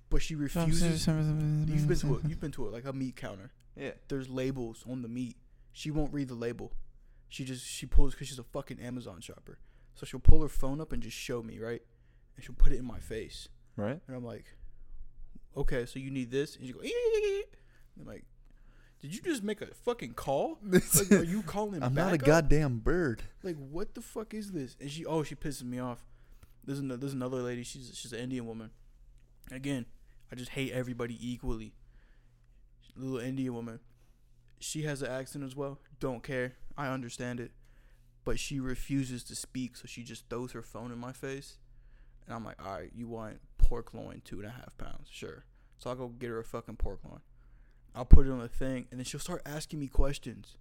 But 0.09 0.21
she 0.21 0.35
refuses 0.35 1.07
You've 1.07 1.87
been 1.87 1.97
to 1.97 2.15
it. 2.17 2.21
You've 2.27 2.39
been 2.39 2.51
to 2.51 2.67
it 2.67 2.73
like 2.73 2.85
a 2.85 2.93
meat 2.93 3.15
counter. 3.15 3.51
Yeah. 3.75 3.91
There's 4.09 4.29
labels 4.29 4.83
on 4.89 5.01
the 5.01 5.07
meat. 5.07 5.37
She 5.71 5.89
won't 5.91 6.13
read 6.13 6.27
the 6.27 6.35
label. 6.35 6.73
She 7.29 7.45
just 7.45 7.65
she 7.65 7.85
pulls 7.87 8.13
because 8.13 8.27
she's 8.27 8.37
a 8.39 8.43
fucking 8.43 8.79
Amazon 8.79 9.21
shopper. 9.21 9.57
So 9.95 10.05
she'll 10.05 10.19
pull 10.19 10.41
her 10.41 10.49
phone 10.49 10.81
up 10.81 10.91
and 10.91 11.01
just 11.01 11.17
show 11.17 11.41
me 11.41 11.57
right, 11.59 11.81
and 12.35 12.43
she'll 12.45 12.53
put 12.55 12.73
it 12.73 12.77
in 12.79 12.85
my 12.85 12.99
face, 12.99 13.47
Right? 13.75 13.99
and 14.07 14.15
I'm 14.15 14.23
like, 14.25 14.45
okay, 15.55 15.85
so 15.85 15.99
you 15.99 16.09
need 16.11 16.31
this, 16.31 16.55
and 16.55 16.65
she 16.65 16.73
go, 16.73 16.81
"Ee." 16.83 17.43
I'm 17.99 18.05
like, 18.07 18.25
did 19.03 19.13
you 19.13 19.21
just 19.21 19.43
make 19.43 19.61
a 19.61 19.65
fucking 19.65 20.13
call? 20.13 20.59
Like, 20.71 21.11
are 21.11 21.23
you 21.23 21.41
calling? 21.41 21.83
I'm 21.83 21.93
not 21.93 22.13
a 22.13 22.17
goddamn 22.17 22.79
bird. 22.79 23.21
Like, 23.43 23.57
what 23.57 23.95
the 23.95 24.01
fuck 24.01 24.33
is 24.33 24.53
this? 24.53 24.77
And 24.79 24.89
she, 24.89 25.05
oh, 25.05 25.23
she 25.23 25.35
pisses 25.35 25.63
me 25.63 25.77
off. 25.77 26.05
There's 26.63 26.79
another, 26.79 27.01
there's 27.01 27.13
another 27.13 27.41
lady. 27.41 27.63
She's 27.63 27.91
she's 27.93 28.13
an 28.13 28.19
Indian 28.19 28.45
woman. 28.47 28.69
Again, 29.51 29.87
I 30.31 30.35
just 30.35 30.51
hate 30.51 30.71
everybody 30.71 31.17
equally. 31.19 31.73
Little 32.95 33.19
Indian 33.19 33.53
woman. 33.53 33.81
She 34.61 34.83
has 34.83 35.01
an 35.01 35.11
accent 35.11 35.43
as 35.43 35.53
well. 35.53 35.79
Don't 35.99 36.23
care. 36.23 36.53
I 36.77 36.87
understand 36.87 37.41
it. 37.41 37.51
But 38.23 38.39
she 38.39 38.61
refuses 38.61 39.25
to 39.25 39.35
speak, 39.35 39.75
so 39.75 39.83
she 39.85 40.03
just 40.03 40.29
throws 40.29 40.53
her 40.53 40.61
phone 40.61 40.93
in 40.93 40.97
my 40.97 41.11
face. 41.11 41.57
And 42.25 42.33
I'm 42.33 42.45
like, 42.45 42.65
all 42.65 42.71
right, 42.71 42.91
you 42.95 43.09
want 43.09 43.41
pork 43.57 43.93
loin, 43.93 44.21
two 44.23 44.39
and 44.39 44.47
a 44.47 44.51
half 44.51 44.77
pounds. 44.77 45.09
Sure. 45.11 45.43
So 45.77 45.89
I'll 45.89 45.97
go 45.97 46.07
get 46.07 46.29
her 46.29 46.39
a 46.39 46.45
fucking 46.45 46.77
pork 46.77 46.99
loin. 47.03 47.19
I'll 47.95 48.05
put 48.05 48.27
it 48.27 48.31
on 48.31 48.39
the 48.39 48.47
thing, 48.47 48.87
and 48.91 48.99
then 48.99 49.05
she'll 49.05 49.19
start 49.19 49.41
asking 49.45 49.79
me 49.79 49.87
questions. 49.87 50.57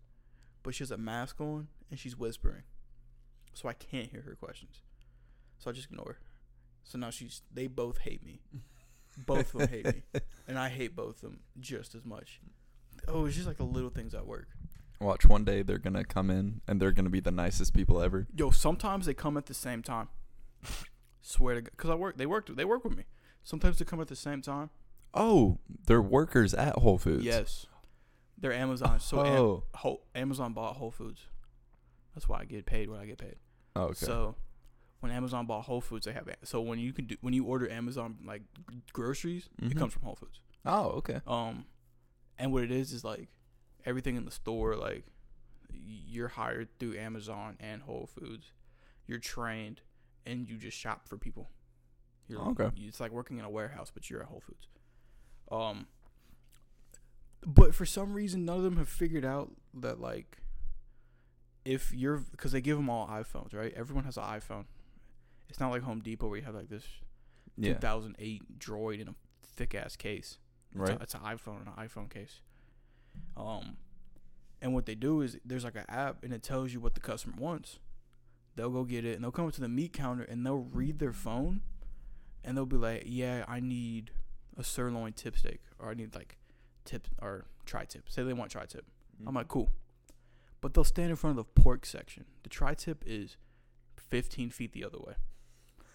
But 0.63 0.75
she 0.75 0.83
has 0.85 0.91
a 0.91 0.97
mask 0.97 1.41
on, 1.41 1.69
and 1.91 1.99
she's 1.99 2.17
whispering. 2.17 2.63
So 3.55 3.69
I 3.69 3.73
can't 3.73 4.11
hear 4.11 4.23
her 4.23 4.35
questions. 4.35 4.83
So 5.59 5.71
I 5.71 5.73
just 5.73 5.91
ignore 5.91 6.07
her. 6.07 6.19
So 6.85 6.99
now 6.99 7.11
she's, 7.11 7.43
they 7.53 7.67
both 7.67 7.99
hate 7.99 8.25
me. 8.25 8.41
Both 9.27 9.55
of 9.55 9.61
them 9.61 9.69
hate 9.69 9.87
me. 9.87 10.03
And 10.49 10.59
I 10.59 10.69
hate 10.69 10.97
both 10.97 11.17
of 11.17 11.21
them 11.21 11.41
just 11.61 11.95
as 11.95 12.05
much. 12.05 12.41
Oh, 13.07 13.27
it's 13.27 13.37
just 13.37 13.47
like 13.47 13.59
the 13.59 13.65
little 13.65 13.91
things 13.91 14.13
at 14.13 14.27
work. 14.27 14.49
Watch 15.01 15.25
one 15.25 15.45
day 15.45 15.63
they're 15.63 15.79
gonna 15.79 16.05
come 16.05 16.31
in 16.31 16.61
and 16.67 16.81
they're 16.81 16.93
gonna 16.93 17.11
be 17.11 17.21
the 17.21 17.31
nicest 17.31 17.73
people 17.73 18.03
ever. 18.03 18.27
Yo, 18.37 18.51
sometimes 18.51 19.07
they 19.07 19.15
come 19.15 19.37
at 19.37 19.47
the 19.47 19.55
same 19.55 19.83
time. 19.83 20.09
Swear 21.23 21.55
to 21.55 21.61
God, 21.63 21.71
because 21.71 21.91
I 21.91 21.95
work. 21.95 22.17
They 22.17 22.27
work, 22.27 22.55
they 22.55 22.65
work 22.65 22.85
with 22.85 22.97
me. 22.97 23.05
Sometimes 23.45 23.79
they 23.79 23.85
come 23.85 24.01
at 24.01 24.09
the 24.09 24.17
same 24.17 24.43
time. 24.43 24.71
Oh, 25.15 25.59
they're 25.87 26.03
workers 26.03 26.55
at 26.55 26.77
Whole 26.77 26.99
Foods. 26.99 27.25
Yes, 27.25 27.67
they're 28.39 28.53
Amazon. 28.53 28.99
So 29.01 29.21
Am- 29.25 29.27
oh, 29.39 29.65
Whole, 29.75 30.03
Amazon 30.15 30.53
bought 30.53 30.77
Whole 30.77 30.91
Foods. 30.91 31.27
That's 32.15 32.29
why 32.29 32.41
I 32.41 32.45
get 32.45 32.67
paid 32.67 32.89
what 32.91 33.01
I 33.01 33.07
get 33.07 33.19
paid. 33.19 33.37
oh, 33.77 33.85
okay. 33.85 34.07
So 34.07 34.35
when 35.01 35.13
Amazon 35.13 35.47
bought 35.47 35.65
Whole 35.65 35.81
Foods, 35.81 36.07
they 36.07 36.13
have 36.13 36.29
a- 36.29 36.47
so 36.47 36.61
when 36.61 36.79
you 36.79 36.93
can 36.93 37.07
do 37.07 37.17
when 37.21 37.35
you 37.35 37.45
order 37.45 37.69
Amazon 37.71 38.19
like 38.25 38.43
g- 38.71 38.83
groceries, 38.93 39.49
Mhm. 39.61 39.73
it 39.73 39.77
comes 39.77 39.93
from 39.93 40.03
Whole 40.03 40.17
Foods. 40.17 40.41
oh, 40.65 40.91
okay. 40.91 41.21
Um, 41.27 41.67
and 42.39 42.53
what 42.53 42.63
it 42.65 42.71
is 42.71 42.93
is 42.93 43.05
like 43.05 43.29
everything 43.85 44.17
in 44.17 44.25
the 44.25 44.31
store, 44.31 44.77
like 44.77 45.05
you're 45.75 46.29
hired 46.29 46.69
through 46.79 46.97
Amazon 46.97 47.57
and 47.61 47.83
Whole 47.83 48.07
Foods. 48.07 48.53
You're 49.07 49.19
trained, 49.19 49.81
and 50.25 50.49
you 50.49 50.57
just 50.57 50.77
shop 50.79 51.07
for 51.09 51.19
people. 51.19 51.51
You're, 52.29 52.41
Okay. 52.51 52.71
It's 52.77 53.01
like 53.01 53.11
working 53.11 53.39
in 53.39 53.45
a 53.45 53.51
warehouse, 53.51 53.91
but 53.93 54.09
you're 54.09 54.23
at 54.23 54.29
Whole 54.29 54.41
Foods. 54.41 54.69
Um, 55.53 55.87
but 57.47 57.75
for 57.75 57.85
some 57.85 58.13
reason, 58.15 58.45
none 58.45 58.57
of 58.57 58.63
them 58.63 58.77
have 58.79 58.89
figured 58.89 59.25
out 59.25 59.53
that 59.75 60.01
like 60.01 60.39
if 61.65 61.93
you're 61.93 62.19
because 62.19 62.53
they 62.53 62.61
give 62.61 62.77
them 62.77 62.89
all 62.89 63.07
iPhones, 63.07 63.55
right? 63.55 63.73
Everyone 63.77 64.05
has 64.05 64.17
an 64.17 64.25
iPhone. 64.25 64.65
It's 65.49 65.61
not 65.61 65.71
like 65.71 65.83
Home 65.83 66.01
Depot 66.01 66.29
where 66.29 66.39
you 66.39 66.45
have 66.45 66.55
like 66.55 66.69
this 66.69 66.85
Yeah. 67.57 67.75
2008 67.75 68.59
Droid 68.59 69.01
in 69.01 69.09
a 69.09 69.15
thick 69.45 69.75
ass 69.75 69.97
case. 69.97 70.39
It's 70.71 70.81
Right. 70.81 70.99
A, 70.99 71.03
it's 71.03 71.15
an 71.15 71.21
iPhone 71.21 71.63
in 71.63 71.69
an 71.69 71.75
iPhone 71.89 72.09
case. 72.11 72.41
Um, 73.37 73.77
and 74.63 74.73
what 74.73 74.87
they 74.87 74.95
do 74.95 75.21
is 75.21 75.37
there's 75.45 75.65
like 75.65 75.75
an 75.77 75.85
app 75.89 76.25
and 76.25 76.33
it 76.33 76.43
tells 76.43 76.73
you 76.73 76.81
what 76.81 76.95
the 76.95 77.01
customer 77.01 77.35
wants. 77.39 77.79
They'll 78.57 78.71
go 78.71 78.85
get 78.85 79.05
it 79.05 79.15
and 79.17 79.25
they'll 79.25 79.31
come 79.33 79.47
up 79.47 79.53
to 79.55 79.61
the 79.61 79.69
meat 79.69 79.93
counter 79.93 80.23
and 80.23 80.47
they'll 80.47 80.69
read 80.73 80.99
their 80.99 81.13
phone, 81.13 81.61
and 82.45 82.57
they'll 82.57 82.67
be 82.67 82.77
like, 82.77 83.05
"Yeah, 83.07 83.45
I 83.49 83.61
need 83.61 84.11
a 84.57 84.65
sirloin 84.65 85.13
tip 85.13 85.37
steak, 85.37 85.61
or 85.79 85.91
I 85.91 85.95
need 85.95 86.15
like 86.15 86.37
tip 86.85 87.09
or 87.21 87.47
tri 87.67 87.85
tip." 87.85 88.09
Say 88.09 88.23
they 88.23 88.33
want 88.33 88.51
tri 88.51 88.67
tip. 88.67 88.85
I'm 89.27 89.35
like, 89.35 89.49
"Cool," 89.49 89.71
but 90.61 90.75
they'll 90.75 90.85
stand 90.85 91.11
in 91.11 91.17
front 91.17 91.39
of 91.39 91.45
the 91.45 91.63
pork 91.63 91.87
section. 91.87 92.25
The 92.43 92.49
tri 92.49 92.75
tip 92.75 93.05
is 93.07 93.37
15 93.97 94.51
feet 94.51 94.73
the 94.73 94.85
other 94.85 94.99
way 94.99 95.15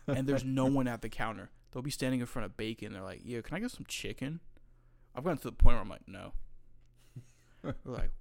and 0.07 0.27
there's 0.27 0.43
no 0.43 0.65
one 0.79 0.87
at 0.87 1.01
the 1.01 1.09
counter. 1.09 1.49
They'll 1.71 1.83
be 1.83 1.91
standing 1.91 2.19
in 2.21 2.25
front 2.25 2.45
of 2.45 2.57
bacon. 2.57 2.93
They're 2.93 3.01
like, 3.01 3.21
"Yeah, 3.23 3.41
can 3.41 3.55
I 3.57 3.59
get 3.59 3.71
some 3.71 3.85
chicken?" 3.87 4.39
I've 5.15 5.23
gotten 5.23 5.37
to 5.39 5.45
the 5.45 5.51
point 5.51 5.75
where 5.75 5.81
I'm 5.81 5.89
like, 5.89 6.07
"No." 6.07 6.33
They're 7.63 7.75
like, 7.85 8.11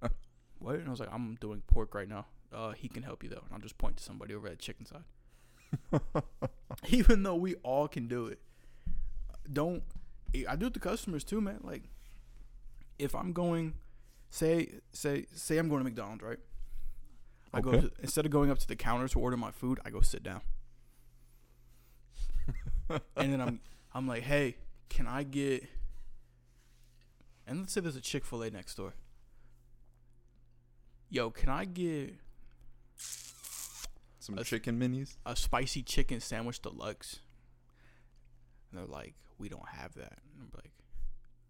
"What?" 0.59 0.77
And 0.77 0.89
I 0.89 0.91
was 0.91 1.01
like, 1.01 1.13
"I'm 1.13 1.37
doing 1.37 1.63
pork 1.67 1.95
right 1.95 2.09
now. 2.09 2.27
Uh, 2.53 2.73
he 2.73 2.89
can 2.89 3.03
help 3.03 3.23
you 3.23 3.29
though." 3.29 3.43
And 3.45 3.53
I'll 3.53 3.61
just 3.61 3.79
point 3.79 3.97
to 3.99 4.03
somebody 4.05 4.35
over 4.35 4.49
at 4.49 4.59
the 4.59 4.63
chicken 4.63 4.87
side. 4.87 6.01
Even 6.89 7.23
though 7.23 7.37
we 7.37 7.55
all 7.57 7.89
can 7.89 8.09
do 8.09 8.27
it, 8.27 8.41
don't. 9.53 9.83
I 10.47 10.57
do 10.57 10.67
it 10.67 10.75
to 10.75 10.81
customers 10.81 11.25
too, 11.25 11.41
man. 11.41 11.61
Like, 11.63 11.85
if 12.99 13.15
I'm 13.15 13.33
going, 13.33 13.75
say, 14.31 14.71
say, 14.93 15.27
say, 15.35 15.59
I'm 15.59 15.69
going 15.69 15.81
to 15.81 15.85
McDonald's, 15.85 16.23
right? 16.23 16.39
I 17.55 17.61
go 17.61 17.73
to, 17.73 17.91
instead 18.03 18.27
of 18.27 18.33
going 18.33 18.51
up 18.51 18.59
to 18.59 18.69
the 18.69 18.77
counter 18.77 19.09
to 19.09 19.19
order 19.21 19.37
my 19.37 19.51
food, 19.51 19.79
I 19.85 19.91
go 19.91 20.01
sit 20.03 20.23
down 20.23 20.43
and 23.17 23.33
then 23.33 23.41
I'm 23.41 23.61
I'm 23.95 24.07
like, 24.07 24.23
hey, 24.25 24.57
can 24.91 25.07
I 25.07 25.23
get? 25.23 25.65
And 27.47 27.61
let's 27.61 27.73
say 27.73 27.81
there's 27.81 27.97
a 27.97 28.01
Chick 28.01 28.25
Fil 28.27 28.43
A 28.43 28.51
next 28.51 28.75
door. 28.75 28.93
Yo, 31.09 31.31
can 31.31 31.49
I 31.49 31.65
get 31.65 32.15
Some 34.19 34.37
a- 34.39 34.45
chicken 34.45 34.79
minis. 34.79 35.17
a 35.25 35.35
spicy 35.37 35.83
chicken 35.83 36.21
sandwich 36.21 36.61
deluxe? 36.61 37.21
And 38.71 38.81
they're 38.81 38.87
like, 38.87 39.15
we 39.39 39.49
don't 39.49 39.69
have 39.69 39.95
that. 39.95 40.19
And 40.33 40.43
I'm 40.43 40.51
like, 40.55 40.73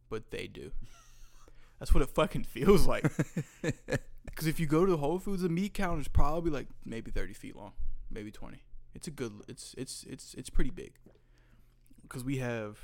but 0.08 0.30
they 0.30 0.46
do. 0.46 0.72
That's 1.78 1.92
what 1.92 2.02
it 2.02 2.08
fucking 2.10 2.44
feels 2.44 2.86
like. 2.86 3.10
Because 4.26 4.48
if 4.48 4.60
you 4.60 4.66
go 4.66 4.84
to 4.84 4.90
the 4.90 4.98
Whole 4.98 5.18
Foods, 5.18 5.40
the 5.40 5.48
meat 5.48 5.72
counter 5.72 6.00
is 6.00 6.08
probably 6.08 6.50
like 6.50 6.66
maybe 6.84 7.10
30 7.10 7.32
feet 7.32 7.56
long, 7.56 7.72
maybe 8.10 8.30
20. 8.30 8.58
It's 8.94 9.06
a 9.06 9.10
good. 9.10 9.32
It's 9.48 9.74
it's 9.78 10.04
it's 10.04 10.34
it's 10.34 10.50
pretty 10.50 10.68
big. 10.70 10.92
Because 12.02 12.22
we 12.22 12.36
have, 12.38 12.76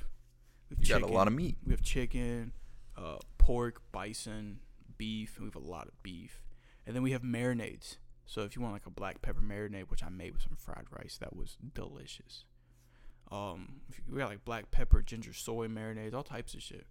we 0.70 0.76
have 0.76 0.86
You 0.86 0.94
got 1.00 1.02
a 1.02 1.12
lot 1.12 1.26
of 1.26 1.34
meat. 1.34 1.58
we 1.66 1.72
have 1.72 1.82
chicken, 1.82 2.52
uh, 2.96 3.18
pork, 3.36 3.82
bison, 3.92 4.60
beef, 4.96 5.36
and 5.36 5.44
we 5.44 5.48
have 5.48 5.56
a 5.62 5.70
lot 5.70 5.88
of 5.88 6.02
beef. 6.02 6.42
And 6.86 6.96
then 6.96 7.02
we 7.02 7.10
have 7.12 7.22
marinades. 7.22 7.96
So 8.24 8.42
if 8.42 8.56
you 8.56 8.62
want 8.62 8.72
like 8.72 8.86
a 8.86 8.90
black 8.90 9.20
pepper 9.20 9.42
marinade, 9.42 9.90
which 9.90 10.02
I 10.02 10.08
made 10.08 10.32
with 10.32 10.42
some 10.42 10.56
fried 10.56 10.86
rice, 10.90 11.18
that 11.20 11.36
was 11.36 11.58
delicious. 11.74 12.44
Um, 13.32 13.80
we 14.10 14.18
got 14.18 14.28
like 14.28 14.44
black 14.44 14.70
pepper, 14.70 15.00
ginger, 15.02 15.32
soy 15.32 15.66
marinades, 15.66 16.12
all 16.14 16.22
types 16.22 16.52
of 16.54 16.62
shit. 16.62 16.86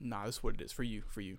Nah, 0.00 0.24
that's 0.24 0.42
what 0.42 0.54
it 0.54 0.60
is 0.62 0.72
for 0.72 0.82
you. 0.84 1.02
For 1.08 1.20
you. 1.20 1.38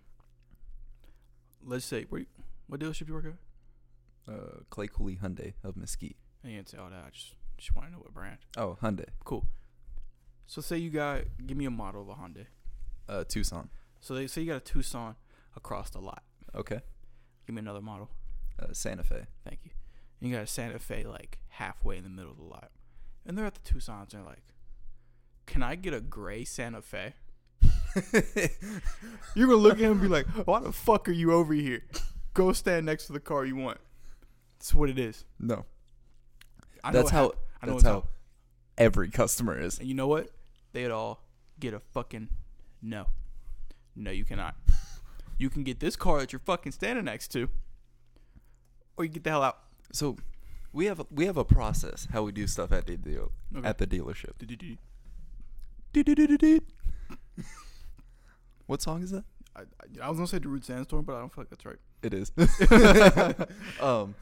Let's 1.66 1.86
say, 1.86 2.06
where, 2.10 2.22
you- 2.22 2.28
what 2.68 2.80
dealership 2.80 3.00
do 3.00 3.06
you 3.08 3.14
work 3.16 3.26
at? 3.26 4.34
Uh, 4.34 4.60
Clay 4.70 4.88
Cooley 4.88 5.18
Hyundai 5.22 5.54
of 5.64 5.76
Mesquite. 5.76 6.18
I 6.44 6.50
didn't 6.50 6.70
say 6.70 6.78
all 6.78 6.90
that. 6.90 7.04
I 7.08 7.10
just 7.10 7.34
just 7.58 7.76
want 7.76 7.88
to 7.88 7.92
know 7.92 8.00
what 8.00 8.14
brand. 8.14 8.38
Oh, 8.58 8.78
Hyundai. 8.82 9.08
Cool. 9.26 9.46
So 10.48 10.62
say 10.62 10.78
you 10.78 10.90
got, 10.90 11.24
give 11.46 11.58
me 11.58 11.66
a 11.66 11.72
model 11.72 12.02
of 12.04 12.08
a 12.10 12.14
Hyundai. 12.14 12.46
Uh, 13.10 13.24
Tucson. 13.28 13.70
So 14.00 14.14
they 14.14 14.28
say 14.28 14.42
you 14.42 14.48
got 14.48 14.58
a 14.58 14.60
Tucson 14.62 15.16
across 15.58 15.90
the 15.90 16.00
lot. 16.00 16.24
Okay. 16.56 16.80
Give 17.46 17.56
me 17.56 17.60
another 17.60 17.82
model. 17.82 18.10
Uh, 18.58 18.68
Santa 18.72 19.04
Fe. 19.04 19.26
Thank 19.44 19.60
you. 19.66 19.72
And 20.22 20.30
you 20.30 20.36
got 20.36 20.44
a 20.44 20.48
Santa 20.48 20.80
Fe 20.80 21.04
like 21.04 21.40
halfway 21.50 21.98
in 21.98 22.04
the 22.04 22.10
middle 22.10 22.32
of 22.32 22.38
the 22.38 22.44
lot. 22.44 22.72
And 23.30 23.38
they're 23.38 23.46
at 23.46 23.54
the 23.54 23.74
Tucsons 23.74 24.12
and 24.12 24.24
they're 24.24 24.24
like, 24.24 24.42
Can 25.46 25.62
I 25.62 25.76
get 25.76 25.94
a 25.94 26.02
gray 26.02 26.44
Santa 26.44 26.82
Fe? 26.82 27.14
You're 29.36 29.48
gonna 29.48 29.60
look 29.60 29.74
at 29.74 29.82
him 29.82 29.92
and 29.92 30.02
be 30.02 30.08
like, 30.08 30.26
Why 30.48 30.60
the 30.60 30.72
fuck 30.72 31.08
are 31.08 31.12
you 31.12 31.32
over 31.32 31.54
here? 31.54 31.84
Go 32.34 32.52
stand 32.54 32.88
next 32.88 33.06
to 33.06 33.14
the 33.14 33.20
car 33.20 33.46
you 33.46 33.56
want. 33.56 33.78
That's 34.58 34.74
what 34.74 34.90
it 34.90 34.98
is. 34.98 35.26
no. 35.40 35.66
I 36.84 36.92
That's 36.92 37.12
how. 37.12 37.26
hap- 37.26 37.36
I 37.62 37.66
know 37.68 37.74
That's 37.74 37.84
it's 37.84 37.92
how 37.92 38.08
every 38.80 39.12
customer 39.12 39.60
is. 39.60 39.78
And 39.78 39.88
you 39.88 39.94
know 39.94 40.08
what? 40.08 40.30
They'd 40.74 40.90
all 40.90 41.24
get 41.60 41.76
a 41.76 41.80
fucking 41.80 42.30
no. 42.82 43.06
No, 43.96 44.10
you 44.10 44.26
cannot. 44.26 44.56
You 45.38 45.52
can 45.52 45.64
get 45.64 45.80
this 45.80 45.96
car 45.96 46.20
that 46.20 46.34
you're 46.34 46.40
fucking 46.40 46.72
standing 46.72 47.06
next 47.06 47.28
to, 47.34 47.48
or 48.98 49.04
you 49.06 49.12
get 49.12 49.24
the 49.24 49.30
hell 49.30 49.44
out. 49.44 49.60
So, 49.92 50.18
we 50.72 50.86
have 50.86 51.00
a, 51.00 51.06
we 51.12 51.26
have 51.26 51.38
a 51.38 51.46
process 51.46 52.08
how 52.12 52.24
we 52.24 52.32
do 52.32 52.48
stuff 52.48 52.72
at 52.72 52.86
the 52.88 52.98
deal 52.98 53.32
Okay. 53.56 53.68
at 53.68 53.78
the 53.78 53.88
dealership. 53.88 54.34
What 58.68 58.82
song 58.82 59.02
is 59.02 59.12
that? 59.12 59.24
I, 59.56 59.62
I, 59.62 60.06
I 60.06 60.10
was 60.10 60.18
gonna 60.18 60.28
say 60.28 60.38
the 60.38 60.48
Darude 60.48 60.64
Sandstorm, 60.64 61.04
but 61.04 61.16
I 61.16 61.20
don't 61.20 61.34
feel 61.34 61.44
like 61.44 61.50
that's 61.50 61.66
right. 61.66 61.80
It 62.04 62.14
is. 62.14 62.32
um, 63.82 64.16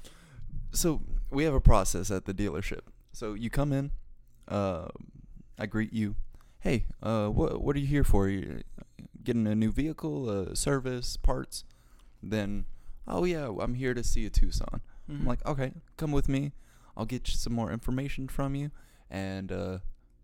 so 0.71 1.01
we 1.29 1.43
have 1.43 1.53
a 1.53 1.59
process 1.59 2.09
at 2.11 2.25
the 2.25 2.33
dealership. 2.33 2.81
So 3.11 3.33
you 3.33 3.49
come 3.49 3.73
in, 3.73 3.91
uh, 4.47 4.87
I 5.59 5.65
greet 5.65 5.91
you. 5.91 6.15
Hey, 6.59 6.85
uh, 7.03 7.27
what 7.27 7.61
what 7.61 7.75
are 7.75 7.79
you 7.79 7.87
here 7.87 8.05
for? 8.05 8.29
You 8.29 8.61
getting 9.23 9.47
a 9.47 9.55
new 9.55 9.71
vehicle, 9.71 10.29
uh, 10.29 10.55
service, 10.55 11.17
parts? 11.17 11.65
Then, 12.23 12.65
oh 13.07 13.25
yeah, 13.25 13.51
I'm 13.59 13.73
here 13.73 13.93
to 13.93 14.03
see 14.03 14.25
a 14.25 14.29
Tucson. 14.29 14.81
I'm 15.09 15.21
Mhm. 15.21 15.25
like, 15.25 15.45
okay, 15.45 15.71
come 15.97 16.11
with 16.11 16.27
me. 16.27 16.51
I'll 16.95 17.05
get 17.05 17.27
you 17.29 17.35
some 17.35 17.53
more 17.53 17.71
information 17.71 18.27
from 18.27 18.55
you, 18.55 18.71
and 19.09 19.51
uh, 19.51 19.79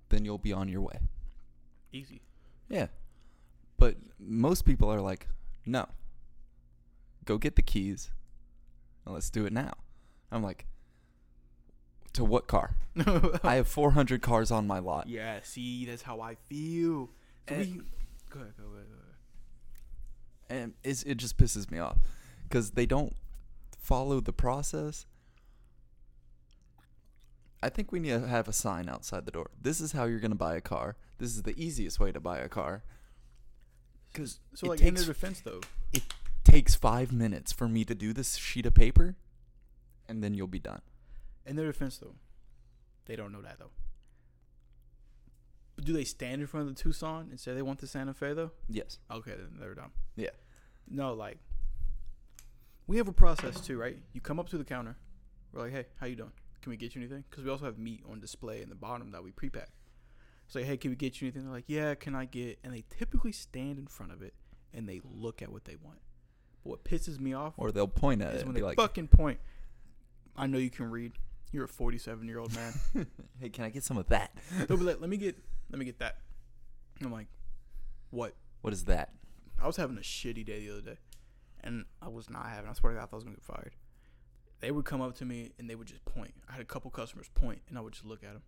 then 0.10 0.26
you'll 0.26 0.38
be 0.40 0.54
on 0.54 0.68
your 0.68 0.82
way. 0.82 1.00
easy. 1.92 2.22
Yeah. 2.70 2.88
But 3.78 3.98
most 4.20 4.66
people 4.66 4.90
are 4.90 5.00
like, 5.02 5.28
no. 5.66 5.88
Go 7.26 7.38
get 7.38 7.56
the 7.56 7.62
keys. 7.62 8.10
and 9.06 9.14
let's 9.14 9.30
do 9.30 9.46
it 9.46 9.54
now. 9.54 9.74
I'm 10.32 10.42
like, 10.42 10.66
to 12.14 12.24
what 12.24 12.48
car? 12.48 12.76
I 13.44 13.56
have 13.56 13.68
400 13.68 14.22
cars 14.22 14.50
on 14.52 14.66
my 14.68 14.80
lot. 14.80 15.08
yeah, 15.08 15.40
see, 15.44 15.86
that's 15.86 16.02
how 16.04 16.20
I 16.22 16.36
feel. 16.36 17.10
So 17.48 17.56
And- 17.56 17.76
we, 17.76 17.82
go 18.30 18.40
ahead, 18.40 18.54
go 18.58 18.64
ahead, 18.64 18.88
go 18.90 18.96
ahead. 18.96 19.16
And 20.50 20.74
it's, 20.84 21.04
it 21.04 21.16
just 21.16 21.38
pisses 21.38 21.70
me 21.72 21.80
off 21.80 21.98
because 22.44 22.72
they 22.72 22.86
don't 22.86 23.16
follow 23.84 24.20
the 24.22 24.34
process. 24.34 25.06
I 27.62 27.70
think 27.70 27.92
we 27.92 28.00
need 28.00 28.10
to 28.10 28.28
have 28.28 28.48
a 28.48 28.54
sign 28.54 28.90
outside 28.90 29.26
the 29.26 29.32
door. 29.32 29.50
This 29.62 29.80
is 29.80 29.92
how 29.94 30.06
you're 30.06 30.20
going 30.20 30.32
to 30.32 30.38
buy 30.38 30.56
a 30.56 30.62
car. 30.62 30.96
This 31.18 31.30
is 31.36 31.44
the 31.44 31.58
easiest 31.62 32.00
way 32.00 32.12
to 32.12 32.20
buy 32.20 32.40
a 32.40 32.50
car. 32.50 32.84
Because 34.12 34.40
So 34.54 34.68
like 34.68 34.80
in 34.82 34.88
takes 34.96 35.06
their 35.06 35.14
defense 35.14 35.40
though, 35.42 35.62
it 35.94 36.04
takes 36.44 36.76
five 36.76 37.12
minutes 37.12 37.52
for 37.54 37.68
me 37.68 37.86
to 37.86 37.96
do 37.96 38.12
this 38.14 38.36
sheet 38.36 38.66
of 38.66 38.74
paper, 38.74 39.16
and 40.08 40.24
then 40.24 40.34
you'll 40.34 40.48
be 40.48 40.60
done. 40.60 40.82
in 41.46 41.56
their 41.56 41.68
defense 41.68 41.98
though, 41.98 42.16
they 43.06 43.16
don't 43.16 43.32
know 43.32 43.42
that 43.42 43.60
though. 43.60 43.72
But 45.76 45.86
do 45.86 45.94
they 45.94 46.04
stand 46.04 46.42
in 46.42 46.48
front 46.48 46.70
of 46.70 46.76
the 46.76 46.82
Tucson 46.82 47.28
and 47.32 47.40
say 47.40 47.54
they 47.54 47.62
want 47.64 47.80
the 47.80 47.88
Santa 47.88 48.14
Fe 48.14 48.34
though? 48.34 48.52
Yes. 48.70 49.00
Okay, 49.10 49.32
then 49.32 49.58
they're 49.60 49.74
dumb. 49.74 49.92
Yeah. 50.16 50.30
No, 50.88 51.14
like 51.14 51.40
we 52.88 52.98
have 52.98 53.08
a 53.08 53.14
process 53.14 53.60
too, 53.60 53.78
right? 53.78 53.98
You 54.14 54.22
come 54.22 54.40
up 54.40 54.50
to 54.50 54.58
the 54.58 54.64
counter. 54.64 54.96
We're 55.52 55.64
like, 55.64 55.72
hey, 55.72 55.86
how 56.00 56.08
you 56.08 56.16
doing? 56.16 56.32
Can 56.62 56.70
we 56.70 56.78
get 56.78 56.96
you 56.96 57.02
anything? 57.02 57.24
Because 57.30 57.44
we 57.44 57.52
also 57.52 57.66
have 57.66 57.78
meat 57.78 58.04
on 58.10 58.20
display 58.20 58.62
in 58.62 58.70
the 58.70 58.76
bottom 58.76 59.12
that 59.12 59.24
we 59.24 59.32
pre-pack. 59.32 59.70
It's 60.46 60.56
like, 60.56 60.66
hey, 60.66 60.78
can 60.78 60.92
we 60.92 60.96
get 60.96 61.22
you 61.22 61.28
anything? 61.28 61.44
They're 61.44 61.54
like, 61.54 61.66
yeah, 61.68 61.96
can 61.96 62.16
I 62.16 62.26
get? 62.26 62.60
And 62.64 62.74
they 62.74 62.84
typically 62.98 63.32
stand 63.32 63.78
in 63.78 63.88
front 63.88 64.12
of 64.12 64.22
it 64.22 64.34
and 64.74 64.88
they 64.88 65.02
look 65.04 65.42
at 65.42 65.52
what 65.52 65.66
they 65.66 65.76
want. 65.76 66.00
But 66.64 66.70
what 66.70 66.84
pisses 66.84 67.20
me 67.20 67.34
off 67.34 67.54
Or 67.58 67.72
they'll 67.72 67.88
point 67.88 68.22
at 68.22 68.36
it 68.36 68.38
when 68.38 68.48
and 68.48 68.56
they 68.56 68.60
be 68.60 68.66
like, 68.66 68.78
fucking 68.78 69.10
point. 69.10 69.40
I 70.36 70.48
know 70.48 70.58
you 70.58 70.70
can 70.70 70.90
read. 70.90 71.14
You're 71.52 71.66
a 71.66 71.70
47 71.70 72.28
year 72.28 72.40
old 72.40 72.54
man. 72.56 72.74
"Hey, 73.40 73.50
can 73.50 73.64
I 73.64 73.70
get 73.70 73.84
some 73.84 73.98
of 73.98 74.08
that? 74.10 74.36
They'll 74.68 74.78
be 74.78 74.84
like, 74.84 75.00
let 75.00 75.10
me 75.10 75.18
get, 75.18 75.38
let 75.70 75.78
me 75.78 75.86
get 75.86 76.00
that. 76.00 76.18
And 76.98 77.06
I'm 77.06 77.14
like, 77.14 77.28
what? 78.10 78.34
What 78.62 78.74
is 78.74 78.86
that?" 78.86 79.12
I 79.62 79.68
was 79.68 79.78
having 79.78 79.98
a 79.98 80.02
shitty 80.02 80.44
day 80.46 80.66
the 80.66 80.72
other 80.72 80.82
day, 80.82 80.98
and 81.64 81.86
I 82.02 82.10
was 82.10 82.30
not 82.30 82.48
having. 82.48 82.70
I 82.70 82.74
swear 82.74 82.94
to 82.94 83.00
God, 83.00 83.04
I 83.04 83.06
thought 83.08 83.14
I 83.14 83.18
was 83.18 83.24
gonna 83.24 83.36
get 83.36 83.46
fired. 83.46 83.76
They 84.60 84.72
would 84.72 84.86
come 84.86 85.02
up 85.02 85.16
to 85.16 85.26
me 85.26 85.52
and 85.60 85.70
they 85.70 85.76
would 85.76 85.88
just 85.88 86.06
point. 86.06 86.34
I 86.48 86.54
had 86.54 86.62
a 86.62 86.66
couple 86.66 86.90
customers 86.92 87.30
point, 87.34 87.62
and 87.70 87.78
I 87.78 87.82
would 87.82 87.94
just 87.94 88.06
look 88.06 88.24
at 88.24 88.34
them. 88.34 88.44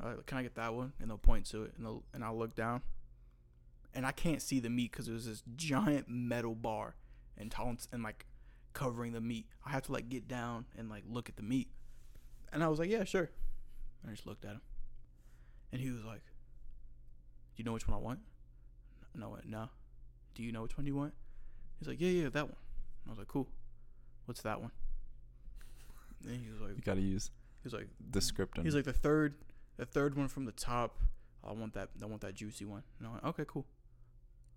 Right, 0.00 0.24
can 0.26 0.38
I 0.38 0.42
get 0.42 0.54
that 0.54 0.74
one? 0.74 0.92
And 1.00 1.10
they'll 1.10 1.18
point 1.18 1.46
to 1.46 1.64
it, 1.64 1.72
and 1.76 1.84
they'll, 1.84 2.04
and 2.14 2.24
I'll 2.24 2.38
look 2.38 2.54
down, 2.54 2.82
and 3.92 4.06
I 4.06 4.12
can't 4.12 4.40
see 4.40 4.60
the 4.60 4.70
meat 4.70 4.92
because 4.92 5.06
there's 5.06 5.26
this 5.26 5.42
giant 5.56 6.08
metal 6.08 6.54
bar 6.54 6.94
and 7.36 7.50
tolerance 7.50 7.88
and 7.92 8.02
like 8.02 8.26
covering 8.72 9.12
the 9.12 9.20
meat. 9.20 9.46
I 9.66 9.70
have 9.70 9.82
to 9.84 9.92
like 9.92 10.08
get 10.08 10.28
down 10.28 10.66
and 10.78 10.88
like 10.88 11.02
look 11.08 11.28
at 11.28 11.36
the 11.36 11.42
meat, 11.42 11.68
and 12.52 12.62
I 12.62 12.68
was 12.68 12.78
like, 12.78 12.88
yeah, 12.88 13.04
sure. 13.04 13.30
And 14.02 14.10
I 14.10 14.14
just 14.14 14.26
looked 14.26 14.44
at 14.44 14.52
him, 14.52 14.60
and 15.72 15.80
he 15.80 15.90
was 15.90 16.04
like, 16.04 16.22
"Do 16.22 17.56
you 17.56 17.64
know 17.64 17.72
which 17.72 17.88
one 17.88 17.96
I 17.96 18.00
want?" 18.00 18.20
No, 19.14 19.36
"No." 19.44 19.70
Do 20.34 20.42
you 20.44 20.52
know 20.52 20.62
which 20.62 20.76
one 20.76 20.86
you 20.86 20.94
want? 20.94 21.14
He's 21.80 21.88
like, 21.88 22.00
Yeah, 22.00 22.10
yeah, 22.10 22.28
that 22.28 22.44
one. 22.44 22.56
I 23.06 23.10
was 23.10 23.18
like, 23.18 23.28
Cool. 23.28 23.48
What's 24.26 24.42
that 24.42 24.60
one? 24.60 24.70
And 26.24 26.40
he 26.40 26.50
was 26.52 26.60
like, 26.60 26.76
You 26.76 26.82
gotta 26.84 27.00
use 27.00 27.30
He 27.62 27.66
was 27.66 27.72
like, 27.72 27.88
descriptive. 28.10 28.64
He's 28.64 28.76
like 28.76 28.84
the 28.84 28.92
third, 28.92 29.34
the 29.76 29.86
third 29.86 30.16
one 30.16 30.28
from 30.28 30.44
the 30.44 30.52
top. 30.52 30.98
I 31.42 31.52
want 31.52 31.72
that. 31.74 31.88
I 32.02 32.06
want 32.06 32.20
that 32.20 32.34
juicy 32.34 32.66
one. 32.66 32.82
And 32.98 33.08
I 33.08 33.10
went, 33.12 33.24
Okay, 33.24 33.44
cool. 33.48 33.66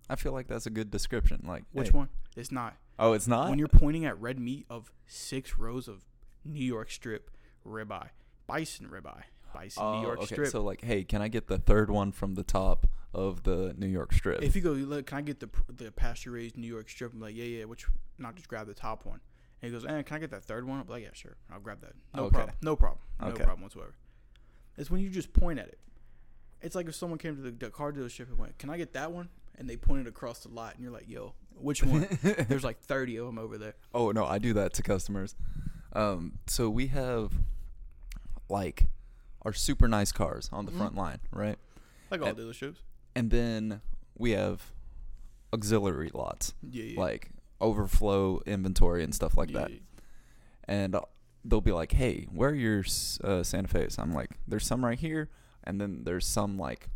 I 0.10 0.16
feel 0.16 0.34
like 0.34 0.48
that's 0.48 0.66
a 0.66 0.70
good 0.70 0.92
description. 0.92 1.44
Like, 1.48 1.64
Which 1.72 1.90
hey. 1.90 1.98
one? 1.98 2.10
It's 2.36 2.52
not. 2.52 2.76
Oh, 3.00 3.14
it's 3.14 3.28
not. 3.28 3.50
when 3.50 3.58
you're 3.58 3.68
pointing 3.68 4.06
at 4.06 4.20
red 4.20 4.38
meat 4.40 4.66
of 4.70 4.92
six 5.08 5.58
rows 5.58 5.88
of 5.88 6.04
New 6.46 6.64
York 6.64 6.92
strip 6.92 7.32
ribeye, 7.66 8.10
bison 8.46 8.88
ribeye, 8.88 9.24
bison 9.54 9.84
oh, 9.84 9.96
New 9.96 10.06
York 10.06 10.20
okay. 10.20 10.36
strip. 10.36 10.52
So 10.52 10.62
like, 10.62 10.84
hey, 10.84 11.04
can 11.04 11.22
I 11.22 11.30
get 11.30 11.48
the 11.48 11.58
third 11.58 11.90
one 11.90 12.12
from 12.12 12.36
the 12.36 12.44
top 12.44 12.88
of 13.14 13.44
the 13.44 13.74
New 13.78 13.88
York 13.88 14.14
strip? 14.14 14.42
If 14.42 14.56
you 14.56 14.62
go, 14.62 14.72
look, 14.72 15.06
can 15.08 15.18
I 15.20 15.22
get 15.22 15.40
the 15.40 15.50
the 15.72 15.92
pasture 15.92 16.32
raised 16.32 16.58
New 16.58 16.68
York 16.68 16.90
strip? 16.90 17.14
I'm 17.14 17.20
like, 17.20 17.36
yeah, 17.36 17.46
yeah. 17.46 17.66
Which 17.66 17.86
not 18.18 18.36
just 18.36 18.48
grab 18.48 18.68
the 18.68 18.74
top 18.74 19.06
one. 19.06 19.20
And 19.62 19.72
he 19.72 19.78
goes, 19.78 19.86
eh, 19.86 20.02
can 20.04 20.18
I 20.18 20.20
get 20.20 20.32
that 20.32 20.44
third 20.44 20.68
one? 20.68 20.80
I'm 20.80 20.88
like, 20.88 21.04
yeah, 21.04 21.10
sure. 21.14 21.38
I'll 21.52 21.60
grab 21.60 21.82
that. 21.82 21.94
No 22.14 22.24
Okay. 22.26 22.36
problem. 22.36 22.56
No 22.62 22.76
problem. 22.76 23.00
No 23.22 23.28
Okay. 23.28 23.44
problem 23.44 23.62
whatsoever. 23.64 23.94
It's 24.78 24.90
when 24.92 25.00
you 25.02 25.10
just 25.10 25.32
point 25.34 25.60
at 25.60 25.68
it. 25.68 25.80
It's 26.62 26.76
like 26.76 26.88
if 26.88 26.96
someone 26.96 27.20
came 27.20 27.36
to 27.36 27.42
the, 27.42 27.52
the 27.52 27.70
car 27.70 27.92
dealership 27.94 28.28
and 28.30 28.38
went, 28.38 28.58
can 28.58 28.70
I 28.70 28.78
get 28.78 28.94
that 28.94 29.12
one? 29.12 29.30
And 29.58 29.70
they 29.70 29.78
pointed 29.78 30.08
across 30.08 30.40
the 30.40 30.50
lot, 30.50 30.74
and 30.74 30.84
you're 30.84 30.92
like, 30.92 31.08
yo, 31.08 31.34
which 31.56 31.84
one? 31.84 32.08
There's 32.24 32.64
like 32.64 32.80
30 32.80 33.18
of 33.18 33.26
them 33.28 33.38
over 33.38 33.58
there. 33.58 33.76
Oh 33.94 34.12
no, 34.12 34.26
I 34.26 34.40
do 34.40 34.54
that 34.54 34.74
to 34.76 34.84
customers. 34.84 35.36
Um, 35.94 36.40
so 36.48 36.70
we 36.70 36.88
have 36.88 37.32
like 38.50 38.88
our 39.44 39.54
super 39.54 39.88
nice 39.88 40.12
cars 40.12 40.50
on 40.52 40.66
the 40.66 40.72
Mhm. 40.72 40.78
front 40.78 40.96
line, 40.96 41.20
right? 41.32 41.58
Like 42.10 42.22
all 42.22 42.28
And- 42.30 42.38
dealerships. 42.38 42.78
And 43.16 43.30
then 43.30 43.82
we 44.18 44.32
have 44.32 44.72
auxiliary 45.54 46.10
lots, 46.14 46.54
Yeah, 46.70 46.84
yeah. 46.84 47.00
like 47.00 47.30
overflow 47.62 48.42
inventory 48.46 49.04
and 49.04 49.14
stuff 49.14 49.38
like 49.38 49.52
yeah, 49.52 49.60
that. 49.60 49.72
And 50.66 50.96
uh, 50.96 51.02
they'll 51.46 51.62
be 51.62 51.72
like, 51.72 51.92
"Hey, 51.92 52.28
where 52.32 52.50
are 52.50 52.56
your 52.56 52.84
uh, 53.24 53.44
Santa 53.44 53.68
Fe's?" 53.68 53.98
I'm 54.00 54.14
like, 54.14 54.32
"There's 54.48 54.66
some 54.66 54.84
right 54.84 54.98
here, 54.98 55.30
and 55.64 55.80
then 55.80 56.04
there's 56.04 56.26
some 56.26 56.58
like 56.58 56.90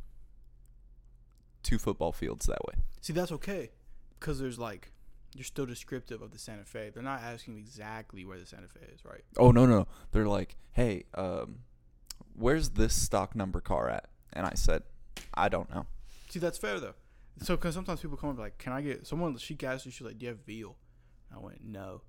two 1.64 1.78
football 1.78 2.12
fields 2.12 2.46
that 2.48 2.64
way." 2.66 2.76
See, 3.02 3.14
that's 3.14 3.32
okay, 3.34 3.72
because 4.20 4.40
there's 4.40 4.58
like, 4.58 4.92
you're 5.36 5.44
still 5.44 5.66
descriptive 5.66 6.22
of 6.22 6.32
the 6.32 6.40
Santa 6.40 6.66
Fe. 6.66 6.90
They're 6.94 7.04
not 7.04 7.22
asking 7.22 7.58
exactly 7.58 8.26
where 8.26 8.40
the 8.40 8.46
Santa 8.46 8.68
Fe 8.68 8.80
is, 8.94 9.06
right? 9.06 9.24
Oh 9.38 9.52
no, 9.52 9.66
no, 9.66 9.88
they're 10.12 10.28
like, 10.28 10.58
"Hey, 10.72 11.04
um, 11.14 11.60
where's 12.34 12.70
this 12.72 12.94
stock 12.94 13.36
number 13.36 13.62
car 13.62 13.90
at?" 13.90 14.08
And 14.34 14.46
I 14.46 14.54
said, 14.56 14.84
"I 15.34 15.50
don't 15.50 15.70
know." 15.70 15.86
See, 16.30 16.40
that's 16.40 16.58
fair 16.58 16.80
though. 16.80 16.94
So, 17.40 17.56
because 17.56 17.76
sometimes 17.76 18.02
people 18.02 18.18
come 18.18 18.30
up 18.30 18.32
and 18.32 18.38
be 18.38 18.44
like, 18.44 18.58
"Can 18.58 18.74
I 18.74 18.82
get 18.82 19.06
someone?" 19.06 19.38
She 19.38 19.56
asked 19.64 19.86
me, 19.86 19.92
she's 19.92 20.06
like, 20.06 20.18
"Do 20.18 20.26
you 20.26 20.30
have 20.32 20.40
veal?" 20.46 20.76
I 21.34 21.40
went, 21.40 21.64
"No," 21.64 22.02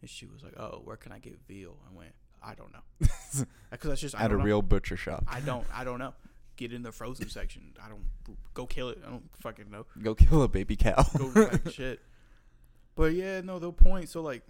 and 0.00 0.08
she 0.08 0.26
was 0.26 0.42
like, 0.42 0.54
"Oh, 0.58 0.80
where 0.84 0.96
can 0.96 1.12
I 1.12 1.18
get 1.18 1.38
veal?" 1.48 1.76
I 1.90 1.96
went, 1.96 2.12
"I 2.42 2.54
don't 2.54 2.72
know," 2.72 2.84
because 3.70 3.88
that's 3.88 4.00
just 4.00 4.14
I 4.14 4.20
At 4.20 4.26
a 4.26 4.28
don't 4.30 4.38
know. 4.38 4.44
real 4.44 4.62
butcher 4.62 4.96
shop. 4.96 5.24
I 5.28 5.40
don't. 5.40 5.66
I 5.74 5.82
don't 5.84 5.98
know. 5.98 6.14
Get 6.56 6.72
in 6.72 6.82
the 6.82 6.92
frozen 6.92 7.28
section. 7.28 7.74
I 7.84 7.88
don't 7.88 8.04
go 8.54 8.64
kill 8.66 8.88
it. 8.90 8.98
I 9.06 9.10
don't 9.10 9.28
fucking 9.40 9.70
know. 9.70 9.86
Go 10.02 10.14
kill 10.14 10.42
a 10.42 10.48
baby 10.48 10.76
cow. 10.76 11.04
Go 11.18 11.26
like 11.34 11.70
shit. 11.70 12.00
But 12.94 13.12
yeah, 13.12 13.40
no, 13.42 13.58
they'll 13.58 13.72
point. 13.72 14.08
So 14.08 14.22
like, 14.22 14.42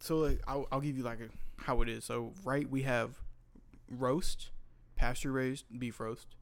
so 0.00 0.18
like, 0.18 0.40
I'll, 0.48 0.66
I'll 0.72 0.80
give 0.80 0.96
you 0.96 1.04
like 1.04 1.20
a, 1.20 1.28
how 1.62 1.80
it 1.82 1.88
is. 1.88 2.04
So 2.04 2.32
right, 2.42 2.68
we 2.68 2.82
have 2.82 3.20
roast, 3.88 4.50
pasture 4.96 5.30
raised 5.30 5.66
beef 5.78 6.00
roast. 6.00 6.34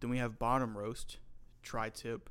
Then 0.00 0.10
we 0.10 0.18
have 0.18 0.38
bottom 0.38 0.78
roast, 0.78 1.18
tri-tip, 1.62 2.30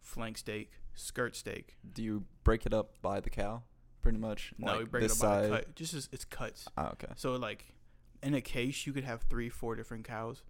flank 0.00 0.38
steak, 0.38 0.72
skirt 0.94 1.36
steak. 1.36 1.76
Do 1.92 2.02
you 2.02 2.24
break 2.44 2.66
it 2.66 2.72
up 2.74 3.00
by 3.02 3.20
the 3.20 3.30
cow, 3.30 3.62
pretty 4.02 4.18
much? 4.18 4.52
No, 4.58 4.72
we 4.74 4.78
Like 4.80 4.90
break 4.90 5.04
it 5.04 5.10
up 5.12 5.18
by 5.18 5.42
the 5.42 5.48
cut. 5.48 5.74
Just 5.76 5.94
as, 5.94 6.08
it's 6.12 6.24
cuts. 6.24 6.66
Ah, 6.76 6.90
okay. 6.92 7.08
So 7.16 7.34
like, 7.36 7.74
in 8.22 8.34
a 8.34 8.40
case, 8.40 8.86
you 8.86 8.92
could 8.92 9.04
have 9.04 9.22
three, 9.22 9.48
four 9.48 9.76
different 9.76 10.04
cows. 10.06 10.42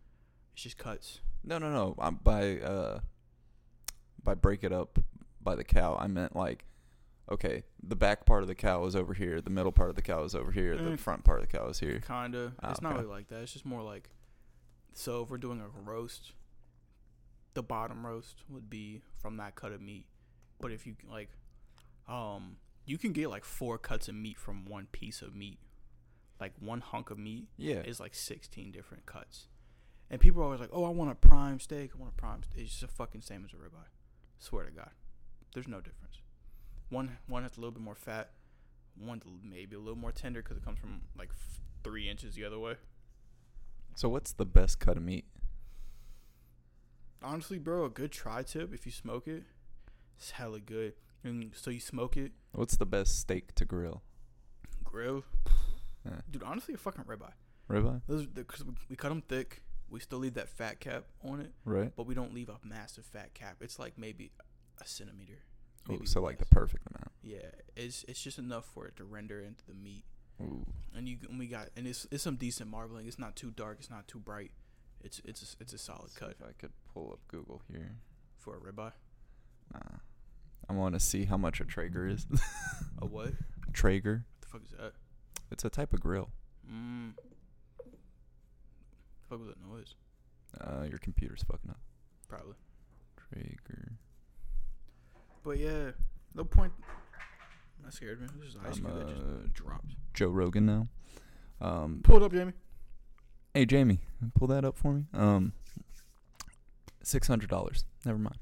It's 0.55 0.63
just 0.65 0.79
cuts. 0.79 1.21
No, 1.45 1.59
no, 1.59 1.71
no. 1.71 1.95
Um, 1.99 2.21
by 2.23 2.59
uh, 2.61 3.01
by 4.23 4.35
break 4.35 4.65
it 4.65 4.73
up 4.73 4.99
by 5.41 5.55
the 5.55 5.65
cow, 5.65 5.97
I 5.99 6.07
meant 6.07 6.37
like, 6.37 6.67
okay, 7.31 7.63
the 7.83 7.97
back 7.97 8.27
part 8.27 8.43
of 8.43 8.49
the 8.49 8.55
cow 8.55 8.85
is 8.85 8.95
over 8.97 9.15
here, 9.15 9.41
the 9.41 9.49
middle 9.51 9.73
part 9.73 9.89
of 9.89 9.97
the 9.97 10.03
cow 10.03 10.23
is 10.25 10.35
over 10.35 10.51
here, 10.53 10.77
the 10.77 10.83
Mm. 10.91 10.99
front 10.99 11.25
part 11.25 11.41
of 11.41 11.49
the 11.49 11.57
cow 11.57 11.67
is 11.69 11.79
here. 11.79 12.01
Kinda. 12.01 12.53
Ah, 12.63 12.71
it's 12.73 12.83
not 12.83 12.95
really 12.95 13.07
like 13.07 13.29
that. 13.29 13.43
It's 13.43 13.53
just 13.53 13.65
more 13.65 13.83
like, 13.83 14.11
so 14.93 15.23
if 15.23 15.31
we're 15.31 15.39
doing 15.39 15.61
a 15.61 15.69
roast, 15.69 16.33
the 17.55 17.63
bottom 17.63 18.07
roast 18.07 18.43
would 18.49 18.71
be 18.71 19.03
from 19.19 19.37
that 19.39 19.55
cut 19.55 19.73
of 19.73 19.81
meat. 19.81 20.07
But 20.61 20.73
if 20.73 20.87
you 20.87 20.95
like, 21.09 21.31
um, 22.09 22.57
you 22.87 22.99
can 22.99 23.13
get 23.13 23.29
like 23.31 23.45
four 23.45 23.79
cuts 23.79 24.09
of 24.09 24.15
meat 24.15 24.39
from 24.39 24.65
one 24.67 24.87
piece 24.93 25.23
of 25.23 25.35
meat. 25.35 25.59
Like 26.41 26.53
one 26.59 26.81
hunk 26.81 27.11
of 27.11 27.19
meat 27.19 27.49
Yeah. 27.57 27.81
is 27.81 28.01
like 28.01 28.15
sixteen 28.15 28.71
different 28.71 29.07
cuts. 29.07 29.49
And 30.11 30.21
people 30.21 30.41
are 30.41 30.45
always 30.45 30.61
like, 30.61 30.71
"Oh, 30.73 30.85
I 30.85 30.89
want 30.91 31.11
a 31.11 31.15
prime 31.15 31.61
steak. 31.61 31.93
I 31.95 31.99
want 31.99 32.13
a 32.13 32.17
prime." 32.17 32.43
Steak. 32.43 32.63
It's 32.63 32.71
just 32.71 32.81
the 32.83 32.89
fucking 32.89 33.21
same 33.23 33.45
as 33.45 33.53
a 33.53 33.57
ribeye. 33.57 33.89
Swear 34.39 34.65
to 34.65 34.71
God, 34.71 34.91
there's 35.55 35.69
no 35.69 35.81
difference. 35.81 36.21
One 36.89 37.19
one 37.29 37.43
has 37.43 37.57
a 37.57 37.61
little 37.61 37.73
bit 37.73 37.83
more 37.83 37.95
fat. 37.95 38.31
One 38.97 39.21
maybe 39.45 39.77
a 39.77 39.79
little 39.79 39.99
more 39.99 40.13
tender 40.13 40.43
because 40.43 40.57
it 40.57 40.65
comes 40.65 40.79
from 40.79 41.03
like 41.17 41.29
f- 41.31 41.61
three 41.85 42.09
inches 42.09 42.35
the 42.35 42.45
other 42.45 42.59
way. 42.59 42.75
So 43.95 44.09
what's 44.09 44.33
the 44.33 44.47
best 44.47 44.79
cut 44.81 44.97
of 44.97 45.03
meat? 45.03 45.27
Honestly, 47.23 47.59
bro, 47.59 47.85
a 47.85 47.91
good 47.91 48.13
tri-tip 48.13 48.73
if 48.73 48.87
you 48.87 48.93
smoke 48.93 49.29
it, 49.29 49.45
it's 50.19 50.33
hella 50.33 50.61
good. 50.61 50.95
And 51.23 51.53
so 51.55 51.71
you 51.71 51.81
smoke 51.81 52.17
it, 52.17 52.33
What's 52.53 52.77
the 52.77 52.87
best 52.87 53.19
steak 53.19 53.55
to 53.57 53.65
grill? 53.65 54.03
grill, 54.85 55.25
Yeah. 56.05 56.21
dude. 56.31 56.43
Honestly, 56.43 56.75
a 56.75 56.79
fucking 56.79 57.05
ribeye. 57.05 57.33
Ribeye, 57.69 58.01
Those 58.09 58.27
because 58.27 58.65
we, 58.89 58.97
cut 58.97 59.11
them 59.11 59.23
thick. 59.23 59.63
We 59.89 60.01
still 60.01 60.19
leave 60.19 60.35
that 60.35 60.49
fat 60.49 60.81
cap 60.81 61.05
on 61.23 61.41
it, 61.41 61.53
right? 61.65 61.93
but 61.97 62.07
we 62.07 62.15
don't 62.15 62.33
leave 62.33 62.49
a 62.49 62.59
massive 62.65 63.05
fat 63.05 63.35
cap. 63.35 63.57
It's 63.61 63.79
like 63.79 63.99
maybe 63.99 64.33
a 64.81 64.87
centimeter. 64.87 65.35
Ooh, 65.89 65.93
maybe 65.93 66.07
so 66.07 66.21
like 66.23 66.39
the 66.39 66.47
perfect 66.47 66.87
amount. 66.91 67.11
Yeah, 67.23 67.51
it's 67.77 68.05
it's 68.09 68.23
just 68.23 68.39
enough 68.39 68.65
for 68.67 68.87
it 68.87 68.97
to 68.97 69.05
render 69.05 69.41
into 69.41 69.65
the 69.67 69.75
meat. 69.75 70.05
Ooh. 70.41 70.65
And 70.95 71.09
you 71.09 71.19
and 71.29 71.39
we 71.39 71.47
got 71.49 71.69
and 71.77 71.87
it's 71.87 72.07
it's 72.11 72.23
some 72.23 72.37
decent 72.37 72.71
marbling. 72.71 73.07
It's 73.07 73.19
not 73.19 73.37
too 73.37 73.51
dark. 73.51 73.77
It's 73.81 73.91
not 73.91 74.07
too 74.09 74.19
bright. 74.19 74.53
It's 75.03 75.21
it's 75.25 75.43
a, 75.43 75.63
it's 75.63 75.73
a 75.73 75.79
solid 75.79 76.15
cut 76.15 76.31
if 76.31 76.43
I 76.43 76.53
could 76.59 76.73
pull 76.93 77.11
up 77.13 77.21
Google 77.29 77.63
here. 77.71 77.97
for 78.39 78.57
a 78.57 78.61
ribeye. 78.61 78.93
Nah. 79.73 79.81
I 80.69 80.73
want 80.73 80.95
to 80.95 81.01
see 81.01 81.25
how 81.25 81.37
much 81.37 81.61
a 81.61 81.65
Traeger 81.65 82.07
is. 82.07 82.27
A 83.03 83.07
what? 83.07 83.33
Traeger. 83.73 84.25
the 84.41 84.47
fuck 84.47 84.63
is 84.65 84.71
that? 84.79 84.93
It's 85.51 85.65
a 85.65 85.71
type 85.71 85.93
of 85.93 86.01
grill. 86.01 86.31
Mm. 86.71 87.15
The 87.79 89.27
fuck 89.29 89.41
was 89.41 89.49
that 89.49 89.57
noise? 89.69 89.95
Uh, 90.61 90.85
your 90.89 90.99
computer's 90.99 91.43
fucking 91.43 91.71
up. 91.71 91.81
Probably. 92.29 92.55
Traeger. 93.17 93.93
But 95.43 95.59
yeah, 95.59 95.91
no 96.35 96.45
point. 96.45 96.73
That 97.83 97.93
scared 97.95 98.21
me. 98.21 98.27
This 98.39 98.51
is 98.51 98.57
ice 98.57 98.77
I'm, 98.77 98.85
cube 98.85 98.95
that 98.95 99.07
uh, 99.07 99.43
just 99.43 99.53
dropped. 99.55 99.95
Joe 100.15 100.29
Rogan 100.29 100.67
now. 100.67 100.87
Um, 101.61 102.01
Pull 102.05 102.17
it 102.19 102.23
up, 102.23 102.33
Jamie. 102.33 102.53
Hey 103.55 103.67
Jamie, 103.67 104.01
pull 104.35 104.47
that 104.49 104.65
up 104.65 104.77
for 104.77 104.93
me. 104.93 105.05
Um, 105.13 105.53
six 107.03 107.27
hundred 107.27 107.51
dollars. 107.51 107.85
Never 108.05 108.19
mind. 108.19 108.39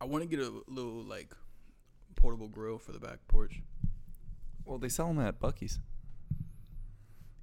I 0.00 0.04
want 0.04 0.22
to 0.22 0.28
get 0.28 0.44
a 0.44 0.52
little 0.68 1.02
like 1.02 1.34
portable 2.16 2.48
grill 2.48 2.78
for 2.78 2.92
the 2.92 2.98
back 2.98 3.18
porch. 3.28 3.62
Well, 4.64 4.78
they 4.78 4.88
sell 4.88 5.08
them 5.08 5.18
at 5.18 5.40
Buc-ee's. 5.40 5.80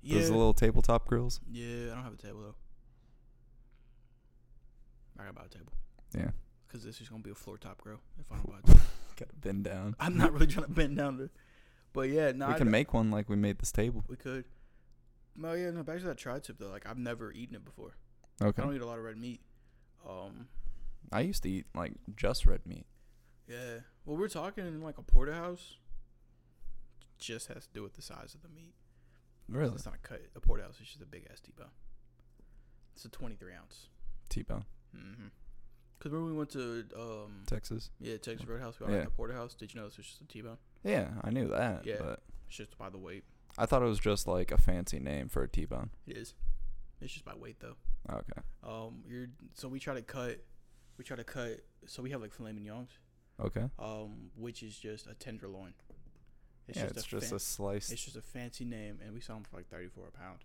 Yeah. 0.01 0.19
Those 0.19 0.29
little 0.29 0.53
tabletop 0.53 1.07
grills. 1.07 1.41
yeah, 1.51 1.91
I 1.91 1.95
don't 1.95 2.03
have 2.03 2.13
a 2.13 2.17
table 2.17 2.41
though. 2.41 2.55
I 5.19 5.23
gotta 5.23 5.33
buy 5.33 5.45
a 5.45 5.49
table. 5.49 5.73
Yeah. 6.15 6.31
Cause 6.71 6.83
this 6.83 7.01
is 7.01 7.09
gonna 7.09 7.23
be 7.23 7.31
a 7.31 7.35
floor 7.35 7.57
top 7.57 7.81
grill 7.81 7.99
if 8.19 8.31
I 8.31 8.35
don't 8.35 8.49
buy 8.49 8.57
a 8.63 8.67
table. 8.67 8.79
Gotta 9.17 9.35
bend 9.35 9.63
down. 9.63 9.95
I'm 9.99 10.15
not 10.17 10.31
really 10.31 10.47
trying 10.47 10.67
to 10.67 10.71
bend 10.71 10.95
down 10.97 11.17
to, 11.17 11.29
but 11.93 12.09
yeah, 12.09 12.31
no, 12.31 12.47
we 12.47 12.53
can 12.53 12.69
make 12.71 12.93
one 12.93 13.09
like 13.11 13.27
we 13.27 13.35
made 13.35 13.57
this 13.59 13.71
table. 13.71 14.03
we 14.07 14.15
could. 14.15 14.45
No, 15.39 15.53
yeah, 15.53 15.71
no. 15.71 15.83
Back 15.83 15.99
to 15.99 16.05
that 16.05 16.17
tri-tip 16.17 16.57
though. 16.59 16.69
Like 16.69 16.85
I've 16.87 16.97
never 16.97 17.31
eaten 17.31 17.55
it 17.55 17.63
before. 17.65 17.95
Okay. 18.41 18.61
I 18.61 18.65
don't 18.65 18.75
eat 18.75 18.81
a 18.81 18.85
lot 18.85 18.97
of 18.97 19.03
red 19.03 19.17
meat. 19.17 19.41
Um, 20.07 20.47
I 21.11 21.21
used 21.21 21.43
to 21.43 21.49
eat 21.49 21.65
like 21.75 21.93
just 22.15 22.45
red 22.45 22.65
meat. 22.65 22.85
yeah. 23.47 23.79
Well, 24.05 24.17
we're 24.17 24.27
talking 24.27 24.65
in 24.65 24.81
like 24.81 24.97
a 24.97 25.01
porterhouse. 25.03 25.77
Just 27.17 27.47
has 27.49 27.67
to 27.67 27.73
do 27.73 27.83
with 27.83 27.95
the 27.95 28.01
size 28.01 28.33
of 28.33 28.41
the 28.41 28.49
meat. 28.49 28.73
Really? 29.49 29.73
It's 29.75 29.85
not 29.85 29.95
a 29.95 30.07
cut. 30.07 30.21
A 30.35 30.39
porterhouse 30.39 30.79
is 30.79 30.87
just 30.87 31.01
a 31.01 31.05
big 31.05 31.27
ass 31.31 31.39
T-bone. 31.41 31.67
It's 32.95 33.03
a 33.05 33.09
23 33.09 33.51
ounce. 33.53 33.87
T-bone. 34.29 34.65
Mm-hmm. 34.95 35.27
Cause 35.99 36.11
when 36.13 36.25
we 36.25 36.31
went 36.31 36.49
to 36.51 36.85
um 36.97 37.43
Texas. 37.45 37.89
yeah 37.99 38.15
Texas 38.17 38.47
Roadhouse, 38.47 38.79
we 38.79 38.85
got 38.85 38.93
Yeah. 38.93 39.03
the 39.03 39.09
porterhouse. 39.09 39.53
Did 39.53 39.73
you 39.73 39.81
know 39.81 39.87
this 39.87 39.97
was 39.97 40.05
just 40.05 40.21
a 40.21 40.25
T-bone? 40.27 40.57
Yeah, 40.83 41.09
I 41.23 41.29
knew 41.29 41.49
that. 41.49 41.85
Yeah. 41.85 41.97
But 41.99 42.21
It's 42.47 42.55
just 42.55 42.77
by 42.77 42.89
the 42.89 42.97
weight. 42.97 43.25
I 43.59 43.65
thought 43.65 43.81
it 43.81 43.85
was 43.85 43.99
just 43.99 44.25
like 44.27 44.51
a 44.51 44.57
fancy 44.57 44.99
name 44.99 45.27
for 45.27 45.43
a 45.43 45.47
T-bone. 45.47 45.89
It 46.07 46.17
is. 46.17 46.33
It's 47.01 47.11
just 47.13 47.25
by 47.25 47.35
weight 47.35 47.57
though. 47.59 47.75
Okay. 48.09 48.41
Um, 48.63 49.03
you're 49.07 49.27
so 49.53 49.67
we 49.67 49.79
try 49.79 49.93
to 49.93 50.01
cut. 50.01 50.39
We 50.97 51.03
try 51.03 51.17
to 51.17 51.23
cut. 51.23 51.59
So 51.85 52.01
we 52.01 52.09
have 52.11 52.21
like 52.21 52.33
filet 52.33 52.53
mignons. 52.53 52.89
Okay. 53.41 53.65
um, 53.79 54.31
which 54.35 54.63
is 54.63 54.77
just 54.77 55.07
a 55.07 55.13
tenderloin. 55.13 55.73
yeah, 56.67 56.83
it's 56.83 57.05
a 57.05 57.07
just 57.07 57.27
fan- 57.27 57.35
a 57.37 57.39
slice. 57.39 57.89
it's 57.91 58.03
just 58.03 58.17
a 58.17 58.21
fancy 58.21 58.65
name, 58.65 58.99
and 59.03 59.13
we 59.13 59.21
sell 59.21 59.35
them 59.35 59.45
for 59.45 59.57
like 59.57 59.69
thirty 59.69 59.87
four 59.87 60.07
a 60.07 60.11
pound. 60.11 60.39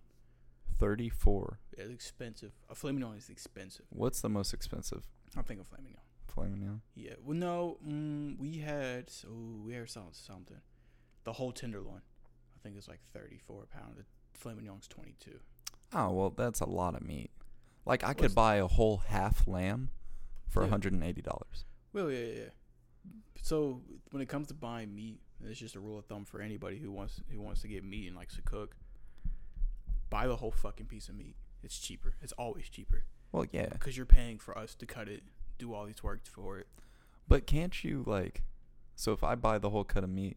34. 0.78 1.59
It's 1.73 1.91
expensive. 1.91 2.53
A 2.69 2.74
filet 2.74 2.93
mignon 2.95 3.16
is 3.16 3.28
expensive. 3.31 3.86
What's 3.91 4.20
the 4.20 4.28
most 4.28 4.53
expensive? 4.53 5.05
I'm 5.36 5.45
thinking 5.45 5.65
filet 5.65 5.82
mignon. 5.82 6.01
Filet 6.27 6.49
mignon? 6.49 6.81
Yeah. 6.95 7.12
Well, 7.23 7.36
no. 7.36 7.78
Mm, 7.86 8.39
we 8.39 8.59
had. 8.59 9.09
So 9.09 9.28
we 9.65 9.74
had 9.74 9.89
some 9.89 10.09
something. 10.12 10.57
The 11.24 11.32
whole 11.32 11.53
tenderloin. 11.53 12.03
I 12.65 12.69
think 12.69 12.78
it's 12.78 12.89
like 12.89 13.01
34 13.12 13.66
pounds. 13.66 13.99
The 13.99 14.05
filet 14.39 14.55
mignon's 14.55 14.89
twenty 14.89 15.15
two. 15.20 15.39
Oh, 15.93 16.11
well, 16.12 16.31
that's 16.31 16.61
a 16.61 16.65
lot 16.66 16.95
of 16.95 17.03
meat. 17.03 17.31
Like 17.85 18.03
I 18.03 18.09
What's- 18.09 18.20
could 18.23 18.35
buy 18.35 18.57
a 18.57 18.66
whole 18.66 18.99
half 19.09 19.47
lamb 19.47 19.91
for 20.49 20.62
Yeah. 20.65 20.70
$180. 20.70 21.65
Well, 21.93 22.11
yeah, 22.11 22.19
yeah. 22.19 22.35
yeah. 22.45 22.49
So 23.43 23.82
when 24.12 24.23
it 24.23 24.28
comes 24.31 24.49
to 24.49 24.55
buying 24.55 24.95
meat, 24.95 25.20
and 25.41 25.51
it's 25.51 25.61
just 25.61 25.77
a 25.77 25.81
rule 25.81 25.99
of 25.99 26.07
thumb 26.07 26.24
for 26.24 26.41
anybody 26.41 26.78
who 26.78 26.91
wants 26.91 27.20
who 27.31 27.41
wants 27.41 27.61
to 27.62 27.69
get 27.69 27.85
meat 27.85 28.07
and 28.07 28.16
likes 28.16 28.35
to 28.36 28.43
cook. 28.43 28.77
Buy 30.09 30.27
the 30.27 30.36
whole 30.36 30.53
fucking 30.53 30.86
piece 30.86 31.09
of 31.09 31.16
meat. 31.16 31.36
It's 31.62 31.78
cheaper. 31.78 32.15
It's 32.23 32.32
always 32.32 32.69
cheaper 32.69 33.05
Well, 33.32 33.47
yeah. 33.53 33.69
because 33.69 33.97
you're 33.97 34.07
paying 34.07 34.39
for 34.39 34.57
us 34.57 34.74
to 34.77 34.86
cut 34.86 35.09
it, 35.09 35.23
do 35.59 35.74
all 35.74 35.86
these 35.86 36.03
work 36.03 36.24
for 36.27 36.59
it. 36.59 36.69
But 37.28 37.47
can't 37.47 37.82
you 37.85 38.05
like 38.07 38.43
so 38.97 39.12
if 39.12 39.23
I 39.24 39.35
buy 39.35 39.59
the 39.59 39.70
whole 39.70 39.85
cut 39.85 40.05
of 40.05 40.11
meat, 40.11 40.36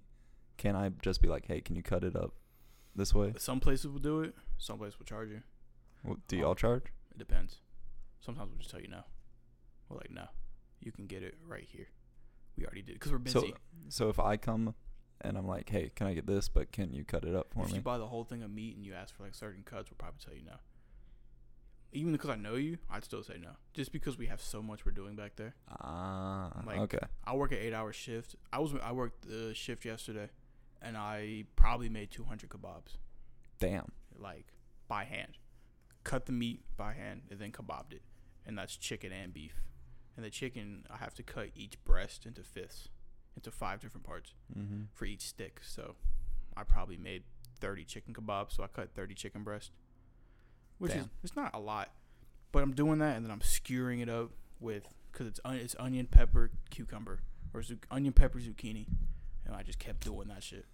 can 0.58 0.76
I 0.76 0.90
just 1.02 1.22
be 1.22 1.28
like, 1.28 1.46
"Hey, 1.46 1.62
can 1.62 1.76
you 1.76 1.84
cut 1.84 2.04
it 2.04 2.16
up 2.16 2.34
this 2.96 3.14
way?" 3.14 3.34
Some 3.38 3.60
places 3.60 3.88
will 3.88 4.00
do 4.00 4.22
it. 4.22 4.36
Some 4.58 4.78
places 4.78 4.98
will 5.00 5.06
charge 5.06 5.30
you. 5.30 5.42
Well, 6.04 6.18
do 6.28 6.38
y'all 6.38 6.56
charge? 6.56 6.84
It 7.12 7.18
depends. 7.18 7.58
Sometimes 8.20 8.50
we'll 8.50 8.60
just 8.60 8.72
tell 8.72 8.82
you 8.82 8.88
no. 8.88 9.02
We're 9.90 9.98
like, 9.98 10.12
no, 10.12 10.26
you 10.82 10.92
can 10.92 11.06
get 11.08 11.24
it 11.24 11.36
right 11.48 11.64
here. 11.64 11.88
We 12.58 12.66
already 12.66 12.82
did 12.82 12.94
because 12.96 13.12
we're 13.12 13.20
busy. 13.20 13.40
So 13.40 13.54
so 13.90 14.10
if 14.10 14.20
I 14.20 14.36
come 14.38 14.74
and 15.22 15.38
I'm 15.38 15.48
like, 15.48 15.70
"Hey, 15.70 15.92
can 15.96 16.08
I 16.08 16.14
get 16.14 16.26
this, 16.28 16.50
but 16.50 16.72
can 16.72 16.94
you 16.94 17.04
cut 17.06 17.24
it 17.24 17.36
up 17.36 17.54
for 17.54 17.62
if 17.62 17.68
me?" 17.68 17.72
If 17.72 17.76
you 17.78 17.82
buy 17.82 17.98
the 17.98 18.08
whole 18.08 18.24
thing 18.24 18.44
of 18.44 18.52
meat 18.52 18.76
and 18.76 18.86
you 18.86 18.94
ask 18.94 19.16
for 19.16 19.24
like 19.24 19.36
certain 19.36 19.64
cuts, 19.64 19.90
we'll 19.92 19.98
probably 19.98 20.20
tell 20.24 20.34
you 20.36 20.44
no. 20.44 20.58
Even 21.94 22.12
because 22.12 22.30
I 22.30 22.36
know 22.36 22.56
you, 22.56 22.78
I'd 22.90 23.06
still 23.06 23.24
say 23.24 23.38
no. 23.42 23.52
Just 23.74 23.92
because 23.92 24.18
we 24.18 24.26
have 24.28 24.42
so 24.42 24.62
much 24.62 24.86
we're 24.86 24.92
doing 24.92 25.16
back 25.16 25.36
there. 25.38 25.56
Ah, 25.70 26.62
Like- 26.66 26.80
okay. 26.80 27.00
I 27.24 27.34
work 27.36 27.52
an 27.54 27.60
eight 27.60 27.74
hour 27.74 27.94
shift. 27.94 28.36
I 28.52 28.60
was 28.60 28.74
I 28.84 28.92
worked 28.92 29.28
the 29.28 29.54
shift 29.54 29.86
yesterday, 29.86 30.30
and 30.82 30.98
I 30.98 31.46
probably 31.56 31.90
made 31.90 32.12
two 32.12 32.24
hundred 32.26 32.50
kebabs, 32.50 32.98
Damn. 33.60 33.92
like 34.18 34.48
by 34.88 35.04
hand. 35.06 35.38
Cut 36.04 36.26
the 36.26 36.32
meat 36.32 36.62
by 36.78 36.94
hand 36.94 37.24
and 37.30 37.40
then 37.40 37.52
kebabbed 37.52 37.92
it, 37.94 38.02
and 38.46 38.58
that's 38.58 38.76
chicken 38.78 39.12
and 39.12 39.34
beef. 39.34 39.62
And 40.16 40.26
the 40.26 40.30
chicken, 40.30 40.86
I 40.90 40.98
have 40.98 41.14
to 41.16 41.24
cut 41.24 41.50
each 41.56 41.84
breast 41.84 42.26
into 42.26 42.42
fifths, 42.44 42.90
into 43.36 43.52
five 43.52 43.82
different 43.82 44.06
parts 44.06 44.34
Mm-hmm. 44.58 44.84
for 44.94 45.06
each 45.06 45.22
stick. 45.22 45.60
So 45.64 45.96
I 46.56 46.64
probably 46.64 46.98
made 46.98 47.24
30 47.60 47.84
chicken 47.84 48.14
kebabs. 48.14 48.54
So 48.56 48.64
I 48.64 48.68
cut 48.68 48.94
30 48.96 49.14
chicken 49.16 49.44
breast, 49.44 49.72
which 50.80 50.94
is 50.94 51.06
it's 51.24 51.36
not 51.36 51.54
a 51.54 51.60
lot, 51.60 51.92
but 52.52 52.64
I'm 52.64 52.74
doing 52.74 53.00
that 53.00 53.16
and 53.18 53.26
then 53.26 53.32
I'm 53.32 53.42
skewering 53.42 54.00
it 54.02 54.10
up 54.10 54.32
with 54.60 54.88
because 55.12 55.28
it's 55.28 55.40
on- 55.46 55.56
it's 55.58 55.76
onion, 55.78 56.08
pepper, 56.08 56.52
cucumber, 56.70 57.20
or 57.54 57.64
onion, 57.92 58.14
pepper, 58.14 58.40
zucchini, 58.40 58.88
and 59.48 59.56
I 59.56 59.64
just 59.64 59.80
kept 59.80 60.02
doing 60.04 60.28
that 60.28 60.44
shit. 60.44 60.66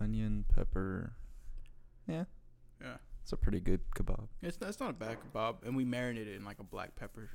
Onion, 0.00 0.44
pepper. 0.54 1.12
Yeah, 2.08 2.24
Yeah, 2.80 2.96
it's 3.22 3.32
a 3.32 3.36
pretty 3.36 3.60
good 3.60 3.80
kebab. 3.94 4.28
it's 4.40 4.56
that's 4.56 4.80
not 4.80 4.90
a 4.90 4.94
bad 4.94 5.18
kebab, 5.20 5.56
and 5.64 5.76
we 5.76 5.84
marinate 5.84 6.26
it 6.26 6.36
in 6.36 6.44
like 6.44 6.58
a 6.58 6.64
black 6.64 6.96
pepper 6.96 7.30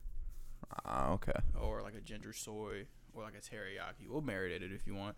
Ah, 0.85 1.11
okay. 1.11 1.31
or 1.61 1.81
like 1.83 1.93
a 1.95 2.01
ginger 2.01 2.33
soy 2.33 2.85
or 3.13 3.23
like 3.23 3.33
a 3.35 3.37
teriyaki. 3.39 4.07
We'll 4.09 4.21
marinate 4.23 4.61
it 4.63 4.71
if 4.73 4.85
you 4.87 4.95
want. 4.95 5.15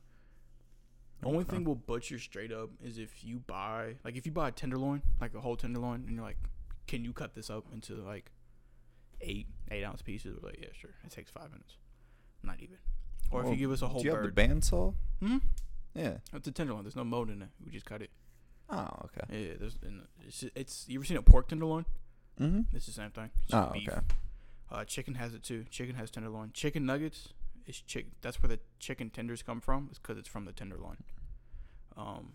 The 1.22 1.28
only 1.28 1.40
Okay. 1.40 1.52
thing 1.58 1.64
we'll 1.64 1.76
butcher 1.76 2.20
straight 2.20 2.52
up 2.52 2.70
is 2.84 2.98
if 2.98 3.24
you 3.24 3.40
buy 3.40 3.96
like 4.04 4.16
if 4.16 4.26
you 4.26 4.32
buy 4.32 4.50
a 4.50 4.52
tenderloin, 4.52 5.02
like 5.22 5.34
a 5.34 5.42
whole 5.42 5.56
tenderloin, 5.56 6.04
and 6.06 6.12
you're 6.16 6.24
like, 6.24 6.38
"Can 6.88 7.04
you 7.04 7.14
cut 7.14 7.34
this 7.34 7.50
up 7.50 7.66
into 7.74 7.96
like 7.96 8.32
eight 9.22 9.48
eight 9.72 9.84
ounce 9.84 10.02
pieces?" 10.02 10.38
We're 10.42 10.50
like, 10.50 10.60
"Yeah, 10.62 10.70
sure." 10.74 10.92
It 11.04 11.10
takes 11.12 11.32
five 11.32 11.52
minutes, 11.52 11.78
not 12.44 12.60
even. 12.62 12.78
Or 13.32 13.44
if 13.44 13.50
you 13.50 13.56
give 13.56 13.72
us 13.72 13.82
a 13.82 13.88
whole 13.88 14.02
Do 14.02 14.08
you 14.08 14.16
have 14.16 14.24
the 14.24 14.30
bandsaw? 14.32 14.94
hmm? 15.22 15.38
Yeah. 15.94 16.18
it's 16.34 16.48
a 16.48 16.52
tenderloin. 16.52 16.84
There's 16.84 16.96
no 16.96 17.04
bone 17.04 17.30
in 17.30 17.42
it. 17.42 17.50
We 17.64 17.72
just 17.72 17.86
cut 17.86 18.02
it. 18.02 18.10
Oh, 18.70 18.88
okay. 19.06 19.48
Yeah, 19.48 19.54
there's 19.60 19.78
it's, 20.28 20.44
it's 20.56 20.86
you 20.88 21.00
ever 21.00 21.06
seen 21.06 21.18
a 21.18 21.22
pork 21.22 21.48
tenderloin? 21.48 21.86
Mm-hmm. 22.40 22.76
It's 22.76 22.86
the 22.86 22.92
same 22.92 23.10
thing. 23.10 23.32
It's 23.44 23.54
Oh, 23.54 23.72
beef. 23.74 23.90
okay. 23.90 24.02
Uh, 24.72 24.86
chicken 24.86 25.16
has 25.16 25.34
it 25.34 25.44
too. 25.44 25.66
Chicken 25.72 25.96
has 25.96 26.12
tenderloin. 26.12 26.52
Chicken 26.54 26.86
nuggets 26.86 27.30
is 27.66 27.82
chick. 27.82 28.08
That's 28.22 28.42
where 28.42 28.48
the 28.50 28.60
chicken 28.80 29.10
tenders 29.10 29.42
come 29.42 29.60
from. 29.60 29.88
It's 29.90 29.98
because 30.00 30.18
it's 30.18 30.28
from 30.30 30.46
the 30.46 30.52
tenderloin. 30.54 30.98
Um, 31.98 32.34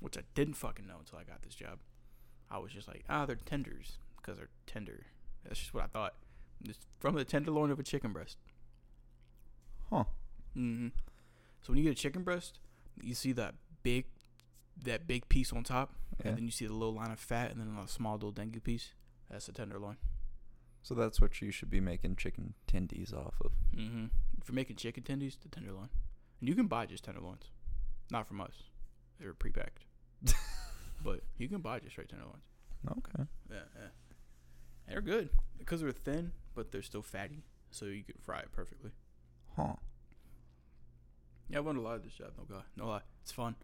which 0.00 0.18
I 0.18 0.22
didn't 0.34 0.54
fucking 0.54 0.86
know 0.86 0.96
until 0.98 1.18
I 1.18 1.24
got 1.24 1.42
this 1.42 1.54
job. 1.54 1.78
I 2.50 2.58
was 2.58 2.72
just 2.72 2.88
like, 2.88 3.04
ah, 3.08 3.24
they're 3.26 3.36
tenders 3.36 3.98
because 4.16 4.36
they're 4.38 4.50
tender. 4.66 5.06
That's 5.44 5.58
just 5.60 5.72
what 5.72 5.84
I 5.84 5.86
thought. 5.86 6.14
It's 6.64 6.78
from 6.98 7.14
the 7.14 7.24
tenderloin 7.24 7.70
of 7.70 7.78
a 7.78 7.82
chicken 7.82 8.12
breast. 8.12 8.36
Huh. 9.90 10.04
hmm 10.54 10.88
So 11.62 11.72
when 11.72 11.78
you 11.78 11.84
get 11.84 11.92
a 11.92 12.02
chicken 12.02 12.22
breast, 12.22 12.58
you 13.00 13.14
see 13.14 13.32
that 13.32 13.54
big, 13.82 14.06
that 14.82 15.06
big 15.06 15.28
piece 15.28 15.52
on 15.52 15.64
top, 15.64 15.94
Yeah. 16.20 16.28
and 16.28 16.36
then 16.38 16.44
you 16.44 16.50
see 16.50 16.66
the 16.66 16.72
little 16.72 16.94
line 16.94 17.10
of 17.10 17.18
fat, 17.20 17.50
and 17.52 17.60
then 17.60 17.76
a 17.82 17.88
small 17.88 18.14
little 18.14 18.32
dengue 18.32 18.62
piece. 18.64 18.92
That's 19.30 19.46
the 19.46 19.52
tenderloin. 19.52 19.96
So 20.82 20.94
that's 20.94 21.20
what 21.20 21.40
you 21.42 21.50
should 21.50 21.68
be 21.70 21.80
making 21.80 22.16
chicken 22.16 22.54
tendies 22.68 23.12
off 23.12 23.34
of. 23.44 23.50
Mm-hmm. 23.76 24.06
If 24.40 24.48
you're 24.48 24.54
making 24.54 24.76
chicken 24.76 25.02
tendies, 25.02 25.36
the 25.40 25.48
tenderloin, 25.48 25.88
and 26.40 26.48
you 26.48 26.54
can 26.54 26.66
buy 26.68 26.86
just 26.86 27.04
tenderloins, 27.04 27.50
not 28.10 28.26
from 28.28 28.40
us. 28.40 28.54
They're 29.18 29.34
pre-packed, 29.34 29.84
but 31.02 31.22
you 31.38 31.48
can 31.48 31.60
buy 31.60 31.80
just 31.80 31.92
straight 31.92 32.08
tenderloins. 32.08 32.44
Okay. 32.88 33.24
Yeah, 33.50 33.56
yeah. 33.74 33.88
They're 34.88 35.00
good 35.00 35.30
because 35.58 35.80
they're 35.80 35.90
thin, 35.90 36.32
but 36.54 36.70
they're 36.70 36.82
still 36.82 37.02
fatty, 37.02 37.42
so 37.70 37.86
you 37.86 38.04
can 38.04 38.14
fry 38.24 38.38
it 38.40 38.52
perfectly. 38.52 38.90
Huh. 39.56 39.74
Yeah, 41.48 41.58
I 41.58 41.62
learned 41.62 41.78
a 41.78 41.82
lot 41.82 41.96
of 41.96 42.02
this 42.04 42.12
job. 42.14 42.32
No 42.36 42.44
god, 42.44 42.64
no 42.76 42.88
lie. 42.88 43.02
It's 43.22 43.32
fun. 43.32 43.54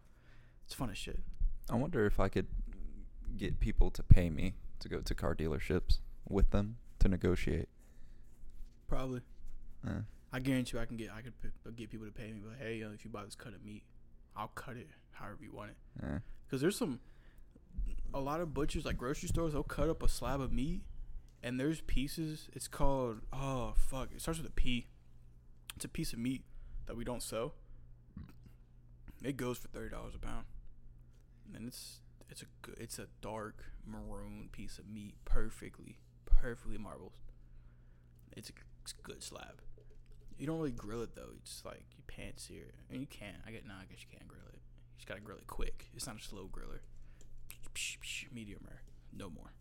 It's 0.65 0.73
fun 0.73 0.89
as 0.89 0.97
shit. 0.97 1.19
I 1.69 1.75
wonder 1.75 2.05
if 2.05 2.19
I 2.19 2.29
could 2.29 2.47
get 3.37 3.59
people 3.59 3.91
to 3.91 4.03
pay 4.03 4.29
me 4.29 4.53
to 4.79 4.89
go 4.89 4.99
to 5.01 5.15
car 5.15 5.35
dealerships 5.35 5.99
with 6.27 6.51
them 6.51 6.77
to 6.99 7.07
negotiate. 7.07 7.67
Probably. 8.87 9.21
Uh, 9.85 10.01
I 10.31 10.39
guarantee 10.39 10.77
you, 10.77 10.81
I 10.81 10.85
can 10.85 10.97
get 10.97 11.09
I 11.15 11.21
could 11.21 11.33
p- 11.41 11.49
get 11.75 11.89
people 11.89 12.05
to 12.07 12.11
pay 12.11 12.31
me. 12.31 12.41
But 12.43 12.55
hey, 12.65 12.83
uh, 12.83 12.89
if 12.93 13.03
you 13.05 13.11
buy 13.11 13.23
this 13.25 13.35
cut 13.35 13.53
of 13.53 13.63
meat, 13.63 13.83
I'll 14.35 14.47
cut 14.49 14.77
it 14.77 14.87
however 15.11 15.39
you 15.41 15.51
want 15.51 15.71
it. 15.71 15.77
eh. 16.05 16.17
Because 16.45 16.61
there's 16.61 16.77
some, 16.77 16.99
a 18.13 18.19
lot 18.19 18.39
of 18.41 18.53
butchers 18.53 18.85
like 18.85 18.97
grocery 18.97 19.27
stores. 19.29 19.53
They'll 19.53 19.63
cut 19.63 19.89
up 19.89 20.01
a 20.03 20.07
slab 20.07 20.39
of 20.41 20.51
meat, 20.53 20.81
and 21.43 21.59
there's 21.59 21.81
pieces. 21.81 22.49
It's 22.53 22.67
called 22.67 23.21
oh 23.33 23.73
fuck. 23.75 24.09
It 24.15 24.21
starts 24.21 24.39
with 24.39 24.49
a 24.49 24.53
P. 24.53 24.87
It's 25.75 25.85
a 25.85 25.89
piece 25.89 26.13
of 26.13 26.19
meat 26.19 26.43
that 26.85 26.95
we 26.95 27.03
don't 27.03 27.23
sell. 27.23 27.53
It 29.23 29.37
goes 29.37 29.57
for 29.57 29.67
thirty 29.69 29.89
dollars 29.89 30.15
a 30.15 30.19
pound, 30.19 30.45
and 31.55 31.67
it's 31.67 31.99
it's 32.29 32.41
a 32.41 32.45
good, 32.61 32.77
it's 32.79 32.99
a 32.99 33.07
dark 33.21 33.63
maroon 33.85 34.49
piece 34.51 34.77
of 34.77 34.87
meat, 34.87 35.15
perfectly 35.25 35.97
perfectly 36.43 36.77
marbled. 36.77 37.13
It's 38.35 38.49
a, 38.49 38.53
it's 38.81 38.93
a 38.97 39.01
good 39.01 39.23
slab. 39.23 39.61
You 40.37 40.47
don't 40.47 40.57
really 40.57 40.71
grill 40.71 41.01
it 41.01 41.15
though. 41.15 41.29
It's 41.37 41.63
like 41.63 41.85
you 41.95 42.03
pan 42.07 42.33
sear 42.35 42.63
it, 42.63 42.75
and 42.89 42.99
you 42.99 43.07
can. 43.07 43.35
I 43.47 43.51
get 43.51 43.65
nah. 43.65 43.75
I 43.75 43.85
guess 43.89 44.01
you 44.01 44.07
can't 44.11 44.27
grill 44.27 44.43
it. 44.49 44.55
You 44.55 44.97
just 44.97 45.07
gotta 45.07 45.21
grill 45.21 45.37
it 45.37 45.47
quick. 45.47 45.89
It's 45.95 46.05
not 46.05 46.17
a 46.17 46.21
slow 46.21 46.49
griller. 46.51 46.81
Just 47.49 47.73
psh, 47.73 47.97
psh, 47.99 48.33
medium 48.33 48.59
rare, 48.67 48.81
no 49.15 49.29
more. 49.29 49.53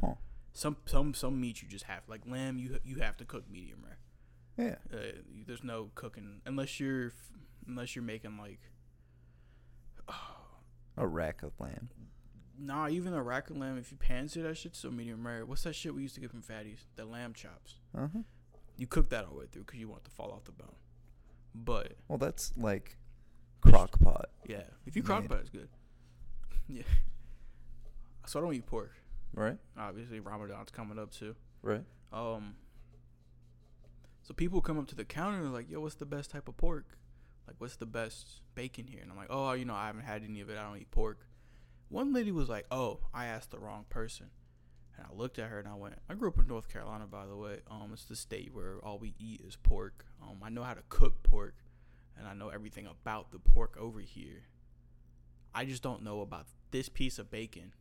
Huh. 0.00 0.14
Some 0.52 0.76
some 0.86 1.12
some 1.12 1.40
meat 1.40 1.62
you 1.62 1.68
just 1.68 1.84
have 1.84 2.02
like 2.08 2.22
lamb. 2.26 2.58
You 2.58 2.78
you 2.84 3.00
have 3.00 3.16
to 3.18 3.24
cook 3.24 3.50
medium 3.50 3.80
rare. 3.84 3.98
Yeah. 4.58 4.74
Uh, 4.92 4.96
there's 5.46 5.62
no 5.64 5.90
cooking 5.94 6.40
unless 6.44 6.80
you're 6.80 7.12
unless 7.66 7.94
you're 7.96 8.04
making 8.04 8.36
like 8.38 8.60
A 10.96 11.06
rack 11.06 11.42
of 11.42 11.52
lamb. 11.60 11.90
nah 12.58 12.88
even 12.88 13.12
a 13.14 13.22
rack 13.22 13.50
of 13.50 13.56
lamb 13.56 13.78
if 13.78 13.92
you 13.92 13.96
pan 13.96 14.28
sear 14.28 14.42
that 14.42 14.56
shit 14.56 14.74
still 14.74 14.90
medium 14.90 15.24
rare. 15.26 15.46
What's 15.46 15.62
that 15.62 15.74
shit 15.76 15.94
we 15.94 16.02
used 16.02 16.14
to 16.16 16.20
get 16.20 16.30
from 16.30 16.42
Fatties? 16.42 16.80
The 16.96 17.04
lamb 17.04 17.34
chops. 17.34 17.76
Uh 17.96 18.08
huh. 18.12 18.18
You 18.76 18.86
cook 18.86 19.10
that 19.10 19.24
all 19.24 19.32
the 19.34 19.38
way 19.40 19.46
through 19.50 19.62
because 19.64 19.78
you 19.78 19.88
want 19.88 20.02
it 20.02 20.04
to 20.06 20.10
fall 20.10 20.32
off 20.32 20.44
the 20.44 20.52
bone. 20.52 20.74
But 21.54 21.94
Well, 22.08 22.18
that's 22.18 22.52
like 22.56 22.96
crock 23.60 23.98
pot, 24.00 24.30
yeah, 24.46 24.62
if 24.86 24.96
you 24.96 25.02
crock 25.02 25.26
pot, 25.28 25.38
it's 25.40 25.50
good. 25.50 25.68
Yeah. 26.70 26.82
So 28.26 28.38
I 28.38 28.42
don't 28.42 28.52
eat 28.54 28.66
pork. 28.66 28.92
right? 29.34 29.56
Obviously, 29.78 30.20
Ramadan's 30.20 30.70
coming 30.70 30.98
up 30.98 31.10
too. 31.12 31.34
Right. 31.62 31.82
Um. 32.12 32.56
So 34.28 34.34
people 34.34 34.60
come 34.60 34.78
up 34.78 34.86
to 34.88 34.94
the 34.94 35.06
counter 35.06 35.38
and 35.38 35.46
they're 35.46 35.52
like, 35.52 35.70
"Yo, 35.70 35.80
what's 35.80 35.94
the 35.94 36.04
best 36.04 36.30
type 36.30 36.48
of 36.48 36.56
pork? 36.58 36.98
Like, 37.46 37.56
what's 37.56 37.76
the 37.76 37.86
best 37.86 38.42
bacon 38.54 38.86
here?" 38.86 39.00
And 39.00 39.10
I'm 39.10 39.16
like, 39.16 39.30
"Oh, 39.30 39.52
you 39.52 39.64
know, 39.64 39.74
I 39.74 39.86
haven't 39.86 40.02
had 40.02 40.22
any 40.22 40.42
of 40.42 40.50
it. 40.50 40.58
I 40.58 40.64
don't 40.64 40.76
eat 40.76 40.90
pork." 40.90 41.26
One 41.88 42.12
lady 42.12 42.30
was 42.30 42.46
like, 42.46 42.66
"Oh, 42.70 43.00
I 43.14 43.24
asked 43.24 43.52
the 43.52 43.58
wrong 43.58 43.86
person." 43.88 44.28
And 44.94 45.06
I 45.06 45.14
looked 45.14 45.38
at 45.38 45.48
her 45.48 45.58
and 45.58 45.66
I 45.66 45.72
went, 45.76 45.94
"I 46.10 46.14
grew 46.14 46.28
up 46.28 46.38
in 46.38 46.46
North 46.46 46.68
Carolina, 46.68 47.06
by 47.06 47.24
the 47.24 47.36
way. 47.36 47.60
Um, 47.70 47.88
it's 47.94 48.04
the 48.04 48.16
state 48.16 48.52
where 48.52 48.84
all 48.84 48.98
we 48.98 49.14
eat 49.18 49.40
is 49.40 49.56
pork. 49.56 50.04
Um, 50.22 50.42
I 50.42 50.50
know 50.50 50.62
how 50.62 50.74
to 50.74 50.82
cook 50.90 51.22
pork, 51.22 51.54
and 52.14 52.28
I 52.28 52.34
know 52.34 52.50
everything 52.50 52.86
about 52.86 53.32
the 53.32 53.38
pork 53.38 53.78
over 53.78 54.00
here. 54.00 54.42
I 55.54 55.64
just 55.64 55.82
don't 55.82 56.02
know 56.02 56.20
about 56.20 56.48
this 56.70 56.90
piece 56.90 57.18
of 57.18 57.30
bacon. 57.30 57.72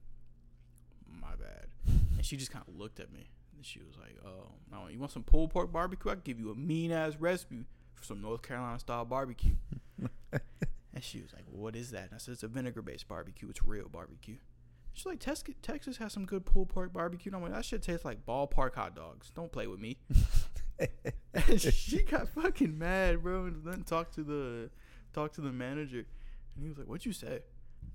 My 1.06 1.36
bad." 1.36 1.68
And 1.86 2.26
she 2.26 2.38
just 2.38 2.52
kind 2.52 2.64
of 2.66 2.74
looked 2.74 3.02
at 3.02 3.12
me. 3.12 3.32
And 3.58 3.66
she 3.66 3.80
was 3.80 3.98
like, 3.98 4.16
"Oh, 4.24 4.52
no, 4.72 4.88
you 4.88 5.00
want 5.00 5.12
some 5.12 5.24
pulled 5.24 5.50
pork 5.50 5.72
barbecue? 5.72 6.12
I 6.12 6.14
can 6.14 6.22
give 6.24 6.40
you 6.40 6.52
a 6.52 6.56
mean 6.56 6.92
ass 6.92 7.16
recipe 7.20 7.66
for 7.96 8.04
some 8.04 8.22
North 8.22 8.44
Carolina 8.44 8.80
style 8.80 9.04
barbecue." 9.04 9.56
and 10.32 11.04
she 11.04 11.22
was 11.22 11.34
like, 11.34 11.44
well, 11.48 11.64
"What 11.64 11.76
is 11.76 11.90
that?" 11.92 12.04
And 12.04 12.14
I 12.14 12.18
said, 12.18 12.34
"It's 12.34 12.44
a 12.44 12.48
vinegar 12.48 12.84
based 12.84 13.08
barbecue. 13.08 13.50
It's 13.50 13.64
real 13.64 13.90
barbecue." 13.90 14.38
She's 14.94 15.08
like, 15.08 15.20
"Texas, 15.20 15.56
Texas 15.64 15.98
has 15.98 16.14
some 16.14 16.26
good 16.26 16.46
pulled 16.46 16.70
pork 16.70 16.94
barbecue." 16.94 17.32
And 17.32 17.36
I'm 17.36 17.42
like, 17.42 17.54
"That 17.54 17.66
shit 17.66 17.82
tastes 17.82 18.06
like 18.06 18.26
ballpark 18.28 18.76
hot 18.76 18.96
dogs. 18.96 19.32
Don't 19.36 19.52
play 19.52 19.66
with 19.66 19.80
me." 19.80 19.98
and 21.34 21.60
she 21.62 22.04
got 22.04 22.30
fucking 22.30 22.78
mad, 22.78 23.24
bro, 23.24 23.46
and 23.46 23.66
then 23.66 23.84
talked 23.84 24.14
to 24.16 24.24
the 24.24 24.70
talked 25.14 25.36
to 25.36 25.42
the 25.42 25.52
manager, 25.52 26.06
and 26.56 26.64
he 26.64 26.70
was 26.70 26.78
like, 26.78 26.88
"What'd 26.88 27.06
you 27.06 27.14
say?" 27.14 27.40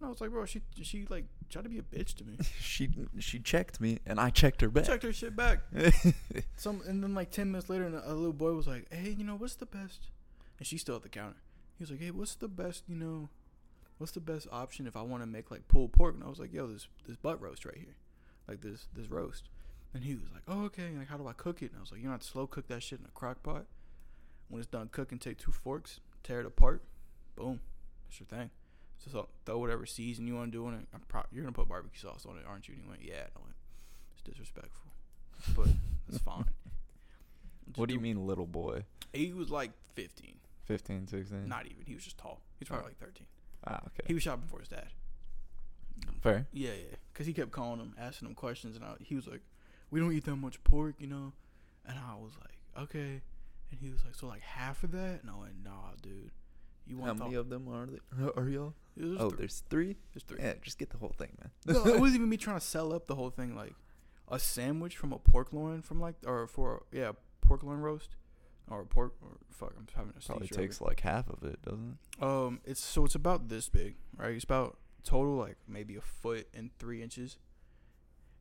I 0.04 0.08
was 0.08 0.20
like, 0.20 0.30
"Bro, 0.30 0.46
she 0.46 0.62
she 0.82 1.06
like 1.08 1.24
tried 1.48 1.62
to 1.62 1.68
be 1.68 1.78
a 1.78 1.82
bitch 1.82 2.14
to 2.16 2.24
me." 2.24 2.38
she 2.60 2.88
she 3.18 3.38
checked 3.38 3.80
me, 3.80 3.98
and 4.06 4.20
I 4.20 4.30
checked 4.30 4.60
her 4.60 4.68
back. 4.68 4.84
Checked 4.84 5.02
her 5.02 5.12
shit 5.12 5.36
back. 5.36 5.60
Some 6.56 6.82
and 6.86 7.02
then 7.02 7.14
like 7.14 7.30
ten 7.30 7.50
minutes 7.50 7.68
later, 7.68 7.84
and 7.84 7.94
a 7.94 8.14
little 8.14 8.32
boy 8.32 8.52
was 8.52 8.66
like, 8.66 8.92
"Hey, 8.92 9.10
you 9.10 9.24
know 9.24 9.36
what's 9.36 9.54
the 9.54 9.66
best?" 9.66 10.08
And 10.58 10.66
she's 10.66 10.80
still 10.80 10.96
at 10.96 11.02
the 11.02 11.08
counter. 11.08 11.36
He 11.78 11.82
was 11.82 11.90
like, 11.90 12.00
"Hey, 12.00 12.10
what's 12.10 12.34
the 12.34 12.48
best? 12.48 12.84
You 12.88 12.96
know, 12.96 13.28
what's 13.98 14.12
the 14.12 14.20
best 14.20 14.46
option 14.50 14.86
if 14.86 14.96
I 14.96 15.02
want 15.02 15.22
to 15.22 15.26
make 15.26 15.50
like 15.50 15.68
pulled 15.68 15.92
pork?" 15.92 16.14
And 16.14 16.24
I 16.24 16.28
was 16.28 16.38
like, 16.38 16.52
"Yo, 16.52 16.66
this 16.66 16.88
this 17.06 17.16
butt 17.16 17.40
roast 17.40 17.64
right 17.64 17.76
here, 17.76 17.96
like 18.48 18.60
this 18.60 18.86
this 18.94 19.08
roast." 19.08 19.48
And 19.94 20.04
he 20.04 20.14
was 20.14 20.30
like, 20.32 20.42
"Oh, 20.48 20.64
okay. 20.64 20.90
Like, 20.96 21.08
how 21.08 21.16
do 21.16 21.26
I 21.26 21.32
cook 21.32 21.62
it?" 21.62 21.70
And 21.70 21.78
I 21.78 21.80
was 21.80 21.92
like, 21.92 22.00
"You 22.00 22.06
know, 22.06 22.12
how 22.12 22.18
to 22.18 22.24
slow 22.24 22.46
cook 22.46 22.68
that 22.68 22.82
shit 22.82 23.00
in 23.00 23.06
a 23.06 23.10
crock 23.10 23.42
pot. 23.42 23.66
When 24.48 24.60
it's 24.60 24.70
done 24.70 24.88
cooking, 24.92 25.18
take 25.18 25.38
two 25.38 25.52
forks, 25.52 26.00
tear 26.22 26.40
it 26.40 26.46
apart, 26.46 26.82
boom, 27.36 27.60
that's 28.04 28.20
your 28.20 28.26
thing. 28.26 28.50
So, 29.04 29.10
so 29.10 29.28
throw 29.44 29.58
whatever 29.58 29.86
season 29.86 30.26
you 30.26 30.34
want 30.36 30.52
to 30.52 30.58
do 30.58 30.68
in 30.68 30.74
it. 30.74 30.86
I'm 30.94 31.00
pro- 31.08 31.24
you're 31.32 31.42
gonna 31.42 31.52
put 31.52 31.68
barbecue 31.68 31.98
sauce 31.98 32.24
on 32.28 32.36
it, 32.38 32.44
aren't 32.46 32.68
you?" 32.68 32.74
And 32.74 32.82
he 32.82 32.88
went, 32.88 33.02
"Yeah." 33.02 33.22
And 33.24 33.30
I 33.36 33.40
went, 33.40 33.54
"It's 34.14 34.22
disrespectful, 34.22 34.92
but 35.56 35.68
it's 36.08 36.18
fine." 36.24 36.44
Just 37.66 37.78
what 37.78 37.88
do 37.88 37.94
you 37.94 38.00
mean, 38.00 38.26
little 38.26 38.46
boy? 38.46 38.84
He 39.12 39.32
was 39.32 39.50
like 39.50 39.70
15, 39.94 40.34
15, 40.64 41.06
16? 41.06 41.48
not 41.48 41.66
even. 41.66 41.84
He 41.86 41.94
was 41.94 42.04
just 42.04 42.18
tall. 42.18 42.40
He's 42.58 42.68
probably 42.68 42.88
like 42.88 42.98
13. 42.98 43.26
Ah, 43.66 43.80
okay. 43.86 44.04
He 44.06 44.14
was 44.14 44.22
shopping 44.22 44.48
for 44.48 44.58
his 44.58 44.68
dad. 44.68 44.88
Fair. 46.20 46.46
Yeah, 46.52 46.70
yeah. 46.70 46.96
Because 47.12 47.26
he 47.26 47.32
kept 47.32 47.50
calling 47.50 47.78
him, 47.78 47.94
asking 47.98 48.28
him 48.28 48.34
questions, 48.34 48.76
and 48.76 48.84
I, 48.84 48.94
he 49.00 49.14
was 49.14 49.26
like, 49.26 49.42
"We 49.90 50.00
don't 50.00 50.12
eat 50.12 50.24
that 50.24 50.36
much 50.36 50.62
pork, 50.64 50.96
you 50.98 51.06
know." 51.06 51.32
And 51.86 51.98
I 51.98 52.14
was 52.14 52.32
like, 52.40 52.84
"Okay." 52.84 53.22
And 53.70 53.80
he 53.80 53.90
was 53.90 54.04
like, 54.04 54.14
"So 54.14 54.26
like 54.26 54.42
half 54.42 54.82
of 54.84 54.92
that?" 54.92 55.22
And 55.22 55.30
I 55.30 55.34
went, 55.38 55.62
"Nah, 55.64 55.92
dude. 56.00 56.30
You 56.86 57.00
How 57.00 57.14
many 57.14 57.34
of 57.34 57.48
them 57.48 57.68
are 57.68 57.86
there? 57.86 58.30
Are 58.36 58.48
y'all? 58.48 58.74
Was 58.96 59.20
Oh, 59.20 59.30
there's 59.30 59.62
three. 59.70 59.96
there's 60.12 60.24
three. 60.24 60.38
Yeah, 60.40 60.54
just 60.60 60.78
get 60.78 60.90
the 60.90 60.98
whole 60.98 61.14
thing, 61.16 61.30
man. 61.40 61.50
no, 61.74 61.86
it 61.86 62.00
wasn't 62.00 62.16
even 62.16 62.28
me 62.28 62.36
trying 62.36 62.58
to 62.58 62.64
sell 62.64 62.92
up 62.92 63.06
the 63.06 63.14
whole 63.14 63.30
thing. 63.30 63.54
Like 63.56 63.74
a 64.28 64.38
sandwich 64.38 64.96
from 64.96 65.12
a 65.12 65.18
pork 65.18 65.52
loin 65.52 65.82
from 65.82 66.00
like, 66.00 66.16
or 66.26 66.46
for 66.46 66.84
yeah, 66.92 67.12
pork 67.40 67.62
loin 67.62 67.78
roast, 67.78 68.16
or 68.68 68.84
pork. 68.84 69.14
Or 69.22 69.38
fuck, 69.50 69.74
I'm 69.78 69.86
having 69.96 70.12
a 70.16 70.24
Probably 70.24 70.48
over 70.52 70.60
takes 70.60 70.80
like 70.80 71.00
half 71.00 71.28
of 71.30 71.42
it, 71.44 71.62
doesn't 71.62 71.98
it? 72.20 72.22
Um, 72.24 72.60
it's 72.64 72.82
so 72.84 73.04
it's 73.04 73.14
about 73.14 73.48
this 73.48 73.68
big, 73.68 73.96
right? 74.16 74.34
It's 74.34 74.44
about 74.44 74.76
total 75.04 75.36
like 75.36 75.56
maybe 75.66 75.96
a 75.96 76.00
foot 76.00 76.48
and 76.52 76.70
three 76.78 77.02
inches, 77.02 77.38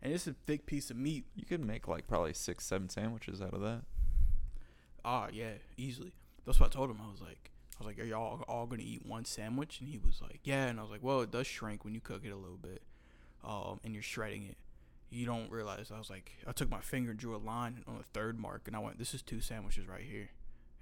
and 0.01 0.11
it's 0.11 0.27
a 0.27 0.34
thick 0.45 0.65
piece 0.65 0.89
of 0.91 0.97
meat. 0.97 1.26
You 1.35 1.45
could 1.45 1.63
make 1.63 1.88
like 1.88 2.07
probably 2.07 2.34
six, 2.34 2.65
seven 2.65 2.89
sandwiches 2.89 3.41
out 3.41 3.53
of 3.53 3.61
that. 3.61 3.84
Ah, 5.05 5.27
yeah, 5.31 5.53
easily. 5.77 6.13
That's 6.45 6.59
what 6.59 6.68
I 6.68 6.69
told 6.73 6.89
him. 6.89 6.97
I 7.05 7.09
was 7.09 7.22
like, 7.22 7.51
I 7.81 7.87
was 7.87 7.97
like, 7.97 7.99
are 7.99 8.07
y'all 8.07 8.43
all 8.47 8.67
gonna 8.67 8.83
eat 8.85 9.05
one 9.05 9.25
sandwich? 9.25 9.79
And 9.79 9.89
he 9.89 9.97
was 9.97 10.21
like, 10.21 10.41
yeah. 10.43 10.67
And 10.67 10.79
I 10.79 10.83
was 10.83 10.91
like, 10.91 11.01
well, 11.01 11.21
it 11.21 11.31
does 11.31 11.47
shrink 11.47 11.83
when 11.83 11.95
you 11.95 12.01
cook 12.01 12.21
it 12.23 12.29
a 12.29 12.35
little 12.35 12.59
bit, 12.61 12.83
um, 13.43 13.79
and 13.83 13.93
you're 13.93 14.03
shredding 14.03 14.43
it. 14.43 14.57
You 15.09 15.25
don't 15.25 15.51
realize. 15.51 15.91
I 15.93 15.97
was 15.97 16.11
like, 16.11 16.33
I 16.45 16.51
took 16.51 16.69
my 16.69 16.79
finger 16.79 17.09
and 17.09 17.19
drew 17.19 17.35
a 17.35 17.37
line 17.37 17.83
on 17.87 17.97
the 17.97 18.03
third 18.13 18.39
mark, 18.39 18.63
and 18.67 18.75
I 18.75 18.79
went, 18.79 18.99
this 18.99 19.13
is 19.15 19.23
two 19.23 19.41
sandwiches 19.41 19.87
right 19.87 20.03
here. 20.03 20.29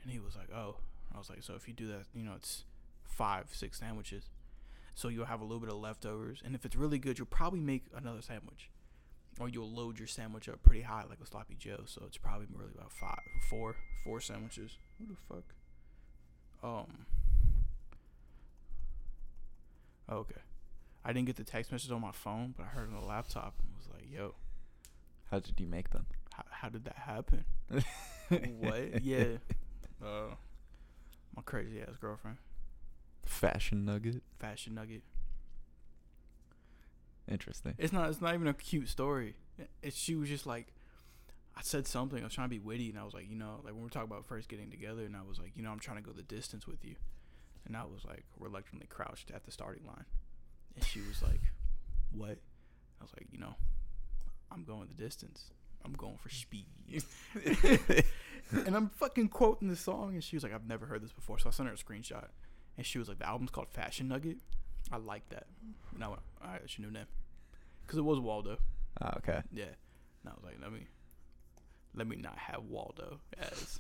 And 0.04 0.12
he 0.12 0.20
was 0.20 0.36
like, 0.36 0.52
oh. 0.54 0.76
I 1.14 1.18
was 1.18 1.30
like, 1.30 1.42
so 1.42 1.56
if 1.56 1.68
you 1.68 1.74
do 1.74 1.88
that, 1.88 2.06
you 2.14 2.24
know, 2.24 2.34
it's 2.36 2.66
five, 3.04 3.48
six 3.52 3.80
sandwiches. 3.80 4.30
So 4.94 5.08
you'll 5.08 5.26
have 5.26 5.42
a 5.42 5.44
little 5.44 5.60
bit 5.60 5.70
of 5.70 5.78
leftovers, 5.78 6.42
and 6.44 6.54
if 6.54 6.66
it's 6.66 6.76
really 6.76 7.00
good, 7.00 7.18
you'll 7.18 7.26
probably 7.26 7.62
make 7.62 7.86
another 7.96 8.22
sandwich, 8.22 8.70
or 9.40 9.50
you'll 9.50 9.72
load 9.72 9.98
your 9.98 10.08
sandwich 10.08 10.48
up 10.50 10.62
pretty 10.62 10.84
high 10.84 11.06
like 11.10 11.20
a 11.24 11.26
sloppy 11.26 11.56
Joe. 11.58 11.82
So 11.86 12.04
it's 12.06 12.18
probably 12.18 12.48
really 12.54 12.74
about 12.76 12.92
five, 12.92 13.22
four, 13.50 13.76
four 14.04 14.22
sandwiches. 14.22 14.78
Who 15.00 15.08
the 15.08 15.16
fuck? 15.28 15.56
Um. 16.64 17.06
Okay, 20.12 20.42
I 21.06 21.14
didn't 21.14 21.28
get 21.28 21.36
the 21.36 21.44
text 21.44 21.72
message 21.72 21.92
on 21.92 22.02
my 22.02 22.12
phone, 22.12 22.54
but 22.58 22.64
I 22.66 22.70
heard 22.70 22.90
it 22.90 22.96
on 22.96 23.02
the 23.02 23.08
laptop 23.08 23.54
and 23.62 23.70
was 23.78 23.88
like, 23.94 24.12
"Yo, 24.12 24.34
How 25.30 25.40
did 25.40 25.60
you 25.60 25.68
make 25.68 25.92
them? 25.92 26.08
how, 26.34 26.44
how 26.50 26.70
did 26.70 26.86
that 26.86 26.96
happen? 26.96 27.46
what? 28.30 29.04
Yeah, 29.04 29.38
uh, 30.04 30.34
my 31.36 31.42
crazy 31.46 31.80
ass 31.82 31.96
girlfriend, 32.02 32.38
Fashion 33.26 33.86
nugget. 33.86 34.24
fashion 34.40 34.74
nugget. 34.76 35.04
Interesting. 37.30 37.76
It's 37.78 37.94
not. 37.94 38.10
It's 38.10 38.22
not 38.22 38.34
even 38.34 38.48
a 38.48 38.54
cute 38.56 38.90
story. 38.90 39.36
It's 39.84 39.96
she 39.96 40.16
was 40.16 40.28
just 40.30 40.48
like, 40.48 40.74
I 41.60 41.62
said 41.62 41.86
something. 41.86 42.22
I 42.22 42.24
was 42.24 42.34
trying 42.34 42.46
to 42.46 42.50
be 42.50 42.60
witty, 42.60 42.90
and 42.90 42.98
I 42.98 43.04
was 43.04 43.14
like, 43.14 43.30
you 43.30 43.36
know, 43.36 43.60
like 43.66 43.74
when 43.74 43.82
we 43.82 43.88
are 43.88 43.90
talking 43.90 44.10
about 44.10 44.26
first 44.26 44.48
getting 44.48 44.72
together, 44.72 45.04
and 45.04 45.14
I 45.14 45.24
was 45.28 45.40
like, 45.40 45.52
you 45.58 45.62
know, 45.62 45.72
I'm 45.72 45.80
trying 45.80 45.98
to 45.98 46.04
go 46.04 46.14
the 46.14 46.24
distance 46.24 46.66
with 46.66 46.86
you, 46.86 46.96
and 47.66 47.76
I 47.76 47.84
was 47.84 48.06
like 48.08 48.24
reluctantly 48.40 48.88
crouched 48.88 49.30
at 49.36 49.44
the 49.44 49.52
starting 49.52 49.86
line, 49.86 50.06
and 50.78 50.86
she 50.86 51.02
was 51.02 51.22
like, 51.22 51.42
what? 52.14 52.38
I 53.02 53.04
was 53.04 53.12
like, 53.18 53.28
you 53.30 53.40
know, 53.40 53.56
I'm 54.50 54.64
going 54.64 54.88
the 54.88 55.04
distance. 55.04 55.52
I'm 55.84 55.92
going 55.92 56.18
for 56.18 56.30
speed. 56.30 56.66
and 58.52 58.76
I'm 58.76 58.90
fucking 58.90 59.28
quoting 59.28 59.68
the 59.68 59.76
song, 59.76 60.14
and 60.14 60.24
she 60.24 60.38
was 60.38 60.44
like, 60.44 60.54
I've 60.54 60.68
never 60.68 60.86
heard 60.86 61.04
this 61.04 61.12
before. 61.12 61.40
So 61.40 61.50
I 61.50 61.52
sent 61.52 61.68
her 61.68 61.76
a 61.76 61.78
screenshot, 61.78 62.28
and 62.78 62.86
she 62.86 63.00
was 63.00 63.10
like, 63.10 63.20
the 63.20 63.28
album's 63.28 63.52
called 63.52 63.68
Fashion 63.68 64.08
Nugget. 64.08 64.38
I 64.94 64.98
like 64.98 65.28
that. 65.30 65.48
And 65.94 66.06
I 66.06 66.08
went, 66.08 66.22
all 66.42 66.52
right, 66.52 66.62
that's 66.62 66.80
your 66.80 66.88
new 66.88 66.94
name. 66.94 67.08
Because 67.82 68.00
it 68.00 68.04
was 68.04 68.18
Waldo. 68.18 68.60
Ah, 69.02 69.16
okay. 69.18 69.42
Yeah. 69.52 69.66
And 70.24 70.28
I 70.28 70.32
was 70.32 70.44
like, 70.46 70.56
let 70.62 70.72
me, 70.72 70.88
let 71.96 72.08
me 72.08 72.16
not 72.16 72.38
have 72.38 72.64
Waldo 72.64 73.20
as. 73.38 73.80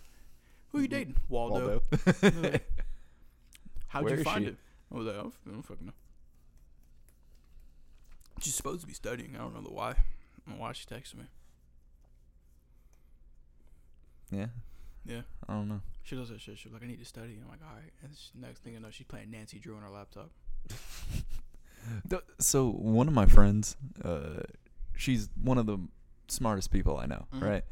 Who 0.72 0.80
are 0.80 0.81
you 0.81 0.88
dating? 0.88 1.15
Waldo. 1.30 1.81
Waldo. 1.91 2.22
How'd 3.88 4.03
Where 4.03 4.18
you 4.18 4.23
find 4.23 4.45
she? 4.45 4.49
it? 4.52 4.57
I 4.94 4.98
was 4.98 5.07
like, 5.07 5.15
I 5.15 5.19
don't, 5.22 5.34
fucking 5.65 5.86
know. 5.88 5.94
She's 8.41 8.56
supposed 8.56 8.81
to 8.81 8.88
be 8.88 8.94
studying. 8.94 9.36
I 9.36 9.40
don't 9.40 9.53
know 9.53 9.61
the 9.61 9.73
why. 9.73 9.90
I 9.91 9.95
don't 10.48 10.56
know 10.57 10.61
why 10.61 10.72
she 10.73 10.86
texted 10.86 11.15
me. 11.15 11.23
yeah. 14.31 14.48
Yeah. 15.06 15.22
I 15.48 15.53
don't 15.53 15.68
know. 15.69 15.81
She 16.03 16.15
does 16.15 16.30
that 16.30 16.40
shit. 16.41 16.57
She's 16.57 16.72
like, 16.72 16.84
I 16.84 16.88
need 16.88 16.99
to 16.99 17.06
study. 17.06 17.40
I'm 17.41 17.49
like, 17.49 17.60
all 17.68 17.76
right. 17.76 17.91
And 18.03 18.11
she, 18.15 18.30
next 18.40 18.60
thing 18.64 18.76
I 18.76 18.80
know, 18.80 18.90
she's 18.91 19.07
playing 19.07 19.31
Nancy 19.31 19.57
Drew 19.60 19.76
on 19.76 19.81
her 19.81 19.90
laptop. 19.90 20.30
So 22.40 22.69
one 22.72 23.07
of 23.07 23.14
my 23.14 23.26
friends, 23.26 23.76
uh, 24.03 24.41
she's 24.95 25.30
one 25.41 25.57
of 25.57 25.65
the 25.65 25.80
smartest 26.27 26.72
people 26.72 26.98
I 26.98 27.06
know, 27.06 27.26
Mhm. 27.34 27.41
right? 27.41 27.64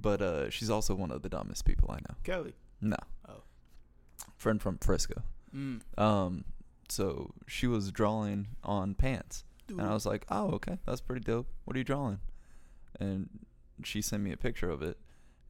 But 0.00 0.22
uh, 0.22 0.50
she's 0.50 0.70
also 0.70 0.94
one 0.94 1.10
of 1.10 1.22
the 1.22 1.28
dumbest 1.28 1.64
people 1.64 1.90
I 1.90 1.96
know. 1.96 2.16
Kelly. 2.24 2.54
No. 2.80 2.96
Oh. 3.28 3.42
Friend 4.36 4.60
from 4.62 4.78
Frisco. 4.78 5.22
Mm. 5.54 5.80
Um, 5.98 6.44
so 6.88 7.32
she 7.46 7.66
was 7.66 7.90
drawing 7.92 8.48
on 8.64 8.94
pants, 8.94 9.44
and 9.68 9.80
I 9.82 9.92
was 9.92 10.06
like, 10.06 10.24
"Oh, 10.30 10.52
okay, 10.52 10.78
that's 10.86 11.00
pretty 11.00 11.22
dope. 11.24 11.48
What 11.64 11.76
are 11.76 11.78
you 11.78 11.84
drawing?" 11.84 12.20
And 12.98 13.28
she 13.84 14.00
sent 14.02 14.22
me 14.22 14.32
a 14.32 14.36
picture 14.36 14.70
of 14.70 14.82
it, 14.82 14.98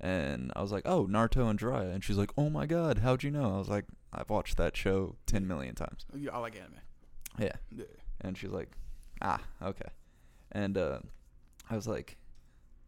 and 0.01 0.53
I 0.57 0.63
was 0.63 0.73
like, 0.73 0.83
"Oh, 0.87 1.07
Naruto 1.07 1.49
and 1.49 1.59
Jiraiya," 1.59 1.93
and 1.95 2.03
she's 2.03 2.17
like, 2.17 2.31
"Oh 2.37 2.51
my 2.51 2.67
god, 2.67 2.99
how'd 2.99 3.23
you 3.23 3.31
know?" 3.31 3.55
I 3.55 3.59
was 3.59 3.69
like, 3.69 3.85
"I've 4.13 4.31
watched 4.31 4.57
that 4.57 4.77
show 4.77 5.17
ten 5.27 5.47
million 5.47 5.75
times." 5.75 6.07
Yeah, 6.17 6.33
I 6.33 6.39
like 6.39 6.57
anime. 6.57 6.81
Yeah, 7.39 7.53
Yeah. 7.71 7.85
and 8.23 8.37
she's 8.37 8.51
like, 8.51 8.71
"Ah, 9.23 9.41
okay," 9.63 9.91
and 10.53 10.77
uh, 10.77 10.99
I 11.71 11.77
was 11.77 11.87
like, 11.87 12.17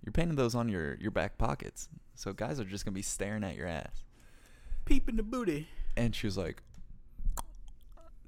"You're 0.04 0.12
painting 0.12 0.36
those 0.36 0.54
on 0.54 0.68
your 0.68 0.96
your 0.96 1.10
back 1.10 1.38
pockets, 1.38 1.88
so 2.14 2.32
guys 2.32 2.60
are 2.60 2.64
just 2.64 2.84
gonna 2.84 2.94
be 2.94 3.02
staring 3.02 3.44
at 3.44 3.56
your 3.56 3.66
ass." 3.66 4.04
Peeping 4.84 5.16
the 5.16 5.22
booty. 5.22 5.68
And 5.96 6.14
she 6.14 6.26
was 6.26 6.36
like, 6.36 6.62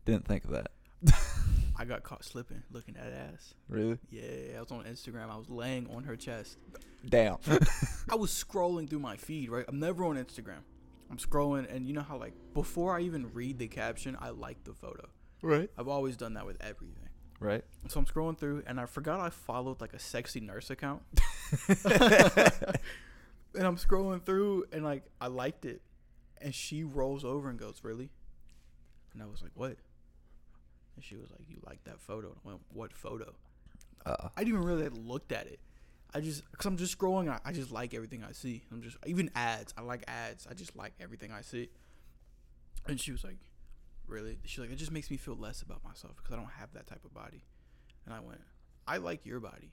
"Didn't 0.05 0.27
think 0.27 0.45
of 0.45 0.51
that." 0.51 0.71
I 1.77 1.85
got 1.85 2.05
caught 2.05 2.25
slipping, 2.25 2.63
looking 2.71 2.97
at 2.97 3.13
ass. 3.13 3.55
Really? 3.69 3.99
Yeah, 4.11 4.57
I 4.57 4.61
was 4.61 4.71
on 4.71 4.85
Instagram. 4.85 5.31
I 5.31 5.37
was 5.37 5.51
laying 5.51 5.89
on 5.95 6.05
her 6.05 6.15
chest. 6.15 6.59
Damn. 7.05 7.39
I 8.09 8.15
was 8.15 8.31
scrolling 8.45 8.89
through 8.89 9.01
my 9.01 9.17
feed, 9.17 9.51
right? 9.51 9.65
I'm 9.67 9.81
never 9.81 10.05
on 10.05 10.17
Instagram. 10.17 10.63
I'm 11.11 11.19
scrolling, 11.19 11.73
and 11.75 11.87
you 11.87 11.93
know 11.93 12.03
how, 12.03 12.17
like, 12.17 12.33
before 12.55 12.97
I 12.97 13.01
even 13.01 13.33
read 13.35 13.59
the 13.59 13.67
caption, 13.69 14.17
I 14.21 14.31
like 14.31 14.63
the 14.65 14.73
photo. 14.73 15.09
right. 15.43 15.69
I've 15.77 15.89
always 15.89 16.17
done 16.17 16.35
that 16.35 16.47
with 16.47 16.57
everything. 16.63 17.04
Right. 17.41 17.65
So 17.89 18.01
I'm 18.01 18.07
scrolling 18.07 18.39
through, 18.39 18.63
and 18.67 18.81
I 18.81 18.87
forgot 18.87 19.21
I 19.21 19.31
followed, 19.31 19.81
like, 19.81 19.93
a 19.93 19.99
sexy 19.99 20.41
nurse 20.41 20.71
account. 20.71 21.03
and 21.69 21.77
I'm 23.57 23.77
scrolling 23.77 24.23
through, 24.25 24.65
and, 24.73 24.85
like, 24.85 25.05
I 25.21 25.27
liked 25.27 25.65
it. 25.65 25.83
And 26.41 26.55
she 26.55 26.85
rolls 26.85 27.25
over 27.25 27.49
and 27.49 27.59
goes, 27.59 27.81
Really? 27.83 28.11
And 29.13 29.23
I 29.23 29.27
was 29.27 29.43
like, 29.43 29.53
What? 29.55 29.77
And 30.95 31.05
she 31.05 31.17
was 31.17 31.31
like, 31.31 31.49
You 31.49 31.59
like 31.65 31.83
that 31.85 32.01
photo? 32.01 32.29
And 32.29 32.37
I 32.45 32.49
went, 32.49 32.61
What 32.73 32.93
photo? 32.93 33.35
Uh, 34.05 34.29
I 34.37 34.45
didn't 34.45 34.59
even 34.59 34.69
really 34.69 34.89
looked 34.91 35.33
at 35.33 35.47
it. 35.47 35.59
I 36.13 36.21
just, 36.21 36.43
cause 36.53 36.67
I'm 36.67 36.77
just 36.77 36.97
scrolling. 36.97 37.29
I, 37.29 37.41
I 37.45 37.53
just 37.53 37.73
like 37.73 37.95
everything 37.95 38.23
I 38.23 38.33
see. 38.33 38.63
I'm 38.71 38.83
just 38.83 38.97
even 39.07 39.31
ads. 39.35 39.75
I 39.77 39.81
like 39.81 40.05
ads. 40.07 40.47
I 40.49 40.55
just 40.55 40.77
like 40.77 40.93
everything 41.01 41.33
I 41.33 41.41
see. 41.41 41.71
And 42.87 43.01
she 43.01 43.11
was 43.11 43.25
like, 43.25 43.39
"Really?" 44.07 44.39
She's 44.45 44.59
like, 44.59 44.71
"It 44.71 44.77
just 44.77 44.93
makes 44.93 45.11
me 45.11 45.17
feel 45.17 45.37
less 45.37 45.63
about 45.63 45.83
myself 45.85 46.17
because 46.17 46.33
I 46.33 46.37
don't 46.37 46.51
have 46.59 46.73
that 46.75 46.87
type 46.87 47.05
of 47.05 47.13
body." 47.15 47.45
And 48.07 48.15
I 48.15 48.21
went, 48.21 48.41
"I 48.87 48.99
like 48.99 49.25
your 49.27 49.41
body." 49.41 49.73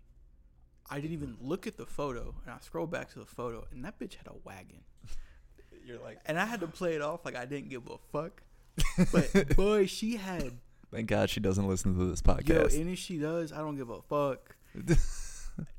I 0.89 0.99
didn't 0.99 1.13
even 1.13 1.37
look 1.39 1.67
at 1.67 1.77
the 1.77 1.85
photo, 1.85 2.35
and 2.45 2.53
I 2.53 2.57
scrolled 2.59 2.91
back 2.91 3.11
to 3.13 3.19
the 3.19 3.25
photo, 3.25 3.65
and 3.71 3.85
that 3.85 3.97
bitch 3.99 4.15
had 4.15 4.27
a 4.27 4.33
wagon. 4.43 4.81
You're 5.85 5.99
like, 5.99 6.19
And 6.25 6.37
I 6.39 6.45
had 6.45 6.59
to 6.61 6.67
play 6.67 6.95
it 6.95 7.01
off 7.01 7.23
like 7.23 7.35
I 7.35 7.45
didn't 7.45 7.69
give 7.69 7.83
a 7.87 7.97
fuck. 8.11 8.41
But 9.11 9.55
boy, 9.55 9.85
she 9.85 10.15
had 10.17 10.51
thank 10.91 11.07
God 11.07 11.29
she 11.29 11.39
doesn't 11.39 11.67
listen 11.67 11.97
to 11.97 12.05
this 12.05 12.21
podcast 12.21 12.47
yo, 12.49 12.63
podcast. 12.63 12.81
and 12.81 12.89
if 12.89 12.99
she 12.99 13.17
does, 13.17 13.51
I 13.53 13.57
don't 13.59 13.75
give 13.77 13.89
a 13.89 14.01
fuck. 14.01 14.55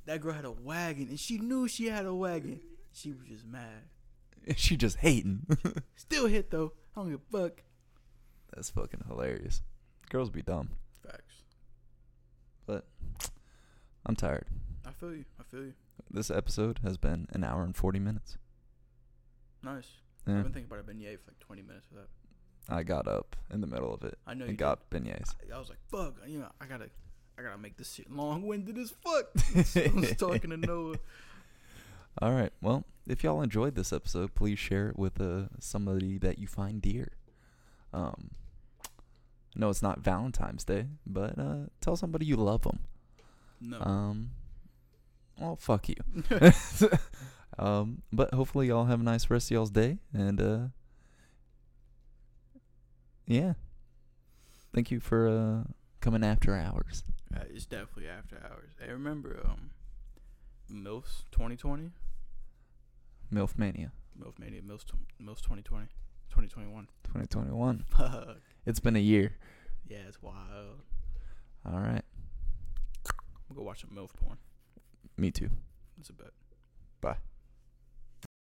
That 0.06 0.20
girl 0.20 0.32
had 0.32 0.44
a 0.44 0.50
wagon, 0.50 1.08
and 1.08 1.18
she 1.18 1.38
knew 1.38 1.66
she 1.68 1.86
had 1.86 2.06
a 2.06 2.14
wagon. 2.14 2.60
She 2.92 3.12
was 3.12 3.26
just 3.28 3.46
mad. 3.46 3.84
she 4.56 4.76
just 4.76 4.98
hating. 4.98 5.46
Still 5.96 6.26
hit 6.26 6.50
though. 6.50 6.72
I 6.94 7.00
don't 7.00 7.10
give 7.10 7.20
a 7.32 7.38
fuck. 7.48 7.62
That's 8.54 8.70
fucking 8.70 9.04
hilarious. 9.08 9.62
Girls 10.10 10.30
be 10.30 10.42
dumb. 10.42 10.70
Facts. 11.04 11.42
But 12.66 12.86
I'm 14.06 14.16
tired. 14.16 14.46
I 14.86 14.90
feel 14.90 15.14
you. 15.14 15.24
I 15.40 15.42
feel 15.44 15.64
you. 15.64 15.72
This 16.10 16.30
episode 16.30 16.80
has 16.82 16.96
been 16.98 17.26
an 17.32 17.44
hour 17.44 17.62
and 17.64 17.74
40 17.76 17.98
minutes. 17.98 18.36
Nice. 19.62 19.86
Yeah. 20.26 20.38
I've 20.38 20.42
been 20.44 20.52
thinking 20.52 20.70
about 20.70 20.80
a 20.80 20.92
beignet 20.92 21.18
for 21.20 21.30
like 21.30 21.38
20 21.40 21.62
minutes 21.62 21.86
for 21.88 21.94
that. 21.96 22.08
I 22.68 22.82
got 22.82 23.08
up 23.08 23.34
in 23.50 23.60
the 23.60 23.66
middle 23.66 23.92
of 23.92 24.04
it 24.04 24.16
I 24.26 24.34
know 24.34 24.44
you 24.44 24.50
and 24.50 24.58
did. 24.58 24.62
got 24.62 24.88
beignets. 24.90 25.34
I, 25.50 25.56
I 25.56 25.58
was 25.58 25.68
like, 25.68 25.78
fuck. 25.90 26.14
You 26.26 26.40
know, 26.40 26.48
I 26.60 26.66
gotta, 26.66 26.90
I 27.38 27.42
gotta 27.42 27.58
make 27.58 27.76
this 27.76 27.92
shit 27.94 28.10
long-winded 28.10 28.78
as 28.78 28.92
fuck. 29.02 29.30
I 29.76 29.90
was 29.94 30.12
talking 30.18 30.50
to 30.50 30.56
Noah. 30.56 30.96
All 32.20 32.32
right. 32.32 32.52
Well, 32.60 32.84
if 33.06 33.24
y'all 33.24 33.42
enjoyed 33.42 33.74
this 33.74 33.92
episode, 33.92 34.34
please 34.34 34.58
share 34.58 34.90
it 34.90 34.98
with 34.98 35.20
uh, 35.20 35.44
somebody 35.58 36.18
that 36.18 36.38
you 36.38 36.46
find 36.46 36.80
dear. 36.82 37.12
Um, 37.92 38.30
I 39.54 39.60
know 39.60 39.70
it's 39.70 39.82
not 39.82 40.00
Valentine's 40.00 40.64
Day, 40.64 40.86
but 41.06 41.38
uh, 41.38 41.66
tell 41.80 41.96
somebody 41.96 42.26
you 42.26 42.36
love 42.36 42.62
them. 42.62 42.80
No. 43.60 43.80
Um, 43.80 44.30
well, 45.38 45.56
fuck 45.56 45.88
you. 45.88 45.96
um, 47.58 48.02
but 48.12 48.32
hopefully 48.34 48.68
y'all 48.68 48.86
have 48.86 49.00
a 49.00 49.04
nice 49.04 49.28
rest 49.30 49.50
of 49.50 49.54
y'all's 49.54 49.70
day, 49.70 49.98
and 50.12 50.40
uh, 50.40 50.58
yeah, 53.26 53.54
thank 54.74 54.90
you 54.90 55.00
for 55.00 55.28
uh 55.28 55.70
coming 56.00 56.24
after 56.24 56.56
hours. 56.56 57.04
Uh, 57.34 57.44
it's 57.48 57.66
definitely 57.66 58.08
after 58.08 58.36
hours. 58.44 58.72
I 58.82 58.90
remember, 58.90 59.40
um, 59.44 59.70
MILFs 60.70 61.24
2020? 61.30 61.90
Milf 63.32 63.56
Mania 63.56 63.92
MILF 64.18 64.38
Mania, 64.38 64.60
MILFs, 64.60 64.84
tw- 64.84 65.20
MILFs 65.20 65.40
2020, 65.42 65.86
2021. 66.32 66.88
2021. 67.04 67.84
Fuck. 67.88 68.38
It's 68.64 68.80
been 68.80 68.96
a 68.96 69.00
year. 69.00 69.32
Yeah, 69.86 69.98
it's 70.08 70.22
wild. 70.22 70.80
All 71.66 71.78
right. 71.78 72.02
I'm 73.06 73.48
gonna 73.48 73.58
go 73.58 73.62
watch 73.62 73.82
some 73.82 73.90
MILF 73.90 74.14
porn. 74.14 74.38
Me 75.18 75.30
too. 75.30 75.50
It's 76.00 76.08
a 76.08 76.14
bet. 76.14 76.30
Bye. 77.02 77.16